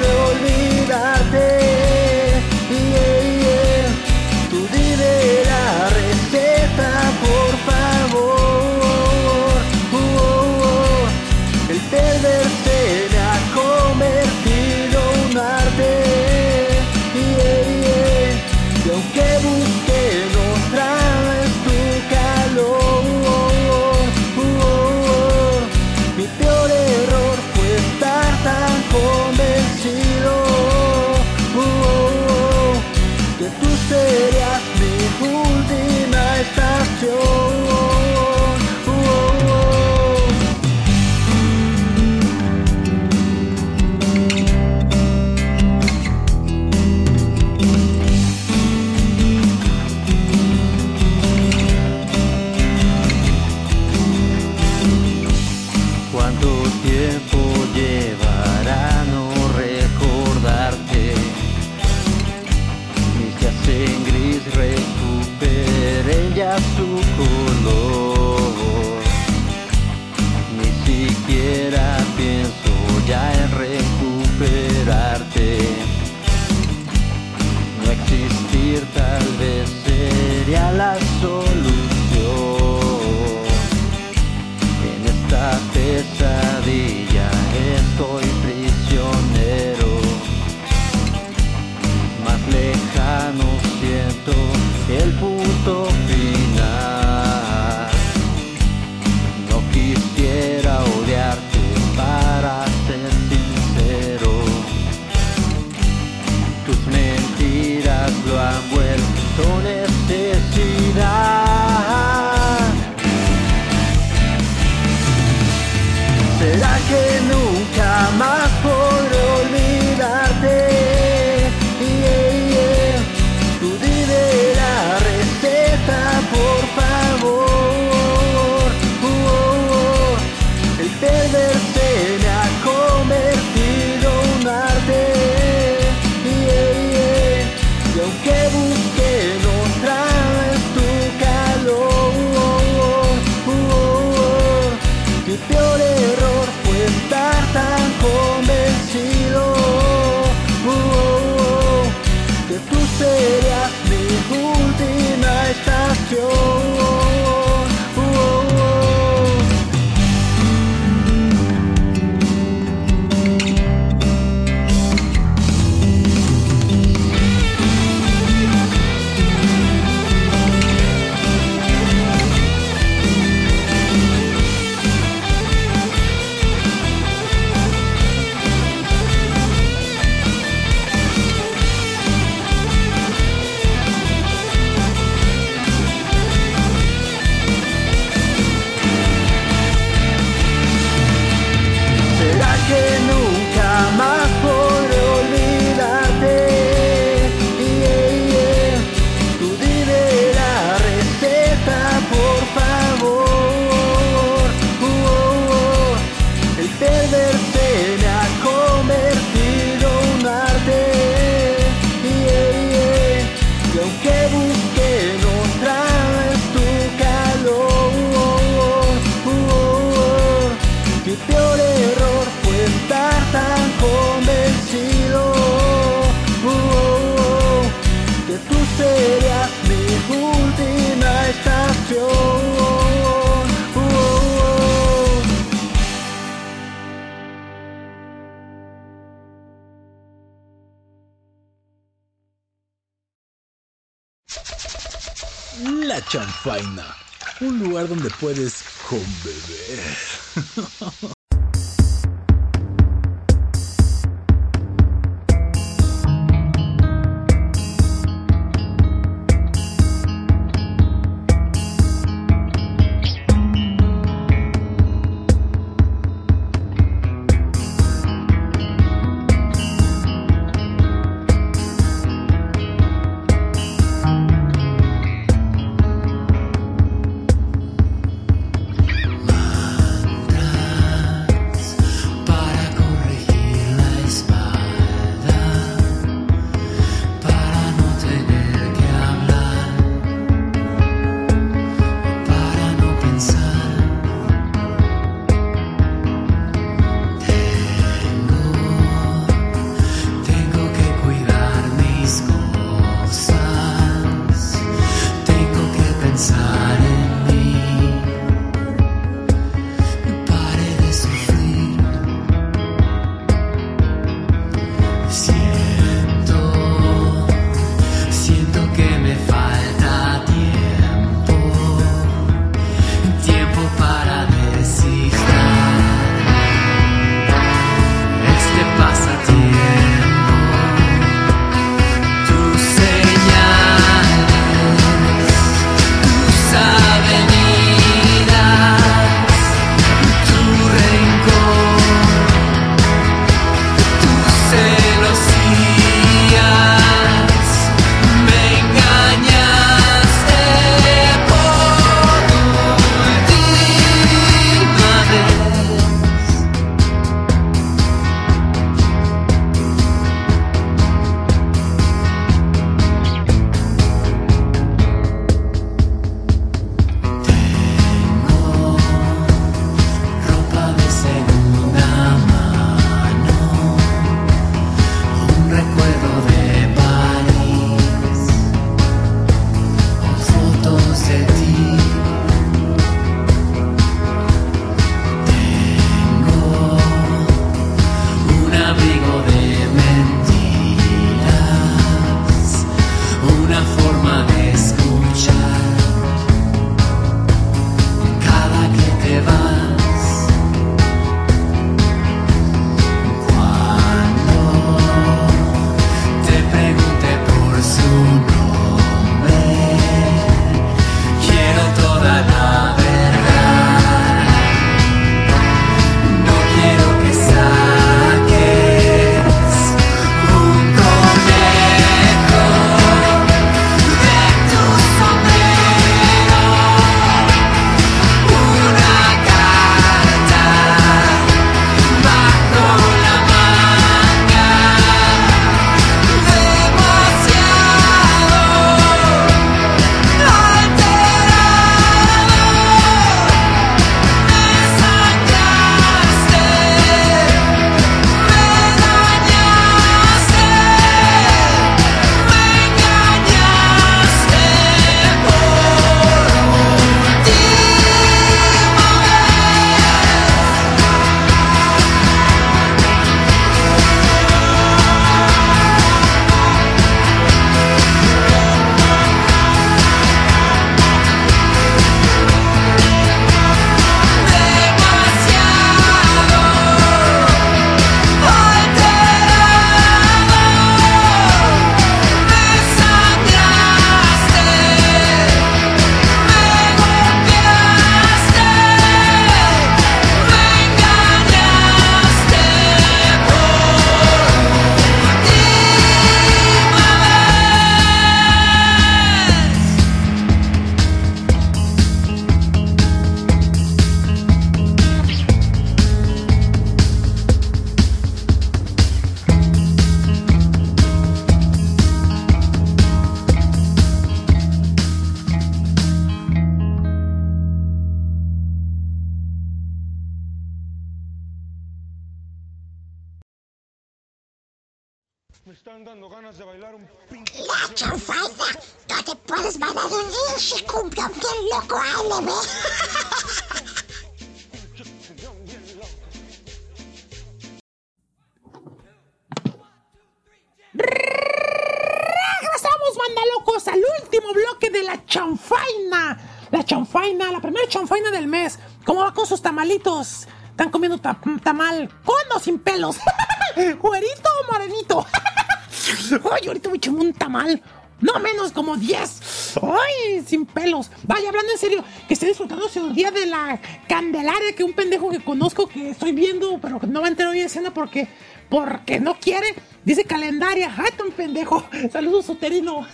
porque, 567.78 568.08
porque 568.50 569.00
no 569.00 569.20
quiere. 569.20 569.54
Dice 569.86 570.04
calendaria. 570.04 570.74
Ay, 570.76 570.90
tan 570.98 571.12
pendejo. 571.12 571.64
Saludos, 571.92 572.26
Soterino. 572.26 572.88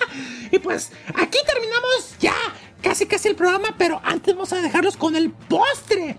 y 0.50 0.58
pues, 0.58 0.92
aquí 1.14 1.38
terminamos 1.46 2.16
ya 2.18 2.32
casi 2.80 3.04
casi 3.04 3.28
el 3.28 3.36
programa, 3.36 3.74
pero 3.76 4.00
antes 4.02 4.34
vamos 4.34 4.50
a 4.54 4.62
dejarlos 4.62 4.96
con 4.96 5.14
el 5.14 5.30
postre. 5.30 6.16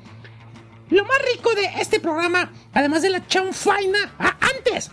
Lo 0.91 1.03
más 1.03 1.17
rico 1.33 1.55
de 1.55 1.65
este 1.81 1.99
programa, 1.99 2.51
además 2.73 3.01
de 3.01 3.09
la 3.09 3.25
chanfaina, 3.25 4.13
ah, 4.19 4.37
antes 4.55 4.91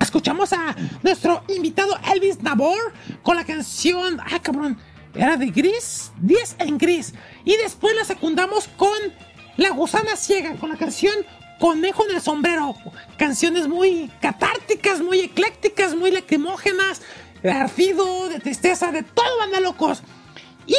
escuchamos 0.00 0.52
a 0.52 0.74
nuestro 1.02 1.44
invitado 1.48 1.96
Elvis 2.12 2.42
Nabor 2.42 2.92
con 3.22 3.36
la 3.36 3.44
canción, 3.44 4.18
ah 4.20 4.40
cabrón, 4.42 4.78
era 5.14 5.36
de 5.36 5.46
Gris, 5.46 6.10
10 6.22 6.56
en 6.58 6.78
Gris. 6.78 7.14
Y 7.44 7.56
después 7.58 7.94
la 7.94 8.04
secundamos 8.04 8.68
con 8.76 8.98
La 9.56 9.70
Gusana 9.70 10.16
Ciega, 10.16 10.56
con 10.56 10.70
la 10.70 10.76
canción 10.76 11.14
Conejo 11.58 12.04
en 12.08 12.16
el 12.16 12.22
Sombrero. 12.22 12.74
Canciones 13.16 13.68
muy 13.68 14.10
catárticas, 14.20 15.00
muy 15.00 15.20
eclécticas, 15.20 15.94
muy 15.94 16.10
lacrimógenas, 16.10 17.02
de 17.42 17.50
arfido, 17.50 18.28
de 18.28 18.40
tristeza, 18.40 18.92
de 18.92 19.02
todo, 19.02 19.38
banda 19.38 19.60
locos. 19.60 20.02
Y 20.66 20.76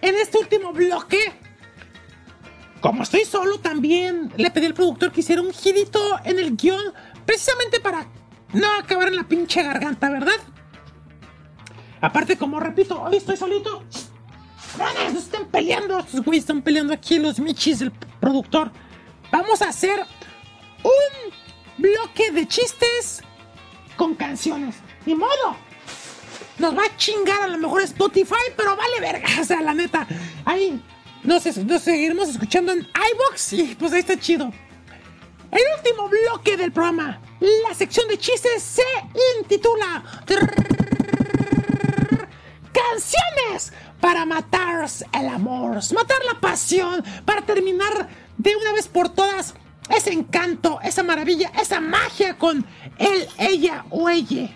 en 0.00 0.16
este 0.16 0.38
último 0.38 0.72
bloque, 0.72 1.32
como 2.80 3.02
estoy 3.02 3.24
solo, 3.24 3.58
también 3.60 4.32
le 4.36 4.50
pedí 4.50 4.66
al 4.66 4.74
productor 4.74 5.12
que 5.12 5.20
hiciera 5.20 5.40
un 5.40 5.52
girito 5.52 6.00
en 6.24 6.38
el 6.38 6.56
guion, 6.56 6.92
precisamente 7.24 7.80
para 7.80 8.06
no 8.52 8.70
acabar 8.74 9.08
en 9.08 9.16
la 9.16 9.24
pinche 9.24 9.62
garganta, 9.62 10.10
¿verdad? 10.10 10.34
Aparte, 12.00 12.36
como 12.36 12.60
repito, 12.60 13.00
hoy 13.00 13.16
estoy 13.16 13.36
solito. 13.36 13.82
No, 14.78 15.18
estén 15.18 15.46
peleando, 15.46 16.00
estos 16.00 16.22
güeyes 16.22 16.42
están 16.42 16.60
peleando 16.60 16.92
aquí 16.92 17.18
los 17.18 17.38
michis 17.38 17.78
del 17.78 17.92
productor. 17.92 18.72
Vamos 19.34 19.62
a 19.62 19.70
hacer 19.70 19.98
un 20.84 21.32
bloque 21.76 22.30
de 22.30 22.46
chistes 22.46 23.20
con 23.96 24.14
canciones. 24.14 24.76
Ni 25.06 25.16
modo. 25.16 25.56
Nos 26.58 26.78
va 26.78 26.84
a 26.84 26.96
chingar 26.96 27.42
a 27.42 27.48
lo 27.48 27.58
mejor 27.58 27.82
Spotify, 27.82 28.52
pero 28.56 28.76
vale 28.76 29.00
verga. 29.00 29.26
O 29.40 29.44
sea, 29.44 29.60
la 29.60 29.74
neta. 29.74 30.06
Ahí 30.44 30.80
nos, 31.24 31.44
nos 31.56 31.82
seguiremos 31.82 32.28
escuchando 32.28 32.70
en 32.70 32.78
iBox 32.78 33.54
y 33.54 33.74
pues 33.74 33.92
ahí 33.92 33.98
está 33.98 34.16
chido. 34.16 34.52
El 35.50 35.62
último 35.78 36.08
bloque 36.08 36.56
del 36.56 36.70
programa, 36.70 37.20
la 37.40 37.74
sección 37.74 38.06
de 38.06 38.16
chistes 38.18 38.62
se 38.62 38.82
intitula 39.40 40.04
Canciones 42.72 43.72
para 44.00 44.24
matar 44.26 44.88
el 45.12 45.28
amor, 45.28 45.80
matar 45.92 46.24
la 46.24 46.38
pasión, 46.40 47.02
para 47.24 47.42
terminar 47.42 48.08
de 48.38 48.56
una 48.56 48.72
vez 48.72 48.88
por 48.88 49.08
todas 49.08 49.54
ese 49.94 50.12
encanto, 50.12 50.80
esa 50.82 51.02
maravilla, 51.02 51.52
esa 51.60 51.80
magia 51.80 52.38
con 52.38 52.66
él, 52.98 53.28
ella 53.38 53.84
o 53.90 54.08
ella. 54.08 54.50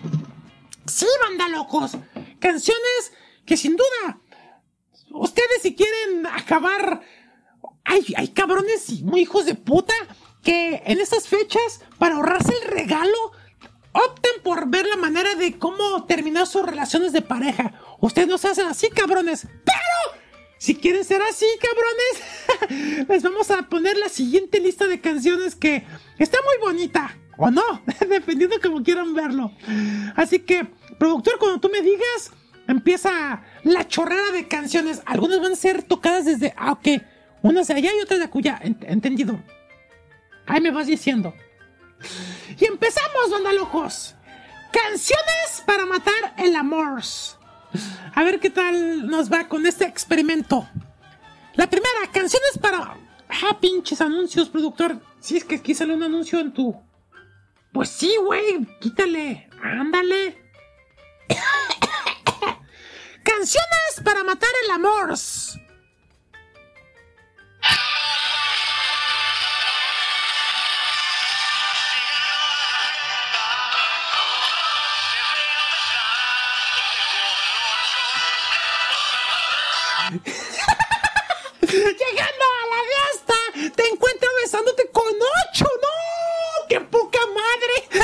Sí, 0.85 1.05
banda 1.21 1.47
locos. 1.49 1.91
Canciones 2.39 3.13
que 3.45 3.57
sin 3.57 3.75
duda 3.75 4.19
ustedes 5.11 5.61
si 5.61 5.75
quieren 5.75 6.25
acabar 6.27 7.01
hay, 7.83 8.05
hay 8.15 8.27
cabrones 8.29 9.01
muy 9.01 9.21
hijos 9.21 9.45
de 9.45 9.55
puta 9.55 9.93
que 10.43 10.83
en 10.85 10.99
estas 10.99 11.27
fechas, 11.27 11.81
para 11.97 12.15
ahorrarse 12.15 12.53
el 12.53 12.69
regalo, 12.69 13.31
opten 13.91 14.43
por 14.43 14.69
ver 14.69 14.85
la 14.85 14.95
manera 14.95 15.35
de 15.35 15.57
cómo 15.57 16.05
terminar 16.05 16.47
sus 16.47 16.65
relaciones 16.65 17.11
de 17.11 17.21
pareja. 17.21 17.73
Ustedes 17.99 18.27
no 18.27 18.37
se 18.37 18.49
hacen 18.49 18.67
así, 18.67 18.89
cabrones. 18.89 19.47
Pero, 19.65 20.18
si 20.59 20.75
quieren 20.75 21.03
ser 21.03 21.21
así, 21.23 21.45
cabrones, 21.59 23.07
les 23.09 23.23
vamos 23.23 23.49
a 23.49 23.63
poner 23.63 23.97
la 23.97 24.09
siguiente 24.09 24.59
lista 24.59 24.85
de 24.85 25.01
canciones 25.01 25.55
que 25.55 25.83
está 26.19 26.37
muy 26.43 26.55
bonita. 26.61 27.17
O 27.37 27.49
no, 27.49 27.63
dependiendo 28.09 28.57
de 28.57 28.61
cómo 28.61 28.83
quieran 28.83 29.15
verlo. 29.15 29.51
Así 30.15 30.39
que, 30.39 30.67
productor, 30.99 31.39
cuando 31.39 31.59
tú 31.59 31.69
me 31.69 31.81
digas, 31.81 32.31
empieza 32.67 33.43
la 33.63 33.87
chorrera 33.87 34.31
de 34.33 34.47
canciones. 34.47 35.01
Algunas 35.05 35.39
van 35.41 35.53
a 35.53 35.55
ser 35.55 35.81
tocadas 35.83 36.25
desde. 36.25 36.53
Ah, 36.57 36.73
ok. 36.73 36.87
Unas 37.41 37.67
de 37.69 37.75
allá 37.75 37.91
y 37.97 38.01
otras 38.03 38.19
de 38.19 38.25
acullá. 38.25 38.59
Ent- 38.61 38.83
entendido. 38.85 39.41
Ahí 40.45 40.59
me 40.59 40.71
vas 40.71 40.87
diciendo. 40.87 41.33
Y 42.59 42.65
empezamos, 42.65 43.31
banda 43.31 43.53
locos. 43.53 44.15
Canciones 44.73 45.63
para 45.65 45.85
matar 45.85 46.35
el 46.37 46.55
amor. 46.57 47.01
A 48.15 48.23
ver 48.23 48.39
qué 48.39 48.49
tal 48.49 49.07
nos 49.07 49.31
va 49.31 49.47
con 49.47 49.65
este 49.65 49.85
experimento. 49.85 50.67
La 51.55 51.69
primera, 51.69 52.11
canciones 52.11 52.57
para. 52.61 52.97
Ah, 53.29 53.57
pinches 53.59 54.01
anuncios, 54.01 54.49
productor. 54.49 54.99
Si 55.19 55.37
es 55.37 55.43
que 55.43 55.55
aquí 55.55 55.75
sale 55.75 55.93
un 55.93 56.03
anuncio 56.03 56.39
en 56.39 56.53
tu. 56.53 56.75
Pues 57.71 57.89
sí, 57.89 58.13
güey, 58.25 58.65
quítale. 58.79 59.49
Ándale. 59.61 60.41
Canciones 63.23 64.01
para 64.03 64.23
matar 64.23 64.49
el 64.65 64.71
amor. 64.71 65.15
Te 83.79 83.87
encuentras 83.87 84.31
besándote 84.43 84.89
con 84.91 85.05
ocho, 85.07 85.63
¡no! 85.63 86.67
¡Qué 86.67 86.81
poca 86.81 87.19
madre! 87.27 88.03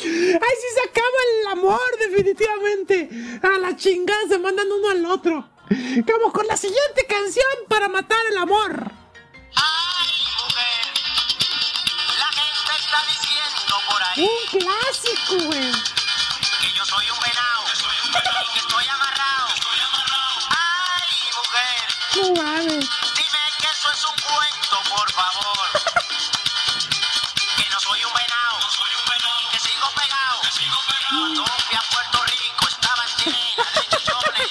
¡Ay, 0.00 0.54
sí 0.60 0.66
se 0.74 0.82
acaba 0.86 1.18
el 1.40 1.46
amor, 1.48 1.80
definitivamente! 1.98 3.08
A 3.42 3.58
la 3.58 3.74
chingada 3.74 4.28
se 4.28 4.38
mandan 4.38 4.70
uno 4.70 4.90
al 4.90 5.06
otro. 5.06 5.48
Vamos 5.70 6.32
con 6.34 6.46
la 6.46 6.58
siguiente 6.58 7.06
canción 7.08 7.46
para 7.70 7.88
matar 7.88 8.18
el 8.30 8.36
amor. 8.36 8.92
La 12.18 12.30
gente 12.32 12.72
está 12.78 13.02
diciendo 13.08 13.76
por 13.88 14.02
ahí 14.02 14.28
Un 14.28 14.60
clásico, 14.60 15.36
güey. 15.46 15.72
que 15.72 16.70
yo 16.76 16.84
soy 16.84 17.10
un 17.10 17.18
venado, 17.20 17.64
y 18.44 18.52
que 18.52 18.58
estoy 18.58 18.86
amarrado. 18.88 19.48
Ay, 20.50 21.30
mujer, 21.38 21.86
No 22.16 22.26
mames. 22.42 23.05
Que 23.96 24.02
es 24.02 24.04
un 24.04 24.16
cuento, 24.16 24.82
por 24.94 25.10
favor. 25.12 25.68
Que 27.56 27.68
no 27.70 27.80
soy 27.80 28.04
un 28.04 28.12
venado, 28.12 28.58
y 29.40 29.48
que 29.48 29.58
sigo 29.58 29.88
pegado. 29.92 30.40
Cuando 31.08 31.46
fui 31.46 31.76
a 31.76 31.82
Puerto 31.90 32.24
Rico 32.24 32.68
estaban 32.68 33.08
llenas 33.24 33.74
de 33.74 33.88
chichones. 33.88 34.50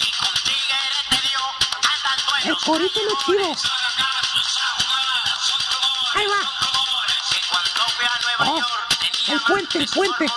Y 0.00 0.12
con 0.12 0.34
tigres 0.44 1.04
te 1.10 1.20
dio 1.28 1.40
andando 1.82 2.36
en 2.36 2.42
El 2.42 2.48
los 2.50 2.62
corito 2.62 3.00
no 3.02 3.18
chido. 3.24 3.56
Ahí 6.14 6.26
va. 6.26 6.40
que 7.30 7.40
cuando 7.48 7.88
fui 7.88 8.04
a 8.06 8.18
Nueva 8.20 8.44
Oh, 8.52 8.58
York 8.60 8.96
tenía 9.00 9.34
el 9.34 9.40
puente, 9.42 9.78
el 9.78 9.88
puente. 9.88 10.26
que 10.26 10.32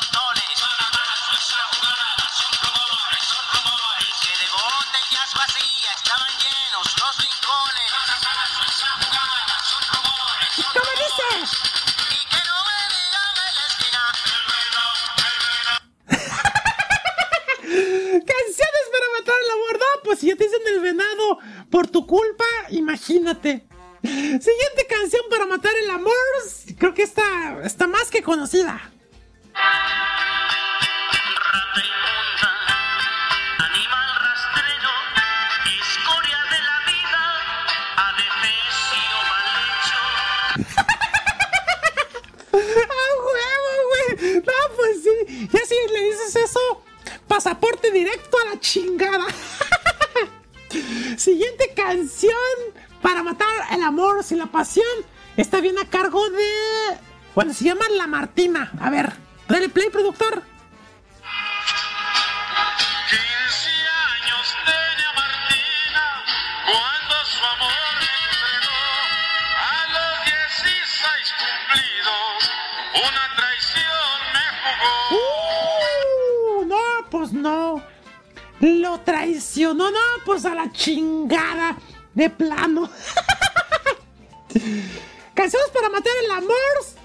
sí. 28.49 28.65
Ya 45.51 45.59
si 45.65 45.75
le 45.93 46.03
dices 46.05 46.35
eso, 46.35 46.59
pasaporte 47.27 47.91
directo 47.91 48.37
a 48.39 48.49
la 48.49 48.59
chingada. 48.59 49.25
Siguiente 51.17 51.73
canción 51.75 52.33
para 53.01 53.23
matar 53.23 53.47
el 53.71 53.83
amor 53.83 54.23
sin 54.23 54.39
la 54.39 54.47
pasión. 54.47 54.87
Está 55.37 55.61
bien 55.61 55.77
a 55.77 55.89
cargo 55.89 56.29
de. 56.29 57.08
Bueno, 57.39 57.53
se 57.53 57.63
llama 57.63 57.85
La 57.95 58.05
Martina. 58.05 58.69
A 58.81 58.89
ver, 58.89 59.13
dale 59.47 59.69
play, 59.69 59.89
productor. 59.89 60.43
15 63.09 63.15
años 63.15 64.55
tenía 64.65 65.13
Martina 65.15 66.21
cuando 66.65 67.15
su 67.23 67.45
amor 67.45 67.71
me 67.95 68.11
entregó. 68.27 68.83
A 69.55 69.87
los 69.95 70.19
16 70.25 71.31
cumplidos, 71.39 72.51
una 73.07 73.23
traición 73.37 74.19
me 74.35 74.45
jugó. 74.59 74.99
Uh, 76.59 76.61
no, 76.65 76.83
pues 77.09 77.31
no. 77.31 77.81
Lo 78.59 78.99
traicionó, 78.99 79.89
no, 79.89 80.03
pues 80.25 80.43
a 80.43 80.53
la 80.53 80.69
chingada. 80.73 81.77
De 82.13 82.29
plano. 82.29 82.89
Canciones 85.33 85.69
para 85.71 85.87
matar 85.87 86.11
el 86.25 86.31
amor. 86.31 86.98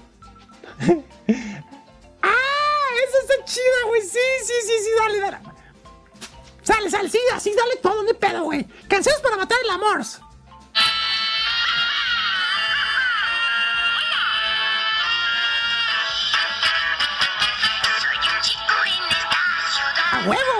ah, 2.21 2.87
esa 3.03 3.17
está 3.21 3.45
chida, 3.45 3.79
güey. 3.87 4.01
Sí, 4.01 4.19
sí, 4.43 4.53
sí, 4.65 4.73
sí, 4.83 4.89
dale, 4.99 5.19
dale. 5.19 5.37
Sale, 6.63 6.89
sale, 6.89 7.09
sí, 7.09 7.19
así, 7.33 7.53
dale 7.53 7.75
todo, 7.77 8.01
hay 8.01 8.13
pedo, 8.15 8.43
güey. 8.43 8.65
Canciones 8.87 9.21
para 9.21 9.37
matar 9.37 9.57
el 9.63 9.69
amor. 9.69 10.01
¡A 20.11 20.19
huevo! 20.27 20.54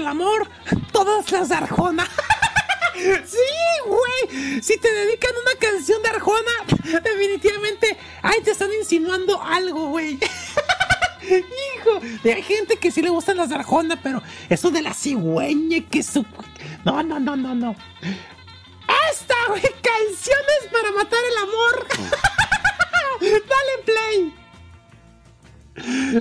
El 0.00 0.06
amor, 0.06 0.48
todas 0.92 1.30
las 1.30 1.48
de 1.48 1.54
Arjona. 1.54 2.08
Sí, 3.00 3.38
güey. 3.86 4.60
Si 4.60 4.76
te 4.76 4.92
dedican 4.92 5.30
una 5.30 5.58
canción 5.58 6.02
de 6.02 6.10
Arjona, 6.10 6.52
definitivamente 7.02 7.96
ahí 8.20 8.42
te 8.42 8.50
están 8.50 8.70
insinuando 8.78 9.40
algo, 9.42 9.88
güey. 9.88 10.18
Hijo, 11.22 12.00
hay 12.24 12.42
gente 12.42 12.76
que 12.76 12.90
sí 12.90 13.00
le 13.00 13.08
gustan 13.08 13.38
las 13.38 13.48
de 13.48 13.54
Arjona, 13.54 13.98
pero 14.02 14.22
eso 14.50 14.70
de 14.70 14.82
la 14.82 14.92
cigüeña 14.92 15.82
que 15.88 16.02
su. 16.02 16.26
No, 16.84 17.02
no, 17.02 17.18
no, 17.18 17.36
no, 17.36 17.54
no. 17.54 17.74
Esta, 19.10 19.34
güey, 19.48 19.62
canciones 19.62 20.68
para 20.70 20.92
matar 20.92 21.20
el 21.24 21.36
amor. 21.38 21.86
Dale 23.20 23.74
play. 23.86 24.34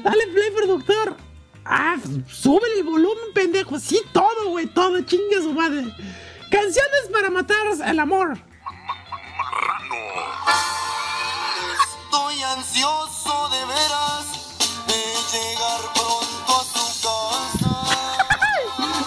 Dale 0.02 0.28
play, 0.28 0.52
productor. 0.56 1.29
Ah, 1.72 1.98
sube 2.28 2.66
el 2.78 2.84
volumen, 2.84 3.32
pendejo. 3.36 3.80
Sí, 3.80 4.02
todo, 4.12 4.50
güey, 4.50 4.66
todo. 4.66 5.00
Chingue 5.02 5.40
su 5.40 5.54
madre. 5.54 5.84
Canciones 6.50 7.10
para 7.12 7.30
matar 7.30 7.68
el 7.86 8.00
amor. 8.00 8.40
Estoy 12.10 12.42
ansioso 12.42 13.50
de 13.50 13.66
veras 13.66 14.26
de 14.88 14.98
llegar 15.32 15.82
pronto 15.94 16.60
a 16.60 16.64
su 16.64 16.86
casa 17.04 17.70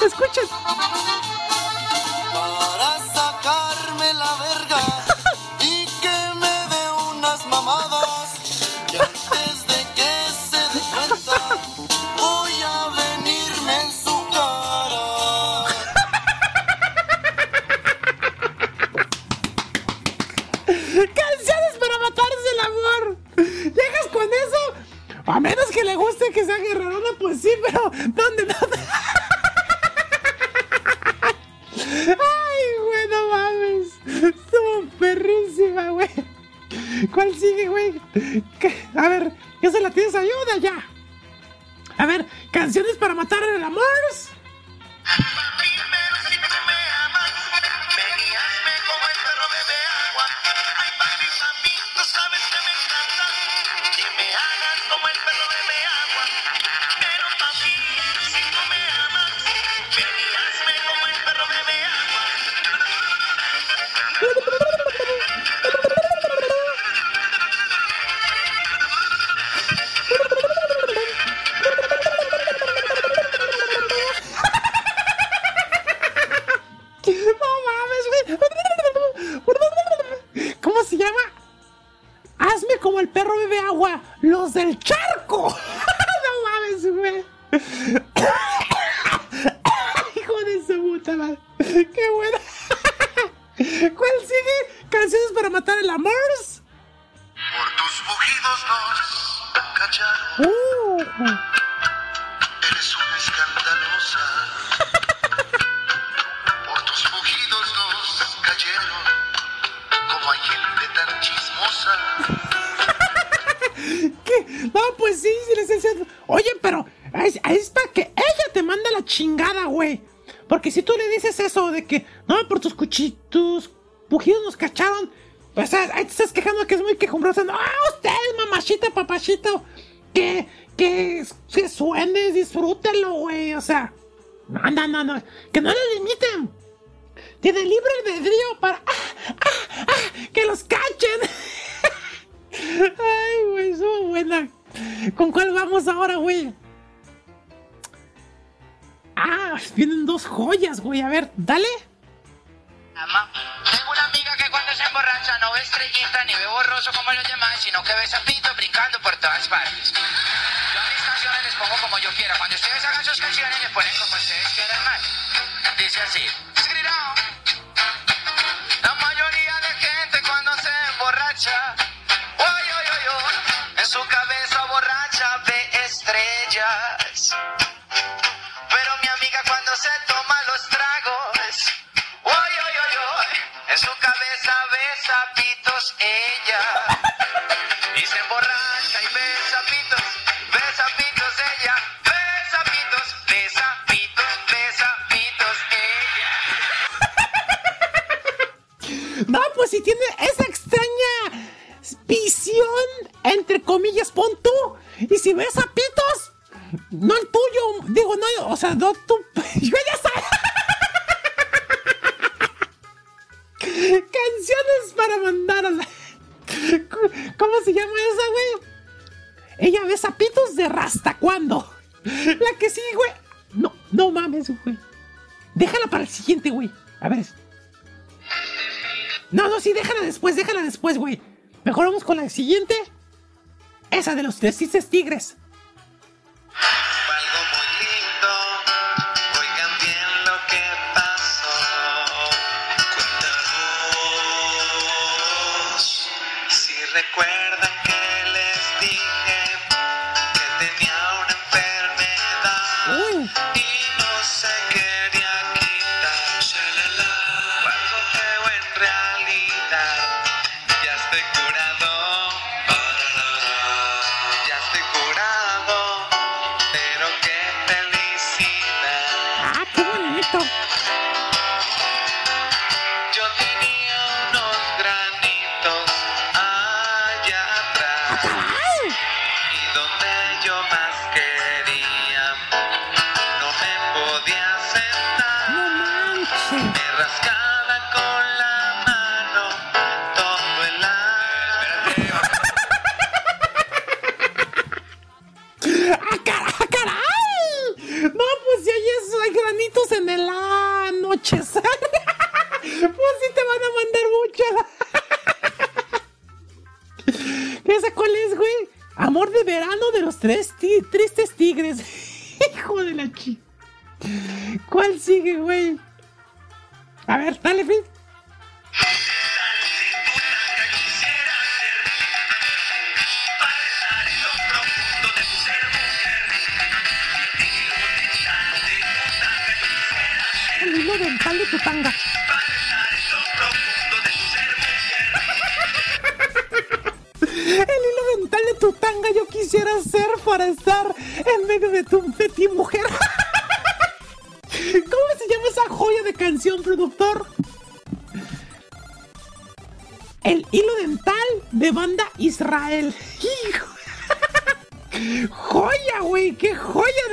Escuchen. 0.06 1.21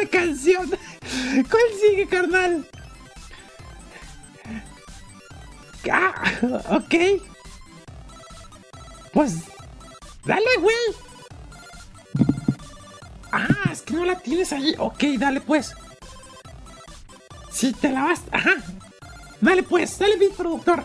canción. 0.09 0.69
¿Cuál 0.69 1.63
sigue, 1.79 2.07
carnal? 2.07 2.65
Ah, 5.91 6.13
ok. 6.69 6.95
Pues, 9.13 9.35
dale, 10.25 10.45
güey. 10.59 10.75
Ah, 13.31 13.71
es 13.71 13.81
que 13.81 13.93
no 13.93 14.05
la 14.05 14.19
tienes 14.19 14.51
ahí. 14.53 14.75
Ok, 14.77 15.03
dale, 15.17 15.41
pues. 15.41 15.73
Si 17.51 17.73
te 17.73 17.89
la 17.89 18.03
vas. 18.03 18.21
Ajá. 18.31 18.55
Dale, 19.41 19.63
pues, 19.63 19.97
dale, 19.97 20.17
mi 20.17 20.27
productor. 20.29 20.83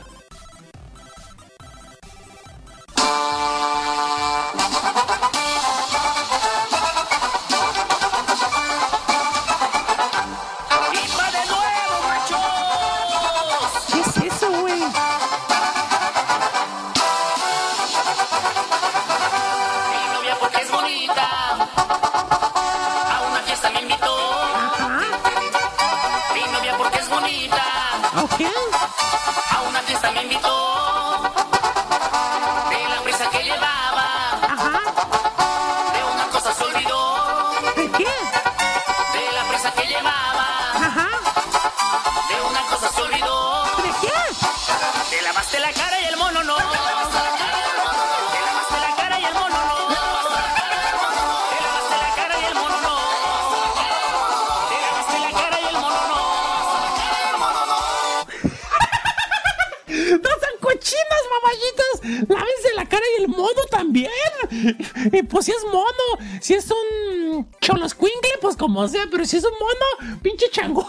pues 65.29 65.47
si 65.47 65.53
es 65.53 65.65
mono, 65.65 66.19
si 66.41 66.55
es 66.55 66.71
un 66.71 67.51
choloscuincle, 67.61 68.31
pues 68.41 68.57
como 68.57 68.87
sea, 68.89 69.05
pero 69.11 69.25
si 69.25 69.37
es 69.37 69.45
un 69.45 69.53
mono, 69.53 70.21
pinche 70.23 70.51
chango. 70.51 70.83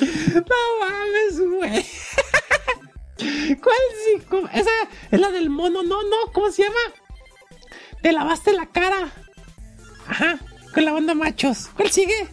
no 0.00 0.56
mames, 0.80 1.40
güey. 1.40 1.86
¿Cuál 3.62 3.76
sí? 4.04 4.22
Esa 4.52 4.70
es 5.10 5.20
la 5.20 5.30
del 5.30 5.50
mono, 5.50 5.82
no, 5.82 6.02
no, 6.02 6.32
¿cómo 6.32 6.50
se 6.50 6.64
llama? 6.64 6.80
Te 8.02 8.12
lavaste 8.12 8.52
la 8.52 8.66
cara. 8.66 9.10
Ajá, 10.08 10.38
con 10.72 10.84
la 10.84 10.92
banda 10.92 11.14
machos. 11.14 11.70
¿Cuál 11.74 11.90
sigue? 11.90 12.28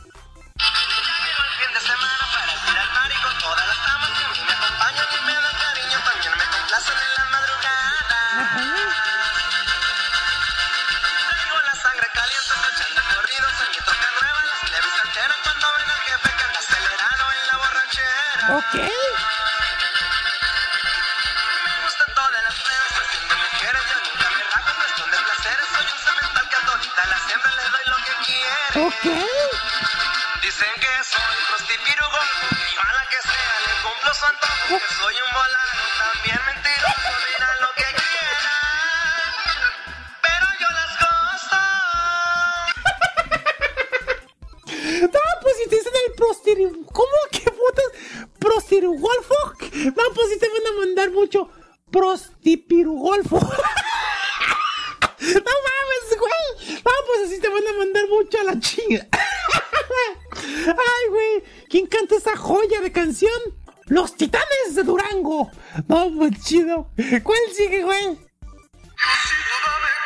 ¿Cuál 66.75 67.39
sigue, 67.55 67.83
güey? 67.83 68.03
Dame 68.03 68.17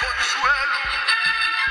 consuelo 0.01 0.79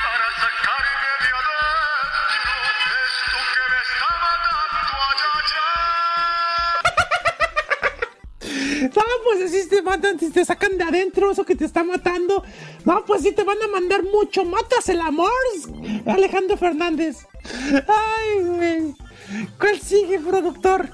para 0.02 0.26
sacarme 0.40 1.02
de 1.02 1.28
adentro 1.36 2.94
esto 3.06 3.38
que 3.52 3.62
me 3.72 3.78
está 3.84 4.08
matando. 4.24 4.56
No, 8.96 9.02
pues 9.24 9.38
así 9.44 9.68
te 9.68 9.82
matan, 9.82 10.16
te 10.18 10.44
sacan 10.44 10.78
de 10.78 10.84
adentro 10.84 11.30
eso 11.30 11.44
que 11.44 11.54
te 11.56 11.64
está 11.66 11.84
matando. 11.84 12.44
No, 12.84 13.04
pues 13.04 13.22
sí 13.22 13.32
te 13.32 13.42
van 13.44 13.60
a 13.62 13.68
mandar 13.68 14.02
mucho. 14.04 14.44
Matas 14.44 14.88
el 14.88 15.00
amor, 15.00 15.30
Alejandro 16.06 16.56
Fernández. 16.56 17.26
Ay, 17.86 18.42
güey. 18.44 18.94
¿Cuál 19.58 19.80
sigue, 19.80 20.20
productor? 20.20 20.88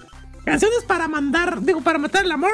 Canciones 0.44 0.84
para 0.86 1.06
mandar, 1.06 1.62
digo, 1.62 1.82
para 1.82 1.98
matar 1.98 2.24
el 2.24 2.32
amor. 2.32 2.50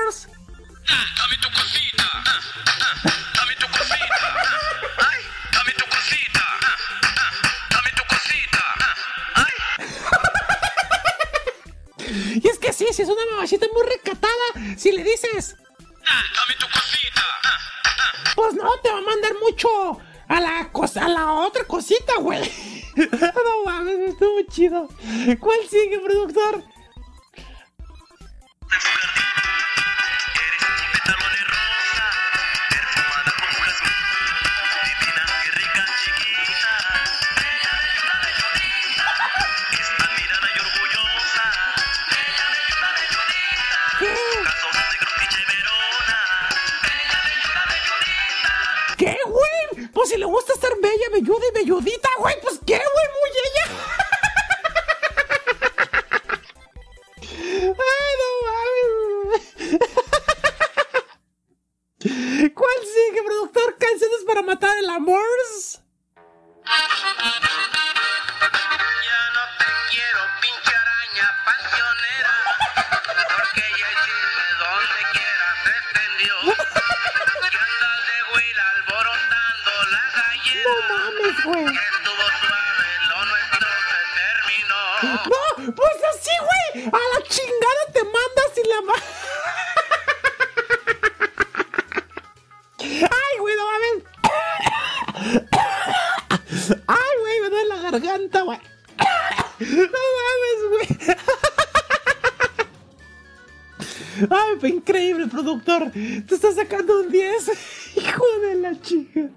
productor, 105.39 105.93
te 105.93 106.35
estás 106.35 106.57
sacando 106.57 107.01
un 107.01 107.11
10. 107.11 107.51
Hijo 107.97 108.25
de 108.43 108.55
la 108.57 108.81
chica. 108.81 109.29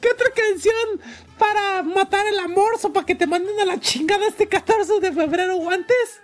¿Qué 0.00 0.08
otra 0.12 0.30
canción 0.34 1.00
para 1.38 1.82
matar 1.82 2.26
el 2.26 2.38
amor 2.40 2.72
o 2.82 2.92
para 2.92 3.06
que 3.06 3.14
te 3.14 3.26
manden 3.26 3.58
a 3.60 3.64
la 3.64 3.80
chingada 3.80 4.26
este 4.26 4.48
14 4.48 5.00
de 5.00 5.12
febrero 5.12 5.56
guantes? 5.56 6.20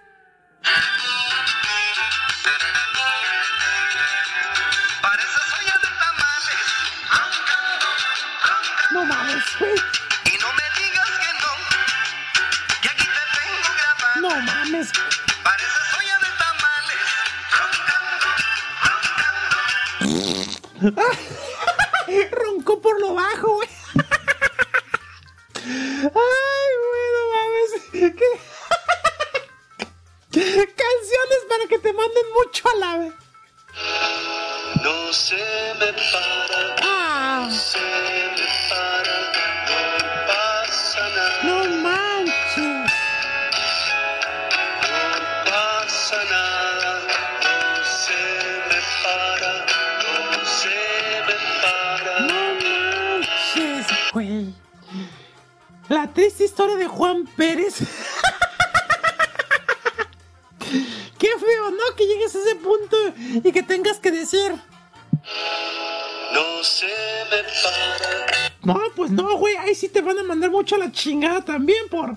También 71.47 71.89
por. 71.91 72.17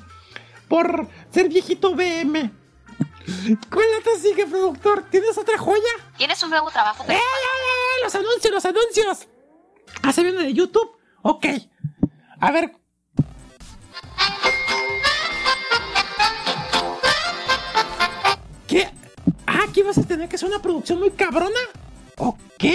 por 0.67 1.07
ser 1.31 1.47
viejito 1.47 1.95
BM. 1.95 2.51
¿Cuál 3.71 3.85
otra 3.99 4.13
sigue, 4.21 4.45
productor? 4.47 5.05
¿Tienes 5.09 5.37
otra 5.37 5.57
joya? 5.57 5.81
¿Tienes 6.17 6.41
un 6.43 6.49
nuevo 6.49 6.69
trabajo? 6.71 7.03
¡Eh, 7.07 7.13
eh, 7.13 7.17
eh! 7.17 8.03
¡Los 8.03 8.13
anuncios, 8.15 8.51
los 8.53 8.65
anuncios! 8.65 9.27
¿Ah, 10.03 10.11
se 10.11 10.23
viene 10.23 10.43
de 10.43 10.53
YouTube? 10.53 10.91
Ok. 11.21 11.45
A 12.41 12.51
ver. 12.51 12.73
¿Qué? 18.67 18.89
Ah, 19.47 19.61
aquí 19.67 19.81
vas 19.81 19.97
a 19.97 20.03
tener 20.03 20.29
que 20.29 20.35
hacer 20.35 20.47
una 20.49 20.61
producción 20.61 20.99
muy 20.99 21.11
cabrona. 21.11 21.59
Ok. 22.17 22.65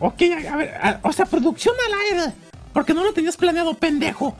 Ok, 0.00 0.22
a, 0.50 0.56
ver, 0.56 0.74
a- 0.80 1.00
o 1.02 1.12
sea, 1.12 1.26
producción 1.26 1.74
al 1.86 2.00
aire. 2.20 2.32
Porque 2.72 2.94
no 2.94 3.02
lo 3.02 3.12
tenías 3.12 3.36
planeado, 3.36 3.74
pendejo. 3.74 4.36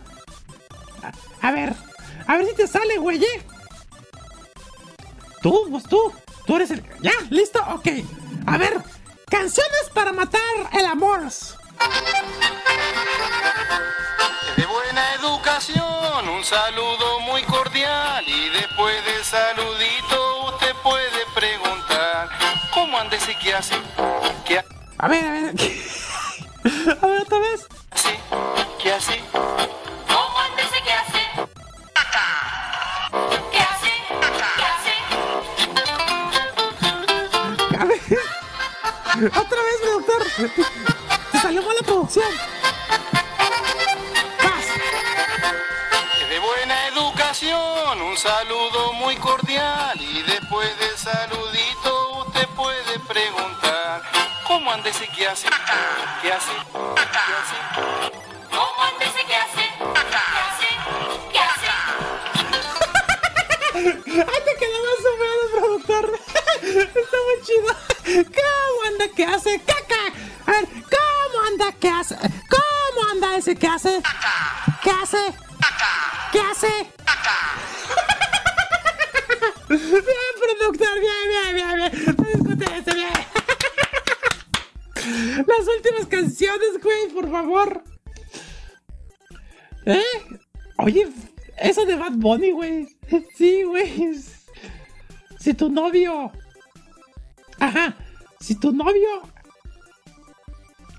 Tu 98.60 98.72
novio. 98.72 99.22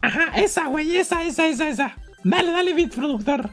Ajá, 0.02 0.38
esa, 0.38 0.68
güey, 0.68 0.98
esa, 0.98 1.23
esa, 1.23 1.45
esa, 1.45 1.68
esa. 1.68 1.95
Dale, 2.23 2.52
dale, 2.52 2.73
beat, 2.73 2.94
productor. 2.95 3.49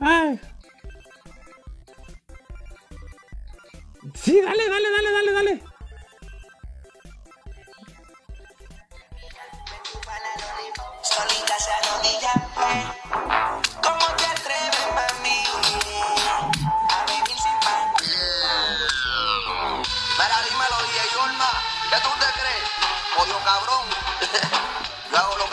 Ay. 0.00 0.40
Sí, 4.14 4.40
dale, 4.40 4.68
dale, 4.68 4.88
dale, 4.90 5.12
dale, 5.12 5.32
dale. 5.32 5.62
Solita 11.02 11.58
se 11.58 11.70
arrodilla. 11.72 13.03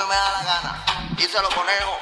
Que 0.02 0.08
me 0.08 0.16
da 0.16 0.32
la 0.32 0.44
gana. 0.44 0.86
Y 1.18 1.22
se 1.22 1.42
lo 1.42 1.50
conejo. 1.50 1.98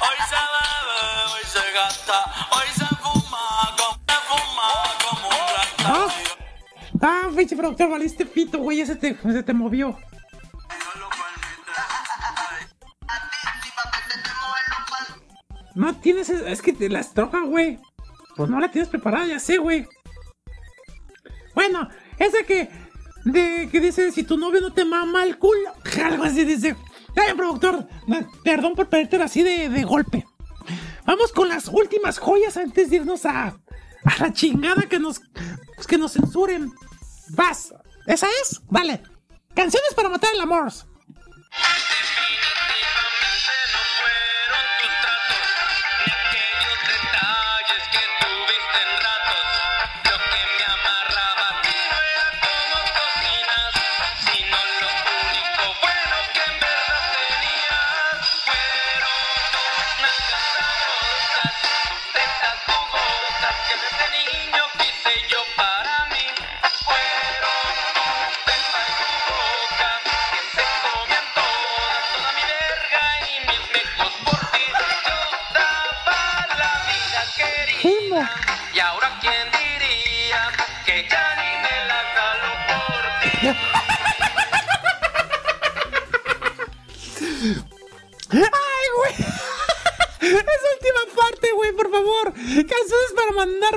Hoy 0.00 0.18
se 0.28 0.34
bebe, 0.54 0.98
hoy 1.32 1.44
se 1.44 1.72
gasta, 1.72 2.24
hoy 2.50 2.68
se 2.74 2.86
fuma, 2.96 3.76
como 3.76 3.94
se 4.08 4.16
fuma, 4.28 4.68
como 5.04 5.28
un 5.28 5.34
Ah, 5.86 6.08
ah 7.02 7.30
pinche 7.36 7.56
productor, 7.56 7.90
valiste 7.90 8.26
pito, 8.26 8.58
güey. 8.58 8.80
Ese 8.80 8.96
te, 8.96 9.16
se 9.16 9.42
te 9.42 9.52
movió. 9.52 9.96
No 15.74 15.94
tienes. 15.96 16.30
Es 16.30 16.62
que 16.62 16.72
te 16.72 16.88
la 16.88 17.00
estrofa, 17.00 17.40
güey. 17.40 17.80
Pues 18.36 18.48
no 18.50 18.58
la 18.58 18.70
tienes 18.70 18.88
preparada, 18.88 19.26
ya 19.26 19.38
sé, 19.38 19.58
güey. 19.58 19.86
Bueno, 21.54 21.88
esa 22.18 22.42
que. 22.44 22.70
De 23.24 23.68
que 23.72 23.80
dice: 23.80 24.12
Si 24.12 24.22
tu 24.22 24.36
novio 24.36 24.60
no 24.60 24.72
te 24.72 24.84
mama 24.84 25.24
el 25.24 25.38
culo. 25.38 25.72
Algo 26.04 26.24
así 26.24 26.44
dice. 26.44 26.76
Ay, 27.16 27.34
productor. 27.34 27.86
Perdón 28.42 28.74
por 28.74 28.88
perderte 28.88 29.22
así 29.22 29.42
de, 29.42 29.68
de 29.68 29.84
golpe. 29.84 30.26
Vamos 31.06 31.32
con 31.32 31.48
las 31.48 31.68
últimas 31.68 32.18
joyas 32.18 32.56
antes 32.56 32.90
de 32.90 32.96
irnos 32.96 33.26
a. 33.26 33.56
A 34.04 34.18
la 34.18 34.32
chingada 34.32 34.82
que 34.82 34.98
nos. 34.98 35.20
pues, 35.74 35.86
que 35.86 35.98
nos 35.98 36.12
censuren. 36.12 36.72
Vas. 37.30 37.72
¿Esa 38.06 38.26
es? 38.42 38.60
Vale. 38.68 39.02
Canciones 39.54 39.94
para 39.94 40.08
matar 40.08 40.30
el 40.34 40.40
amor. 40.40 40.72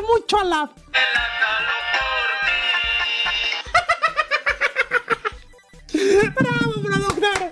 Mucho 0.02 0.40
a 0.40 0.44
la. 0.44 0.70
¡Bravo, 5.94 6.74
productor! 6.84 7.52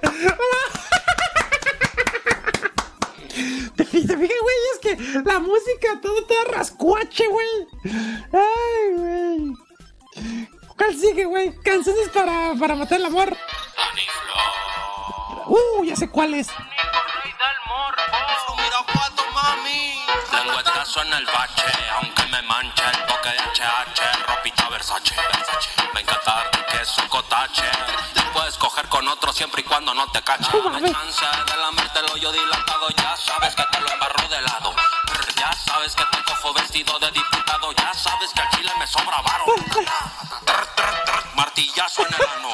¿Te, 3.76 3.86
fi- 3.86 4.06
te 4.08 4.18
fijas, 4.18 4.38
güey? 4.42 4.56
Es 4.74 4.80
que 4.82 4.98
la 5.24 5.40
música 5.40 6.00
todo 6.02 6.18
está 6.20 6.34
rascuache, 6.52 7.28
güey. 7.28 7.48
¡Ay, 8.34 8.94
güey! 8.96 9.54
¿Cuál 10.78 10.96
sigue, 10.96 11.26
güey? 11.26 11.54
Canciones 11.64 12.10
para, 12.10 12.54
para 12.60 12.76
matar 12.76 13.00
el 13.00 13.06
amor. 13.06 13.36
Uh, 15.48 15.84
ya 15.86 15.96
sé 15.96 16.10
cuál 16.10 16.34
es. 16.34 16.48
Mira 16.50 16.66
mami, 19.34 20.00
tengo 20.32 20.44
Lengüetazo 20.46 21.02
en 21.04 21.14
el 21.14 21.26
bache, 21.26 21.64
aunque 21.94 22.25
me 22.36 22.42
manche 22.50 22.84
el 22.84 23.06
toque 23.06 23.30
de 23.30 23.38
HH, 23.38 24.26
ropita 24.28 24.68
Versace. 24.70 25.16
Me 25.94 26.02
encanta 26.02 26.36
darte 26.36 26.66
queso 26.66 27.08
cotache. 27.08 27.64
Te 28.14 28.22
puedes 28.34 28.58
coger 28.58 28.90
con 28.90 29.08
otro 29.08 29.32
siempre 29.32 29.62
y 29.62 29.64
cuando 29.64 29.94
no 29.94 30.06
te 30.12 30.22
cache. 30.22 30.50
Me 30.70 30.92
chance 30.92 31.26
de 31.48 31.58
lamértelo 31.58 32.18
yo 32.18 32.32
dilatado, 32.34 32.90
ya 32.98 33.16
sabes 33.16 33.56
que 33.56 33.64
te 33.72 33.80
lo 33.80 33.90
embarro 33.90 34.28
de 34.28 34.42
lado. 34.42 34.76
Ya 35.38 35.54
sabes 35.54 35.96
que 35.96 36.04
te 36.04 36.24
cojo 36.24 36.54
vestido 36.54 37.00
de 37.00 37.12
diputado, 37.12 37.72
ya 37.72 37.94
sabes 37.94 38.32
que 38.34 38.42
al 38.42 38.50
chile 38.50 38.72
me 38.80 38.88
sobra 38.88 39.22
varo. 39.22 39.46
Martillazo 41.36 42.02
en 42.06 42.14
el 42.16 42.28
ano. 42.38 42.45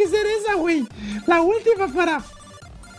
Que 0.00 0.08
ser 0.08 0.26
esa, 0.26 0.54
güey. 0.54 0.86
La 1.26 1.42
última 1.42 1.86
para 1.88 2.22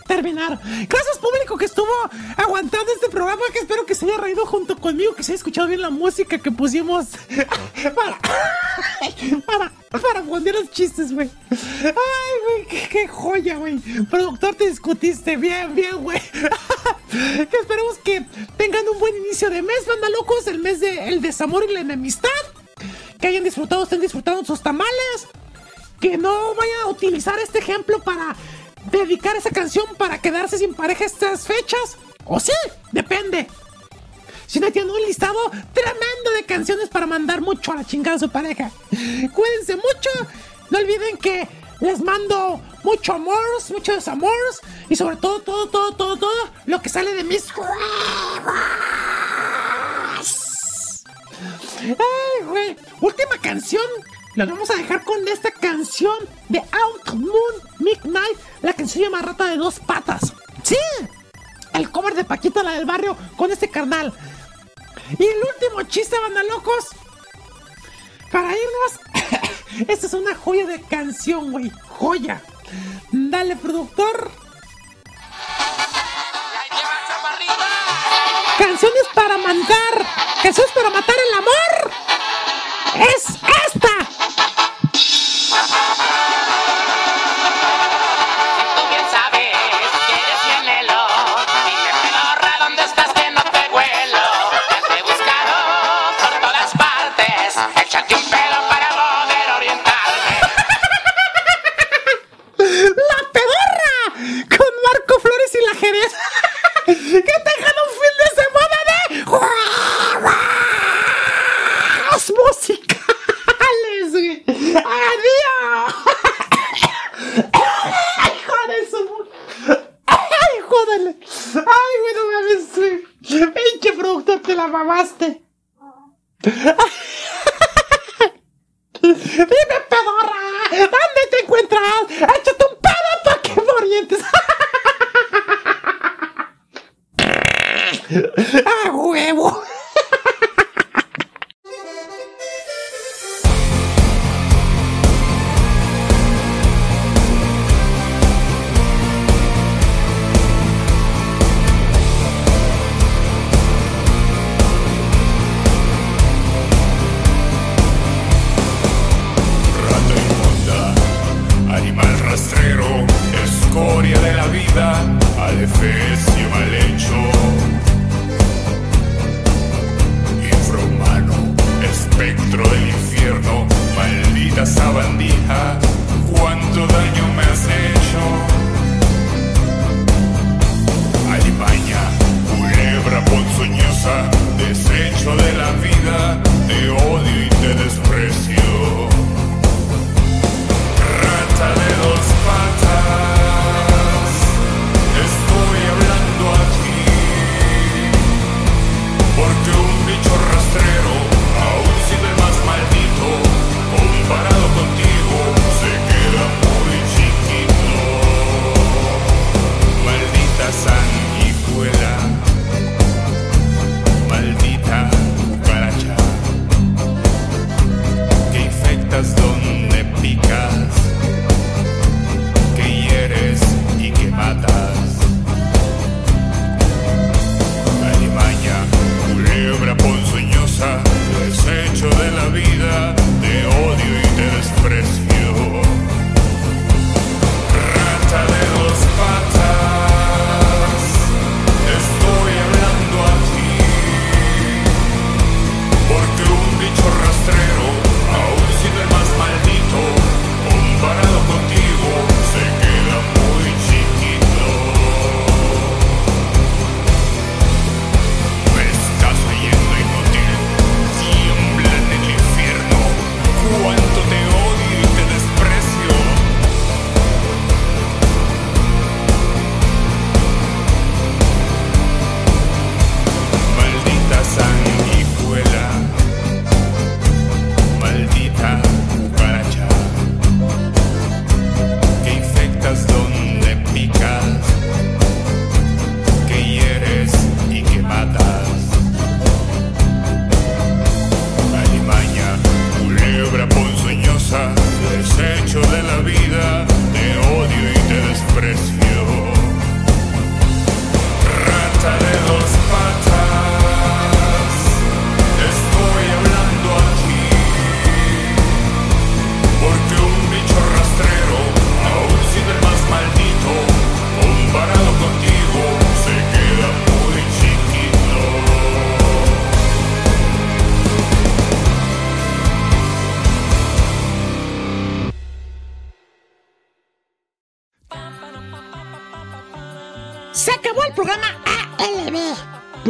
terminar. 0.08 0.60
Gracias, 0.88 1.18
público, 1.18 1.58
que 1.58 1.66
estuvo 1.66 1.90
aguantando 2.38 2.92
este 2.94 3.10
programa. 3.10 3.42
Que 3.52 3.60
espero 3.60 3.86
que 3.86 3.96
se 3.96 4.06
haya 4.06 4.18
reído 4.18 4.46
junto 4.46 4.78
conmigo, 4.78 5.16
que 5.16 5.24
se 5.24 5.32
haya 5.32 5.38
escuchado 5.38 5.68
bien 5.68 5.82
la 5.82 5.90
música 5.90 6.38
que 6.38 6.52
pusimos 6.52 7.08
para, 7.96 8.20
para, 9.46 9.72
para 9.90 10.22
poner 10.22 10.54
los 10.54 10.70
chistes, 10.70 11.12
güey. 11.12 11.30
Ay, 11.50 12.66
güey, 12.68 12.88
qué, 12.90 13.08
joya, 13.08 13.56
güey. 13.56 13.80
Productor, 14.10 14.54
te 14.54 14.68
discutiste. 14.68 15.38
Bien, 15.38 15.74
bien, 15.74 15.98
güey. 16.04 16.20
que 17.10 17.58
esperemos 17.60 17.98
que 18.04 18.24
tengan 18.58 18.88
un 18.94 19.00
buen 19.00 19.16
inicio 19.26 19.50
de 19.50 19.64
mes, 19.64 19.88
banda 19.88 20.10
locos. 20.10 20.46
El 20.46 20.60
mes 20.60 20.80
de 20.80 21.08
el 21.08 21.22
desamor 21.22 21.66
y 21.68 21.74
la 21.74 21.82
enemistad. 21.82 22.30
Que 23.20 23.28
hayan 23.28 23.44
disfrutado, 23.44 23.84
estén 23.84 24.02
disfrutando 24.02 24.44
sus 24.46 24.62
tamales. 24.62 25.28
Que 26.02 26.18
no 26.18 26.56
vayan 26.56 26.82
a 26.84 26.88
utilizar 26.88 27.40
este 27.40 27.60
ejemplo 27.60 28.00
para 28.02 28.36
dedicar 28.92 29.36
esa 29.36 29.52
canción 29.52 29.86
para 29.98 30.20
quedarse 30.20 30.58
sin 30.58 30.74
pareja 30.74 31.06
estas 31.06 31.48
fechas. 31.48 31.98
O 32.26 32.40
sí, 32.40 32.52
depende. 32.92 33.48
Si 34.48 34.60
no 34.60 34.72
tienen 34.72 34.92
un 34.92 35.02
listado 35.04 35.40
tremendo 35.74 36.32
de 36.36 36.44
canciones 36.46 36.90
para 36.90 37.06
mandar 37.06 37.40
mucho 37.40 37.72
a 37.72 37.76
la 37.76 37.86
chingada 37.86 38.18
a 38.18 38.20
su 38.20 38.30
pareja. 38.30 38.70
Cuídense 38.90 39.76
mucho. 39.76 40.10
No 40.70 40.80
olviden 40.80 41.18
que 41.18 41.48
les 41.80 42.02
mando 42.02 42.62
mucho 42.84 43.14
amor, 43.14 43.40
mucho 43.70 43.94
desamor. 43.94 44.32
Y 44.90 44.96
sobre 44.96 45.16
todo, 45.16 45.42
todo, 45.42 45.70
todo, 45.70 45.94
todo, 45.94 46.18
todo 46.18 46.50
lo 46.66 46.82
que 46.82 46.90
sale 46.90 47.14
de 47.14 47.24
mis 47.24 47.46
huevos. 47.56 47.78
Ay, 51.80 52.46
güey. 52.46 52.76
Última 53.00 53.38
canción. 53.42 53.82
La 54.36 54.46
vamos 54.46 54.70
a 54.70 54.76
dejar 54.76 55.04
con 55.04 55.28
esta 55.28 55.52
canción 55.52 56.16
de 56.48 56.60
Out 56.60 57.16
Moon 57.16 57.54
Midnight. 57.80 58.38
La 58.62 58.72
canción 58.72 59.04
llama 59.04 59.22
Rata 59.22 59.46
de 59.48 59.58
dos 59.58 59.80
patas. 59.80 60.34
Sí. 60.64 60.78
El 61.74 61.92
cover 61.92 62.16
de 62.16 62.24
Paquita, 62.24 62.64
la 62.64 62.72
del 62.74 62.86
barrio, 62.86 63.18
con 63.36 63.52
este 63.52 63.70
carnal. 63.70 64.14
Y 65.20 65.24
el 65.24 65.38
último 65.38 65.84
chiste, 65.84 66.18
banda 66.18 66.44
locos. 66.44 66.90
Para 68.32 68.52
irnos. 68.52 69.50
Esta 69.90 70.08
es 70.08 70.14
una 70.14 70.34
joya 70.36 70.66
de 70.66 70.82
canción, 70.82 71.52
güey. 71.52 71.70
Joya. 71.90 72.42
Dale, 73.12 73.58
productor. 73.58 74.32
Canciones 78.58 79.04
para 79.14 79.38
mandar. 79.38 79.91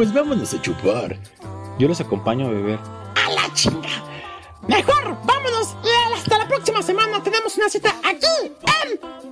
Pues 0.02 0.12
vámonos 0.12 0.52
a 0.52 0.60
chupar. 0.60 1.16
Yo 1.78 1.88
los 1.88 2.02
acompaño 2.02 2.48
a 2.48 2.50
beber. 2.50 2.80
A 3.24 3.30
la 3.30 3.54
chinga. 3.54 3.88
Mejor, 4.68 5.16
vámonos 5.26 5.76
hasta 6.16 6.40
la 6.40 6.48
próxima 6.48 6.82
semana 6.82 7.22
tenemos 7.22 7.56
una 7.56 7.70
cita 7.70 7.94
aquí 8.04 8.52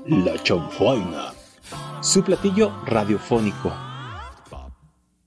en 0.05 0.25
La 0.25 0.37
chanfaina. 0.43 1.33
Su 2.01 2.23
platillo 2.23 2.71
radiofónico. 2.85 3.88